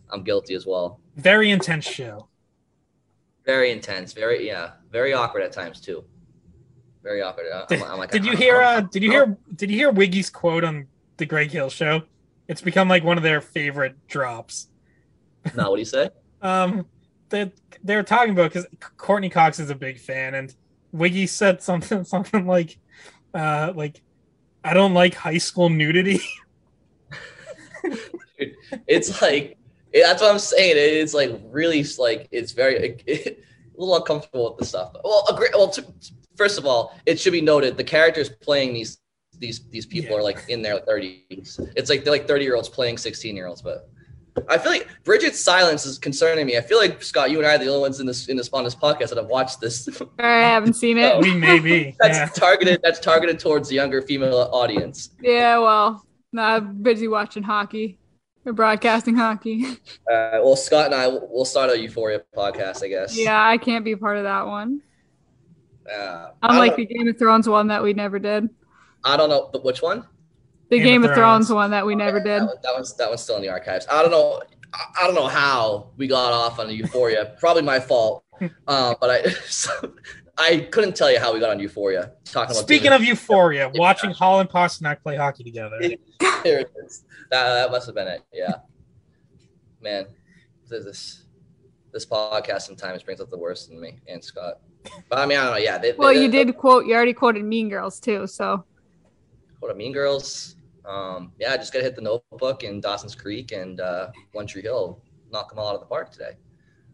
I'm 0.09 0.23
guilty 0.23 0.55
as 0.55 0.65
well. 0.65 0.99
Very 1.15 1.51
intense 1.51 1.85
show. 1.85 2.27
Very 3.45 3.71
intense. 3.71 4.11
Very 4.11 4.45
yeah. 4.45 4.71
Very 4.91 5.13
awkward 5.13 5.43
at 5.43 5.53
times 5.53 5.79
too. 5.79 6.03
Very 7.01 7.21
awkward. 7.21 7.45
Did, 7.69 7.81
I'm, 7.81 7.93
I'm 7.93 7.97
like, 7.97 8.11
did 8.11 8.25
you 8.25 8.35
hear? 8.35 8.61
Uh, 8.61 8.81
did 8.81 9.01
you 9.01 9.09
hear? 9.09 9.37
Did 9.55 9.71
you 9.71 9.77
hear 9.77 9.89
Wiggy's 9.89 10.29
quote 10.29 10.65
on 10.65 10.87
the 11.15 11.25
Greg 11.25 11.49
Hill 11.49 11.69
show? 11.69 12.03
It's 12.49 12.61
become 12.61 12.89
like 12.89 13.05
one 13.05 13.15
of 13.15 13.23
their 13.23 13.39
favorite 13.39 13.95
drops. 14.07 14.67
No, 15.55 15.69
what 15.69 15.77
do 15.77 15.81
you 15.81 15.85
say? 15.85 16.09
um, 16.41 16.85
they 17.29 17.51
they're 17.83 18.03
talking 18.03 18.31
about 18.31 18.51
because 18.51 18.67
Courteney 18.97 19.29
Cox 19.29 19.59
is 19.59 19.69
a 19.69 19.75
big 19.75 19.97
fan, 19.97 20.35
and 20.35 20.53
Wiggy 20.91 21.27
said 21.27 21.61
something 21.61 22.03
something 22.15 22.45
like, 22.45 22.77
uh, 23.33 23.73
like, 23.75 24.01
I 24.63 24.73
don't 24.73 24.93
like 24.93 25.15
high 25.15 25.37
school 25.37 25.69
nudity. 25.69 26.21
it's 28.87 29.21
like 29.21 29.57
that's 29.93 30.21
what 30.21 30.31
I'm 30.31 30.39
saying. 30.39 30.75
It's 30.77 31.13
like 31.13 31.39
really 31.49 31.83
like 31.97 32.27
it's 32.31 32.51
very 32.51 33.01
it, 33.05 33.43
a 33.77 33.79
little 33.79 33.95
uncomfortable 33.95 34.49
with 34.51 34.59
the 34.59 34.65
stuff. 34.65 34.95
Well, 35.03 35.25
agree, 35.29 35.49
well, 35.53 35.69
to, 35.69 35.85
first 36.35 36.57
of 36.57 36.65
all, 36.65 36.95
it 37.05 37.19
should 37.19 37.33
be 37.33 37.41
noted 37.41 37.77
the 37.77 37.83
characters 37.83 38.29
playing 38.29 38.73
these 38.73 38.99
these 39.37 39.67
these 39.69 39.85
people 39.85 40.11
yeah. 40.11 40.17
are 40.17 40.23
like 40.23 40.45
in 40.49 40.61
their 40.61 40.79
30s. 40.81 41.59
It's 41.75 41.89
like 41.89 42.03
they're 42.03 42.13
like 42.13 42.27
30 42.27 42.43
year 42.43 42.55
olds 42.55 42.69
playing 42.69 42.97
16 42.97 43.35
year 43.35 43.47
olds, 43.47 43.61
but 43.61 43.89
I 44.47 44.57
feel 44.57 44.71
like 44.71 44.87
Bridget's 45.03 45.43
silence 45.43 45.85
is 45.85 45.97
concerning 45.97 46.45
me. 46.45 46.57
I 46.57 46.61
feel 46.61 46.77
like 46.77 47.03
Scott, 47.03 47.31
you 47.31 47.37
and 47.37 47.47
I 47.47 47.55
are 47.55 47.57
the 47.57 47.67
only 47.67 47.81
ones 47.81 47.99
in 47.99 48.05
this 48.05 48.27
in 48.27 48.37
this 48.37 48.49
on 48.53 48.63
this 48.63 48.75
podcast 48.75 49.09
that 49.09 49.17
have 49.17 49.27
watched 49.27 49.59
this. 49.59 49.87
I 50.19 50.27
haven't 50.27 50.73
seen 50.73 50.97
it. 50.97 51.19
we 51.19 51.33
may 51.33 51.59
be. 51.59 51.95
That's 51.99 52.17
yeah. 52.17 52.25
targeted. 52.27 52.81
That's 52.83 52.99
targeted 52.99 53.39
towards 53.39 53.69
the 53.69 53.75
younger 53.75 54.01
female 54.01 54.49
audience. 54.53 55.09
Yeah, 55.21 55.57
well, 55.57 56.05
I'm 56.37 56.81
busy 56.81 57.07
watching 57.07 57.43
hockey. 57.43 57.99
We're 58.43 58.53
broadcasting 58.53 59.15
hockey. 59.15 59.65
Uh, 60.11 60.41
well, 60.43 60.57
Scott 60.57 60.87
and 60.87 60.95
I 60.95 61.07
will 61.07 61.45
start 61.45 61.69
a 61.69 61.79
Euphoria 61.79 62.21
podcast, 62.35 62.83
I 62.83 62.89
guess. 62.89 63.17
Yeah, 63.17 63.41
I 63.41 63.57
can't 63.57 63.85
be 63.85 63.95
part 63.95 64.17
of 64.17 64.23
that 64.23 64.45
one. 64.45 64.81
Uh, 65.89 66.31
Unlike 66.41 66.75
the 66.75 66.85
Game 66.85 67.07
of 67.07 67.17
Thrones 67.17 67.47
one 67.47 67.67
that 67.67 67.81
we 67.81 67.93
never 67.93 68.19
did. 68.19 68.49
I 69.05 69.15
don't 69.15 69.29
know 69.29 69.49
but 69.53 69.63
which 69.63 69.81
one. 69.81 70.05
The 70.71 70.77
Game, 70.77 70.85
Game 70.85 71.03
of, 71.03 71.09
Thrones. 71.09 71.47
Thrones. 71.47 71.51
one 71.51 71.71
that 71.71 71.85
we 71.85 71.95
okay, 71.95 72.05
never 72.05 72.19
did. 72.21 72.43
That, 72.43 72.63
that, 72.63 72.73
one's 72.73 72.95
that 72.95 73.09
one's 73.09 73.21
still 73.21 73.35
in 73.35 73.41
the 73.41 73.49
archives. 73.49 73.85
I 73.91 74.01
don't 74.01 74.09
know. 74.09 74.41
I, 74.73 75.01
I 75.01 75.05
don't 75.05 75.15
know 75.15 75.27
how 75.27 75.89
we 75.97 76.07
got 76.07 76.31
off 76.31 76.59
on 76.59 76.71
Euphoria. 76.71 77.35
Probably 77.39 77.61
my 77.61 77.77
fault. 77.77 78.23
uh, 78.67 78.95
but 79.01 79.09
I 79.09 79.29
so, 79.49 79.69
I 80.37 80.69
couldn't 80.71 80.95
tell 80.95 81.11
you 81.11 81.19
how 81.19 81.33
we 81.33 81.41
got 81.41 81.49
on 81.49 81.59
Euphoria. 81.59 82.13
Talking 82.23 82.55
about 82.55 82.63
speaking 82.63 82.93
of 82.93 83.03
Euphoria, 83.03 83.69
watching 83.75 84.11
Hall 84.11 84.39
and 84.39 84.49
Pastrnak 84.49 85.03
play 85.03 85.17
hockey 85.17 85.43
together. 85.43 85.77
there 86.43 86.59
it 86.59 86.71
is. 86.85 87.03
That, 87.29 87.53
that 87.53 87.71
must 87.71 87.85
have 87.87 87.95
been 87.95 88.07
it. 88.07 88.23
Yeah, 88.31 88.53
man, 89.81 90.07
this 90.69 91.25
this 91.91 92.05
podcast 92.05 92.61
sometimes 92.61 93.03
brings 93.03 93.19
up 93.19 93.29
the 93.29 93.37
worst 93.37 93.71
in 93.71 93.79
me 93.81 93.99
and 94.07 94.23
Scott. 94.23 94.61
But 95.09 95.19
I 95.19 95.25
mean, 95.25 95.37
I 95.37 95.43
don't 95.43 95.51
know. 95.51 95.57
Yeah. 95.57 95.77
They, 95.77 95.91
well, 95.91 96.13
they, 96.13 96.23
you 96.23 96.31
did 96.31 96.55
quote. 96.57 96.85
You 96.85 96.95
already 96.95 97.13
quoted 97.13 97.43
Mean 97.43 97.67
Girls 97.67 97.99
too. 97.99 98.25
So. 98.25 98.63
Quote 99.59 99.75
Mean 99.75 99.91
Girls. 99.91 100.55
Um, 100.85 101.31
yeah, 101.39 101.55
just 101.57 101.73
gotta 101.73 101.85
hit 101.85 101.95
the 101.95 102.01
Notebook 102.01 102.63
in 102.63 102.81
Dawson's 102.81 103.15
Creek 103.15 103.51
and 103.51 103.79
uh, 103.79 104.09
One 104.33 104.47
Tree 104.47 104.61
Hill. 104.61 105.01
Knock 105.31 105.49
them 105.49 105.59
all 105.59 105.69
out 105.69 105.75
of 105.75 105.81
the 105.81 105.87
park 105.87 106.11
today. 106.11 106.37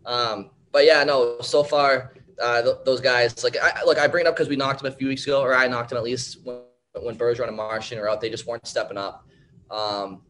Um, 0.05 0.51
but 0.71 0.85
yeah, 0.85 1.03
no. 1.03 1.39
So 1.41 1.63
far, 1.63 2.13
uh, 2.41 2.61
th- 2.61 2.75
those 2.85 3.01
guys 3.01 3.43
like 3.43 3.57
I 3.57 3.83
like 3.83 3.97
I 3.97 4.07
bring 4.07 4.25
it 4.25 4.29
up 4.29 4.35
because 4.35 4.49
we 4.49 4.55
knocked 4.55 4.81
them 4.81 4.91
a 4.91 4.95
few 4.95 5.07
weeks 5.07 5.23
ago, 5.23 5.41
or 5.41 5.55
I 5.55 5.67
knocked 5.67 5.89
them 5.89 5.97
at 5.97 6.03
least 6.03 6.39
when, 6.43 6.61
when 7.01 7.15
Bergeron 7.17 7.47
and 7.47 7.57
Marchand 7.57 8.01
were 8.01 8.09
out. 8.09 8.21
They 8.21 8.29
just 8.29 8.45
weren't 8.45 8.67
stepping 8.67 8.97
up. 8.97 9.27
Um, 9.71 10.21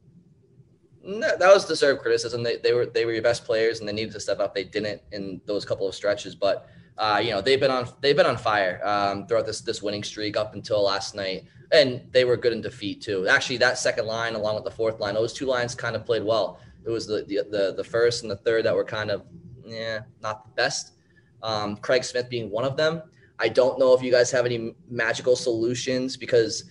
that 1.08 1.40
was 1.40 1.66
deserved 1.66 2.02
criticism. 2.02 2.44
They, 2.44 2.58
they 2.58 2.74
were 2.74 2.86
they 2.86 3.06
were 3.06 3.14
your 3.14 3.22
best 3.22 3.46
players 3.46 3.80
and 3.80 3.88
they 3.88 3.94
needed 3.94 4.14
to 4.14 4.20
step 4.20 4.40
up. 4.40 4.54
They 4.54 4.66
didn't 4.66 5.02
in 5.12 5.42
those 5.46 5.64
couple 5.64 5.88
of 5.88 5.96
stretches, 5.96 6.36
but 6.36 6.68
uh, 6.98 7.22
you 7.24 7.32
know 7.32 7.42
they've 7.42 7.60
been 7.60 7.72
on 7.72 7.88
they've 8.02 8.16
been 8.16 8.26
on 8.26 8.38
fire 8.38 8.82
um, 8.84 9.26
throughout 9.28 9.46
this 9.46 9.62
this 9.62 9.82
winning 9.82 10.04
streak 10.04 10.36
up 10.36 10.54
until 10.54 10.84
last 10.84 11.16
night, 11.16 11.46
and 11.72 12.02
they 12.12 12.26
were 12.26 12.38
good 12.38 12.54
in 12.54 12.62
defeat 12.62 13.02
too. 13.02 13.28
Actually, 13.28 13.58
that 13.58 13.78
second 13.78 14.06
line 14.06 14.36
along 14.36 14.56
with 14.56 14.64
the 14.64 14.72
fourth 14.72 15.00
line, 15.00 15.14
those 15.14 15.34
two 15.34 15.46
lines 15.46 15.76
kind 15.76 15.96
of 15.96 16.06
played 16.06 16.24
well. 16.24 16.60
It 16.86 16.90
was 16.90 17.08
the 17.08 17.24
the 17.28 17.42
the, 17.50 17.74
the 17.76 17.84
first 17.84 18.24
and 18.24 18.32
the 18.32 18.38
third 18.38 18.66
that 18.66 18.76
were 18.76 18.86
kind 18.86 19.12
of 19.12 19.24
yeah 19.66 20.02
not 20.22 20.46
the 20.46 20.52
best. 20.52 20.94
Um, 21.44 21.78
Craig 21.78 22.04
Smith 22.04 22.30
being 22.30 22.50
one 22.50 22.66
of 22.66 22.78
them. 22.78 23.02
I 23.40 23.50
don't 23.50 23.78
know 23.78 23.94
if 23.94 24.02
you 24.02 24.12
guys 24.12 24.32
have 24.32 24.46
any 24.46 24.74
magical 24.90 25.36
solutions 25.36 26.18
because 26.18 26.64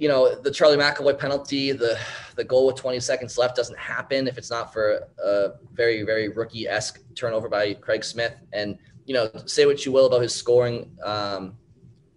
you 0.00 0.08
know, 0.08 0.34
the 0.34 0.50
Charlie 0.50 0.78
McAvoy 0.78 1.18
penalty, 1.18 1.72
the 1.72 1.98
the 2.34 2.42
goal 2.42 2.66
with 2.66 2.76
20 2.76 2.98
seconds 3.00 3.36
left 3.36 3.54
doesn't 3.54 3.78
happen 3.78 4.26
if 4.26 4.38
it's 4.38 4.50
not 4.50 4.72
for 4.72 5.06
a 5.22 5.50
very, 5.74 6.04
very 6.04 6.30
rookie 6.30 6.66
esque 6.66 7.02
turnover 7.14 7.50
by 7.50 7.74
Craig 7.74 8.02
Smith. 8.02 8.32
And, 8.54 8.78
you 9.04 9.12
know, 9.12 9.30
say 9.44 9.66
what 9.66 9.84
you 9.84 9.92
will 9.92 10.06
about 10.06 10.22
his 10.22 10.34
scoring 10.34 10.90
um, 11.04 11.54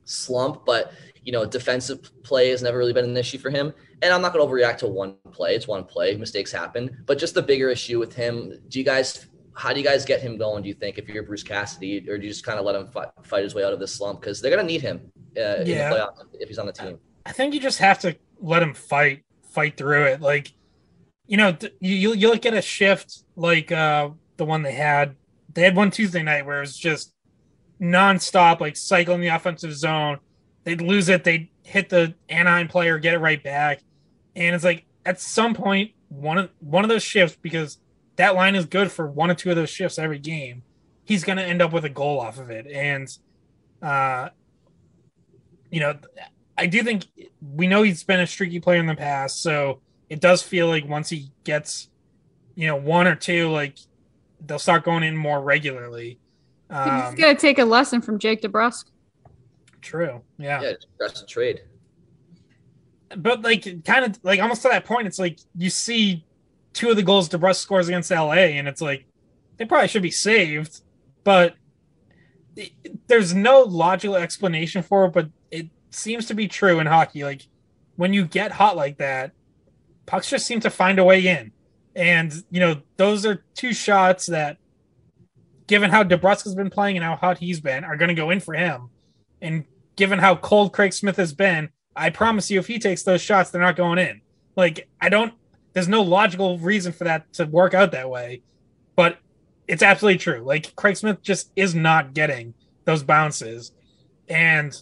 slump, 0.06 0.66
but, 0.66 0.94
you 1.24 1.32
know, 1.32 1.46
defensive 1.46 2.00
play 2.24 2.50
has 2.50 2.62
never 2.62 2.78
really 2.78 2.94
been 2.94 3.06
an 3.06 3.18
issue 3.18 3.38
for 3.38 3.50
him. 3.50 3.74
And 4.02 4.14
I'm 4.14 4.22
not 4.22 4.34
going 4.34 4.46
to 4.46 4.54
overreact 4.54 4.78
to 4.80 4.88
one 4.88 5.16
play. 5.32 5.56
It's 5.56 5.68
one 5.68 5.84
play. 5.86 6.16
Mistakes 6.18 6.52
happen. 6.52 7.04
But 7.06 7.18
just 7.18 7.34
the 7.34 7.42
bigger 7.42 7.70
issue 7.70 8.00
with 8.00 8.14
him, 8.14 8.60
do 8.68 8.80
you 8.80 8.86
guys, 8.86 9.28
how 9.56 9.72
do 9.72 9.80
you 9.80 9.86
guys 9.86 10.04
get 10.04 10.22
him 10.22 10.38
going, 10.38 10.64
do 10.64 10.70
you 10.70 10.76
think, 10.76 10.98
if 10.98 11.08
you're 11.08 11.24
Bruce 11.24 11.44
Cassidy, 11.44 12.10
or 12.10 12.18
do 12.18 12.24
you 12.24 12.30
just 12.30 12.46
kind 12.46 12.60
of 12.60 12.66
let 12.66 12.76
him 12.76 12.88
fight, 12.88 13.10
fight 13.24 13.44
his 13.44 13.56
way 13.56 13.64
out 13.64 13.74
of 13.74 13.80
this 13.80 13.96
slump? 13.96 14.20
Because 14.20 14.42
they're 14.42 14.52
going 14.52 14.66
to 14.66 14.72
need 14.72 14.82
him 14.82 15.12
uh, 15.38 15.40
yeah. 15.40 15.58
in 15.58 15.66
the 15.66 15.96
playoffs 15.96 16.26
if 16.40 16.50
he's 16.50 16.60
on 16.60 16.66
the 16.66 16.74
team. 16.74 17.00
I 17.26 17.32
think 17.32 17.54
you 17.54 17.60
just 17.60 17.80
have 17.80 18.00
to 18.00 18.18
let 18.40 18.62
him 18.62 18.74
fight, 18.74 19.24
fight 19.52 19.78
through 19.78 20.04
it. 20.06 20.20
Like, 20.20 20.52
you 21.26 21.38
know, 21.38 21.56
you 21.80 22.14
you 22.14 22.28
look 22.28 22.46
at 22.46 22.54
a 22.54 22.62
shift 22.62 23.24
like 23.38 23.72
uh, 23.72 24.10
the 24.36 24.44
one 24.44 24.62
they 24.62 24.74
had. 24.74 25.16
They 25.54 25.62
had 25.62 25.74
one 25.74 25.90
Tuesday 25.90 26.22
night 26.22 26.46
where 26.46 26.58
it 26.58 26.62
was 26.62 26.78
just 26.78 27.14
nonstop, 27.82 28.60
like 28.60 28.76
cycling 28.76 29.22
the 29.22 29.30
offensive 29.30 29.74
zone. 29.74 30.20
They'd 30.64 30.82
lose 30.82 31.10
it, 31.10 31.24
they'd 31.24 31.50
hit 31.64 31.90
the 31.90 32.14
Anaheim 32.30 32.68
player, 32.68 33.00
get 33.00 33.14
it 33.14 33.20
right 33.20 33.42
back, 33.42 33.82
and 34.36 34.56
it's 34.56 34.64
like 34.64 34.86
at 35.06 35.20
some 35.20 35.54
point 35.54 35.92
one 36.10 36.38
of 36.38 36.50
one 36.60 36.84
of 36.84 36.90
those 36.90 37.04
shifts 37.04 37.38
because 37.42 37.80
that 38.16 38.36
line 38.36 38.56
is 38.56 38.66
good 38.66 38.92
for 38.92 39.08
one 39.08 39.32
or 39.32 39.36
two 39.36 39.50
of 39.50 39.56
those 39.56 39.70
shifts 39.70 39.98
every 39.98 40.20
game. 40.20 40.64
He's 41.06 41.24
going 41.24 41.38
to 41.38 41.44
end 41.44 41.62
up 41.62 41.74
with 41.74 41.84
a 41.84 41.90
goal 41.90 42.20
off 42.20 42.40
of 42.40 42.50
it, 42.50 42.68
and 42.68 43.10
uh, 43.82 44.30
you 45.70 45.80
know, 45.80 45.98
I 46.58 46.68
do 46.68 46.84
think 46.84 47.06
we 47.42 47.68
know 47.68 47.82
he's 47.82 48.04
been 48.04 48.20
a 48.20 48.28
streaky 48.28 48.60
player 48.60 48.80
in 48.80 48.86
the 48.86 48.96
past, 48.96 49.42
so 49.42 49.82
it 50.10 50.22
does 50.22 50.42
feel 50.42 50.68
like 50.68 50.88
once 50.88 51.10
he 51.10 51.32
gets, 51.44 51.90
you 52.56 52.68
know, 52.68 52.76
one 52.76 53.08
or 53.08 53.16
two, 53.16 53.50
like 53.50 53.78
they'll 54.46 54.60
start 54.60 54.84
going 54.84 55.04
in 55.04 55.18
more 55.18 55.42
regularly. 55.42 56.20
Um, 56.70 57.16
he's 57.16 57.20
gonna 57.20 57.36
take 57.36 57.60
a 57.60 57.66
lesson 57.66 58.02
from 58.02 58.20
Jake 58.20 58.42
DeBrusk. 58.42 58.86
True. 59.84 60.22
Yeah. 60.38 60.62
Yeah, 60.62 60.74
that's 61.00 61.22
a 61.22 61.26
trade. 61.26 61.62
but 63.18 63.42
like 63.42 63.84
kind 63.86 64.06
of 64.06 64.20
like 64.24 64.40
almost 64.40 64.62
to 64.64 64.70
that 64.70 64.86
point, 64.86 65.08
it's 65.08 65.20
like 65.20 65.40
you 65.56 65.70
see 65.70 66.26
two 66.74 66.90
of 66.90 66.96
the 66.96 67.04
goals 67.04 67.30
DeBrusk 67.30 67.58
scores 67.58 67.88
against 67.88 68.10
LA, 68.10 68.32
and 68.34 68.68
it's 68.68 68.82
like 68.82 69.06
they 69.58 69.66
probably 69.66 69.88
should 69.88 70.02
be 70.02 70.12
saved, 70.12 70.82
but 71.24 71.56
there's 73.08 73.34
no 73.34 73.62
logical 73.62 74.16
explanation 74.16 74.82
for 74.82 75.06
it. 75.06 75.14
But 75.14 75.30
it 75.52 75.68
seems 75.92 76.26
to 76.28 76.34
be 76.34 76.48
true 76.48 76.80
in 76.80 76.88
hockey. 76.88 77.24
Like 77.24 77.48
when 77.96 78.14
you 78.14 78.26
get 78.26 78.52
hot 78.52 78.76
like 78.76 78.98
that, 78.98 79.32
pucks 80.06 80.30
just 80.30 80.46
seem 80.46 80.60
to 80.62 80.70
find 80.70 80.98
a 80.98 81.04
way 81.04 81.28
in, 81.28 81.52
and 81.96 82.34
you 82.50 82.60
know 82.60 82.82
those 82.98 83.26
are 83.26 83.44
two 83.54 83.74
shots 83.74 84.28
that, 84.28 84.58
given 85.68 85.92
how 85.92 86.04
DeBrusk 86.04 86.46
has 86.46 86.56
been 86.56 86.70
playing 86.70 86.98
and 86.98 87.06
how 87.06 87.16
hot 87.16 87.38
he's 87.38 87.60
been, 87.60 87.84
are 87.84 87.98
going 87.98 88.10
to 88.10 88.16
go 88.16 88.32
in 88.32 88.40
for 88.40 88.54
him, 88.56 88.90
and 89.42 89.66
given 89.96 90.20
how 90.20 90.36
cold 90.36 90.74
Craig 90.74 90.94
Smith 90.94 91.18
has 91.18 91.34
been, 91.34 91.70
I 91.96 92.10
promise 92.10 92.50
you, 92.50 92.60
if 92.60 92.68
he 92.68 92.80
takes 92.80 93.04
those 93.04 93.22
shots, 93.22 93.50
they're 93.50 93.62
not 93.62 93.76
going 93.76 94.00
in. 94.00 94.22
Like 94.56 94.88
I 95.02 95.10
don't 95.10 95.34
there's 95.74 95.88
no 95.88 96.02
logical 96.02 96.60
reason 96.60 96.94
for 96.94 97.04
that 97.04 97.32
to 97.34 97.46
work 97.46 97.74
out 97.74 97.92
that 97.92 98.10
way, 98.10 98.44
but 98.96 99.18
it's 99.68 99.84
absolutely 99.84 100.20
true. 100.20 100.44
Like 100.44 100.76
Craig 100.76 100.96
Smith 100.98 101.22
just 101.22 101.52
is 101.56 101.74
not 101.74 102.14
getting 102.14 102.54
those 102.86 103.04
bounces, 103.04 103.72
and 104.28 104.76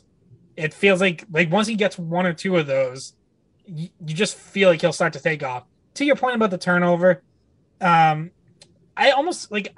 it 0.57 0.73
feels 0.73 1.01
like 1.01 1.25
like 1.31 1.51
once 1.51 1.67
he 1.67 1.75
gets 1.75 1.97
one 1.97 2.25
or 2.25 2.33
two 2.33 2.57
of 2.57 2.67
those, 2.67 3.13
you, 3.65 3.89
you 4.05 4.13
just 4.13 4.35
feel 4.35 4.69
like 4.69 4.81
he'll 4.81 4.93
start 4.93 5.13
to 5.13 5.19
take 5.19 5.43
off. 5.43 5.63
To 5.95 6.05
your 6.05 6.15
point 6.15 6.35
about 6.35 6.51
the 6.51 6.57
turnover, 6.57 7.23
um, 7.79 8.31
I 8.95 9.11
almost 9.11 9.51
like 9.51 9.73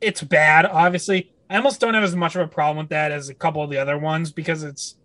it's 0.00 0.22
bad. 0.22 0.66
Obviously, 0.66 1.32
I 1.50 1.56
almost 1.56 1.80
don't 1.80 1.94
have 1.94 2.04
as 2.04 2.14
much 2.14 2.36
of 2.36 2.42
a 2.42 2.46
problem 2.46 2.78
with 2.78 2.90
that 2.90 3.10
as 3.10 3.28
a 3.28 3.34
couple 3.34 3.62
of 3.62 3.70
the 3.70 3.78
other 3.78 3.98
ones 3.98 4.30
because 4.30 4.62
it's. 4.62 4.96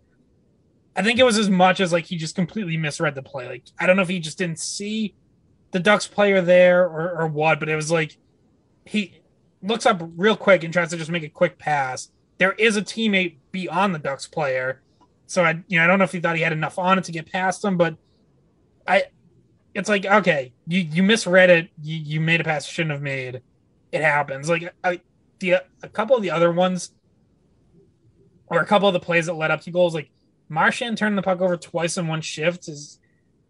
I 0.94 1.02
think 1.02 1.18
it 1.18 1.24
was 1.24 1.36
as 1.36 1.50
much 1.50 1.80
as 1.80 1.92
like 1.92 2.06
he 2.06 2.16
just 2.16 2.36
completely 2.36 2.76
misread 2.76 3.16
the 3.16 3.22
play. 3.22 3.48
Like 3.48 3.64
I 3.78 3.86
don't 3.86 3.96
know 3.96 4.02
if 4.02 4.08
he 4.08 4.20
just 4.20 4.38
didn't 4.38 4.60
see 4.60 5.14
the 5.72 5.80
Ducks 5.80 6.06
player 6.06 6.40
there 6.40 6.84
or, 6.84 7.20
or 7.20 7.26
what, 7.26 7.58
but 7.60 7.68
it 7.68 7.76
was 7.76 7.90
like 7.90 8.16
he 8.86 9.20
looks 9.60 9.84
up 9.84 10.00
real 10.16 10.36
quick 10.36 10.62
and 10.62 10.72
tries 10.72 10.90
to 10.90 10.96
just 10.96 11.10
make 11.10 11.24
a 11.24 11.28
quick 11.28 11.58
pass. 11.58 12.10
There 12.38 12.52
is 12.52 12.76
a 12.76 12.82
teammate 12.82 13.36
beyond 13.50 13.94
the 13.94 13.98
Ducks 13.98 14.28
player. 14.28 14.82
So 15.26 15.44
I 15.44 15.62
you 15.66 15.78
know, 15.78 15.84
I 15.84 15.86
don't 15.88 15.98
know 15.98 16.04
if 16.04 16.12
he 16.12 16.20
thought 16.20 16.36
he 16.36 16.42
had 16.42 16.52
enough 16.52 16.78
on 16.78 16.96
it 16.96 17.04
to 17.04 17.12
get 17.12 17.30
past 17.30 17.64
him, 17.64 17.76
but 17.76 17.96
I 18.86 19.04
it's 19.74 19.88
like, 19.88 20.06
okay, 20.06 20.54
you, 20.66 20.80
you 20.80 21.02
misread 21.02 21.50
it, 21.50 21.68
you, 21.82 21.96
you 21.96 22.20
made 22.20 22.40
a 22.40 22.44
pass 22.44 22.66
you 22.66 22.72
shouldn't 22.72 22.92
have 22.92 23.02
made. 23.02 23.42
It 23.92 24.00
happens. 24.00 24.48
Like 24.48 24.72
I 24.82 25.00
the 25.38 25.56
a 25.82 25.88
couple 25.88 26.16
of 26.16 26.22
the 26.22 26.30
other 26.30 26.50
ones 26.50 26.90
or 28.46 28.60
a 28.60 28.66
couple 28.66 28.88
of 28.88 28.92
the 28.92 29.00
plays 29.00 29.26
that 29.26 29.34
led 29.34 29.50
up 29.50 29.60
to 29.62 29.70
goals, 29.70 29.94
like 29.94 30.10
Marchand 30.48 30.96
turning 30.96 31.16
the 31.16 31.22
puck 31.22 31.40
over 31.40 31.56
twice 31.56 31.96
in 31.98 32.06
one 32.06 32.20
shift 32.20 32.68
is 32.68 32.98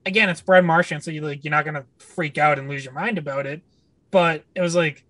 again, 0.04 0.28
it's 0.28 0.40
Brad 0.40 0.64
Marchand, 0.64 1.02
so 1.02 1.10
you 1.10 1.20
like 1.20 1.44
you're 1.44 1.50
not 1.50 1.64
gonna 1.64 1.84
freak 1.98 2.38
out 2.38 2.58
and 2.58 2.68
lose 2.68 2.84
your 2.84 2.94
mind 2.94 3.18
about 3.18 3.46
it. 3.46 3.62
But 4.10 4.44
it 4.54 4.60
was 4.60 4.74
like 4.74 5.04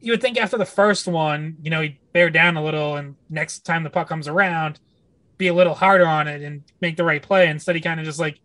you 0.00 0.12
would 0.12 0.20
think 0.20 0.38
after 0.38 0.56
the 0.58 0.64
first 0.64 1.06
one, 1.06 1.56
you 1.62 1.70
know, 1.70 1.82
he'd 1.82 1.98
bear 2.12 2.30
down 2.30 2.56
a 2.56 2.64
little, 2.64 2.96
and 2.96 3.16
next 3.28 3.60
time 3.60 3.84
the 3.84 3.90
puck 3.90 4.08
comes 4.08 4.26
around, 4.26 4.80
be 5.38 5.48
a 5.48 5.54
little 5.54 5.74
harder 5.74 6.06
on 6.06 6.28
it 6.28 6.42
and 6.42 6.62
make 6.80 6.96
the 6.96 7.04
right 7.04 7.22
play. 7.22 7.48
Instead, 7.48 7.76
he 7.76 7.80
kind 7.80 8.00
of 8.00 8.06
just 8.06 8.18
like 8.18 8.40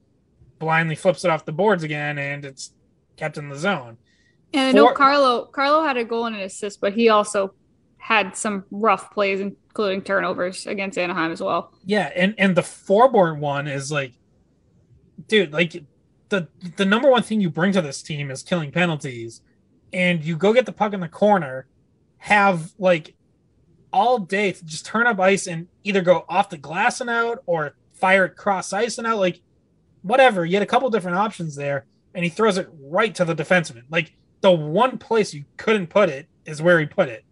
blindly 0.59 0.95
flips 0.95 1.23
it 1.23 1.31
off 1.31 1.45
the 1.45 1.51
boards 1.51 1.83
again, 1.83 2.17
and 2.17 2.45
it's 2.45 2.73
kept 3.15 3.37
in 3.37 3.49
the 3.49 3.55
zone. 3.55 3.97
And 4.53 4.69
I 4.69 4.71
know 4.71 4.93
Carlo 4.93 5.45
Carlo 5.45 5.83
had 5.83 5.97
a 5.97 6.05
goal 6.05 6.25
and 6.25 6.35
an 6.35 6.41
assist, 6.41 6.81
but 6.81 6.93
he 6.93 7.09
also 7.09 7.53
had 7.97 8.37
some 8.37 8.63
rough 8.71 9.11
plays, 9.11 9.41
including 9.41 10.01
turnovers 10.01 10.65
against 10.65 10.97
Anaheim 10.97 11.31
as 11.31 11.41
well. 11.41 11.73
Yeah, 11.85 12.11
and 12.15 12.33
and 12.37 12.55
the 12.55 12.61
Forbort 12.61 13.37
one 13.39 13.67
is 13.67 13.91
like 13.91 14.13
dude, 15.27 15.51
like 15.53 15.83
the 16.29 16.47
the 16.75 16.85
number 16.85 17.09
one 17.09 17.23
thing 17.23 17.41
you 17.41 17.49
bring 17.49 17.71
to 17.73 17.81
this 17.81 18.01
team 18.01 18.31
is 18.31 18.43
killing 18.43 18.71
penalties, 18.71 19.41
and 19.91 20.23
you 20.23 20.37
go 20.37 20.53
get 20.53 20.65
the 20.65 20.71
puck 20.71 20.93
in 20.93 20.99
the 20.99 21.07
corner, 21.07 21.67
have 22.17 22.73
like 22.77 23.15
all 23.91 24.19
day 24.19 24.51
to 24.51 24.65
just 24.65 24.85
turn 24.85 25.07
up 25.07 25.19
ice 25.19 25.47
and 25.47 25.67
either 25.83 26.01
go 26.01 26.25
off 26.29 26.49
the 26.49 26.57
glass 26.57 27.01
and 27.01 27.09
out 27.09 27.41
or 27.45 27.75
fire 27.93 28.25
it 28.25 28.35
cross 28.35 28.73
ice 28.73 28.97
and 28.97 29.07
out, 29.07 29.17
like 29.17 29.41
whatever. 30.01 30.45
You 30.45 30.55
had 30.55 30.63
a 30.63 30.67
couple 30.67 30.89
different 30.89 31.17
options 31.17 31.55
there, 31.55 31.85
and 32.13 32.23
he 32.23 32.29
throws 32.29 32.57
it 32.57 32.69
right 32.79 33.13
to 33.15 33.25
the 33.25 33.35
defenseman. 33.35 33.83
Like 33.89 34.15
the 34.47 34.51
one 34.53 34.97
place 34.97 35.33
you 35.33 35.43
couldn't 35.57 35.87
put 35.87 36.07
it 36.07 36.27
is 36.45 36.61
where 36.61 36.79
he 36.79 36.85
put 36.85 37.09
it. 37.09 37.25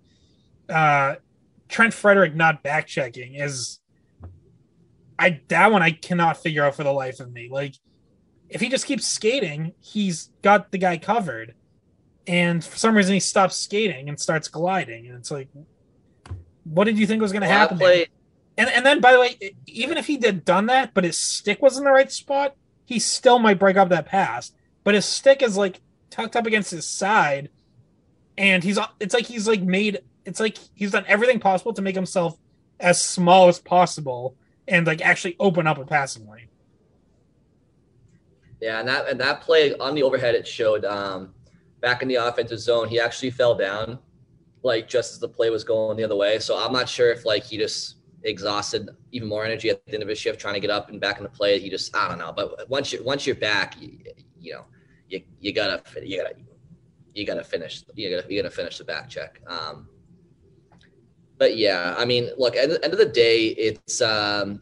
Uh, 0.68 1.16
Trent 1.70 1.94
Frederic 1.94 2.36
not 2.36 2.62
back 2.62 2.88
checking 2.88 3.36
is 3.36 3.80
I 5.18 5.40
that 5.48 5.72
one 5.72 5.82
I 5.82 5.92
cannot 5.92 6.38
figure 6.38 6.66
out 6.66 6.76
for 6.76 6.84
the 6.84 6.92
life 6.92 7.22
of 7.22 7.32
me. 7.32 7.48
Like 7.50 7.76
if 8.50 8.60
he 8.60 8.68
just 8.68 8.86
keeps 8.86 9.08
skating, 9.08 9.74
he's 9.80 10.30
got 10.42 10.72
the 10.72 10.78
guy 10.78 10.98
covered. 10.98 11.56
And 12.28 12.64
for 12.64 12.78
some 12.78 12.98
reason 12.98 13.14
he 13.14 13.22
stops 13.22 13.56
skating 13.56 14.10
and 14.10 14.20
starts 14.20 14.50
gliding. 14.50 15.08
And 15.08 15.16
it's 15.16 15.32
like 15.32 15.48
what 16.66 16.84
did 16.84 17.00
you 17.00 17.08
think 17.08 17.22
was 17.22 17.32
gonna 17.32 17.48
well, 17.48 17.58
happen? 17.58 17.78
Play- 17.78 18.08
and 18.58 18.70
and 18.70 18.86
then 18.86 19.00
by 19.00 19.14
the 19.14 19.20
way, 19.22 19.56
even 19.68 19.98
if 19.98 20.08
he 20.08 20.18
did 20.18 20.44
done 20.44 20.66
that, 20.66 20.94
but 20.94 21.06
his 21.06 21.18
stick 21.18 21.62
was 21.62 21.78
in 21.78 21.86
the 21.86 21.92
right 21.92 22.12
spot, 22.12 22.56
he 22.84 23.00
still 23.00 23.40
might 23.40 23.60
break 23.60 23.78
up 23.78 23.88
that 23.90 24.06
pass. 24.06 24.52
But 24.84 24.96
his 24.96 25.06
stick 25.06 25.42
is 25.42 25.56
like 25.56 25.80
tucked 26.16 26.36
up 26.36 26.46
against 26.46 26.72
his 26.72 26.88
side, 26.88 27.50
and 28.38 28.64
he's 28.64 28.80
it's 29.00 29.14
like 29.14 29.26
he's 29.26 29.48
like 29.48 29.62
made 29.62 30.00
it's 30.26 30.40
like 30.40 30.58
he's 30.74 30.92
done 30.92 31.06
everything 31.08 31.40
possible 31.40 31.74
to 31.74 31.82
make 31.82 31.96
himself 31.96 32.38
as 32.80 33.02
small 33.02 33.48
as 33.48 33.60
possible 33.60 34.36
and 34.68 34.88
like 34.88 35.02
actually 35.02 35.36
open 35.40 35.68
up 35.68 35.78
a 35.78 35.86
passing 35.86 36.28
lane. 36.30 36.48
Yeah, 38.62 38.80
and 38.80 38.88
that 38.88 39.10
and 39.10 39.20
that 39.20 39.42
play 39.42 39.76
on 39.78 39.94
the 39.94 40.04
overhead 40.04 40.36
it 40.36 40.48
showed 40.48 40.86
um, 40.86 41.34
back 41.82 42.02
in 42.02 42.08
the 42.08 42.16
offensive 42.16 42.60
zone. 42.60 42.88
He 42.88 43.00
actually 43.00 43.30
fell 43.30 43.56
down, 43.56 44.00
like 44.64 44.88
just 44.88 45.14
as 45.14 45.20
the 45.20 45.28
play 45.28 45.50
was 45.50 45.64
going 45.64 45.98
the 45.98 46.04
other 46.04 46.16
way. 46.16 46.40
So 46.40 46.58
I'm 46.58 46.74
not 46.74 46.90
sure 46.90 47.12
if 47.12 47.26
like 47.26 47.44
he 47.44 47.58
just 47.58 47.98
exhausted 48.24 48.90
even 49.12 49.28
more 49.30 49.46
energy 49.46 49.70
at 49.70 49.86
the 49.86 49.94
end 49.94 50.02
of 50.02 50.10
his 50.10 50.18
shift 50.18 50.40
trying 50.40 50.56
to 50.56 50.60
get 50.60 50.72
up 50.72 50.90
and 50.90 51.00
back 51.00 51.18
in 51.18 51.24
the 51.24 51.30
play. 51.30 51.60
He 51.60 51.70
just 51.70 51.96
I 51.96 52.08
don't 52.08 52.18
know. 52.18 52.34
But 52.36 52.68
once 52.70 52.92
you 52.94 53.04
once 53.04 53.28
you're 53.28 53.36
back, 53.36 53.80
you, 53.80 54.00
you 54.40 54.54
know, 54.54 54.66
you 55.10 55.22
you 55.40 55.54
gotta 55.54 55.82
you 56.04 56.18
gotta 56.18 56.36
you 57.14 57.26
gotta 57.26 57.44
finish 57.44 57.84
you 57.96 58.10
gotta 58.10 58.32
you 58.32 58.42
gotta 58.42 58.54
finish 58.54 58.78
the 58.78 58.84
back 58.84 59.10
check. 59.10 59.42
Um, 59.48 59.88
but 61.38 61.58
yeah, 61.58 61.96
I 61.98 62.06
mean, 62.06 62.30
look, 62.38 62.56
at 62.56 62.70
the 62.70 62.84
end 62.84 62.94
of 62.94 63.00
the 63.00 63.06
day, 63.06 63.48
it's 63.48 64.02
um, 64.02 64.62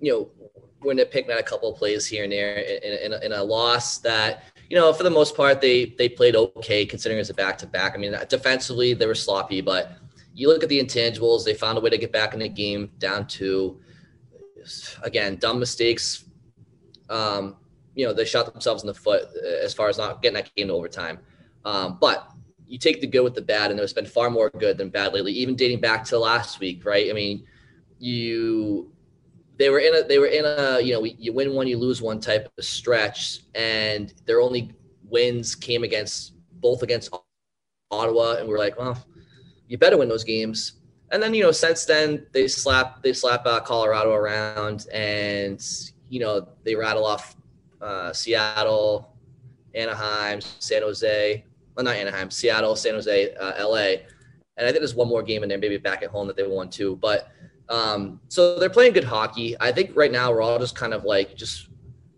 you 0.00 0.12
know, 0.12 0.30
we're 0.82 0.94
nitpicking 0.94 1.30
at 1.30 1.38
a 1.38 1.42
couple 1.42 1.72
of 1.72 1.78
plays 1.78 2.06
here 2.06 2.24
and 2.24 2.32
there 2.32 2.56
in, 2.56 3.12
in, 3.12 3.22
in, 3.22 3.32
a 3.32 3.42
loss 3.42 3.98
that 3.98 4.44
you 4.68 4.76
know, 4.76 4.92
for 4.92 5.02
the 5.02 5.10
most 5.10 5.36
part, 5.36 5.60
they 5.60 5.94
they 5.98 6.08
played 6.08 6.36
okay 6.36 6.84
considering 6.84 7.20
it's 7.20 7.30
a 7.30 7.34
back 7.34 7.56
to 7.58 7.66
back. 7.66 7.94
I 7.94 7.98
mean, 7.98 8.14
defensively 8.28 8.92
they 8.92 9.06
were 9.06 9.14
sloppy, 9.14 9.60
but 9.60 9.92
you 10.34 10.48
look 10.48 10.62
at 10.62 10.68
the 10.68 10.82
intangibles, 10.82 11.44
they 11.44 11.54
found 11.54 11.78
a 11.78 11.80
way 11.80 11.90
to 11.90 11.98
get 11.98 12.12
back 12.12 12.34
in 12.34 12.40
the 12.40 12.48
game 12.48 12.90
down 12.98 13.26
to 13.28 13.80
again 15.02 15.36
dumb 15.36 15.58
mistakes. 15.58 16.24
Um, 17.08 17.56
you 17.94 18.06
know, 18.06 18.12
they 18.12 18.24
shot 18.24 18.52
themselves 18.52 18.82
in 18.82 18.86
the 18.86 18.94
foot 18.94 19.24
as 19.62 19.72
far 19.72 19.88
as 19.88 19.98
not 19.98 20.22
getting 20.22 20.34
that 20.34 20.54
game 20.54 20.68
to 20.68 20.74
overtime. 20.74 21.18
Um, 21.64 21.98
but 22.00 22.30
you 22.66 22.78
take 22.78 23.00
the 23.00 23.06
good 23.06 23.22
with 23.22 23.34
the 23.34 23.42
bad, 23.42 23.70
and 23.70 23.78
there's 23.78 23.92
been 23.92 24.06
far 24.06 24.30
more 24.30 24.50
good 24.50 24.78
than 24.78 24.90
bad 24.90 25.12
lately, 25.12 25.32
even 25.32 25.54
dating 25.54 25.80
back 25.80 26.04
to 26.06 26.18
last 26.18 26.60
week, 26.60 26.84
right? 26.84 27.10
I 27.10 27.12
mean, 27.12 27.44
you 27.98 28.90
they 29.56 29.70
were 29.70 29.78
in 29.78 29.94
a 29.94 30.02
they 30.02 30.18
were 30.18 30.26
in 30.26 30.44
a 30.44 30.80
you 30.80 30.92
know 30.94 31.04
you 31.04 31.32
win 31.32 31.54
one 31.54 31.66
you 31.66 31.78
lose 31.78 32.02
one 32.02 32.20
type 32.20 32.50
of 32.58 32.64
stretch, 32.64 33.40
and 33.54 34.12
their 34.26 34.40
only 34.40 34.72
wins 35.04 35.54
came 35.54 35.84
against 35.84 36.34
both 36.60 36.82
against 36.82 37.14
Ottawa, 37.90 38.36
and 38.36 38.48
we 38.48 38.54
are 38.54 38.58
like, 38.58 38.78
well, 38.78 38.98
you 39.68 39.78
better 39.78 39.98
win 39.98 40.08
those 40.08 40.24
games. 40.24 40.80
And 41.12 41.22
then 41.22 41.34
you 41.34 41.42
know 41.42 41.52
since 41.52 41.84
then 41.84 42.26
they 42.32 42.48
slap 42.48 43.02
they 43.02 43.12
slap 43.12 43.46
uh, 43.46 43.60
Colorado 43.60 44.12
around, 44.12 44.86
and 44.92 45.62
you 46.08 46.20
know 46.20 46.48
they 46.64 46.74
rattle 46.74 47.04
off 47.04 47.36
uh, 47.84 48.12
Seattle, 48.12 49.14
Anaheim, 49.74 50.40
San 50.40 50.82
Jose, 50.82 51.44
well, 51.76 51.84
not 51.84 51.96
Anaheim, 51.96 52.30
Seattle, 52.30 52.76
San 52.76 52.94
Jose, 52.94 53.34
uh, 53.34 53.68
LA. 53.68 54.06
And 54.56 54.66
I 54.66 54.70
think 54.70 54.78
there's 54.78 54.94
one 54.94 55.08
more 55.08 55.22
game 55.22 55.42
in 55.42 55.48
there, 55.48 55.58
maybe 55.58 55.76
back 55.76 56.02
at 56.02 56.10
home 56.10 56.26
that 56.28 56.36
they 56.36 56.46
won 56.46 56.70
too. 56.70 56.96
But 56.96 57.28
um, 57.68 58.20
so 58.28 58.58
they're 58.58 58.70
playing 58.70 58.92
good 58.92 59.04
hockey. 59.04 59.56
I 59.60 59.72
think 59.72 59.92
right 59.94 60.12
now 60.12 60.30
we're 60.30 60.42
all 60.42 60.58
just 60.58 60.76
kind 60.76 60.94
of 60.94 61.04
like 61.04 61.36
just 61.36 61.68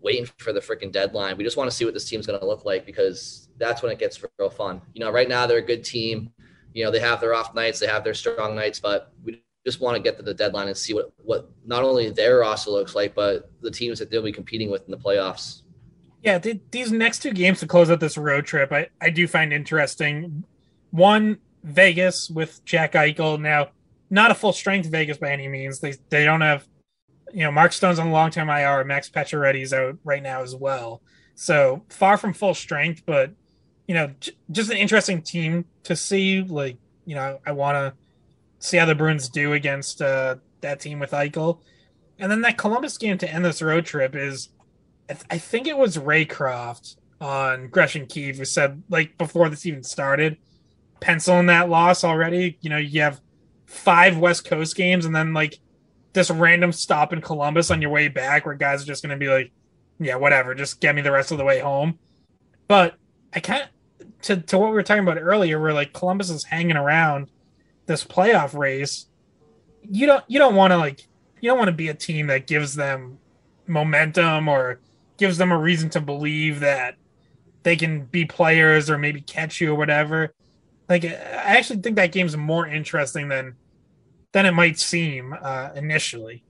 waiting 0.01 0.27
for 0.37 0.53
the 0.53 0.59
freaking 0.59 0.91
deadline. 0.91 1.37
We 1.37 1.43
just 1.43 1.57
want 1.57 1.69
to 1.69 1.75
see 1.75 1.85
what 1.85 1.93
this 1.93 2.07
team's 2.07 2.27
going 2.27 2.39
to 2.39 2.45
look 2.45 2.63
like 2.63 2.85
because 2.85 3.49
that's 3.57 3.81
when 3.81 3.91
it 3.91 3.99
gets 3.99 4.23
real 4.39 4.49
fun. 4.49 4.81
You 4.93 5.01
know, 5.01 5.11
right 5.11 5.27
now 5.27 5.47
they're 5.47 5.57
a 5.57 5.65
good 5.65 5.83
team. 5.83 6.31
You 6.73 6.85
know, 6.85 6.91
they 6.91 6.99
have 6.99 7.19
their 7.19 7.33
off 7.33 7.55
nights, 7.55 7.79
they 7.79 7.87
have 7.87 8.03
their 8.03 8.13
strong 8.13 8.55
nights, 8.55 8.79
but 8.79 9.11
we 9.23 9.41
just 9.67 9.81
want 9.81 9.97
to 9.97 10.01
get 10.01 10.15
to 10.15 10.23
the 10.23 10.33
deadline 10.33 10.69
and 10.69 10.77
see 10.77 10.93
what 10.93 11.11
what 11.17 11.49
not 11.65 11.83
only 11.83 12.09
their 12.09 12.37
roster 12.37 12.71
looks 12.71 12.95
like, 12.95 13.13
but 13.13 13.51
the 13.61 13.69
teams 13.69 13.99
that 13.99 14.09
they'll 14.09 14.21
be 14.21 14.31
competing 14.31 14.71
with 14.71 14.85
in 14.85 14.91
the 14.91 14.97
playoffs. 14.97 15.63
Yeah, 16.23 16.39
th- 16.39 16.61
these 16.71 16.89
next 16.89 17.19
two 17.19 17.33
games 17.33 17.59
to 17.59 17.67
close 17.67 17.91
out 17.91 17.99
this 17.99 18.17
road 18.17 18.45
trip, 18.45 18.71
I, 18.71 18.87
I 19.01 19.09
do 19.09 19.27
find 19.27 19.51
interesting. 19.51 20.45
One, 20.91 21.39
Vegas 21.63 22.29
with 22.29 22.63
Jack 22.63 22.93
Eichel. 22.93 23.39
Now, 23.41 23.71
not 24.09 24.31
a 24.31 24.35
full 24.35 24.53
strength 24.53 24.87
Vegas 24.87 25.17
by 25.17 25.31
any 25.31 25.49
means. 25.49 25.81
They 25.81 25.95
they 26.09 26.23
don't 26.23 26.41
have 26.41 26.65
you 27.33 27.43
know, 27.43 27.51
Mark 27.51 27.73
Stone's 27.73 27.99
on 27.99 28.11
long 28.11 28.31
term 28.31 28.49
IR. 28.49 28.85
Max 28.85 29.09
Pacioretty's 29.09 29.73
out 29.73 29.97
right 30.05 30.23
now 30.23 30.43
as 30.43 30.55
well. 30.55 31.01
So 31.35 31.83
far 31.89 32.15
from 32.15 32.33
full 32.33 32.53
strength, 32.53 33.03
but 33.05 33.31
you 33.85 33.95
know, 33.95 34.13
j- 34.21 34.31
just 34.49 34.71
an 34.71 34.77
interesting 34.77 35.21
team 35.21 35.65
to 35.83 35.95
see. 35.95 36.41
Like, 36.41 36.77
you 37.05 37.15
know, 37.15 37.39
I 37.45 37.51
want 37.51 37.75
to 37.75 37.93
see 38.59 38.77
how 38.77 38.85
the 38.85 38.95
Bruins 38.95 39.29
do 39.29 39.53
against 39.53 40.01
uh, 40.01 40.35
that 40.61 40.79
team 40.79 40.99
with 40.99 41.11
Eichel. 41.11 41.59
And 42.19 42.31
then 42.31 42.41
that 42.41 42.57
Columbus 42.57 42.97
game 42.97 43.17
to 43.19 43.31
end 43.31 43.45
this 43.45 43.61
road 43.61 43.85
trip 43.85 44.15
is, 44.15 44.49
I, 45.09 45.13
th- 45.13 45.25
I 45.29 45.37
think 45.37 45.67
it 45.67 45.77
was 45.77 45.97
Raycroft 45.97 46.95
on 47.21 47.67
Gresh 47.69 47.95
and 47.95 48.09
Keefe 48.09 48.37
who 48.37 48.45
said, 48.45 48.81
like, 48.89 49.17
before 49.17 49.49
this 49.49 49.65
even 49.65 49.83
started, 49.83 50.37
pencil 50.99 51.39
in 51.39 51.45
that 51.45 51.69
loss 51.69 52.03
already. 52.03 52.57
You 52.61 52.71
know, 52.71 52.77
you 52.77 53.01
have 53.01 53.21
five 53.67 54.17
West 54.17 54.45
Coast 54.45 54.75
games 54.75 55.05
and 55.05 55.15
then, 55.15 55.33
like, 55.33 55.59
this 56.13 56.31
random 56.31 56.71
stop 56.71 57.13
in 57.13 57.21
Columbus 57.21 57.69
on 57.69 57.81
your 57.81 57.91
way 57.91 58.07
back 58.07 58.45
where 58.45 58.55
guys 58.55 58.81
are 58.81 58.87
just 58.87 59.03
going 59.03 59.17
to 59.17 59.23
be 59.23 59.31
like, 59.31 59.51
yeah, 59.99 60.15
whatever, 60.15 60.55
just 60.55 60.81
get 60.81 60.95
me 60.95 61.01
the 61.01 61.11
rest 61.11 61.31
of 61.31 61.37
the 61.37 61.43
way 61.43 61.59
home. 61.59 61.99
But 62.67 62.95
I 63.33 63.39
can't, 63.39 63.69
to, 64.23 64.37
to 64.37 64.57
what 64.57 64.69
we 64.69 64.75
were 64.75 64.83
talking 64.83 65.03
about 65.03 65.21
earlier, 65.21 65.59
where 65.59 65.73
like 65.73 65.93
Columbus 65.93 66.31
is 66.31 66.43
hanging 66.43 66.77
around 66.77 67.29
this 67.87 68.03
playoff 68.03 68.57
race. 68.57 69.07
You 69.81 70.05
don't, 70.05 70.23
you 70.27 70.37
don't 70.37 70.55
want 70.55 70.71
to 70.71 70.77
like, 70.77 71.07
you 71.41 71.49
don't 71.49 71.57
want 71.57 71.69
to 71.69 71.73
be 71.73 71.89
a 71.89 71.93
team 71.93 72.27
that 72.27 72.47
gives 72.47 72.75
them 72.75 73.17
momentum 73.65 74.47
or 74.47 74.79
gives 75.17 75.37
them 75.37 75.51
a 75.51 75.57
reason 75.57 75.89
to 75.91 76.01
believe 76.01 76.59
that 76.59 76.95
they 77.63 77.75
can 77.75 78.05
be 78.05 78.25
players 78.25 78.89
or 78.89 78.97
maybe 78.97 79.21
catch 79.21 79.59
you 79.59 79.71
or 79.71 79.75
whatever. 79.75 80.33
Like, 80.87 81.03
I 81.03 81.57
actually 81.57 81.81
think 81.81 81.95
that 81.97 82.11
game's 82.11 82.37
more 82.37 82.67
interesting 82.67 83.27
than 83.27 83.55
than 84.31 84.45
it 84.45 84.53
might 84.53 84.77
seem 84.77 85.35
uh, 85.41 85.69
initially. 85.75 86.43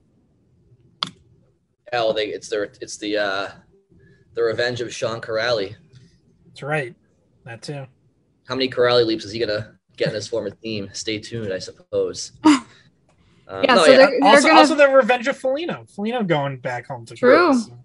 Hell, 1.92 2.14
they 2.14 2.28
it's 2.28 2.50
their 2.50 2.64
it's 2.82 2.98
the 2.98 3.18
uh 3.18 3.50
the 4.34 4.44
revenge 4.44 4.82
of 4.82 4.94
Sean 4.94 5.22
Kuraly. 5.22 5.76
That's 6.46 6.62
right. 6.62 6.96
That 7.46 7.62
too. 7.62 7.86
How 8.48 8.56
many 8.56 8.70
Kuraly 8.70 9.06
leaps 9.06 9.26
is 9.26 9.32
he 9.32 9.40
gonna 9.40 9.77
get 9.98 10.10
in 10.10 10.16
his 10.16 10.28
former 10.28 10.52
team? 10.52 10.90
Stay 10.94 11.20
tuned, 11.20 11.54
I 11.54 11.60
suppose. 11.60 12.32
Um, 13.50 13.64
yeah, 13.64 13.76
no, 13.76 13.86
so 13.86 13.92
yeah. 13.92 13.98
They're, 13.98 14.10
they're 14.10 14.30
also, 14.30 14.48
gonna... 14.50 14.60
also 14.60 14.76
the 14.76 14.90
revenge 14.90 15.28
of 15.28 15.38
Foligno. 15.38 15.86
Foligno 15.96 16.24
going 16.24 16.58
back 16.58 16.88
home 16.88 17.06
to 17.06 17.16
True. 17.16 17.48
Chris, 17.52 17.68
so. 17.68 17.80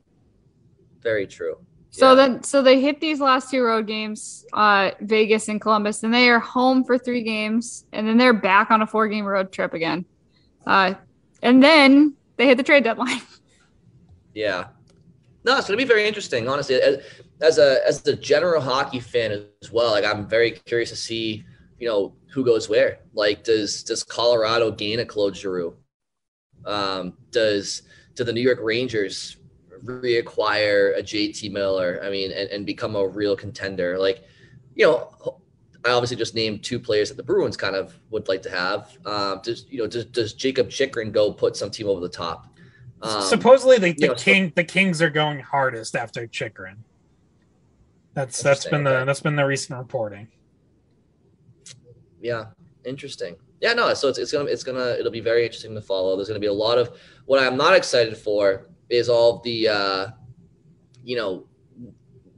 Very 1.02 1.26
true. 1.26 1.58
So 1.90 2.10
yeah. 2.10 2.14
then, 2.14 2.42
so 2.42 2.62
they 2.62 2.80
hit 2.80 3.00
these 3.00 3.20
last 3.20 3.50
two 3.50 3.62
road 3.62 3.86
games, 3.86 4.46
uh, 4.54 4.92
Vegas 5.00 5.48
and 5.48 5.60
Columbus, 5.60 6.02
and 6.02 6.12
they 6.12 6.28
are 6.30 6.38
home 6.38 6.84
for 6.84 6.96
three 6.96 7.22
games, 7.22 7.84
and 7.92 8.08
then 8.08 8.16
they're 8.16 8.32
back 8.32 8.70
on 8.70 8.80
a 8.80 8.86
four-game 8.86 9.26
road 9.26 9.52
trip 9.52 9.74
again, 9.74 10.06
uh, 10.66 10.94
and 11.42 11.62
then 11.62 12.14
they 12.38 12.46
hit 12.46 12.56
the 12.56 12.64
trade 12.64 12.84
deadline. 12.84 13.20
Yeah, 14.34 14.68
no, 15.44 15.58
it's 15.58 15.66
gonna 15.66 15.76
be 15.76 15.84
very 15.84 16.08
interesting. 16.08 16.48
Honestly, 16.48 16.76
as, 16.76 17.04
as 17.42 17.58
a 17.58 17.86
as 17.86 18.06
a 18.06 18.16
general 18.16 18.62
hockey 18.62 18.98
fan 18.98 19.30
as 19.62 19.70
well, 19.70 19.90
like 19.90 20.06
I'm 20.06 20.26
very 20.26 20.52
curious 20.52 20.88
to 20.88 20.96
see, 20.96 21.44
you 21.82 21.88
know, 21.88 22.14
who 22.32 22.44
goes 22.44 22.68
where. 22.68 23.00
Like, 23.12 23.42
does 23.42 23.82
does 23.82 24.04
Colorado 24.04 24.70
gain 24.70 25.00
a 25.00 25.04
Claude 25.04 25.36
Giroux? 25.36 25.74
Um, 26.64 27.14
does 27.32 27.82
do 28.14 28.22
the 28.22 28.32
New 28.32 28.40
York 28.40 28.60
Rangers 28.62 29.38
reacquire 29.84 30.96
a 30.96 31.02
JT 31.02 31.50
Miller, 31.50 32.00
I 32.04 32.08
mean, 32.08 32.30
and, 32.30 32.48
and 32.50 32.64
become 32.64 32.94
a 32.94 33.04
real 33.04 33.34
contender. 33.34 33.98
Like, 33.98 34.22
you 34.76 34.86
know, 34.86 35.40
I 35.84 35.90
obviously 35.90 36.16
just 36.16 36.36
named 36.36 36.62
two 36.62 36.78
players 36.78 37.08
that 37.08 37.16
the 37.16 37.24
Bruins 37.24 37.56
kind 37.56 37.74
of 37.74 37.98
would 38.10 38.28
like 38.28 38.42
to 38.42 38.50
have. 38.50 38.96
Um, 39.04 39.40
does 39.42 39.66
you 39.68 39.78
know 39.78 39.88
does, 39.88 40.04
does 40.04 40.34
Jakob 40.34 40.70
Chychrun 40.70 41.10
go 41.10 41.32
put 41.32 41.56
some 41.56 41.68
team 41.68 41.88
over 41.88 42.00
the 42.00 42.08
top? 42.08 42.46
Um, 43.02 43.22
Supposedly 43.22 43.78
the, 43.78 43.92
the 43.94 44.06
know, 44.06 44.14
king 44.14 44.50
so, 44.50 44.52
the 44.54 44.64
Kings 44.64 45.02
are 45.02 45.10
going 45.10 45.40
hardest 45.40 45.96
after 45.96 46.28
Chychrun. 46.28 46.84
That's 48.14 48.40
that's 48.40 48.66
been 48.66 48.84
the 48.84 49.04
that's 49.04 49.20
been 49.20 49.34
the 49.34 49.44
recent 49.44 49.76
reporting. 49.80 50.28
Yeah, 52.22 52.46
interesting. 52.84 53.36
Yeah, 53.60 53.74
no. 53.74 53.92
So 53.94 54.08
it's, 54.08 54.18
it's 54.18 54.32
gonna 54.32 54.46
it's 54.46 54.64
gonna 54.64 54.96
it'll 54.98 55.12
be 55.12 55.20
very 55.20 55.44
interesting 55.44 55.74
to 55.74 55.82
follow. 55.82 56.16
There's 56.16 56.28
gonna 56.28 56.40
be 56.40 56.46
a 56.46 56.52
lot 56.52 56.78
of 56.78 56.96
what 57.26 57.42
I'm 57.42 57.56
not 57.56 57.74
excited 57.74 58.16
for 58.16 58.68
is 58.88 59.08
all 59.08 59.40
the 59.40 59.68
uh, 59.68 60.06
you 61.04 61.16
know 61.16 61.46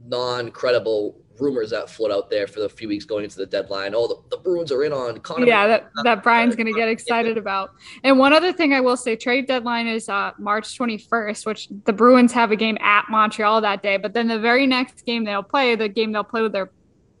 non-credible 0.07 1.17
rumors 1.39 1.69
that 1.69 1.89
float 1.89 2.11
out 2.11 2.29
there 2.29 2.47
for 2.47 2.59
the 2.59 2.69
few 2.69 2.87
weeks 2.87 3.05
going 3.05 3.23
into 3.23 3.37
the 3.37 3.45
deadline. 3.45 3.93
Oh, 3.95 4.07
the, 4.07 4.35
the 4.35 4.41
Bruins 4.41 4.71
are 4.71 4.83
in 4.83 4.93
on 4.93 5.19
Connor. 5.19 5.45
Yeah, 5.45 5.67
that, 5.67 5.89
that 6.03 6.23
Brian's 6.23 6.55
going 6.55 6.67
to 6.67 6.73
get 6.73 6.87
excited 6.87 7.37
about. 7.37 7.71
And 8.03 8.17
one 8.17 8.33
other 8.33 8.53
thing 8.53 8.73
I 8.73 8.81
will 8.81 8.97
say, 8.97 9.15
trade 9.15 9.47
deadline 9.47 9.87
is 9.87 10.09
uh, 10.09 10.31
March 10.37 10.77
21st, 10.77 11.45
which 11.45 11.69
the 11.85 11.93
Bruins 11.93 12.31
have 12.33 12.51
a 12.51 12.55
game 12.55 12.77
at 12.81 13.05
Montreal 13.09 13.61
that 13.61 13.83
day. 13.83 13.97
But 13.97 14.13
then 14.13 14.27
the 14.27 14.39
very 14.39 14.67
next 14.67 15.05
game 15.05 15.23
they'll 15.23 15.43
play, 15.43 15.75
the 15.75 15.89
game 15.89 16.11
they'll 16.11 16.23
play 16.23 16.41
with 16.41 16.53
their, 16.53 16.71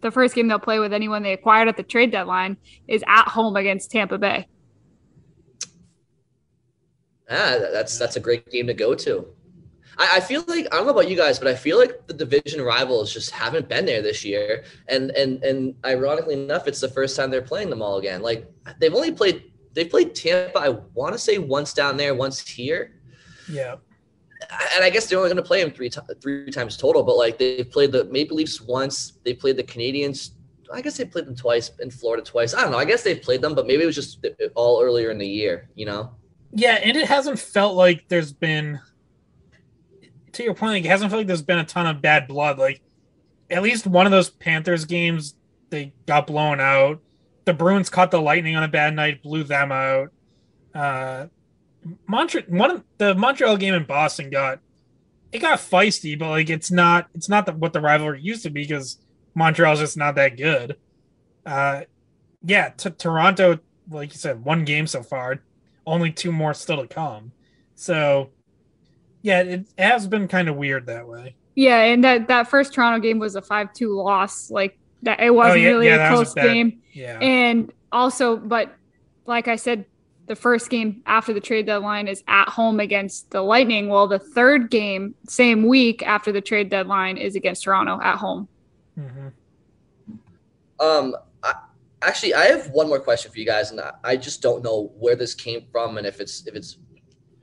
the 0.05 0.11
first 0.11 0.35
game 0.35 0.47
they'll 0.47 0.59
play 0.59 0.77
with 0.77 0.93
anyone 0.93 1.23
they 1.23 1.33
acquired 1.33 1.67
at 1.67 1.77
the 1.77 1.83
trade 1.83 2.11
deadline 2.11 2.57
is 2.87 3.03
at 3.07 3.27
home 3.27 3.55
against 3.55 3.89
Tampa 3.89 4.19
Bay. 4.19 4.47
Ah, 7.27 7.57
that's 7.73 7.97
that's 7.97 8.15
a 8.15 8.19
great 8.19 8.47
game 8.51 8.67
to 8.67 8.75
go 8.75 8.93
to. 8.93 9.25
I, 9.97 10.17
I, 10.17 10.19
feel 10.19 10.43
like 10.47 10.67
I 10.71 10.75
don't 10.75 10.85
know 10.85 10.91
about 10.91 11.09
you 11.09 11.17
guys, 11.17 11.39
but 11.39 11.47
I 11.47 11.55
feel 11.55 11.79
like 11.79 12.05
the 12.05 12.13
division 12.13 12.61
rivals 12.61 13.11
just 13.11 13.31
haven't 13.31 13.67
been 13.67 13.87
there 13.87 14.03
this 14.03 14.23
year. 14.23 14.63
And 14.89 15.09
and 15.11 15.43
and 15.43 15.73
ironically 15.83 16.35
enough, 16.35 16.67
it's 16.67 16.81
the 16.81 16.89
first 16.89 17.17
time 17.17 17.31
they're 17.31 17.41
playing 17.41 17.71
them 17.71 17.81
all 17.81 17.97
again. 17.97 18.21
Like 18.21 18.47
they've 18.79 18.93
only 18.93 19.11
played 19.11 19.51
they've 19.73 19.89
played 19.89 20.13
Tampa. 20.13 20.59
I 20.59 20.69
want 20.93 21.13
to 21.13 21.19
say 21.19 21.39
once 21.39 21.73
down 21.73 21.97
there, 21.97 22.13
once 22.13 22.47
here. 22.47 23.01
Yeah. 23.49 23.77
And 24.73 24.83
I 24.83 24.89
guess 24.89 25.07
they're 25.07 25.17
only 25.17 25.29
going 25.29 25.37
to 25.37 25.47
play 25.47 25.63
them 25.63 25.71
three 25.71 25.89
three 26.21 26.51
times 26.51 26.77
total. 26.77 27.03
But 27.03 27.17
like 27.17 27.37
they've 27.37 27.69
played 27.69 27.91
the 27.91 28.05
Maple 28.05 28.37
Leafs 28.37 28.61
once, 28.61 29.13
they 29.23 29.33
played 29.33 29.57
the 29.57 29.63
Canadiens. 29.63 30.31
I 30.73 30.81
guess 30.81 30.97
they 30.97 31.05
played 31.05 31.27
them 31.27 31.35
twice 31.35 31.71
in 31.79 31.91
Florida 31.91 32.23
twice. 32.23 32.53
I 32.53 32.61
don't 32.61 32.71
know. 32.71 32.77
I 32.77 32.85
guess 32.85 33.03
they've 33.03 33.21
played 33.21 33.41
them, 33.41 33.55
but 33.55 33.67
maybe 33.67 33.83
it 33.83 33.85
was 33.85 33.95
just 33.95 34.25
all 34.55 34.81
earlier 34.81 35.11
in 35.11 35.17
the 35.17 35.27
year. 35.27 35.69
You 35.75 35.85
know. 35.85 36.11
Yeah, 36.51 36.79
and 36.81 36.97
it 36.97 37.07
hasn't 37.07 37.39
felt 37.39 37.75
like 37.75 38.05
there's 38.07 38.33
been 38.33 38.79
to 40.35 40.43
your 40.43 40.53
point, 40.53 40.73
like, 40.73 40.85
it 40.85 40.89
hasn't 40.89 41.09
felt 41.09 41.21
like 41.21 41.27
there's 41.27 41.41
been 41.41 41.59
a 41.59 41.65
ton 41.65 41.87
of 41.87 42.01
bad 42.01 42.27
blood. 42.27 42.57
Like 42.57 42.81
at 43.49 43.63
least 43.63 43.87
one 43.87 44.05
of 44.05 44.11
those 44.11 44.29
Panthers 44.29 44.85
games, 44.85 45.35
they 45.69 45.93
got 46.05 46.27
blown 46.27 46.59
out. 46.59 47.01
The 47.45 47.53
Bruins 47.53 47.89
caught 47.89 48.11
the 48.11 48.21
Lightning 48.21 48.55
on 48.55 48.63
a 48.63 48.67
bad 48.67 48.95
night, 48.95 49.21
blew 49.21 49.43
them 49.43 49.71
out. 49.71 50.09
Uh, 50.73 51.27
Montreal, 52.07 52.45
one 52.49 52.71
of 52.71 52.83
the 52.97 53.15
Montreal 53.15 53.57
game 53.57 53.73
in 53.73 53.83
Boston 53.83 54.29
got 54.29 54.59
it 55.31 55.39
got 55.39 55.59
feisty, 55.59 56.17
but 56.17 56.29
like 56.29 56.49
it's 56.49 56.71
not 56.71 57.07
it's 57.13 57.29
not 57.29 57.45
the, 57.45 57.53
what 57.53 57.73
the 57.73 57.81
rivalry 57.81 58.21
used 58.21 58.43
to 58.43 58.49
be 58.49 58.63
because 58.63 58.97
Montreal's 59.33 59.79
just 59.79 59.97
not 59.97 60.15
that 60.15 60.37
good. 60.37 60.77
Uh, 61.45 61.81
yeah, 62.43 62.69
to 62.69 62.89
Toronto, 62.89 63.59
like 63.89 64.13
you 64.13 64.17
said, 64.17 64.43
one 64.43 64.65
game 64.65 64.87
so 64.87 65.03
far, 65.03 65.41
only 65.85 66.11
two 66.11 66.31
more 66.31 66.53
still 66.53 66.81
to 66.81 66.87
come. 66.87 67.31
So 67.75 68.29
yeah, 69.21 69.41
it 69.41 69.67
has 69.77 70.07
been 70.07 70.27
kind 70.27 70.47
of 70.47 70.55
weird 70.55 70.85
that 70.85 71.07
way. 71.07 71.35
Yeah, 71.55 71.81
and 71.81 72.03
that 72.03 72.27
that 72.27 72.47
first 72.47 72.73
Toronto 72.73 72.99
game 72.99 73.19
was 73.19 73.35
a 73.35 73.41
five 73.41 73.73
two 73.73 73.95
loss. 73.95 74.49
Like 74.49 74.77
that, 75.03 75.19
it 75.19 75.33
wasn't 75.33 75.57
oh, 75.57 75.61
yeah, 75.61 75.67
really 75.67 75.87
yeah, 75.87 76.11
a 76.11 76.13
close 76.13 76.33
game. 76.33 76.81
Yeah, 76.93 77.19
and 77.19 77.71
also, 77.91 78.37
but 78.37 78.73
like 79.25 79.47
I 79.47 79.55
said, 79.55 79.85
the 80.27 80.35
first 80.35 80.69
game 80.69 81.01
after 81.05 81.33
the 81.33 81.39
trade 81.39 81.65
deadline 81.65 82.07
is 82.07 82.23
at 82.27 82.49
home 82.49 82.79
against 82.79 83.31
the 83.31 83.41
Lightning. 83.41 83.89
Well, 83.89 84.07
the 84.07 84.19
third 84.19 84.69
game, 84.69 85.15
same 85.27 85.67
week 85.67 86.01
after 86.03 86.31
the 86.31 86.41
trade 86.41 86.69
deadline, 86.69 87.17
is 87.17 87.35
against 87.35 87.63
Toronto 87.63 87.99
at 88.01 88.17
home. 88.17 88.47
Mm-hmm. 88.99 89.27
Um, 90.79 91.15
I, 91.43 91.53
actually, 92.01 92.33
I 92.33 92.45
have 92.45 92.69
one 92.69 92.87
more 92.87 92.99
question 92.99 93.31
for 93.31 93.39
you 93.39 93.45
guys, 93.45 93.71
and 93.71 93.79
I, 93.79 93.93
I 94.03 94.15
just 94.17 94.41
don't 94.41 94.63
know 94.63 94.91
where 94.97 95.15
this 95.15 95.33
came 95.33 95.65
from 95.71 95.97
and 95.97 96.07
if 96.07 96.19
it's 96.19 96.45
if 96.47 96.55
it's 96.55 96.77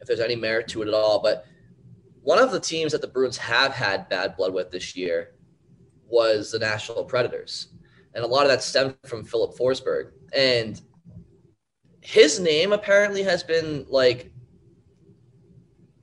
if 0.00 0.08
there's 0.08 0.20
any 0.20 0.36
merit 0.36 0.68
to 0.68 0.82
it 0.82 0.88
at 0.88 0.94
all. 0.94 1.20
But 1.22 1.46
one 2.22 2.38
of 2.38 2.50
the 2.50 2.60
teams 2.60 2.92
that 2.92 3.00
the 3.00 3.08
Bruins 3.08 3.36
have 3.38 3.72
had 3.72 4.08
bad 4.08 4.36
blood 4.36 4.52
with 4.52 4.70
this 4.70 4.96
year 4.96 5.34
was 6.06 6.50
the 6.50 6.58
Nashville 6.58 7.04
Predators. 7.04 7.68
And 8.14 8.24
a 8.24 8.26
lot 8.26 8.44
of 8.44 8.50
that 8.50 8.62
stemmed 8.62 8.96
from 9.06 9.24
Philip 9.24 9.56
Forsberg. 9.56 10.10
And 10.36 10.80
his 12.02 12.38
name 12.38 12.72
apparently 12.72 13.22
has 13.22 13.42
been 13.42 13.86
like 13.88 14.30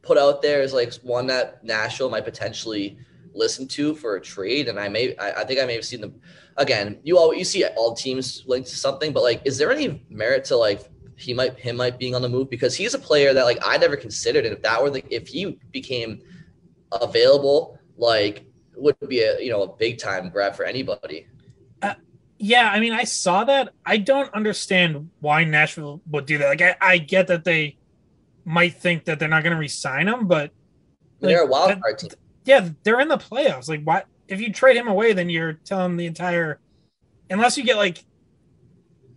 put 0.02 0.18
out 0.18 0.42
there 0.42 0.62
as 0.62 0.74
like 0.74 0.94
one 1.04 1.28
that 1.28 1.64
Nashville 1.64 2.10
might 2.10 2.26
potentially 2.26 2.98
listen 3.34 3.68
to 3.68 3.94
for 3.94 4.16
a 4.16 4.22
trade. 4.22 4.68
And 4.68 4.80
I 4.80 4.90
may, 4.90 5.16
I, 5.18 5.42
I 5.42 5.44
think 5.44 5.60
I 5.60 5.66
may 5.66 5.76
have 5.76 5.86
seen 5.86 6.02
them 6.02 6.20
again. 6.58 7.00
You 7.04 7.18
all, 7.18 7.34
you 7.34 7.44
see 7.44 7.66
all 7.66 7.94
teams 7.94 8.44
linked 8.48 8.70
to 8.70 8.76
something, 8.76 9.14
but 9.14 9.22
like, 9.22 9.42
is 9.46 9.58
there 9.58 9.72
any 9.72 10.04
merit 10.10 10.46
to 10.46 10.58
like 10.58 10.90
he 11.20 11.34
might 11.34 11.60
him 11.60 11.76
might 11.76 12.00
being 12.00 12.16
on 12.16 12.22
the 12.22 12.30
move 12.30 12.50
because 12.50 12.76
he's 12.76 12.94
a 12.94 13.00
player 13.00 13.34
that 13.34 13.44
like 13.44 13.60
I 13.62 13.78
never 13.78 13.98
considered. 13.98 14.46
And 14.46 14.56
if 14.56 14.62
that 14.64 14.82
were 14.82 14.90
the 14.90 15.04
if 15.14 15.28
he 15.28 15.60
became 15.72 16.22
available, 16.94 17.78
like 17.98 18.46
would 18.76 18.96
be 19.08 19.22
a 19.22 19.40
you 19.42 19.52
know 19.52 19.64
a 19.64 19.76
big 19.76 19.98
time 19.98 20.30
grab 20.30 20.56
for 20.56 20.64
anybody. 20.64 21.28
Yeah, 22.41 22.70
I 22.70 22.80
mean, 22.80 22.94
I 22.94 23.03
saw 23.03 23.44
that. 23.44 23.74
I 23.86 23.98
don't 23.98 24.34
understand 24.34 25.10
why 25.20 25.44
Nashville 25.44 26.02
would 26.10 26.26
do 26.26 26.38
that. 26.38 26.48
Like, 26.48 26.61
I, 26.61 26.76
I 26.80 26.98
get 26.98 27.28
that 27.28 27.44
they 27.44 27.78
might 28.45 28.76
think 28.76 29.03
that 29.06 29.20
they're 29.20 29.28
not 29.28 29.44
going 29.44 29.53
to 29.53 29.60
re-sign 29.60 30.07
him, 30.07 30.26
but 30.26 30.52
they're 31.20 31.44
a 31.44 31.45
wild 31.45 31.82
card 31.82 31.99
team. 31.99 32.11
yeah, 32.45 32.70
they're 32.84 33.02
in 33.02 33.10
the 33.10 33.18
playoffs. 33.18 33.68
Like, 33.68 33.84
what 33.84 34.07
if 34.30 34.40
you 34.40 34.53
trade 34.53 34.78
him 34.78 34.88
away? 34.88 35.11
Then 35.11 35.30
you're 35.30 35.53
telling 35.53 35.98
the 35.98 36.06
entire, 36.06 36.60
unless 37.30 37.57
you 37.57 37.66
get 37.66 37.76
like 37.76 38.06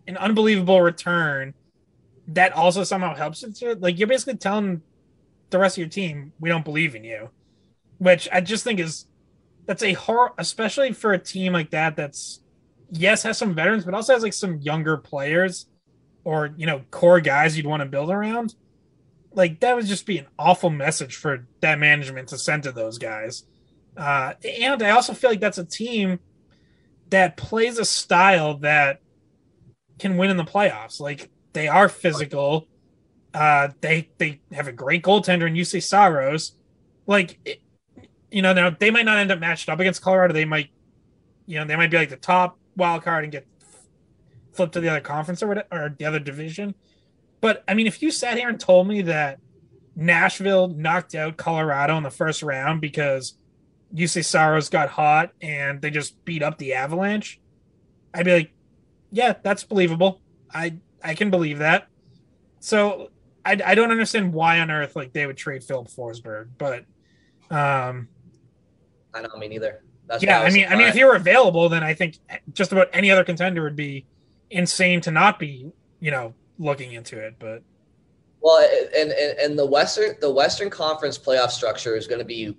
an 0.08 0.16
unbelievable 0.16 0.80
return, 0.82 1.54
that 2.26 2.52
also 2.52 2.82
somehow 2.82 3.14
helps 3.14 3.44
it. 3.44 3.80
Like, 3.80 4.00
you're 4.00 4.08
basically 4.08 4.36
telling 4.36 4.82
the 5.50 5.58
rest 5.60 5.76
of 5.76 5.82
your 5.82 5.88
team, 5.88 6.32
we 6.40 6.48
don't 6.48 6.64
believe 6.64 6.96
in 6.96 7.04
you, 7.04 7.30
which 7.98 8.28
I 8.32 8.40
just 8.40 8.64
think 8.64 8.80
is 8.80 9.06
that's 9.64 9.84
a 9.84 9.92
horror, 9.92 10.32
especially 10.38 10.92
for 10.92 11.12
a 11.12 11.18
team 11.18 11.52
like 11.52 11.70
that. 11.70 11.94
That's 11.94 12.40
yes 12.92 13.24
has 13.24 13.38
some 13.38 13.54
veterans, 13.54 13.84
but 13.84 13.94
also 13.94 14.12
has 14.12 14.22
like 14.22 14.32
some 14.32 14.58
younger 14.58 14.96
players 14.96 15.66
or 16.24 16.54
you 16.56 16.66
know 16.66 16.82
core 16.92 17.20
guys 17.20 17.56
you'd 17.56 17.66
want 17.66 17.82
to 17.82 17.88
build 17.88 18.10
around 18.10 18.54
like 19.34 19.60
that 19.60 19.76
would 19.76 19.86
just 19.86 20.06
be 20.06 20.18
an 20.18 20.26
awful 20.38 20.70
message 20.70 21.16
for 21.16 21.46
that 21.60 21.78
management 21.78 22.28
to 22.28 22.38
send 22.38 22.64
to 22.64 22.72
those 22.72 22.98
guys. 22.98 23.44
Uh, 23.96 24.34
and 24.60 24.82
I 24.82 24.90
also 24.90 25.14
feel 25.14 25.30
like 25.30 25.40
that's 25.40 25.58
a 25.58 25.64
team 25.64 26.20
that 27.10 27.36
plays 27.36 27.78
a 27.78 27.84
style 27.84 28.58
that 28.58 29.00
can 29.98 30.16
win 30.16 30.30
in 30.30 30.36
the 30.36 30.44
playoffs. 30.44 31.00
Like 31.00 31.30
they 31.52 31.68
are 31.68 31.88
physical. 31.88 32.68
Uh, 33.34 33.68
they 33.80 34.10
they 34.18 34.40
have 34.52 34.68
a 34.68 34.72
great 34.72 35.02
goaltender 35.02 35.46
in 35.46 35.54
Juuse 35.54 35.82
Saros. 35.82 36.52
Like 37.06 37.38
it, 37.44 37.60
you 38.30 38.42
know, 38.42 38.52
now 38.52 38.70
they 38.70 38.90
might 38.90 39.04
not 39.04 39.18
end 39.18 39.30
up 39.30 39.40
matched 39.40 39.68
up 39.68 39.80
against 39.80 40.02
Colorado. 40.02 40.32
They 40.32 40.46
might, 40.46 40.70
you 41.46 41.58
know, 41.58 41.66
they 41.66 41.76
might 41.76 41.90
be 41.90 41.98
like 41.98 42.10
the 42.10 42.16
top 42.16 42.58
wild 42.76 43.02
card 43.02 43.24
and 43.24 43.32
get 43.32 43.46
flipped 44.52 44.74
to 44.74 44.80
the 44.80 44.88
other 44.88 45.00
conference 45.00 45.42
or 45.42 45.48
whatever, 45.48 45.68
or 45.72 45.94
the 45.98 46.04
other 46.04 46.18
division. 46.18 46.74
But 47.40 47.64
I 47.66 47.74
mean, 47.74 47.86
if 47.86 48.02
you 48.02 48.10
sat 48.10 48.38
here 48.38 48.48
and 48.48 48.58
told 48.58 48.86
me 48.86 49.02
that 49.02 49.38
Nashville 49.96 50.68
knocked 50.68 51.14
out 51.14 51.36
Colorado 51.36 51.96
in 51.96 52.02
the 52.02 52.10
first 52.10 52.42
round 52.42 52.80
because 52.80 53.34
Juuse 53.94 54.24
Saros 54.24 54.68
got 54.68 54.88
hot 54.88 55.32
and 55.40 55.82
they 55.82 55.90
just 55.90 56.24
beat 56.24 56.42
up 56.42 56.58
the 56.58 56.74
Avalanche, 56.74 57.40
I'd 58.14 58.24
be 58.24 58.32
like, 58.32 58.52
yeah, 59.10 59.34
that's 59.42 59.64
believable. 59.64 60.20
I 60.52 60.78
I 61.02 61.14
can 61.14 61.30
believe 61.30 61.58
that. 61.58 61.88
So 62.60 63.10
I, 63.44 63.60
I 63.64 63.74
don't 63.74 63.90
understand 63.90 64.32
why 64.32 64.60
on 64.60 64.70
earth 64.70 64.94
like 64.94 65.12
they 65.12 65.26
would 65.26 65.36
trade 65.36 65.64
Philip 65.64 65.88
Forsberg, 65.88 66.50
but 66.58 66.84
um 67.50 68.08
I 69.14 69.20
know 69.20 69.36
me 69.36 69.48
neither. 69.48 69.82
That's 70.06 70.22
yeah, 70.22 70.40
I 70.40 70.50
mean, 70.50 70.66
I 70.68 70.76
mean, 70.76 70.88
if 70.88 70.94
he 70.94 71.04
were 71.04 71.14
available, 71.14 71.68
then 71.68 71.82
I 71.82 71.94
think 71.94 72.18
just 72.52 72.72
about 72.72 72.88
any 72.92 73.10
other 73.10 73.24
contender 73.24 73.62
would 73.62 73.76
be 73.76 74.04
insane 74.50 75.00
to 75.02 75.10
not 75.10 75.38
be, 75.38 75.72
you 76.00 76.10
know, 76.10 76.34
looking 76.58 76.92
into 76.92 77.18
it. 77.18 77.36
But 77.38 77.62
Well, 78.40 78.66
and, 78.96 79.12
and 79.12 79.38
and 79.38 79.58
the 79.58 79.66
Western 79.66 80.16
the 80.20 80.30
Western 80.30 80.70
Conference 80.70 81.18
playoff 81.18 81.50
structure 81.50 81.96
is 81.96 82.06
going 82.06 82.18
to 82.18 82.24
be, 82.24 82.56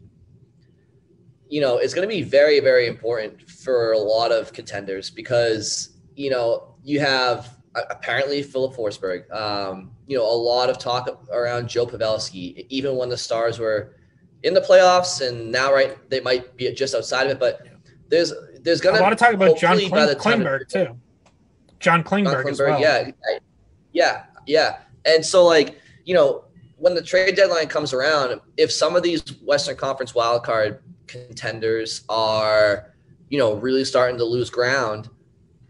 you 1.49 1.61
know, 1.61 1.78
it's 1.78 1.94
going 1.94 2.07
to 2.07 2.14
be 2.14 2.22
very 2.22 2.60
very 2.60 2.88
important 2.88 3.41
for 3.49 3.91
a 3.91 3.99
lot 3.99 4.32
of 4.32 4.53
contenders 4.53 5.10
because 5.10 5.98
you 6.15 6.30
know 6.30 6.76
you 6.84 6.99
have 6.99 7.57
apparently 7.90 8.44
Philip 8.44 8.76
Forsberg, 8.76 9.32
um, 9.32 9.91
you 10.07 10.18
know, 10.18 10.24
a 10.24 10.36
lot 10.36 10.70
of 10.70 10.78
talk 10.78 11.28
around 11.32 11.68
Joe 11.68 11.86
Pavelski, 11.86 12.65
even 12.70 12.95
when 12.95 13.10
the 13.10 13.18
Stars 13.18 13.60
were 13.60 13.95
in 14.44 14.53
the 14.53 14.61
playoffs 14.61 15.26
and 15.26 15.52
now 15.52 15.74
right 15.74 15.98
they 16.10 16.20
might 16.20 16.56
be 16.57 16.72
just 16.74 16.94
outside 16.94 17.26
of 17.26 17.32
it, 17.32 17.40
but 17.40 17.65
there's 18.10 18.34
there's 18.61 18.80
a 18.80 18.84
going 18.84 18.95
to 18.95 19.02
a 19.02 19.03
lot 19.03 19.14
of 19.14 19.20
talk 19.20 19.34
about 19.34 19.57
John 19.57 19.80
hopefully 19.80 19.90
by 19.90 20.06
the 20.06 20.15
Kling- 20.15 20.41
Klingberg 20.41 20.68
too. 20.68 20.98
John 21.80 22.03
Klingberg, 22.03 22.44
John 22.44 22.49
as 22.49 22.60
well. 22.60 22.80
Yeah, 22.80 23.11
yeah, 23.91 24.24
yeah. 24.45 24.78
And 25.06 25.26
so, 25.26 25.44
like, 25.44 25.80
you 26.06 26.14
know, 26.14 26.45
when 26.78 26.95
the 26.95 27.02
trade 27.02 27.36
deadline 27.36 27.68
comes 27.68 27.94
around, 27.94 28.40
if 28.56 28.72
some 28.72 28.95
of 28.95 29.03
these 29.03 29.22
Western 29.41 29.76
Conference 29.76 30.14
wildcard 30.14 30.80
contenders 31.07 32.03
are, 32.07 32.94
you 33.30 33.38
know, 33.38 33.56
really 33.56 33.84
starting 33.84 34.18
to 34.18 34.24
lose 34.24 34.49
ground, 34.49 35.10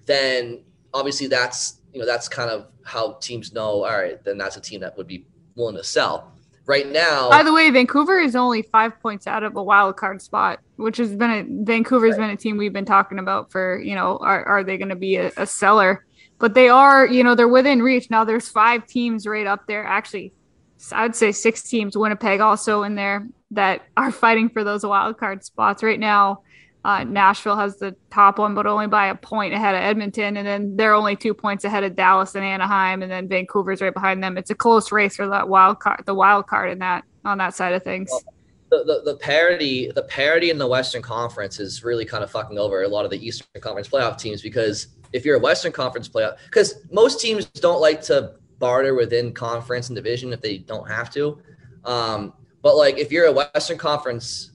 then 0.05 0.63
obviously 0.93 1.27
that's 1.27 1.79
you 1.93 1.99
know 1.99 2.05
that's 2.05 2.27
kind 2.27 2.49
of 2.49 2.67
how 2.83 3.13
teams 3.13 3.53
know. 3.53 3.83
All 3.83 3.97
right, 3.97 4.23
then 4.23 4.37
that's 4.37 4.57
a 4.57 4.61
team 4.61 4.81
that 4.81 4.95
would 4.97 5.07
be 5.07 5.25
willing 5.55 5.75
to 5.75 5.83
sell. 5.83 6.32
Right 6.65 6.89
now, 6.89 7.29
By 7.29 7.43
the 7.43 7.51
way, 7.51 7.69
Vancouver 7.71 8.19
is 8.19 8.37
only 8.37 8.61
five 8.61 8.97
points 9.01 9.27
out 9.27 9.43
of 9.43 9.57
a 9.57 9.63
wild 9.63 9.97
card 9.97 10.21
spot, 10.21 10.59
which 10.77 10.95
has 10.95 11.13
been 11.13 11.29
a 11.29 11.65
Vancouver's 11.65 12.15
been 12.15 12.29
a 12.29 12.37
team 12.37 12.55
we've 12.55 12.71
been 12.71 12.85
talking 12.85 13.19
about 13.19 13.51
for, 13.51 13.81
you 13.81 13.95
know, 13.95 14.17
are, 14.19 14.45
are 14.45 14.63
they 14.63 14.77
going 14.77 14.89
to 14.89 14.95
be 14.95 15.17
a, 15.17 15.29
a 15.35 15.45
seller? 15.45 16.05
But 16.39 16.53
they 16.53 16.69
are, 16.69 17.05
you 17.05 17.21
know, 17.23 17.35
they're 17.35 17.49
within 17.49 17.81
reach. 17.81 18.09
Now 18.09 18.23
there's 18.23 18.47
five 18.47 18.87
teams 18.87 19.27
right 19.27 19.45
up 19.45 19.67
there. 19.67 19.83
Actually, 19.83 20.31
I'd 20.93 21.17
say 21.17 21.33
six 21.33 21.63
teams, 21.63 21.97
Winnipeg 21.97 22.39
also 22.39 22.83
in 22.83 22.95
there 22.95 23.27
that 23.51 23.81
are 23.97 24.11
fighting 24.23 24.47
for 24.47 24.63
those 24.63 24.85
wild 24.85 25.17
card 25.17 25.43
spots 25.43 25.83
right 25.83 25.99
now. 25.99 26.43
Uh, 26.85 27.03
Nashville 27.05 27.55
has 27.55 27.77
the 27.77 27.95
top 28.11 28.39
one, 28.39 28.53
but 28.53 28.67
only 28.67 28.87
by 28.87 29.07
a 29.07 29.15
point 29.15 29.53
ahead 29.53 29.73
of 29.73 29.81
Edmonton, 29.81 30.35
and 30.35 30.45
then 30.45 30.75
they're 30.75 30.93
only 30.93 31.15
two 31.15 31.33
points 31.33 31.63
ahead 31.63 31.83
of 31.83 31.95
Dallas 31.95 32.35
and 32.35 32.43
Anaheim, 32.43 33.01
and 33.01 33.11
then 33.11 33.27
Vancouver's 33.27 33.81
right 33.81 33.93
behind 33.93 34.21
them. 34.21 34.37
It's 34.37 34.49
a 34.49 34.55
close 34.55 34.91
race 34.91 35.15
for 35.15 35.27
that 35.29 35.47
wild 35.47 35.79
card, 35.79 36.03
the 36.05 36.13
wild 36.13 36.47
card 36.47 36.71
in 36.71 36.79
that 36.79 37.05
on 37.23 37.37
that 37.37 37.55
side 37.55 37.73
of 37.73 37.83
things. 37.83 38.11
the, 38.69 38.83
the, 38.83 39.11
the 39.11 39.17
parity 39.17 39.91
the 39.95 40.03
parity 40.03 40.49
in 40.49 40.57
the 40.57 40.67
Western 40.67 41.01
Conference 41.01 41.59
is 41.59 41.83
really 41.83 42.05
kind 42.05 42.23
of 42.23 42.31
fucking 42.31 42.57
over 42.57 42.83
a 42.83 42.87
lot 42.87 43.05
of 43.05 43.11
the 43.11 43.25
Eastern 43.25 43.61
Conference 43.61 43.87
playoff 43.87 44.17
teams 44.17 44.41
because 44.41 44.87
if 45.13 45.23
you're 45.23 45.37
a 45.37 45.39
Western 45.39 45.71
Conference 45.71 46.09
playoff, 46.09 46.37
because 46.45 46.81
most 46.91 47.21
teams 47.21 47.45
don't 47.45 47.79
like 47.79 48.01
to 48.01 48.33
barter 48.59 48.95
within 48.95 49.33
conference 49.33 49.89
and 49.89 49.95
division 49.95 50.33
if 50.33 50.41
they 50.41 50.57
don't 50.57 50.89
have 50.89 51.11
to. 51.13 51.37
Um, 51.85 52.33
but 52.61 52.75
like 52.75 52.97
if 52.97 53.11
you're 53.11 53.27
a 53.27 53.31
Western 53.31 53.77
Conference 53.77 54.51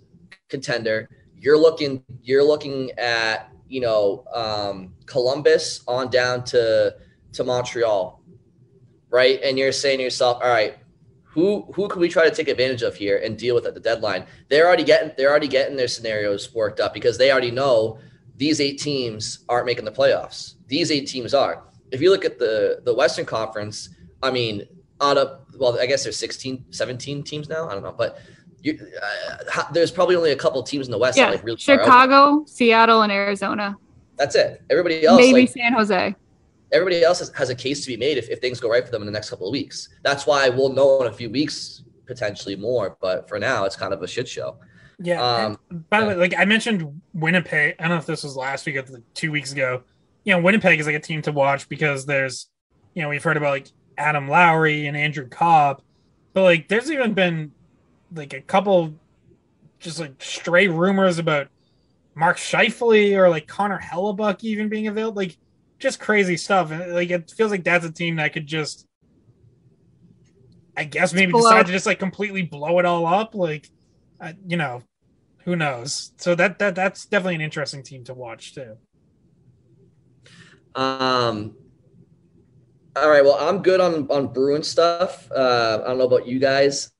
contender, 0.49 1.09
you're 1.41 1.59
looking 1.59 2.05
you're 2.23 2.45
looking 2.45 2.93
at 2.93 3.51
you 3.69 3.81
know 3.81 4.25
um, 4.33 4.95
Columbus 5.07 5.83
on 5.87 6.11
down 6.11 6.45
to 6.45 6.95
to 7.33 7.45
Montreal, 7.45 8.23
right? 9.11 9.41
And 9.43 9.59
you're 9.59 9.73
saying 9.73 9.99
to 9.99 10.05
yourself, 10.05 10.39
all 10.43 10.49
right, 10.49 10.77
who 11.25 11.71
who 11.75 11.89
can 11.89 12.01
we 12.01 12.09
try 12.09 12.29
to 12.29 12.35
take 12.35 12.49
advantage 12.49 12.83
of 12.83 12.97
here 12.97 13.21
and 13.23 13.39
deal 13.39 13.55
with 13.55 13.67
at 13.67 13.75
the 13.75 13.81
deadline? 13.81 14.25
They're 14.49 14.67
already 14.67 14.85
getting 14.85 15.13
they're 15.17 15.31
already 15.31 15.49
getting 15.49 15.77
their 15.77 15.89
scenarios 15.89 16.55
worked 16.55 16.81
up 16.81 16.95
because 16.95 17.19
they 17.19 17.31
already 17.31 17.51
know 17.51 17.99
these 18.37 18.61
eight 18.61 18.79
teams 18.79 19.45
aren't 19.49 19.67
making 19.67 19.85
the 19.85 19.93
playoffs. 19.93 20.55
These 20.69 20.91
eight 20.91 21.07
teams 21.07 21.35
are. 21.35 21.65
If 21.91 22.01
you 22.01 22.11
look 22.11 22.25
at 22.25 22.39
the 22.39 22.81
the 22.85 22.95
Western 22.95 23.27
Conference, 23.27 23.91
I 24.23 24.31
mean, 24.31 24.67
out 25.01 25.19
of 25.19 25.41
well, 25.59 25.79
I 25.79 25.87
guess 25.87 26.05
there's 26.05 26.17
16, 26.17 26.67
17 26.71 27.25
teams 27.25 27.49
now. 27.49 27.69
I 27.69 27.75
don't 27.75 27.83
know, 27.83 27.95
but 27.97 28.21
you, 28.63 28.79
uh, 29.03 29.37
ho- 29.53 29.69
there's 29.73 29.91
probably 29.91 30.17
only 30.17 30.33
a 30.33 30.37
couple 30.37 30.63
teams 30.63 30.87
in 30.87 30.91
the 30.91 30.99
West. 30.99 31.17
that, 31.17 31.25
yeah, 31.25 31.31
like 31.31 31.45
really. 31.45 31.59
Chicago, 31.59 32.45
Seattle, 32.47 33.03
and 33.03 33.13
Arizona. 33.13 33.77
That's 34.17 34.35
it. 34.35 34.63
Everybody 34.71 35.05
else, 35.05 35.21
Maybe 35.21 35.43
like, 35.43 35.51
San 35.51 35.73
Jose. 35.73 36.15
everybody 36.73 37.03
else 37.05 37.21
has, 37.21 37.31
has 37.37 37.51
a 37.51 37.55
case 37.55 37.83
to 37.83 37.87
be 37.89 37.97
made 37.97 38.19
if, 38.19 38.29
if 38.31 38.41
things 38.41 38.59
go 38.59 38.69
right 38.69 38.85
for 38.85 38.91
them 38.91 39.03
in 39.03 39.07
the 39.07 39.13
next 39.13 39.31
couple 39.31 39.47
of 39.47 39.53
weeks. 39.53 39.89
That's 40.03 40.27
why 40.27 40.49
we'll 40.49 40.73
know 40.73 41.01
in 41.03 41.07
a 41.07 41.13
few 41.13 41.31
weeks 41.31 41.85
potentially 42.07 42.57
more. 42.57 42.97
But 43.01 43.29
for 43.29 43.39
now, 43.39 43.65
it's 43.65 43.77
kind 43.77 43.93
of 43.93 44.03
a 44.03 44.09
shit 44.09 44.27
show. 44.29 44.59
Yeah. 45.01 45.23
Um, 45.23 45.59
and 45.71 45.89
by 45.89 46.01
the 46.01 46.07
way, 46.09 46.15
like 46.17 46.35
I 46.37 46.45
mentioned 46.45 47.01
Winnipeg. 47.15 47.77
I 47.79 47.83
don't 47.83 47.91
know 47.93 47.99
if 47.99 48.07
this 48.07 48.25
was 48.25 48.37
last 48.37 48.67
week 48.67 48.77
or 48.77 48.83
th- 48.83 48.99
two 49.15 49.31
weeks 49.31 49.53
ago. 49.53 49.83
You 50.25 50.35
know, 50.35 50.43
Winnipeg 50.43 50.81
is 50.81 50.87
like 50.87 50.97
a 50.97 51.01
team 51.01 51.23
to 51.23 51.33
watch 51.33 51.69
because 51.69 52.05
there's, 52.05 52.49
you 52.95 53.03
know, 53.03 53.09
we've 53.09 53.23
heard 53.23 53.37
about 53.37 53.51
like 53.51 53.69
Adam 53.97 54.29
Lowry 54.29 54.89
and 54.89 54.97
Andrew 54.97 55.29
Copp, 55.29 55.83
but 56.33 56.43
like 56.43 56.67
there's 56.67 56.91
even 56.91 57.15
been 57.15 57.53
like 58.13 58.33
a 58.33 58.41
couple 58.41 58.95
just 59.81 60.01
like 60.01 60.15
stray 60.23 60.69
rumors 60.69 61.19
about 61.19 61.49
Mark 62.15 62.37
Scheifele 62.37 63.17
or 63.17 63.29
like 63.29 63.47
Connor 63.47 63.79
Hellebuyck 63.79 64.43
even 64.43 64.69
being 64.69 64.87
available. 64.87 65.17
Like 65.17 65.37
just 65.79 66.01
crazy 66.01 66.37
stuff. 66.37 66.71
And 66.71 66.95
like 66.95 67.11
it 67.11 67.31
feels 67.37 67.51
like 67.51 67.65
that's 67.65 67.85
a 67.85 67.93
team 67.93 68.17
that 68.17 68.33
could 68.33 68.47
just 68.47 68.87
I 70.77 70.85
guess 70.85 71.13
maybe 71.13 71.33
Blow. 71.33 71.43
decide 71.43 71.67
to 71.67 71.73
just 71.73 71.87
like 71.87 71.99
completely 71.99 72.43
blow 72.43 72.79
it 72.79 72.85
all 72.85 73.07
up. 73.07 73.35
Like 73.35 73.69
uh, 74.21 74.33
you 74.47 74.57
know, 74.57 74.83
who 75.45 75.57
knows? 75.57 76.13
So 76.19 76.35
that 76.35 76.59
that 76.59 76.75
that's 76.75 77.07
definitely 77.07 77.37
an 77.37 77.41
interesting 77.41 77.83
team 77.83 78.05
to 78.05 78.15
watch 78.15 78.55
too. 78.55 78.77
Um, 80.75 81.57
all 82.95 83.09
right. 83.09 83.25
Well, 83.25 83.37
I'm 83.41 83.63
good 83.63 83.81
on 83.81 84.09
on 84.09 84.33
Bruin 84.33 84.63
stuff. 84.63 85.31
Uh, 85.33 85.81
I 85.85 85.89
don't 85.89 85.99
know 85.99 86.05
about 86.05 86.27
you 86.27 86.39
guys. 86.39 86.93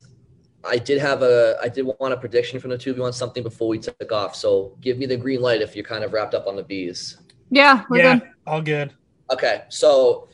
I 0.65 0.77
did 0.79 0.99
have 0.99 1.23
a 1.23 1.57
I 1.63 1.69
did 1.69 1.83
want 2.01 2.13
a 2.13 2.17
prediction 2.17 2.59
from 2.61 2.71
the 2.71 2.79
two 2.79 2.91
of 2.91 2.97
you 2.97 3.05
on 3.05 3.13
something 3.13 3.43
before 3.43 3.69
we 3.69 3.79
took 3.79 4.13
off. 4.13 4.35
So 4.35 4.77
give 4.81 4.99
me 4.99 5.07
the 5.07 5.17
green 5.17 5.41
light 5.41 5.63
if 5.63 5.75
you're 5.77 5.85
kind 5.85 6.05
of 6.05 6.13
wrapped 6.13 6.35
up 6.35 6.47
on 6.47 6.57
the 6.57 6.63
bees. 6.63 7.19
Yeah, 7.51 7.85
we're 7.89 7.99
yeah, 7.99 8.19
good. 8.19 8.29
all 8.47 8.61
good. 8.63 8.93
Okay, 9.31 9.65
so 9.69 10.29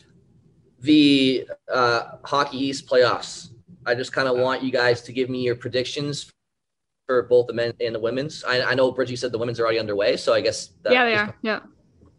the 0.80 1.46
uh, 1.72 2.16
Hockey 2.24 2.59
East 2.59 2.86
playoffs. 2.86 3.48
I 3.86 3.94
just 3.94 4.12
kind 4.12 4.28
of 4.28 4.38
want 4.38 4.62
you 4.62 4.72
guys 4.72 5.02
to 5.02 5.12
give 5.12 5.28
me 5.28 5.42
your 5.42 5.56
predictions 5.56 6.32
for 7.06 7.22
both 7.24 7.46
the 7.46 7.52
men 7.52 7.74
and 7.80 7.94
the 7.94 8.01
women's. 8.01 8.42
I, 8.44 8.62
I 8.62 8.74
know 8.74 8.90
Bridgie 8.90 9.16
said 9.16 9.30
the 9.30 9.38
women's 9.38 9.60
are 9.60 9.64
already 9.64 9.78
underway, 9.78 10.16
so 10.16 10.32
I 10.32 10.40
guess 10.40 10.70
that 10.82 10.92
Yeah, 10.94 11.05
they 11.05 11.14
are. 11.14 11.36
Yeah. 11.42 11.60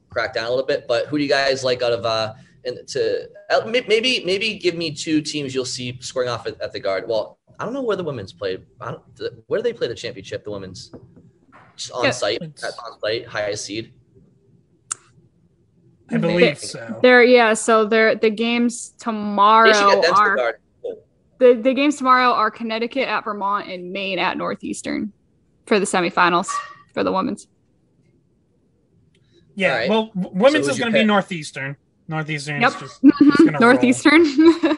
crack 0.09 0.35
down 0.35 0.45
a 0.45 0.49
little 0.49 0.65
bit. 0.65 0.85
But 0.87 1.07
who 1.07 1.17
do 1.17 1.23
you 1.23 1.29
guys 1.29 1.63
like 1.63 1.81
out 1.81 1.91
of 1.91 2.05
uh, 2.05 2.35
and 2.65 2.87
to 2.89 3.27
uh, 3.49 3.65
maybe 3.65 4.23
maybe 4.25 4.55
give 4.57 4.75
me 4.75 4.91
two 4.93 5.21
teams 5.21 5.53
you'll 5.53 5.65
see 5.65 5.97
scoring 6.01 6.29
off 6.29 6.45
at, 6.47 6.59
at 6.61 6.71
the 6.71 6.79
guard. 6.79 7.05
Well, 7.07 7.39
I 7.59 7.65
don't 7.65 7.73
know 7.73 7.81
where 7.81 7.95
the 7.97 8.03
women's 8.03 8.33
play. 8.33 8.57
I 8.81 8.91
don't, 8.91 9.03
where 9.47 9.59
do 9.59 9.63
they 9.63 9.73
play 9.73 9.87
the 9.87 9.95
championship? 9.95 10.43
The 10.43 10.51
women's 10.51 10.91
just 11.75 11.91
on 11.91 12.03
Yeah. 12.05 12.11
site, 12.11 12.41
It's- 12.41 12.63
at 12.63 12.73
on 12.83 12.99
site, 12.99 13.27
highest 13.27 13.65
seed. 13.65 13.93
I 16.11 16.17
believe 16.17 16.59
so. 16.59 16.99
There, 17.01 17.23
yeah. 17.23 17.53
So 17.55 17.85
there, 17.85 18.13
the 18.15 18.29
games 18.29 18.89
tomorrow 18.99 19.71
get 19.71 20.01
them 20.01 20.01
to 20.03 20.07
the 20.07 20.13
are 20.15 20.59
the, 21.39 21.53
the 21.55 21.73
games 21.73 21.95
tomorrow 21.97 22.29
are 22.31 22.51
Connecticut 22.51 23.07
at 23.07 23.23
Vermont 23.23 23.67
and 23.69 23.91
Maine 23.91 24.19
at 24.19 24.37
Northeastern 24.37 25.11
for 25.65 25.79
the 25.79 25.85
semifinals 25.85 26.47
for 26.93 27.03
the 27.03 27.11
women's. 27.11 27.47
Yeah. 29.55 29.71
All 29.71 29.77
right. 29.77 29.89
Well, 29.89 30.11
women's 30.15 30.65
So 30.67 30.73
is 30.73 30.79
going 30.79 30.93
to 30.93 30.99
be? 30.99 31.03
Northeastern. 31.03 31.75
Northeastern 32.07 32.61
Yep. 32.61 32.71
is 32.73 32.79
just 32.79 33.01
gonna 33.01 33.51
roll. 33.53 33.59
Northeastern. 33.61 34.25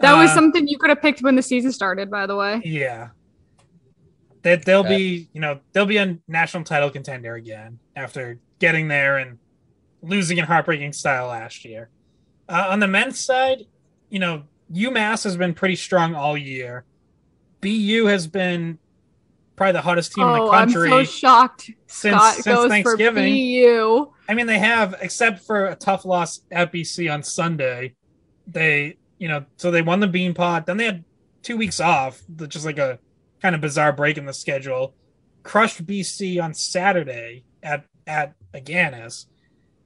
that 0.00 0.16
was 0.16 0.30
Uh, 0.30 0.34
something 0.34 0.66
you 0.68 0.78
could 0.78 0.90
have 0.90 1.00
picked 1.02 1.20
when 1.22 1.36
the 1.36 1.42
season 1.42 1.72
started, 1.72 2.10
by 2.10 2.26
the 2.26 2.36
way. 2.36 2.60
Yeah. 2.64 3.08
That 4.42 4.64
they'll 4.64 4.80
Okay. 4.80 4.96
be, 4.96 5.28
you 5.32 5.40
know, 5.40 5.60
they'll 5.72 5.86
be 5.86 5.98
a 5.98 6.16
national 6.26 6.64
title 6.64 6.90
contender 6.90 7.34
again 7.34 7.78
after 7.94 8.38
getting 8.58 8.88
there 8.88 9.18
and 9.18 9.38
losing 10.02 10.38
in 10.38 10.44
heartbreaking 10.46 10.94
style 10.94 11.26
last 11.28 11.64
year. 11.64 11.90
Uh, 12.48 12.66
on 12.70 12.80
the 12.80 12.88
men's 12.88 13.18
side, 13.18 13.64
you 14.08 14.18
know, 14.18 14.44
UMass 14.72 15.24
has 15.24 15.36
been 15.36 15.52
pretty 15.52 15.76
strong 15.76 16.14
all 16.14 16.38
year. 16.38 16.84
BU 17.60 18.06
has 18.06 18.26
been 18.26 18.78
probably 19.56 19.72
the 19.72 19.82
hottest 19.82 20.12
team 20.14 20.26
in 20.26 20.32
the 20.44 20.50
country. 20.50 20.90
I'm 20.90 21.04
so 21.04 21.10
shocked. 21.12 21.70
since- 21.86 22.16
Scott 22.16 22.34
since 22.36 22.46
goes 22.46 22.68
Thanksgiving. 22.70 23.24
for 23.24 23.28
BU. 23.28 24.12
I 24.26 24.34
mean, 24.34 24.46
they 24.46 24.58
have, 24.58 24.94
except 25.02 25.40
for 25.40 25.66
a 25.66 25.74
tough 25.74 26.06
loss 26.06 26.40
at 26.50 26.72
BC 26.72 27.12
on 27.12 27.22
Sunday. 27.22 27.94
They, 28.46 28.96
you 29.20 29.28
know, 29.28 29.44
so 29.58 29.70
they 29.70 29.82
won 29.82 30.00
the 30.00 30.08
Bean 30.08 30.34
Pot. 30.34 30.66
Then 30.66 30.78
they 30.78 30.86
had 30.86 31.04
two 31.42 31.56
weeks 31.56 31.78
off, 31.78 32.22
which 32.38 32.56
is 32.56 32.64
like 32.64 32.78
a 32.78 32.98
kind 33.40 33.54
of 33.54 33.60
bizarre 33.60 33.92
break 33.92 34.18
in 34.18 34.24
the 34.24 34.32
schedule. 34.32 34.94
Crushed 35.44 35.86
BC 35.86 36.42
on 36.42 36.54
Saturday 36.54 37.44
at 37.62 37.84
at 38.06 38.34
Agganis, 38.52 39.26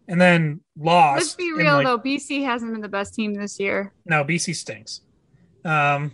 and 0.08 0.20
then 0.20 0.60
lost. 0.78 1.18
Let's 1.20 1.34
be 1.34 1.52
real 1.52 1.74
like- 1.74 1.84
though, 1.84 1.98
BC 1.98 2.44
hasn't 2.44 2.72
been 2.72 2.80
the 2.80 2.88
best 2.88 3.14
team 3.14 3.34
this 3.34 3.60
year. 3.60 3.92
No, 4.06 4.24
BC 4.24 4.54
stinks. 4.54 5.02
Um, 5.64 6.12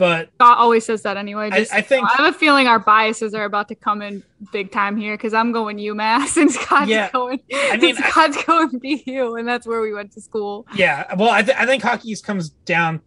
but 0.00 0.30
Scott 0.36 0.56
always 0.56 0.86
says 0.86 1.02
that 1.02 1.18
anyway. 1.18 1.50
I- 1.52 1.58
Just, 1.58 1.74
I 1.74 1.82
think- 1.82 2.08
I 2.08 2.14
have 2.22 2.34
a 2.34 2.38
feeling 2.38 2.66
our 2.66 2.78
biases 2.78 3.34
are 3.34 3.44
about 3.44 3.68
to 3.68 3.74
come 3.74 4.00
in 4.00 4.22
big 4.50 4.72
time 4.72 4.96
here 4.96 5.14
because 5.14 5.34
I'm 5.34 5.52
going 5.52 5.76
UMass 5.76 6.36
and 6.40 6.50
Scott's 6.50 6.88
Yeah, 6.88 7.10
going. 7.12 7.38
I 7.52 7.76
mean, 7.76 7.94
I- 7.98 8.08
Scott's 8.08 8.42
going 8.44 8.78
BU, 8.78 9.34
and 9.36 9.46
that's 9.46 9.66
where 9.66 9.82
we 9.82 9.92
went 9.92 10.12
to 10.12 10.22
school. 10.22 10.66
Yeah, 10.74 11.14
well, 11.16 11.28
I, 11.28 11.42
th- 11.42 11.56
I 11.58 11.66
think 11.66 11.82
Hockey 11.82 12.08
East 12.12 12.24
comes 12.24 12.48
down. 12.48 13.02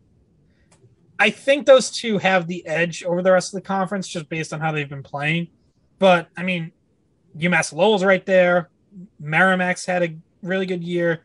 I 1.18 1.32
think 1.32 1.66
those 1.66 1.90
two 1.90 2.20
have 2.20 2.46
the 2.48 2.64
edge 2.68 3.04
over 3.04 3.24
the 3.24 3.32
rest 3.32 3.56
of 3.56 3.62
the 3.62 3.66
conference 3.68 4.08
just 4.08 4.30
based 4.30 4.54
on 4.54 4.60
how 4.60 4.72
they've 4.72 4.88
been 4.90 5.02
playing. 5.04 5.48
But 5.98 6.28
I 6.38 6.44
mean, 6.44 6.74
UMass 7.38 7.74
Lowell's 7.74 8.04
right 8.04 8.24
there. 8.24 8.70
Merrimack's 9.20 9.86
had 9.88 10.04
a 10.04 10.16
really 10.44 10.68
good 10.68 10.84
year. 10.84 11.24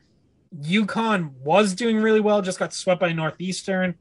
UConn 0.62 1.32
was 1.42 1.74
doing 1.74 1.98
really 2.00 2.20
well, 2.20 2.40
just 2.40 2.58
got 2.58 2.72
swept 2.72 3.00
by 3.02 3.12
Northeastern. 3.12 3.96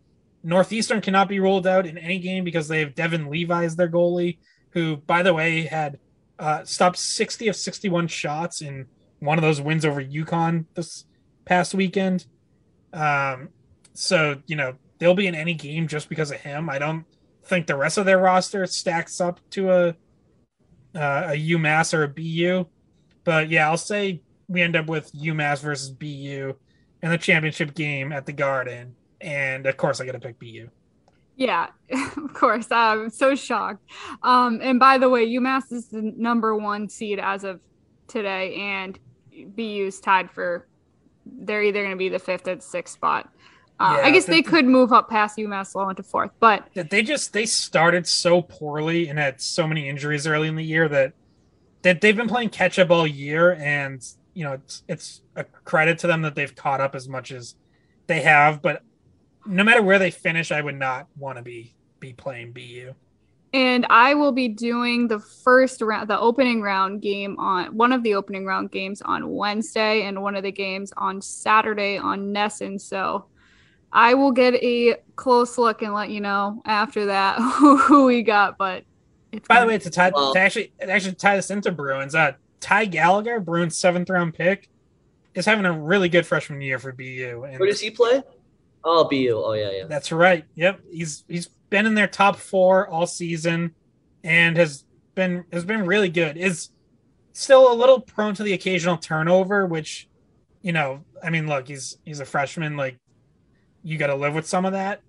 Northeastern 0.47 1.01
cannot 1.01 1.27
be 1.27 1.41
ruled 1.41 1.67
out 1.67 1.85
in 1.85 1.97
any 1.97 2.19
game 2.19 2.45
because 2.45 2.69
they 2.69 2.79
have 2.79 2.95
Devon 2.95 3.29
Levi 3.29 3.65
as 3.65 3.75
their 3.75 3.89
goalie, 3.89 4.37
who, 4.69 4.95
by 4.95 5.21
the 5.21 5.33
way, 5.33 5.63
had 5.63 5.99
uh, 6.39 6.63
stopped 6.63 6.97
60 6.97 7.49
of 7.49 7.55
61 7.57 8.07
shots 8.07 8.61
in 8.61 8.85
one 9.19 9.37
of 9.37 9.41
those 9.41 9.59
wins 9.59 9.83
over 9.83 10.01
UConn 10.01 10.63
this 10.73 11.03
past 11.43 11.73
weekend. 11.73 12.27
Um, 12.93 13.49
so 13.93 14.41
you 14.45 14.55
know 14.55 14.75
they'll 14.99 15.15
be 15.15 15.27
in 15.27 15.35
any 15.35 15.53
game 15.53 15.85
just 15.85 16.07
because 16.07 16.31
of 16.31 16.39
him. 16.39 16.69
I 16.69 16.79
don't 16.79 17.03
think 17.43 17.67
the 17.67 17.75
rest 17.75 17.97
of 17.97 18.05
their 18.05 18.19
roster 18.19 18.65
stacks 18.67 19.19
up 19.19 19.41
to 19.49 19.69
a 19.69 19.87
uh, 20.95 21.33
a 21.33 21.49
UMass 21.49 21.93
or 21.93 22.03
a 22.03 22.07
BU, 22.07 22.69
but 23.25 23.49
yeah, 23.49 23.69
I'll 23.69 23.75
say 23.75 24.21
we 24.47 24.61
end 24.61 24.77
up 24.77 24.87
with 24.87 25.11
UMass 25.11 25.61
versus 25.61 25.89
BU 25.89 26.55
in 27.03 27.09
the 27.11 27.17
championship 27.17 27.75
game 27.75 28.13
at 28.13 28.25
the 28.25 28.31
Garden, 28.31 28.95
and 29.21 29.65
of 29.65 29.77
course 29.77 29.99
I 30.01 30.05
got 30.05 30.13
to 30.13 30.19
pick 30.19 30.39
BU. 30.39 30.69
Yeah, 31.35 31.67
of 32.17 32.33
course. 32.33 32.67
I'm 32.71 33.09
so 33.09 33.35
shocked. 33.35 33.83
Um, 34.23 34.59
and 34.61 34.79
by 34.79 34.97
the 34.97 35.09
way, 35.09 35.27
UMass 35.27 35.71
is 35.71 35.87
the 35.89 36.01
number 36.01 36.55
one 36.55 36.89
seed 36.89 37.19
as 37.19 37.43
of 37.43 37.59
today, 38.07 38.55
and 38.55 38.97
BU's 39.55 39.99
tied 39.99 40.31
for. 40.31 40.67
They're 41.25 41.61
either 41.61 41.81
going 41.81 41.91
to 41.91 41.97
be 41.97 42.09
the 42.09 42.19
fifth 42.19 42.47
or 42.47 42.59
sixth 42.59 42.93
spot. 42.95 43.29
Uh, 43.79 43.99
I 44.01 44.11
guess 44.11 44.25
the- 44.25 44.31
they 44.31 44.41
could 44.41 44.65
move 44.65 44.91
up 44.91 45.09
past 45.09 45.37
UMass 45.37 45.75
low 45.75 45.87
into 45.89 46.01
fourth, 46.01 46.31
but 46.39 46.67
they 46.73 47.03
just 47.03 47.33
they 47.33 47.45
started 47.45 48.07
so 48.07 48.41
poorly 48.41 49.07
and 49.07 49.19
had 49.19 49.39
so 49.39 49.67
many 49.67 49.87
injuries 49.87 50.25
early 50.25 50.47
in 50.47 50.55
the 50.55 50.63
year 50.63 50.89
that 50.89 51.13
that 51.83 52.01
they've 52.01 52.17
been 52.17 52.27
playing 52.27 52.49
catch 52.49 52.79
up 52.79 52.89
all 52.89 53.05
year 53.05 53.53
and 53.53 54.01
you 54.33 54.43
know 54.43 54.53
it's 54.53 54.83
it's 54.87 55.21
a 55.35 55.43
credit 55.43 55.99
to 55.99 56.07
them 56.07 56.23
that 56.23 56.33
they've 56.33 56.55
caught 56.55 56.81
up 56.81 56.95
as 56.95 57.07
much 57.07 57.31
as 57.31 57.55
they 58.07 58.21
have 58.21 58.61
but 58.63 58.81
no 59.47 59.63
matter 59.63 59.81
where 59.81 59.99
they 59.99 60.11
finish 60.11 60.51
I 60.51 60.61
would 60.61 60.77
not 60.77 61.07
want 61.17 61.37
to 61.37 61.41
be 61.43 61.73
be 61.99 62.13
playing 62.13 62.51
BU. 62.53 62.93
and 63.53 63.85
I 63.89 64.13
will 64.13 64.31
be 64.31 64.47
doing 64.49 65.07
the 65.07 65.19
first 65.19 65.81
round, 65.81 66.09
the 66.09 66.19
opening 66.19 66.61
round 66.61 67.01
game 67.01 67.37
on 67.39 67.75
one 67.75 67.91
of 67.91 68.03
the 68.03 68.13
opening 68.15 68.45
round 68.45 68.71
games 68.71 69.01
on 69.01 69.29
Wednesday, 69.29 70.03
and 70.03 70.21
one 70.21 70.35
of 70.35 70.43
the 70.43 70.51
games 70.51 70.93
on 70.97 71.21
Saturday 71.21 71.97
on 71.97 72.33
NESN. 72.33 72.79
So 72.79 73.25
I 73.91 74.13
will 74.13 74.31
get 74.31 74.53
a 74.55 74.97
close 75.15 75.57
look 75.57 75.81
and 75.81 75.93
let 75.93 76.09
you 76.09 76.21
know 76.21 76.61
after 76.65 77.05
that 77.07 77.39
who, 77.39 77.77
who 77.87 78.05
we 78.05 78.21
got. 78.21 78.57
But 78.57 78.83
it's 79.31 79.47
By 79.47 79.55
the 79.55 79.59
gonna- 79.61 79.67
way, 79.71 79.77
to 79.79 79.89
tie 79.89 80.11
Well- 80.13 80.33
to 80.33 80.39
actually 80.39 80.73
to 80.81 80.91
actually 80.91 81.15
tie 81.15 81.35
this 81.37 81.49
into 81.49 81.71
Bruins, 81.71 82.13
uh 82.15 82.33
Ty 82.59 82.85
Gallagher, 82.85 83.39
Bruins 83.39 83.77
seventh 83.77 84.09
round 84.09 84.33
pick, 84.33 84.67
is 85.35 85.45
having 85.45 85.65
a 85.65 85.71
really 85.73 86.09
good 86.09 86.25
freshman 86.25 86.59
year 86.61 86.79
for 86.79 86.91
BU. 86.91 87.45
And 87.47 87.59
Where 87.59 87.69
does 87.69 87.79
he 87.79 87.89
play? 87.91 88.23
Oh, 88.83 89.05
BU. 89.05 89.41
Oh, 89.43 89.53
yeah, 89.53 89.71
yeah. 89.71 89.85
That's 89.85 90.11
right. 90.11 90.45
Yep. 90.55 90.81
He's 90.91 91.23
he's 91.27 91.47
been 91.69 91.85
in 91.85 91.95
their 91.95 92.07
top 92.07 92.37
four 92.37 92.87
all 92.87 93.07
season 93.07 93.73
and 94.23 94.57
has 94.57 94.85
been 95.15 95.45
has 95.51 95.65
been 95.65 95.85
really 95.85 96.09
good. 96.09 96.37
Is 96.37 96.69
still 97.33 97.71
a 97.71 97.75
little 97.75 97.99
prone 97.99 98.33
to 98.35 98.43
the 98.43 98.53
occasional 98.53 98.97
turnover, 98.97 99.65
which, 99.65 100.07
you 100.61 100.71
know, 100.71 101.03
I 101.23 101.29
mean, 101.29 101.47
look, 101.47 101.67
he's 101.67 101.97
he's 102.05 102.19
a 102.19 102.25
freshman, 102.25 102.77
like 102.77 102.97
you 103.83 103.97
gotta 103.97 104.15
live 104.15 104.33
with 104.33 104.47
some 104.47 104.65
of 104.65 104.73
that. 104.73 105.01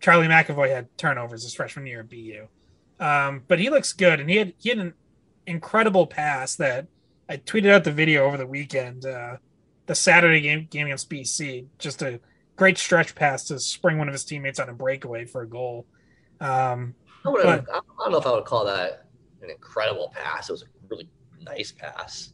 Charlie 0.00 0.26
McAvoy 0.26 0.68
had 0.68 0.96
turnovers 0.98 1.44
his 1.44 1.54
freshman 1.54 1.86
year 1.86 2.00
at 2.00 2.10
BU. 2.10 2.46
Um, 3.00 3.42
but 3.48 3.58
he 3.58 3.70
looks 3.70 3.92
good 3.92 4.20
and 4.20 4.28
he 4.28 4.36
had 4.36 4.54
he 4.58 4.68
had 4.68 4.78
an 4.78 4.94
incredible 5.46 6.06
pass 6.06 6.56
that 6.56 6.86
I 7.28 7.38
tweeted 7.38 7.70
out 7.70 7.84
the 7.84 7.92
video 7.92 8.24
over 8.24 8.36
the 8.36 8.46
weekend, 8.46 9.06
uh, 9.06 9.38
the 9.86 9.94
Saturday 9.94 10.40
game 10.40 10.68
game 10.70 10.86
against 10.86 11.10
BC. 11.10 11.66
Just 11.78 12.02
a 12.02 12.20
great 12.56 12.78
stretch 12.78 13.14
pass 13.14 13.44
to 13.44 13.58
spring 13.58 13.98
one 13.98 14.08
of 14.08 14.12
his 14.14 14.24
teammates 14.24 14.58
on 14.60 14.68
a 14.68 14.72
breakaway 14.74 15.24
for 15.24 15.42
a 15.42 15.48
goal. 15.48 15.86
Um, 16.40 16.94
I, 17.26 17.32
But- 17.32 17.66
I 17.72 17.80
don't 17.98 18.12
know 18.12 18.18
if 18.18 18.26
I 18.26 18.32
would 18.32 18.44
call 18.44 18.64
that 18.66 19.06
an 19.42 19.50
incredible 19.50 20.12
pass. 20.14 20.48
It 20.48 20.52
was 20.52 20.62
a 20.62 20.66
really 20.88 21.08
nice 21.40 21.72
pass. 21.72 22.30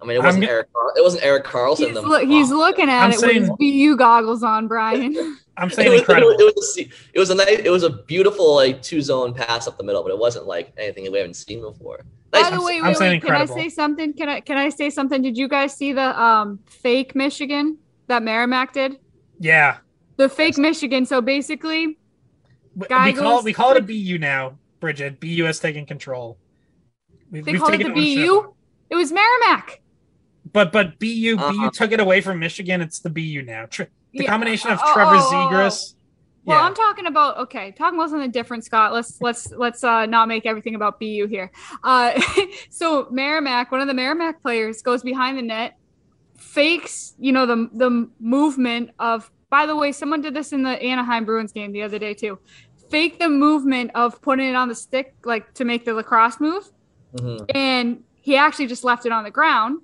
I 0.00 0.04
mean, 0.04 0.16
it 0.18 0.22
wasn't 0.22 0.44
go- 0.44 0.50
Eric. 0.50 0.68
It 0.96 1.02
wasn't 1.02 1.24
Erik 1.24 1.44
Karlsson. 1.44 1.86
he's, 1.86 1.94
the- 1.94 2.02
loo- 2.02 2.26
he's 2.26 2.50
looking 2.50 2.90
at 2.90 3.04
I'm 3.06 3.12
it 3.12 3.20
with 3.22 3.30
his 3.34 3.50
BU 3.58 3.96
goggles 3.96 4.42
on, 4.42 4.68
Brian. 4.68 5.16
I'm 5.56 5.68
It 5.70 5.74
saying 5.74 5.90
was, 5.90 6.00
incredible. 6.00 6.32
It 6.32 6.54
was, 6.54 6.76
it 6.76 6.88
was, 6.88 6.96
it 7.14 7.18
was 7.18 7.30
a 7.30 7.34
nice, 7.34 7.58
it 7.64 7.70
was 7.70 7.82
a 7.82 7.88
beautiful 7.90 8.54
like 8.54 8.82
two 8.82 9.00
zone 9.00 9.32
pass 9.32 9.66
up 9.66 9.78
the 9.78 9.84
middle, 9.84 10.02
but 10.02 10.10
it 10.12 10.18
wasn't 10.18 10.46
like 10.46 10.74
anything 10.76 11.10
we 11.10 11.16
haven't 11.16 11.32
seen 11.34 11.62
before. 11.62 12.04
By 12.30 12.50
the 12.50 12.60
way, 12.60 12.76
I'm 12.78 12.88
wait, 12.88 12.96
saying 12.98 13.12
wait, 13.12 13.22
can 13.22 13.34
I 13.34 13.46
say 13.46 13.70
something? 13.70 14.12
Can 14.12 14.28
I 14.28 14.40
can 14.40 14.58
I 14.58 14.68
say 14.68 14.90
something? 14.90 15.22
Did 15.22 15.38
you 15.38 15.48
guys 15.48 15.74
see 15.74 15.94
the 15.94 16.20
um 16.22 16.58
fake 16.66 17.14
Michigan 17.14 17.78
that 18.08 18.22
Merrimack 18.22 18.74
did? 18.74 18.98
Yeah. 19.38 19.78
The 20.16 20.28
fake 20.28 20.56
Michigan. 20.58 21.04
So 21.06 21.20
basically, 21.20 21.98
We, 22.74 22.86
Guy 22.88 23.06
we 23.06 23.12
call 23.12 23.36
goes- 23.36 23.44
we 23.44 23.52
call 23.52 23.72
it 23.72 23.78
a 23.78 23.82
BU 23.82 24.18
now, 24.18 24.58
Bridget. 24.80 25.20
BU 25.20 25.44
has 25.44 25.58
taken 25.60 25.84
control. 25.86 26.38
We, 27.30 27.40
they 27.40 27.52
we've 27.52 27.60
called 27.60 27.74
it 27.74 27.78
the 27.78 27.84
taken 27.84 27.98
ownership. 27.98 28.26
BU. 28.44 28.54
It 28.90 28.94
was 28.96 29.12
Merrimack. 29.12 29.82
But 30.52 30.72
but 30.72 30.98
BU 30.98 31.36
BU 31.36 31.42
Uh-huh. 31.42 31.70
took 31.72 31.92
it 31.92 32.00
away 32.00 32.20
from 32.20 32.38
Michigan. 32.38 32.80
It's 32.80 33.00
the 33.00 33.10
BU 33.10 33.42
now. 33.42 33.66
Tre- 33.66 33.88
the 34.12 34.24
Yeah. 34.24 34.30
combination 34.30 34.70
of 34.70 34.78
Oh, 34.82 34.94
Trevor 34.94 35.16
oh, 35.16 35.28
oh, 35.32 35.48
oh. 35.52 35.70
Well, 36.44 36.58
yeah. 36.60 36.64
I'm 36.64 36.74
talking 36.74 37.06
about 37.06 37.38
okay, 37.38 37.72
talking 37.72 37.98
about 37.98 38.10
something 38.10 38.30
different, 38.30 38.64
Scott. 38.64 38.92
Let's 38.92 39.20
let's 39.20 39.50
let's 39.52 39.82
uh 39.82 40.06
not 40.06 40.28
make 40.28 40.46
everything 40.46 40.76
about 40.76 41.00
BU 41.00 41.26
here. 41.26 41.50
Uh 41.82 42.18
so 42.70 43.08
Merrimack, 43.10 43.72
one 43.72 43.80
of 43.80 43.88
the 43.88 43.94
Merrimack 43.94 44.40
players 44.40 44.80
goes 44.82 45.02
behind 45.02 45.36
the 45.36 45.42
net, 45.42 45.76
fakes, 46.56 47.14
you 47.18 47.30
know, 47.32 47.46
the 47.46 47.68
the 47.72 48.08
movement 48.18 48.90
of 48.98 49.30
by 49.48 49.64
the 49.66 49.76
way, 49.76 49.92
someone 49.92 50.20
did 50.22 50.34
this 50.34 50.52
in 50.52 50.62
the 50.64 50.70
Anaheim 50.82 51.24
Bruins 51.24 51.52
game 51.52 51.70
the 51.70 51.82
other 51.82 51.98
day 52.00 52.14
too. 52.14 52.38
Fake 52.90 53.18
the 53.20 53.28
movement 53.28 53.90
of 53.94 54.20
putting 54.22 54.48
it 54.48 54.56
on 54.56 54.68
the 54.68 54.74
stick 54.74 55.14
like 55.24 55.54
to 55.54 55.64
make 55.64 55.84
the 55.84 55.94
lacrosse 55.94 56.40
move 56.40 56.64
Mhm. 57.14 57.48
and 57.54 58.02
he 58.20 58.36
actually 58.36 58.66
just 58.66 58.82
left 58.84 59.06
it 59.06 59.12
on 59.12 59.22
the 59.24 59.30
ground 59.30 59.80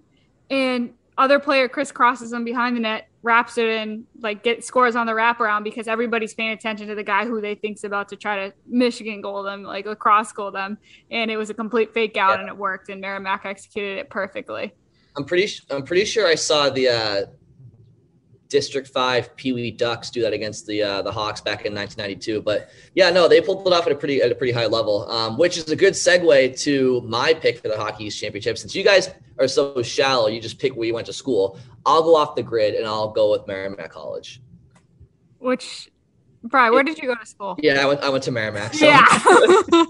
and 0.51 0.93
other 1.17 1.39
player 1.39 1.69
crisscrosses 1.69 2.33
him 2.33 2.43
behind 2.45 2.75
the 2.77 2.81
net, 2.81 3.09
wraps 3.23 3.57
it 3.59 3.69
in, 3.69 4.05
like 4.21 4.43
get 4.43 4.65
scores 4.65 4.97
on 4.97 5.07
the 5.07 5.13
wraparound 5.13 5.63
because 5.63 5.87
everybody's 5.87 6.35
paying 6.35 6.51
attention 6.53 6.89
to 6.89 6.95
the 6.95 7.03
guy 7.05 7.25
who 7.27 7.41
they 7.41 7.55
think's 7.55 7.85
about 7.85 8.09
to 8.09 8.17
try 8.17 8.35
to 8.49 8.55
Michigan 8.67 9.21
goal 9.21 9.43
them, 9.43 9.63
like 9.63 9.85
lacrosse 9.87 10.33
goal 10.33 10.51
them, 10.51 10.79
and 11.11 11.31
it 11.31 11.37
was 11.37 11.51
a 11.51 11.55
complete 11.55 11.93
fake 11.95 12.17
out 12.17 12.35
Yeah. 12.35 12.41
and 12.41 12.49
it 12.49 12.57
worked, 12.57 12.89
and 12.89 13.01
Merrimack 13.01 13.45
executed 13.45 13.99
it 13.99 14.11
perfectly. 14.11 14.73
I'm 15.17 15.25
pretty. 15.25 15.53
I'm 15.71 15.85
pretty 15.85 16.05
sure 16.05 16.27
I 16.27 16.35
saw 16.35 16.71
the 16.71 16.89
uh, 16.89 17.27
District 18.53 18.87
Five 18.87 19.35
Pee 19.37 19.53
Wee 19.53 19.71
Ducks 19.71 20.11
do 20.11 20.21
that 20.21 20.35
against 20.35 20.67
the 20.67 20.83
uh, 20.83 21.03
the 21.03 21.11
Hawks 21.11 21.41
back 21.41 21.65
in 21.65 21.75
1992. 21.75 22.43
But 22.43 22.69
yeah, 22.95 23.09
no, 23.09 23.27
they 23.27 23.41
pulled 23.41 23.67
it 23.67 23.73
off 23.73 23.87
at 23.87 23.93
a 23.93 23.97
pretty 23.97 24.21
at 24.21 24.31
a 24.31 24.35
pretty 24.35 24.53
high 24.53 24.67
level, 24.67 25.11
um, 25.11 25.39
which 25.39 25.57
is 25.57 25.71
a 25.71 25.77
good 25.77 25.95
segue 25.95 26.61
to 26.61 27.01
my 27.07 27.33
pick 27.33 27.59
for 27.59 27.69
the 27.69 27.77
Hockey 27.79 28.05
East 28.05 28.21
Championship. 28.21 28.59
Since 28.59 28.75
you 28.75 28.85
guys 28.85 29.09
are 29.39 29.49
so 29.49 29.83
shallow, 29.83 30.29
you 30.29 30.39
just 30.39 30.59
pick 30.59 30.75
where 30.75 30.87
you 30.87 30.93
went 30.93 31.07
to 31.07 31.15
school. 31.15 31.59
I'll 31.87 32.03
go 32.03 32.15
off 32.15 32.37
the 32.37 32.43
grid 32.43 32.75
and 32.75 32.87
I'll 32.87 33.11
go 33.11 33.31
with 33.31 33.47
Merrimack 33.47 33.91
College. 33.91 34.43
Which, 35.39 35.91
Brian, 36.45 36.75
where 36.75 36.85
did 36.85 36.99
you 36.99 37.09
go 37.09 37.15
to 37.15 37.27
school? 37.27 37.57
Yeah, 37.59 37.83
I 37.83 37.87
went. 37.87 38.01
I 38.03 38.11
went 38.11 38.23
to 38.25 38.33
Merrimack. 38.33 38.75
So 38.75 38.85
Yeah. 38.87 39.07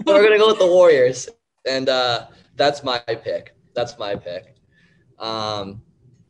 we're 0.05 0.23
gonna 0.23 0.37
go 0.37 0.47
with 0.47 0.59
the 0.59 0.67
Warriors, 0.67 1.27
and 1.67 1.89
uh, 1.89 2.27
that's 2.55 2.81
my 2.81 2.99
pick. 2.99 3.55
That's 3.75 3.99
my 3.99 4.15
pick. 4.15 4.55
Um, 5.23 5.81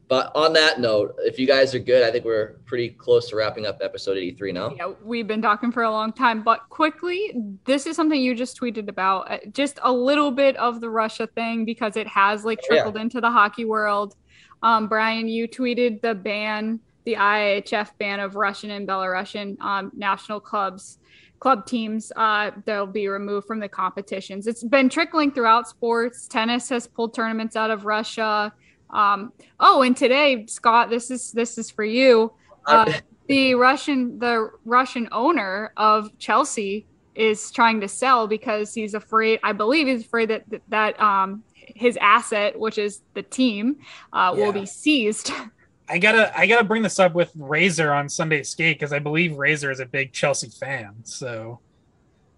but 0.07 0.31
on 0.35 0.53
that 0.53 0.79
note, 0.79 1.15
if 1.19 1.39
you 1.39 1.47
guys 1.47 1.73
are 1.73 1.79
good, 1.79 2.03
I 2.03 2.11
think 2.11 2.23
we're 2.23 2.59
pretty 2.65 2.89
close 2.89 3.29
to 3.29 3.35
wrapping 3.35 3.65
up 3.65 3.79
episode 3.81 4.15
83 4.17 4.51
now. 4.51 4.73
Yeah, 4.77 4.91
we've 5.03 5.25
been 5.25 5.41
talking 5.41 5.71
for 5.71 5.81
a 5.83 5.89
long 5.89 6.13
time, 6.13 6.43
but 6.43 6.69
quickly, 6.69 7.33
this 7.65 7.87
is 7.87 7.95
something 7.95 8.21
you 8.21 8.35
just 8.35 8.59
tweeted 8.59 8.89
about. 8.89 9.31
uh, 9.31 9.37
Just 9.51 9.79
a 9.81 9.91
little 9.91 10.29
bit 10.29 10.55
of 10.57 10.81
the 10.81 10.89
Russia 10.89 11.25
thing 11.25 11.65
because 11.65 11.97
it 11.97 12.05
has 12.07 12.45
like 12.45 12.59
Yeah. 12.63 12.67
trickled 12.83 12.97
into 12.97 13.19
the 13.21 13.31
hockey 13.31 13.65
world. 13.65 14.15
Um, 14.61 14.87
Brian, 14.87 15.27
you 15.27 15.47
tweeted 15.47 16.01
the 16.01 16.13
ban, 16.13 16.79
the 17.05 17.15
IIHF 17.15 17.97
ban 17.97 18.19
of 18.19 18.35
Russian 18.35 18.69
and 18.71 18.87
Belarusian 18.87 19.59
um, 19.61 19.91
national 19.95 20.39
clubs, 20.39 20.99
club 21.39 21.65
teams. 21.65 22.11
Uh, 22.15 22.51
they'll 22.65 22.85
be 22.85 23.07
removed 23.07 23.47
from 23.47 23.59
the 23.59 23.67
competitions. 23.69 24.45
It's 24.47 24.63
been 24.63 24.89
trickling 24.89 25.31
throughout 25.31 25.67
sports. 25.67 26.27
Tennis 26.27 26.69
has 26.69 26.85
pulled 26.87 27.15
tournaments 27.15 27.55
out 27.55 27.71
of 27.71 27.85
Russia. 27.85 28.53
Um, 28.93 29.33
oh, 29.59 29.81
and 29.81 29.97
today, 29.97 30.45
Scott, 30.45 30.89
this 30.89 31.11
is 31.11 31.31
this 31.31 31.57
is 31.57 31.69
for 31.69 31.83
you 31.83 32.31
uh, 32.65 32.91
the 33.27 33.55
Russian 33.55 34.19
the 34.19 34.51
Russian 34.65 35.07
owner 35.11 35.73
of 35.77 36.17
Chelsea 36.19 36.85
is 37.15 37.51
trying 37.51 37.79
to 37.81 37.87
sell 37.87 38.27
because 38.27 38.73
he's 38.73 38.93
afraid. 38.93 39.39
I 39.43 39.53
believe 39.53 39.87
he's 39.87 40.05
afraid 40.05 40.29
that 40.29 40.45
that 40.69 40.99
um, 41.01 41.43
his 41.55 41.97
asset, 41.97 42.59
which 42.59 42.77
is 42.77 43.01
the 43.13 43.23
team, 43.23 43.77
uh, 44.11 44.33
Yeah. 44.35 44.45
will 44.45 44.53
be 44.53 44.65
seized. 44.65 45.31
I 45.89 45.97
gotta 45.97 46.37
I 46.37 46.47
gotta 46.47 46.63
bring 46.63 46.81
this 46.81 46.97
up 46.97 47.13
with 47.13 47.31
Razor 47.35 47.91
on 47.91 48.07
Sunday 48.07 48.41
Skate 48.43 48.79
because 48.79 48.93
I 48.93 48.99
believe 48.99 49.35
Razor 49.35 49.69
is 49.69 49.79
a 49.79 49.85
big 49.85 50.13
Chelsea 50.13 50.49
fan. 50.49 50.95
So, 51.03 51.59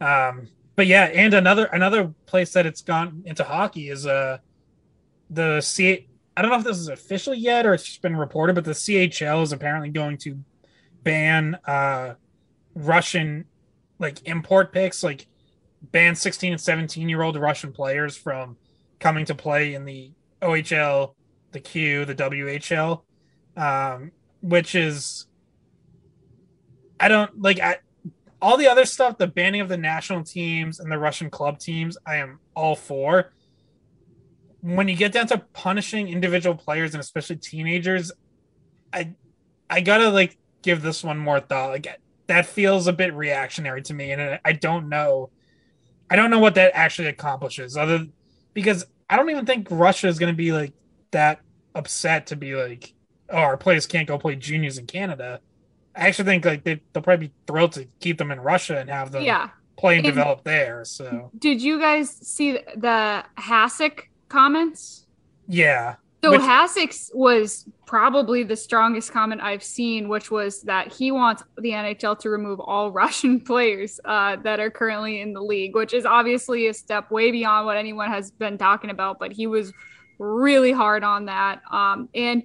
um, 0.02 0.50
but 0.76 0.88
yeah, 0.88 1.06
and 1.06 1.34
another 1.34 1.66
another 1.66 2.14
place 2.26 2.54
that 2.54 2.66
it's 2.66 2.82
gone 2.82 3.22
into 3.26 3.44
hockey 3.44 3.90
is 3.90 4.08
uh 4.08 4.40
the 5.30 5.62
C. 5.62 6.08
I 6.38 6.42
don't 6.42 6.52
know 6.52 6.58
if 6.58 6.64
this 6.64 6.78
is 6.78 6.90
official 6.90 7.34
yet 7.34 7.66
or 7.66 7.74
it's 7.74 7.84
just 7.84 8.02
been 8.02 8.16
reported, 8.16 8.56
but 8.56 8.66
the 8.66 8.72
CHL 8.72 9.44
is 9.44 9.52
apparently 9.52 9.90
going 9.90 10.18
to 10.20 10.40
ban 11.04 11.56
uh 11.66 12.16
Russian 12.74 13.46
like 14.00 14.28
import 14.28 14.74
picks, 14.74 15.04
like 15.04 15.28
ban 15.82 16.16
16 16.16 16.54
and 16.54 16.62
17 16.62 17.08
year 17.08 17.22
old 17.22 17.38
Russian 17.38 17.72
players 17.72 18.18
from 18.18 18.58
coming 19.00 19.26
to 19.26 19.36
play 19.36 19.76
in 19.76 19.86
the 19.86 20.12
OHL, 20.42 21.14
the 21.52 21.60
Q, 21.60 22.06
the 22.06 22.16
WHL 22.16 23.02
um, 23.58 24.12
which 24.42 24.76
is 24.76 25.28
I 27.00 27.08
don't 27.08 27.42
like 27.42 27.60
I 27.60 27.78
all 28.42 28.58
the 28.58 28.68
other 28.68 28.86
stuff, 28.86 29.18
the 29.18 29.28
banning 29.28 29.62
of 29.62 29.70
the 29.70 29.78
national 29.78 30.24
teams 30.24 30.80
and 30.80 30.92
the 30.92 31.00
Russian 31.00 31.30
club 31.30 31.60
teams, 31.60 31.98
I 32.06 32.18
am 32.18 32.40
all 32.56 32.76
for. 32.76 33.34
When 34.74 34.88
you 34.88 34.96
get 34.96 35.12
down 35.12 35.28
to 35.28 35.38
punishing 35.54 36.08
individual 36.08 36.56
players 36.56 36.96
and 36.96 37.02
especially 37.02 37.36
teenagers, 37.36 38.12
I 38.92 39.14
I 39.70 39.82
gotta 39.82 40.10
like 40.10 40.38
give 40.64 40.82
this 40.82 41.04
one 41.04 41.20
more 41.20 41.40
thought. 41.40 41.70
Like 41.70 41.88
that 42.28 42.48
feels 42.48 42.88
a 42.88 42.94
bit 42.94 43.14
reactionary 43.14 43.84
to 43.84 43.94
me, 43.94 44.12
and 44.12 44.40
I- 44.44 44.54
don't 44.54 44.90
know. 44.90 45.30
I 46.10 46.16
don't 46.16 46.32
know 46.32 46.40
what 46.40 46.56
that 46.56 46.72
actually 46.74 47.10
accomplishes, 47.10 47.78
other 47.78 48.08
because 48.56 48.86
I 49.10 49.18
don't 49.18 49.30
even 49.30 49.46
think 49.46 49.68
Russia 49.70 50.08
is 50.08 50.18
going 50.18 50.34
to 50.34 50.38
be 50.38 50.52
like 50.52 50.74
that 51.12 51.42
upset 51.76 52.28
to 52.28 52.36
be 52.36 52.56
like, 52.56 52.94
oh, 53.30 53.38
our 53.38 53.58
players 53.58 53.86
can't 53.86 54.08
go 54.08 54.18
play 54.18 54.36
juniors 54.36 54.78
in 54.80 54.88
Canada. 54.88 55.42
I 55.96 56.08
actually 56.08 56.26
think 56.26 56.46
like 56.46 56.64
they, 56.64 56.82
they'll 56.94 57.04
probably 57.04 57.28
be 57.28 57.34
thrilled 57.48 57.74
to 57.74 57.88
keep 58.00 58.18
them 58.18 58.32
in 58.32 58.40
Russia 58.40 58.78
and 58.80 58.90
have 58.90 59.12
them 59.12 59.24
yeah. 59.24 59.50
play 59.78 59.98
and 59.98 60.06
And- 60.06 60.16
develop 60.16 60.44
there. 60.44 60.86
So 60.86 61.32
Did 61.38 61.62
you 61.62 61.80
guys 61.80 62.10
see 62.10 62.54
the 62.76 63.24
Hasek 63.38 64.02
comments? 64.36 65.06
yeah, 65.48 65.96
So 66.24 66.32
Which- 66.32 66.42
Hasek's 66.42 67.12
was 67.14 67.66
probably 67.86 68.42
the 68.44 68.56
strongest 68.56 69.12
comment 69.12 69.42
I've 69.42 69.64
seen, 69.64 70.10
which 70.10 70.32
was 70.32 70.64
that 70.64 70.92
he 70.92 71.12
wants 71.12 71.44
the 71.58 71.70
NHL 71.72 72.18
to 72.20 72.30
remove 72.30 72.60
all 72.60 72.92
Russian 73.04 73.40
players 73.40 74.00
uh, 74.06 74.38
that 74.44 74.60
are 74.60 74.72
currently 74.72 75.22
in 75.22 75.34
the 75.34 75.42
league, 75.42 75.76
which 75.76 75.94
is 75.94 76.06
obviously 76.06 76.68
a 76.68 76.74
step 76.74 77.12
way 77.12 77.32
beyond 77.32 77.66
what 77.68 77.78
anyone 77.78 78.10
has 78.10 78.32
been 78.32 78.58
talking 78.58 78.90
about. 78.90 79.20
But 79.20 79.32
he 79.32 79.46
was 79.48 79.72
really 80.18 80.72
hard 80.72 81.04
on 81.04 81.26
that. 81.26 81.62
Um, 81.72 82.10
and 82.16 82.44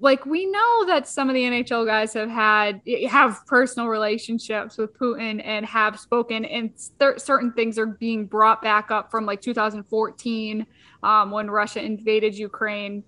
like 0.00 0.24
we 0.26 0.46
know 0.46 0.84
that 0.86 1.06
some 1.08 1.28
of 1.30 1.34
the 1.34 1.42
NHL 1.42 1.86
guys 1.86 2.12
have 2.14 2.28
had 2.30 2.80
have 3.08 3.46
personal 3.46 3.88
relationships 3.88 4.76
with 4.76 4.92
Putin 4.98 5.40
and 5.44 5.64
have 5.66 5.98
spoken, 5.98 6.44
and 6.44 6.70
cer- 6.76 7.18
certain 7.18 7.52
things 7.52 7.78
are 7.78 7.86
being 7.86 8.26
brought 8.26 8.60
back 8.62 8.90
up 8.90 9.10
from 9.10 9.24
like 9.26 9.40
2014 9.40 10.66
um, 11.02 11.30
when 11.30 11.50
Russia 11.50 11.82
invaded 11.82 12.34
Ukraine. 12.36 13.04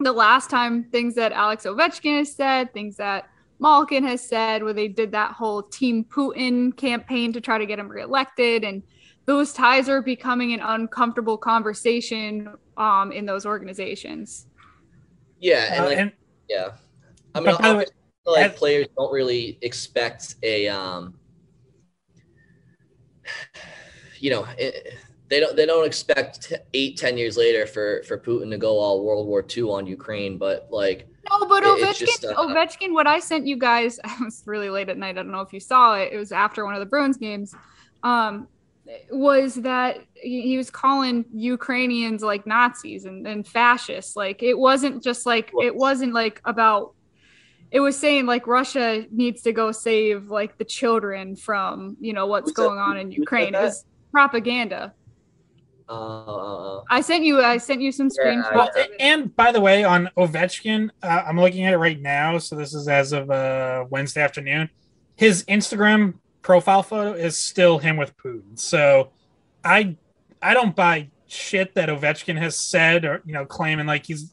The 0.00 0.12
last 0.12 0.50
time 0.50 0.84
things 0.84 1.14
that 1.14 1.32
Alex 1.32 1.64
Ovechkin 1.64 2.18
has 2.18 2.34
said, 2.34 2.72
things 2.72 2.96
that 2.96 3.28
Malkin 3.60 4.04
has 4.04 4.20
said, 4.20 4.64
where 4.64 4.72
they 4.72 4.88
did 4.88 5.12
that 5.12 5.32
whole 5.32 5.62
Team 5.62 6.04
Putin 6.04 6.76
campaign 6.76 7.32
to 7.32 7.40
try 7.40 7.58
to 7.58 7.66
get 7.66 7.78
him 7.78 7.88
reelected, 7.88 8.64
and 8.64 8.82
those 9.26 9.52
ties 9.52 9.88
are 9.88 10.02
becoming 10.02 10.52
an 10.52 10.60
uncomfortable 10.60 11.38
conversation 11.38 12.54
um, 12.76 13.12
in 13.12 13.24
those 13.24 13.46
organizations. 13.46 14.46
Yeah, 15.38 15.74
and 15.74 15.84
Uh, 15.84 15.86
like 15.86 15.98
and 15.98 16.12
yeah, 16.48 16.70
I 17.34 17.40
mean, 17.40 17.50
But 17.52 17.62
by 17.62 17.74
way, 17.76 17.86
like 18.26 18.52
as- 18.52 18.58
players 18.58 18.88
don't 18.96 19.12
really 19.12 19.58
expect 19.62 20.36
a 20.42 20.68
um, 20.68 21.14
you 24.18 24.30
know, 24.30 24.46
it, 24.58 24.94
they 25.32 25.40
don't 25.40 25.56
they 25.56 25.64
don't 25.64 25.86
expect 25.86 26.52
eight 26.74 26.98
ten 26.98 27.16
years 27.16 27.36
later 27.38 27.66
for 27.66 28.02
for 28.06 28.18
Putin 28.18 28.50
to 28.50 28.58
go 28.58 28.78
all 28.78 29.02
World 29.02 29.26
War 29.26 29.42
II 29.56 29.64
on 29.64 29.86
Ukraine, 29.86 30.36
but 30.36 30.68
like 30.70 31.08
No, 31.30 31.46
but 31.48 31.62
It- 31.62 31.68
Ovechkin, 31.70 31.98
just, 31.98 32.24
uh, 32.26 32.34
Ovechkin, 32.34 32.92
what 32.92 33.06
I 33.06 33.18
sent 33.18 33.46
you 33.46 33.56
guys, 33.56 33.98
I 34.04 34.14
was 34.22 34.42
really 34.44 34.68
late 34.68 34.88
at 34.90 34.98
night. 34.98 35.10
I 35.10 35.22
don't 35.22 35.32
know 35.32 35.40
if 35.40 35.52
you 35.52 35.60
saw 35.60 35.94
it. 35.94 36.12
It 36.12 36.18
was 36.18 36.32
after 36.32 36.64
one 36.66 36.74
of 36.74 36.80
the 36.80 36.86
Bruins 36.86 37.16
games. 37.16 37.54
Um, 38.02 38.48
was 39.10 39.54
that 39.54 39.98
he 40.14 40.42
he 40.42 40.56
was 40.58 40.68
calling 40.68 41.24
Ukrainians 41.32 42.22
like 42.22 42.46
Nazis 42.46 43.04
and, 43.06 43.26
and 43.26 43.46
fascists. 43.46 44.16
Like 44.16 44.42
it 44.42 44.58
wasn't 44.68 45.02
just 45.02 45.24
like 45.24 45.50
it 45.62 45.74
wasn't 45.74 46.12
like 46.12 46.42
about. 46.44 46.92
It 47.70 47.80
was 47.80 47.96
saying 47.98 48.26
like 48.26 48.46
Russia 48.46 49.06
needs 49.10 49.40
to 49.42 49.52
go 49.52 49.72
save 49.72 50.28
like 50.28 50.58
the 50.58 50.64
children 50.78 51.36
from 51.36 51.96
you 52.00 52.12
know 52.12 52.26
what's 52.26 52.50
Who 52.50 52.54
said- 52.54 52.68
going 52.68 52.78
on 52.78 52.98
in 52.98 53.10
Ukraine. 53.12 53.54
It 53.54 53.62
was 53.62 53.86
propaganda. 54.10 54.92
Uh, 55.92 56.82
I 56.90 57.00
sent 57.00 57.24
you. 57.24 57.42
I 57.42 57.58
sent 57.58 57.80
you 57.80 57.92
some 57.92 58.08
screenshots. 58.08 58.54
Well, 58.54 58.68
of 58.68 58.86
and 58.98 59.34
by 59.36 59.52
the 59.52 59.60
way, 59.60 59.84
on 59.84 60.08
Ovechkin, 60.16 60.90
uh, 61.02 61.22
I'm 61.26 61.38
looking 61.38 61.64
at 61.64 61.74
it 61.74 61.78
right 61.78 62.00
now. 62.00 62.38
So 62.38 62.56
this 62.56 62.74
is 62.74 62.88
as 62.88 63.12
of 63.12 63.30
uh, 63.30 63.84
Wednesday 63.90 64.22
afternoon. 64.22 64.70
His 65.16 65.44
Instagram 65.44 66.14
profile 66.40 66.82
photo 66.82 67.12
is 67.12 67.38
still 67.38 67.78
him 67.78 67.96
with 67.96 68.16
Putin. 68.16 68.58
So 68.58 69.10
I 69.64 69.96
I 70.40 70.54
don't 70.54 70.74
buy 70.74 71.10
shit 71.26 71.74
that 71.74 71.88
Ovechkin 71.88 72.38
has 72.38 72.58
said 72.58 73.04
or 73.04 73.22
you 73.24 73.32
know 73.32 73.44
claiming 73.44 73.86
like 73.86 74.06
he's 74.06 74.32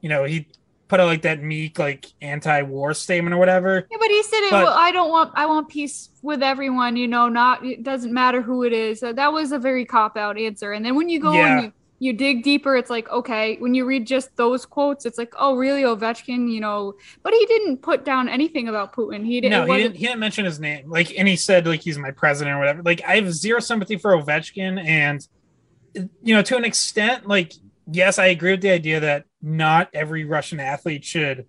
you 0.00 0.08
know 0.08 0.24
he 0.24 0.46
put 0.88 1.00
out 1.00 1.06
like 1.06 1.22
that 1.22 1.42
meek 1.42 1.78
like 1.78 2.06
anti-war 2.20 2.94
statement 2.94 3.34
or 3.34 3.38
whatever. 3.38 3.86
Yeah, 3.90 3.96
but 4.00 4.08
he 4.08 4.22
said 4.22 4.40
it. 4.46 4.50
But- 4.50 4.64
well, 4.64 4.74
I 4.76 4.90
don't 4.90 5.10
want. 5.10 5.32
I 5.34 5.46
want 5.46 5.68
peace 5.68 6.08
with 6.22 6.42
everyone. 6.42 6.96
You 6.96 7.06
know, 7.08 7.28
not 7.28 7.64
it 7.64 7.82
doesn't 7.82 8.12
matter 8.12 8.42
who 8.42 8.64
it 8.64 8.72
is. 8.72 9.00
So 9.00 9.12
that 9.12 9.32
was 9.32 9.52
a 9.52 9.58
very 9.58 9.84
cop 9.84 10.16
out 10.16 10.38
answer. 10.38 10.72
And 10.72 10.84
then 10.84 10.96
when 10.96 11.08
you 11.08 11.20
go 11.20 11.32
Yeah. 11.32 11.58
and 11.58 11.64
you, 11.64 11.72
you 12.00 12.12
dig 12.12 12.42
deeper, 12.44 12.76
it's 12.76 12.90
like 12.90 13.10
okay. 13.10 13.56
When 13.58 13.74
you 13.74 13.84
read 13.84 14.06
just 14.06 14.34
those 14.36 14.64
quotes, 14.64 15.04
it's 15.04 15.18
like 15.18 15.34
oh 15.38 15.56
really 15.56 15.82
Ovechkin. 15.82 16.50
You 16.50 16.60
know, 16.60 16.94
but 17.22 17.32
he 17.34 17.44
didn't 17.46 17.78
put 17.82 18.04
down 18.04 18.28
anything 18.28 18.68
about 18.68 18.94
Putin. 18.94 19.26
He 19.26 19.40
didn't. 19.40 19.66
No, 19.66 19.72
he 19.72 19.82
didn't. 19.82 19.96
He 19.96 20.06
didn't 20.06 20.20
mention 20.20 20.44
his 20.44 20.58
name. 20.58 20.88
Like, 20.88 21.12
and 21.18 21.28
he 21.28 21.36
said 21.36 21.66
like 21.66 21.80
he's 21.80 21.98
my 21.98 22.12
president 22.12 22.56
or 22.56 22.58
whatever. 22.60 22.82
Like, 22.82 23.02
I 23.06 23.16
have 23.16 23.32
zero 23.32 23.60
sympathy 23.60 23.96
for 23.96 24.16
Ovechkin, 24.16 24.82
and 24.84 25.26
you 26.22 26.34
know, 26.34 26.42
to 26.42 26.56
an 26.56 26.64
extent, 26.64 27.26
like 27.26 27.52
yes, 27.90 28.18
I 28.18 28.26
agree 28.26 28.52
with 28.52 28.62
the 28.62 28.70
idea 28.70 29.00
that 29.00 29.24
not 29.42 29.90
every 29.92 30.24
Russian 30.24 30.60
athlete 30.60 31.04
should 31.04 31.46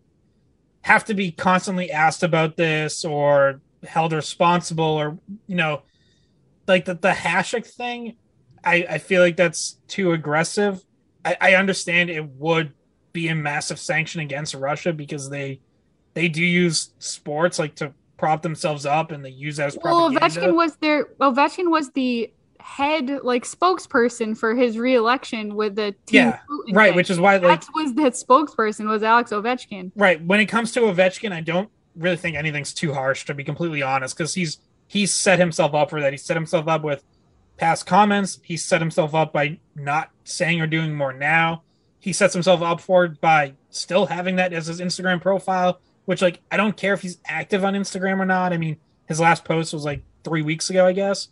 have 0.81 1.05
to 1.05 1.13
be 1.13 1.31
constantly 1.31 1.91
asked 1.91 2.23
about 2.23 2.57
this 2.57 3.03
or 3.03 3.61
held 3.83 4.13
responsible 4.13 4.85
or 4.85 5.17
you 5.47 5.55
know 5.55 5.81
like 6.67 6.85
the, 6.85 6.93
the 6.93 7.11
Hasek 7.11 7.65
thing 7.65 8.15
I, 8.63 8.85
I 8.89 8.97
feel 8.97 9.21
like 9.21 9.37
that's 9.37 9.79
too 9.87 10.11
aggressive 10.11 10.83
I, 11.23 11.37
I 11.39 11.53
understand 11.55 12.09
it 12.09 12.25
would 12.25 12.73
be 13.13 13.27
a 13.29 13.35
massive 13.35 13.79
sanction 13.79 14.21
against 14.21 14.53
Russia 14.53 14.93
because 14.93 15.29
they 15.29 15.61
they 16.13 16.27
do 16.27 16.43
use 16.43 16.93
sports 16.99 17.59
like 17.59 17.75
to 17.75 17.93
prop 18.17 18.41
themselves 18.41 18.85
up 18.85 19.11
and 19.11 19.23
they 19.23 19.29
use 19.29 19.57
that 19.57 19.67
as 19.67 19.77
Well, 19.81 20.09
propaganda. 20.09 20.47
Ovechkin 20.47 20.55
was 20.55 20.75
their 20.77 21.05
Ovechkin 21.21 21.71
was 21.71 21.91
the 21.91 22.33
head 22.69 23.19
like 23.23 23.43
spokesperson 23.43 24.37
for 24.37 24.55
his 24.55 24.77
reelection 24.77 25.55
with 25.55 25.75
the 25.75 25.91
team 26.05 26.27
Yeah, 26.27 26.39
Putin 26.49 26.75
right, 26.75 26.87
thing. 26.89 26.95
which 26.95 27.09
is 27.09 27.19
why 27.19 27.37
like 27.37 27.61
that 27.61 27.67
was 27.73 27.93
that 27.95 28.13
spokesperson 28.13 28.87
was 28.87 29.01
Alex 29.03 29.31
Ovechkin. 29.31 29.91
right 29.95 30.23
when 30.23 30.39
it 30.39 30.45
comes 30.45 30.71
to 30.73 30.81
Ovechkin, 30.81 31.31
I 31.31 31.41
don't 31.41 31.69
really 31.95 32.15
think 32.17 32.35
anything's 32.37 32.73
too 32.73 32.93
harsh 32.93 33.25
to 33.25 33.33
be 33.33 33.43
completely 33.43 33.81
honest 33.81 34.15
because 34.15 34.33
he's 34.35 34.59
he's 34.87 35.13
set 35.13 35.39
himself 35.39 35.73
up 35.73 35.89
for 35.89 35.99
that. 36.01 36.13
He 36.13 36.17
set 36.17 36.37
himself 36.37 36.67
up 36.67 36.83
with 36.83 37.03
past 37.57 37.85
comments. 37.85 38.39
He 38.43 38.55
set 38.55 38.79
himself 38.81 39.13
up 39.15 39.33
by 39.33 39.59
not 39.75 40.11
saying 40.23 40.61
or 40.61 40.67
doing 40.67 40.93
more 40.95 41.11
now. 41.13 41.63
He 41.99 42.13
sets 42.13 42.33
himself 42.33 42.61
up 42.61 42.79
for 42.79 43.05
it 43.05 43.19
by 43.19 43.55
still 43.71 44.05
having 44.05 44.37
that 44.37 44.53
as 44.53 44.67
his 44.67 44.79
Instagram 44.79 45.21
profile, 45.21 45.81
which 46.05 46.21
like 46.21 46.39
I 46.51 46.57
don't 46.57 46.77
care 46.77 46.93
if 46.93 47.01
he's 47.01 47.17
active 47.25 47.65
on 47.65 47.73
Instagram 47.73 48.19
or 48.19 48.25
not. 48.25 48.53
I 48.53 48.57
mean, 48.57 48.77
his 49.07 49.19
last 49.19 49.43
post 49.43 49.73
was 49.73 49.83
like 49.83 50.03
three 50.23 50.43
weeks 50.43 50.69
ago, 50.69 50.85
I 50.85 50.93
guess. 50.93 51.29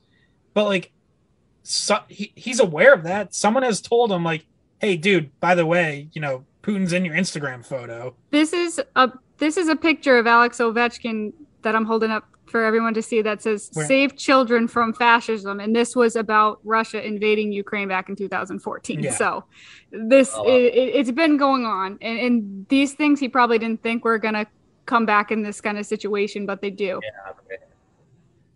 But 0.54 0.66
like, 0.66 0.92
so, 1.68 2.00
he, 2.08 2.32
he's 2.36 2.60
aware 2.60 2.94
of 2.94 3.04
that. 3.04 3.34
Someone 3.36 3.64
has 3.64 3.82
told 3.82 4.12
him 4.12 4.24
like, 4.24 4.46
"Hey, 4.80 4.96
dude, 4.96 5.38
by 5.40 5.54
the 5.56 5.66
way, 5.66 6.08
you 6.14 6.22
know, 6.22 6.46
Putin's 6.64 6.94
in 6.94 7.04
your 7.04 7.16
Instagram 7.16 7.66
photo." 7.66 8.16
This 8.32 8.54
is 8.54 8.82
a 8.96 9.12
this 9.38 9.58
is 9.58 9.68
a 9.68 9.76
picture 9.76 10.18
of 10.18 10.28
Alex 10.28 10.60
Ovechkin 10.60 11.34
that 11.64 11.76
I'm 11.76 11.86
holding 11.86 12.10
up 12.12 12.26
for 12.46 12.64
everyone 12.64 12.94
to 12.94 13.02
see 13.02 13.22
that 13.22 13.42
says 13.42 13.70
Where? 13.74 13.86
"Save 13.86 14.16
children 14.16 14.70
from 14.70 14.94
fascism," 14.94 15.60
and 15.60 15.76
this 15.76 15.94
was 15.96 16.16
about 16.16 16.60
Russia 16.64 17.06
invading 17.06 17.52
Ukraine 17.52 17.90
back 17.90 18.08
in 18.08 18.16
2014. 18.16 19.02
Yeah. 19.04 19.12
So 19.12 19.44
this 19.92 20.32
Oh, 20.34 20.44
wow. 20.44 20.50
it, 20.50 20.74
it, 20.74 20.96
it's 20.96 21.12
been 21.12 21.36
going 21.36 21.66
on, 21.66 21.98
and, 22.02 22.18
and 22.20 22.66
these 22.70 22.94
things 22.94 23.20
he 23.20 23.28
probably 23.28 23.60
didn't 23.60 23.84
think 23.84 24.06
were 24.06 24.18
gonna 24.18 24.48
come 24.86 25.06
back 25.06 25.32
in 25.32 25.44
this 25.44 25.60
kind 25.60 25.78
of 25.78 25.86
situation, 25.86 26.46
but 26.46 26.62
they 26.62 26.70
do. 26.70 27.02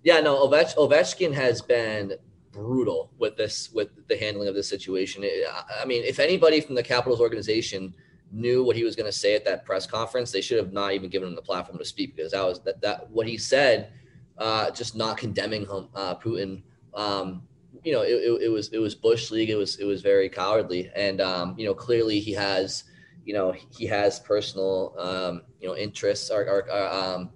Yeah, 0.04 0.22
no, 0.22 0.48
Ovech- 0.48 0.76
Ovechkin 0.78 1.34
has 1.34 1.62
been 1.62 2.14
brutal 2.52 3.12
with 3.18 3.38
this, 3.38 3.72
with 3.72 3.90
the 4.08 4.18
handling 4.18 4.48
of 4.48 4.56
this 4.56 4.68
situation. 4.68 5.24
It- 5.24 5.46
I- 5.82 5.86
mean, 5.86 6.04
if 6.04 6.20
anybody 6.20 6.62
from 6.62 6.76
the 6.76 6.84
Capitals 6.84 7.20
organization 7.20 7.94
knew 8.32 8.64
what 8.64 8.76
he 8.76 8.84
was 8.84 8.96
going 8.96 9.12
to 9.12 9.18
say 9.18 9.36
at 9.36 9.46
that 9.46 9.66
press 9.66 9.86
conference, 9.86 10.32
they 10.32 10.42
should 10.42 10.58
have 10.58 10.74
not 10.74 10.94
even 10.94 11.10
given 11.10 11.30
him 11.30 11.36
the 11.36 11.42
platform 11.42 11.78
to 11.78 11.86
speak 11.86 12.16
because 12.16 12.32
that 12.32 12.44
was 12.44 12.62
that, 12.62 12.82
that 12.82 13.10
what 13.12 13.28
he 13.28 13.38
said, 13.38 13.92
uh, 14.38 14.72
just 14.72 14.96
not 14.96 15.18
condemning 15.18 15.62
him, 15.62 15.90
uh, 15.96 16.16
Putin. 16.16 16.62
Um, 16.94 17.44
you 17.84 17.94
know, 17.94 18.02
it, 18.02 18.14
it, 18.14 18.42
it 18.44 18.50
was 18.50 18.70
it 18.70 18.80
was 18.80 18.96
bush 18.96 19.32
league. 19.32 19.50
It 19.50 19.56
was 19.56 19.78
it 19.78 19.86
was 19.86 20.02
very 20.02 20.30
cowardly, 20.30 20.92
and 20.96 21.20
um, 21.22 21.56
you 21.58 21.66
know, 21.66 21.74
clearly 21.74 22.20
he 22.20 22.32
has, 22.34 22.86
you 23.26 23.34
know, 23.34 23.54
he 23.70 23.86
has 23.88 24.20
personal, 24.20 24.96
um, 24.98 25.42
you 25.60 25.68
know, 25.68 25.76
interests 25.76 26.30
or, 26.30 26.44
or, 26.44 26.72
um, 26.72 27.30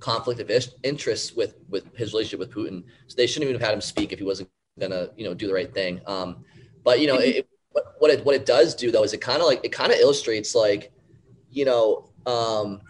conflict 0.00 0.40
of 0.40 0.50
interests 0.82 1.34
with 1.34 1.56
with 1.68 1.94
his 1.96 2.12
relationship 2.12 2.40
with 2.40 2.50
Putin. 2.50 2.82
So 3.06 3.16
they 3.16 3.26
shouldn't 3.26 3.48
even 3.48 3.60
have 3.60 3.68
had 3.68 3.74
him 3.74 3.80
speak 3.80 4.12
if 4.12 4.18
he 4.18 4.24
wasn't 4.24 4.50
gonna, 4.78 5.10
you 5.16 5.24
know, 5.24 5.34
do 5.34 5.46
the 5.46 5.54
right 5.54 5.72
thing. 5.72 6.00
Um, 6.06 6.44
but 6.84 7.00
you 7.00 7.06
know, 7.06 7.16
it, 7.16 7.48
what 7.98 8.10
it 8.10 8.24
what 8.24 8.34
it 8.34 8.44
does 8.44 8.74
do 8.74 8.90
though 8.90 9.04
is 9.04 9.12
it 9.12 9.20
kind 9.20 9.40
of 9.40 9.46
like 9.46 9.60
it 9.64 9.72
kind 9.72 9.92
of 9.92 9.98
illustrates 9.98 10.54
like, 10.54 10.92
you 11.50 11.64
know, 11.64 12.10
um, 12.26 12.82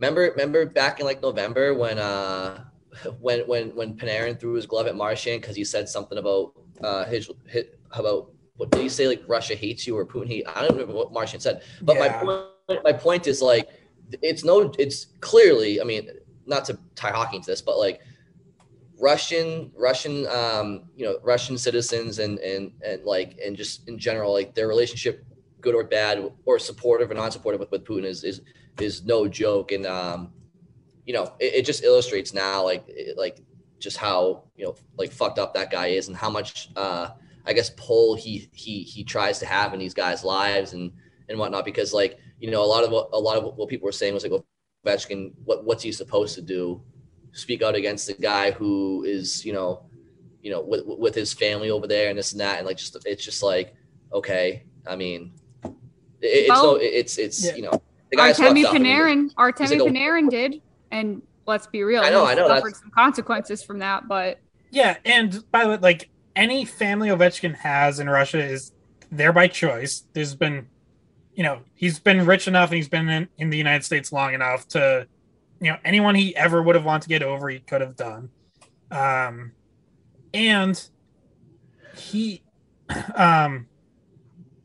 remember 0.00 0.30
remember 0.30 0.66
back 0.66 1.00
in 1.00 1.06
like 1.06 1.22
November 1.22 1.74
when 1.74 1.98
uh 1.98 2.64
when 3.20 3.40
when 3.40 3.74
when 3.76 3.96
Panarin 3.96 4.38
threw 4.38 4.54
his 4.54 4.66
glove 4.66 4.86
at 4.86 4.96
Marchand 4.96 5.40
because 5.40 5.56
he 5.56 5.64
said 5.64 5.88
something 5.88 6.18
about 6.18 6.52
uh 6.82 7.04
his, 7.04 7.30
his 7.46 7.66
about 7.92 8.30
what 8.56 8.70
did 8.70 8.80
he 8.82 8.88
say 8.88 9.06
like 9.06 9.22
Russia 9.26 9.54
hates 9.54 9.86
you 9.86 9.96
or 9.96 10.04
Putin 10.06 10.26
hate 10.28 10.46
I 10.48 10.62
don't 10.62 10.72
remember 10.72 10.94
what 10.94 11.12
Marchand 11.12 11.42
said 11.42 11.62
but 11.82 11.98
my 11.98 12.08
point 12.08 12.84
my 12.84 12.92
point 12.92 13.26
is 13.26 13.40
like 13.40 13.68
it's 14.22 14.44
no 14.44 14.72
it's 14.78 15.06
clearly 15.20 15.80
I 15.80 15.84
mean 15.84 16.08
not 16.46 16.64
to 16.66 16.78
tie 16.94 17.10
hockey 17.10 17.36
into 17.36 17.50
this 17.50 17.62
but 17.62 17.78
like 17.78 18.00
Russian 19.00 19.70
Russian 19.76 20.26
um 20.28 20.84
you 20.94 21.06
know 21.06 21.18
Russian 21.22 21.56
citizens 21.56 22.18
and 22.18 22.38
and 22.38 22.72
and 22.84 23.04
like 23.04 23.38
and 23.44 23.56
just 23.56 23.88
in 23.88 23.98
general 23.98 24.32
like 24.32 24.54
their 24.54 24.68
relationship 24.68 25.24
good 25.60 25.74
or 25.74 25.84
bad 25.84 26.30
or 26.44 26.58
supportive 26.58 27.10
or 27.10 27.14
non-supportive 27.14 27.60
with, 27.60 27.70
with 27.70 27.84
Putin 27.84 28.04
is 28.04 28.24
is 28.24 28.42
is 28.78 29.04
no 29.04 29.26
joke. 29.26 29.72
And 29.72 29.86
um 29.86 30.32
you 31.06 31.14
know 31.14 31.32
it, 31.40 31.54
it 31.54 31.66
just 31.66 31.82
illustrates 31.82 32.34
now 32.34 32.62
like 32.64 32.84
it, 32.88 33.16
like 33.16 33.40
just 33.78 33.96
how 33.96 34.44
you 34.54 34.66
know 34.66 34.74
like 34.98 35.10
fucked 35.10 35.38
up 35.38 35.54
that 35.54 35.70
guy 35.70 35.88
is 35.88 36.08
and 36.08 36.16
how 36.16 36.28
much 36.28 36.68
uh 36.76 37.08
I 37.46 37.54
guess 37.54 37.70
pull 37.70 38.16
he 38.16 38.50
he 38.52 38.82
he 38.82 39.02
tries 39.02 39.38
to 39.38 39.46
have 39.46 39.72
in 39.72 39.80
these 39.80 39.94
guys' 39.94 40.24
lives 40.24 40.74
and 40.74 40.92
and 41.30 41.38
whatnot. 41.38 41.64
Because 41.64 41.94
like 41.94 42.18
you 42.38 42.50
know 42.50 42.62
a 42.62 42.66
lot 42.66 42.84
of 42.84 42.90
what 42.90 43.08
a 43.14 43.18
lot 43.18 43.38
of 43.38 43.56
what 43.56 43.68
people 43.70 43.86
were 43.86 43.92
saying 43.92 44.12
was 44.12 44.24
like 44.24 44.32
well, 44.32 44.44
what 45.44 45.64
what's 45.64 45.82
he 45.82 45.92
supposed 45.92 46.34
to 46.34 46.42
do 46.42 46.82
speak 47.32 47.62
out 47.62 47.74
against 47.74 48.06
the 48.06 48.14
guy 48.14 48.50
who 48.50 49.04
is 49.04 49.44
you 49.44 49.52
know 49.52 49.82
you 50.42 50.50
know 50.50 50.60
with 50.62 50.82
with 50.86 51.14
his 51.14 51.32
family 51.32 51.70
over 51.70 51.86
there 51.86 52.08
and 52.10 52.18
this 52.18 52.32
and 52.32 52.40
that 52.40 52.58
and 52.58 52.66
like 52.66 52.76
just 52.76 52.96
it's 53.06 53.24
just 53.24 53.42
like 53.42 53.74
okay 54.12 54.64
I 54.86 54.96
mean 54.96 55.32
it, 55.64 55.70
it's 56.20 56.48
Well- 56.48 56.72
no 56.72 56.76
it's 56.76 57.18
it's 57.18 57.44
Yeah. 57.44 57.54
you 57.56 57.62
know 57.62 57.82
the 58.10 58.16
guy's 58.16 58.36
Artemi 58.38 58.62
fucked 58.62 58.74
up. 58.74 58.74
I 58.74 58.78
mean, 58.80 59.30
Panarin, 59.30 59.34
Artemi 59.34 59.70
like 59.70 59.80
a- 59.80 59.84
Panarin 59.94 60.28
did, 60.30 60.60
and 60.90 61.22
let's 61.46 61.68
be 61.68 61.84
real, 61.84 62.02
I 62.02 62.10
know, 62.10 62.26
I 62.26 62.34
know, 62.34 62.48
suffered 62.48 62.70
that's- 62.72 62.80
some 62.80 62.90
consequences 62.90 63.62
from 63.62 63.78
that. 63.78 64.08
But 64.08 64.40
Yeah, 64.72 64.96
and 65.04 65.44
by 65.52 65.62
the 65.62 65.70
way, 65.70 65.76
like 65.76 66.10
any 66.34 66.64
family 66.64 67.08
Ovechkin 67.10 67.54
has 67.54 68.00
in 68.00 68.08
Russia 68.10 68.42
is 68.42 68.72
there 69.12 69.32
by 69.32 69.46
choice. 69.46 70.02
There's 70.12 70.34
been, 70.34 70.66
you 71.34 71.44
know, 71.44 71.60
he's 71.74 72.00
been 72.00 72.26
rich 72.26 72.48
enough 72.48 72.70
and 72.70 72.76
he's 72.78 72.88
been 72.88 73.08
in, 73.08 73.28
in 73.38 73.50
the 73.50 73.56
United 73.58 73.84
States 73.84 74.10
long 74.12 74.34
enough 74.34 74.66
to, 74.68 75.06
you 75.60 75.70
know, 75.70 75.78
anyone 75.84 76.14
he 76.14 76.34
ever 76.34 76.62
would 76.62 76.74
have 76.74 76.84
wanted 76.84 77.02
to 77.02 77.08
get 77.08 77.22
over, 77.22 77.48
he 77.48 77.60
could 77.60 77.80
have 77.80 77.96
done. 77.96 78.30
Um, 78.90 79.52
and 80.32 80.88
he, 81.94 82.42
um, 83.14 83.66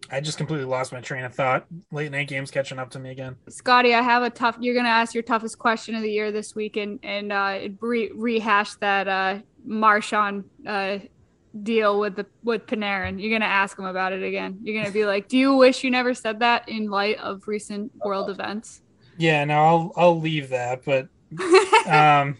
I 0.10 0.22
just 0.22 0.38
completely 0.38 0.66
lost 0.66 0.94
my 0.94 1.02
train 1.02 1.26
of 1.26 1.34
thought. 1.34 1.66
Late 1.92 2.12
night 2.12 2.28
games 2.28 2.52
catching 2.52 2.80
up 2.80 2.90
to 2.92 3.00
me 3.00 3.12
again. 3.12 3.36
Scotty, 3.50 3.94
I 3.94 4.02
have 4.02 4.24
a 4.24 4.30
tough. 4.30 4.58
You're 4.60 4.76
gonna 4.76 4.88
ask 4.88 5.14
your 5.14 5.24
toughest 5.24 5.58
question 5.60 5.96
of 5.96 6.02
the 6.02 6.12
year 6.12 6.32
this 6.32 6.56
week, 6.56 6.78
and 6.78 7.00
and 7.04 7.32
uh, 7.32 7.60
re- 7.82 8.12
rehash 8.14 8.76
that 8.76 9.08
uh, 9.08 9.40
Marchand 9.66 10.46
uh, 10.66 11.00
deal 11.64 12.00
with 12.00 12.16
the 12.16 12.26
with 12.44 12.68
Panarin. 12.68 13.22
You're 13.22 13.38
gonna 13.38 13.52
ask 13.52 13.78
him 13.78 13.86
about 13.86 14.14
it 14.14 14.24
again. 14.24 14.60
You're 14.62 14.80
gonna 14.82 14.94
be 14.94 15.06
like, 15.06 15.28
"Do 15.28 15.38
you 15.38 15.56
wish 15.56 15.84
you 15.84 15.90
never 15.90 16.14
said 16.14 16.40
that 16.40 16.70
in 16.70 16.90
light 16.90 17.18
of 17.18 17.48
recent 17.48 17.92
world 17.98 18.30
events?" 18.30 18.82
Yeah, 19.18 19.44
no, 19.46 19.64
I'll 19.64 19.92
I'll 19.96 20.20
leave 20.20 20.50
that, 20.50 20.84
but 20.86 21.08
um 21.88 22.38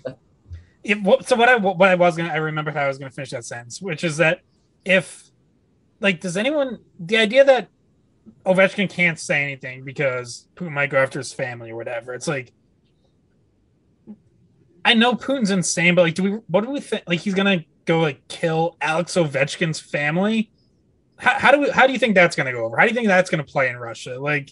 what- 1.04 1.28
so 1.28 1.36
what 1.36 1.50
I 1.50 1.56
what 1.56 1.90
I 1.90 1.96
was 1.96 2.16
gonna 2.18 2.30
I 2.30 2.38
remember 2.38 2.72
how 2.72 2.82
I 2.82 2.88
was 2.88 2.98
gonna 2.98 3.12
finish 3.12 3.32
that 3.32 3.46
sentence, 3.46 3.82
which 3.82 4.04
is 4.04 4.18
that 4.18 4.42
if 4.84 5.30
like 6.00 6.20
does 6.22 6.38
anyone 6.38 6.80
the 7.00 7.18
idea 7.18 7.44
that 7.46 7.70
Ovechkin 8.46 8.90
can't 8.90 9.20
say 9.20 9.44
anything 9.44 9.84
because 9.84 10.48
Putin 10.56 10.72
might 10.72 10.90
go 10.90 10.98
after 10.98 11.20
his 11.20 11.32
family 11.34 11.72
or 11.72 11.76
whatever, 11.76 12.14
it's 12.14 12.28
like 12.28 12.52
I 14.84 14.94
know 14.94 15.14
Putin's 15.14 15.50
insane, 15.52 15.96
but 15.96 16.04
like 16.04 16.16
do 16.16 16.24
we 16.24 16.30
what 16.48 16.64
do 16.64 16.70
we 16.70 16.80
think 16.80 17.04
like 17.08 17.20
he's 17.20 17.34
gonna 17.34 17.66
go 17.86 18.00
like 18.00 18.28
kill 18.28 18.78
Alex 18.82 19.16
Ovechkin's 19.16 19.80
family? 19.80 20.52
How, 21.18 21.40
how 21.40 21.52
do 21.52 21.60
we 21.62 21.70
how 21.70 21.88
do 21.88 21.94
you 21.94 22.00
think 22.00 22.14
that's 22.16 22.36
gonna 22.36 22.52
go 22.52 22.66
over? 22.66 22.78
How 22.78 22.84
do 22.84 22.90
you 22.90 22.96
think 22.96 23.08
that's 23.08 23.30
gonna 23.30 23.44
play 23.44 23.70
in 23.70 23.78
Russia? 23.78 24.20
Like 24.20 24.52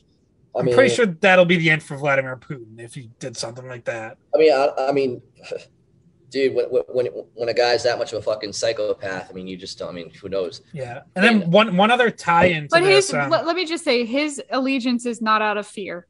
I 0.56 0.60
I'm 0.60 0.66
mean, 0.66 0.76
pretty 0.76 0.94
sure 0.94 1.06
that'll 1.08 1.46
be 1.46 1.58
the 1.58 1.70
end 1.70 1.82
for 1.84 1.98
Vladimir 1.98 2.38
Putin 2.38 2.80
if 2.80 2.94
he 2.94 3.10
did 3.20 3.36
something 3.36 3.68
like 3.68 3.86
that. 3.86 4.18
I 4.36 4.38
mean, 4.38 4.54
I, 4.54 4.70
I 4.90 4.92
mean, 4.92 5.22
dude, 6.30 6.54
when, 6.54 6.66
when 6.90 7.06
when 7.34 7.50
a 7.50 7.54
guy's 7.54 7.84
that 7.84 7.98
much 7.98 8.14
of 8.14 8.20
a 8.20 8.22
fucking 8.22 8.54
psychopath, 8.54 9.30
I 9.30 9.34
mean, 9.34 9.48
you 9.48 9.58
just 9.58 9.80
don't. 9.80 9.90
I 9.90 9.92
mean, 9.94 10.12
who 10.12 10.30
knows? 10.30 10.62
Yeah. 10.72 11.02
And 11.16 11.24
then 11.26 11.50
one 11.52 11.76
one 11.76 11.90
other 11.92 12.12
tie-in. 12.12 12.68
But 12.70 12.82
this. 12.84 13.08
his 13.08 13.14
um, 13.16 13.30
let, 13.30 13.46
let 13.48 13.56
me 13.56 13.66
just 13.66 13.84
say, 13.84 14.06
his 14.06 14.42
allegiance 14.52 15.06
is 15.06 15.22
not 15.22 15.42
out 15.42 15.58
of 15.58 15.66
fear. 15.66 16.06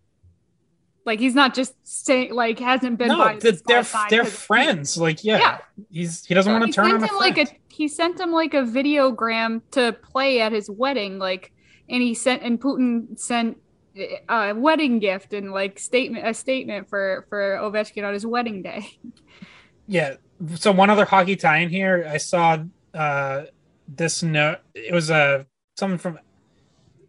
Like 1.06 1.20
he's 1.20 1.36
not 1.36 1.54
just 1.54 1.74
saying 1.84 2.34
like 2.34 2.60
hasn't 2.60 2.98
been 2.98 3.10
no, 3.10 3.18
by 3.18 3.36
th- 3.36 3.62
they're 3.66 3.84
they're 4.10 4.22
'cause 4.24 4.28
of 4.28 4.30
friends. 4.30 4.98
Like 4.98 5.24
yeah, 5.26 5.38
Yeah. 5.38 5.58
he's 5.92 6.24
he 6.26 6.34
doesn't 6.34 6.52
want 6.52 6.66
to 6.66 6.72
turn 6.72 6.86
sent 6.86 6.96
on 6.96 7.02
a 7.02 7.04
him 7.04 7.18
friend. 7.18 7.38
like 7.38 7.50
a 7.50 7.74
he 7.74 7.88
sent 7.90 8.20
him 8.20 8.32
like 8.32 8.54
a 8.54 8.62
videogram 8.64 9.62
to 9.72 9.92
play 10.02 10.40
at 10.40 10.54
his 10.54 10.70
wedding 10.70 11.20
like 11.20 11.52
and 11.90 12.02
he 12.02 12.14
sent 12.14 12.42
and 12.44 12.62
putin 12.62 13.20
sent 13.20 13.58
a 14.30 14.54
wedding 14.54 15.00
gift 15.00 15.34
and 15.34 15.52
like 15.52 15.78
statement 15.80 16.28
a 16.28 16.34
statement 16.34 16.90
for 16.90 17.26
for 17.30 17.60
ovechkin 17.62 18.06
on 18.06 18.14
his 18.14 18.26
wedding 18.26 18.62
day 18.62 18.98
yeah. 19.88 20.16
So 20.56 20.72
one 20.72 20.90
other 20.90 21.06
hockey 21.06 21.36
tie 21.36 21.60
in 21.60 21.70
here. 21.70 22.08
I 22.10 22.18
saw 22.18 22.64
uh 22.94 23.44
this 23.88 24.24
note. 24.24 24.60
It 24.74 24.94
was 24.94 25.10
a 25.10 25.16
uh, 25.16 25.44
something 25.78 25.98
from 25.98 26.20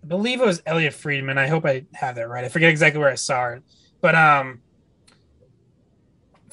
I 0.02 0.06
believe 0.06 0.40
it 0.40 0.46
was 0.46 0.62
Elliotte 0.66 0.94
Friedman. 0.94 1.38
I 1.38 1.46
hope 1.46 1.64
I 1.64 1.86
have 1.94 2.16
that 2.16 2.28
right. 2.28 2.44
I 2.44 2.48
forget 2.48 2.70
exactly 2.70 3.00
where 3.00 3.10
I 3.10 3.14
saw 3.14 3.50
it, 3.50 3.62
but 4.00 4.14
um, 4.14 4.60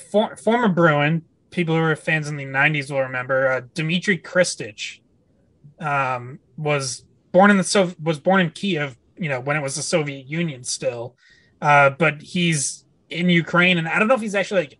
for, 0.09 0.35
former 0.37 0.69
Bruin, 0.69 1.23
people 1.49 1.75
who 1.75 1.81
were 1.81 1.95
fans 1.95 2.29
in 2.29 2.37
the 2.37 2.45
'90s 2.45 2.91
will 2.91 3.01
remember 3.01 3.51
uh, 3.51 3.61
Dmitry 3.73 4.17
Khristich 4.17 4.99
um, 5.79 6.39
was 6.57 7.03
born 7.31 7.51
in 7.51 7.57
the 7.57 7.63
so 7.63 7.93
was 8.01 8.19
born 8.19 8.41
in 8.41 8.51
Kiev. 8.51 8.97
You 9.21 9.29
know 9.29 9.39
when 9.39 9.55
it 9.55 9.61
was 9.61 9.75
the 9.75 9.83
Soviet 9.83 10.25
Union 10.27 10.63
still, 10.63 11.15
uh, 11.61 11.91
but 11.91 12.21
he's 12.21 12.85
in 13.09 13.29
Ukraine, 13.29 13.77
and 13.77 13.87
I 13.87 13.99
don't 13.99 14.07
know 14.07 14.15
if 14.15 14.21
he's 14.21 14.35
actually 14.35 14.61
like 14.61 14.79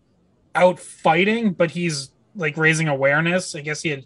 out 0.55 0.79
fighting, 0.79 1.53
but 1.53 1.71
he's 1.71 2.11
like 2.35 2.57
raising 2.57 2.87
awareness. 2.87 3.55
I 3.55 3.61
guess 3.61 3.81
he 3.81 3.89
had 3.89 4.05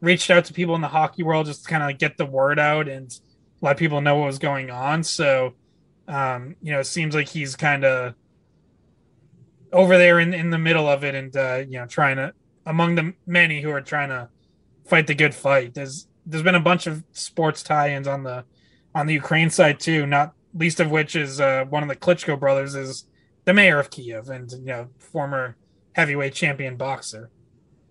reached 0.00 0.30
out 0.30 0.44
to 0.46 0.52
people 0.52 0.74
in 0.74 0.80
the 0.80 0.88
hockey 0.88 1.22
world 1.22 1.46
just 1.46 1.64
to 1.64 1.68
kind 1.68 1.82
of 1.82 1.88
like 1.88 1.98
get 1.98 2.16
the 2.16 2.26
word 2.26 2.58
out 2.58 2.88
and 2.88 3.12
let 3.60 3.76
people 3.76 4.00
know 4.00 4.16
what 4.16 4.26
was 4.26 4.38
going 4.38 4.70
on. 4.70 5.02
So, 5.02 5.54
um, 6.08 6.56
you 6.62 6.72
know, 6.72 6.80
it 6.80 6.84
seems 6.86 7.14
like 7.14 7.28
he's 7.28 7.56
kind 7.56 7.84
of 7.84 8.14
over 9.72 9.96
there 9.98 10.20
in, 10.20 10.34
in 10.34 10.50
the 10.50 10.58
middle 10.58 10.88
of 10.88 11.04
it 11.04 11.14
and, 11.14 11.36
uh, 11.36 11.62
you 11.68 11.78
know, 11.78 11.86
trying 11.86 12.16
to, 12.16 12.32
among 12.66 12.94
the 12.94 13.14
many 13.26 13.60
who 13.60 13.70
are 13.70 13.80
trying 13.80 14.10
to 14.10 14.28
fight 14.84 15.06
the 15.06 15.14
good 15.14 15.34
fight. 15.34 15.74
There's, 15.74 16.06
there's 16.26 16.42
been 16.42 16.54
a 16.54 16.60
bunch 16.60 16.86
of 16.86 17.02
sports 17.12 17.62
tie-ins 17.62 18.06
on 18.06 18.22
the, 18.22 18.44
on 18.94 19.06
the 19.06 19.14
Ukraine 19.14 19.50
side 19.50 19.80
too, 19.80 20.06
not 20.06 20.34
least 20.54 20.80
of 20.80 20.90
which 20.90 21.16
is, 21.16 21.40
uh, 21.40 21.64
one 21.68 21.82
of 21.82 21.88
the 21.88 21.96
Klitschko 21.96 22.38
brothers 22.38 22.74
is 22.74 23.04
the 23.44 23.52
mayor 23.52 23.78
of 23.78 23.90
Kiev 23.90 24.28
and, 24.30 24.50
you 24.52 24.64
know, 24.66 24.88
former 24.98 25.56
heavyweight 25.92 26.34
champion 26.34 26.76
boxer. 26.76 27.30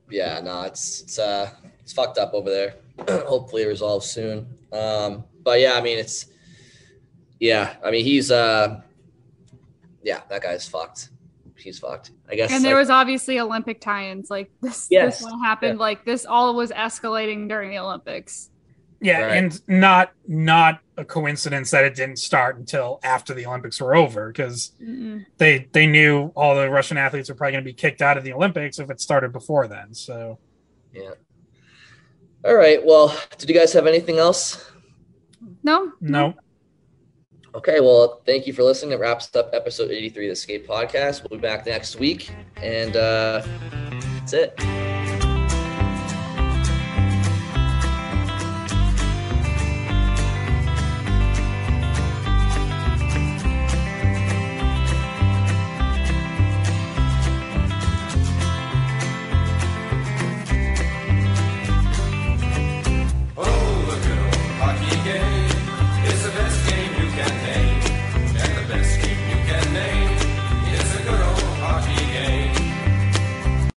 Yeah, 0.10 0.40
no, 0.42 0.62
it's, 0.64 1.02
it's, 1.02 1.20
uh, 1.20 1.50
it's 1.82 1.94
fucked 1.94 2.18
up 2.18 2.34
over 2.34 2.50
there. 2.50 2.76
Hopefully 3.26 3.64
it 3.64 3.68
resolves 3.68 4.10
soon. 4.10 4.48
Um, 4.72 5.26
but 5.44 5.60
yeah, 5.60 5.74
I 5.74 5.82
mean, 5.82 5.98
it's, 5.98 6.28
yeah, 7.40 7.76
I 7.84 7.92
mean, 7.92 8.06
he's, 8.06 8.32
uh, 8.32 8.82
yeah, 10.04 10.22
that 10.30 10.42
guy's 10.42 10.68
fucked. 10.68 11.10
He's 11.58 11.80
fucked. 11.80 12.12
I 12.30 12.36
guess. 12.36 12.52
And 12.52 12.64
there 12.64 12.76
like, 12.76 12.82
was 12.82 12.90
obviously 12.90 13.40
Olympic 13.40 13.80
tie-ins. 13.80 14.30
Like 14.30 14.52
this, 14.62 14.88
yes, 14.90 15.20
this 15.20 15.30
one 15.30 15.40
happened. 15.42 15.80
Yeah. 15.80 15.84
Like 15.84 16.06
this, 16.06 16.26
all 16.26 16.54
was 16.56 16.72
escalating 16.72 17.48
during 17.48 17.72
the 17.72 17.80
Olympics. 17.80 18.50
Yeah, 19.04 19.22
right. 19.22 19.38
and 19.38 19.62
not 19.68 20.12
not 20.28 20.80
a 20.98 21.04
coincidence 21.04 21.72
that 21.72 21.84
it 21.84 21.96
didn't 21.96 22.18
start 22.18 22.58
until 22.58 23.00
after 23.04 23.34
the 23.34 23.46
Olympics 23.46 23.82
were 23.82 23.96
over 23.96 24.28
because 24.28 24.72
they 25.38 25.68
they 25.72 25.88
knew 25.88 26.32
all 26.36 26.56
the 26.56 26.70
Russian 26.70 26.98
athletes 26.98 27.30
were 27.30 27.36
probably 27.36 27.52
going 27.52 27.64
to 27.64 27.70
be 27.70 27.74
kicked 27.74 28.02
out 28.02 28.18
of 28.18 28.24
the 28.24 28.34
Olympics 28.34 28.80
if 28.80 28.90
it 28.90 29.02
started 29.02 29.34
before 29.34 29.68
then. 29.68 29.94
So, 29.94 30.40
yeah. 30.94 31.12
All 32.46 32.56
right. 32.56 32.84
Well, 32.84 33.16
did 33.38 33.50
you 33.50 33.56
guys 33.56 33.74
have 33.74 33.88
anything 33.88 34.18
else? 34.18 34.72
No. 35.64 35.92
No. 36.00 36.36
Okay, 37.56 37.82
well, 37.82 38.22
thank 38.26 38.48
you 38.48 38.54
for 38.54 38.64
listening. 38.64 38.92
That 38.92 39.00
wraps 39.00 39.36
up 39.36 39.52
episode 39.54 39.92
83 39.92 40.28
of 40.28 40.32
the 40.32 40.36
Skate 40.36 40.68
Podcast. 40.68 41.30
We'll 41.30 41.40
be 41.40 41.42
back 41.48 41.68
next 41.68 41.98
week, 41.98 42.32
and 42.58 42.96
uh, 42.96 43.44
that's 44.16 44.34
it. 44.34 44.93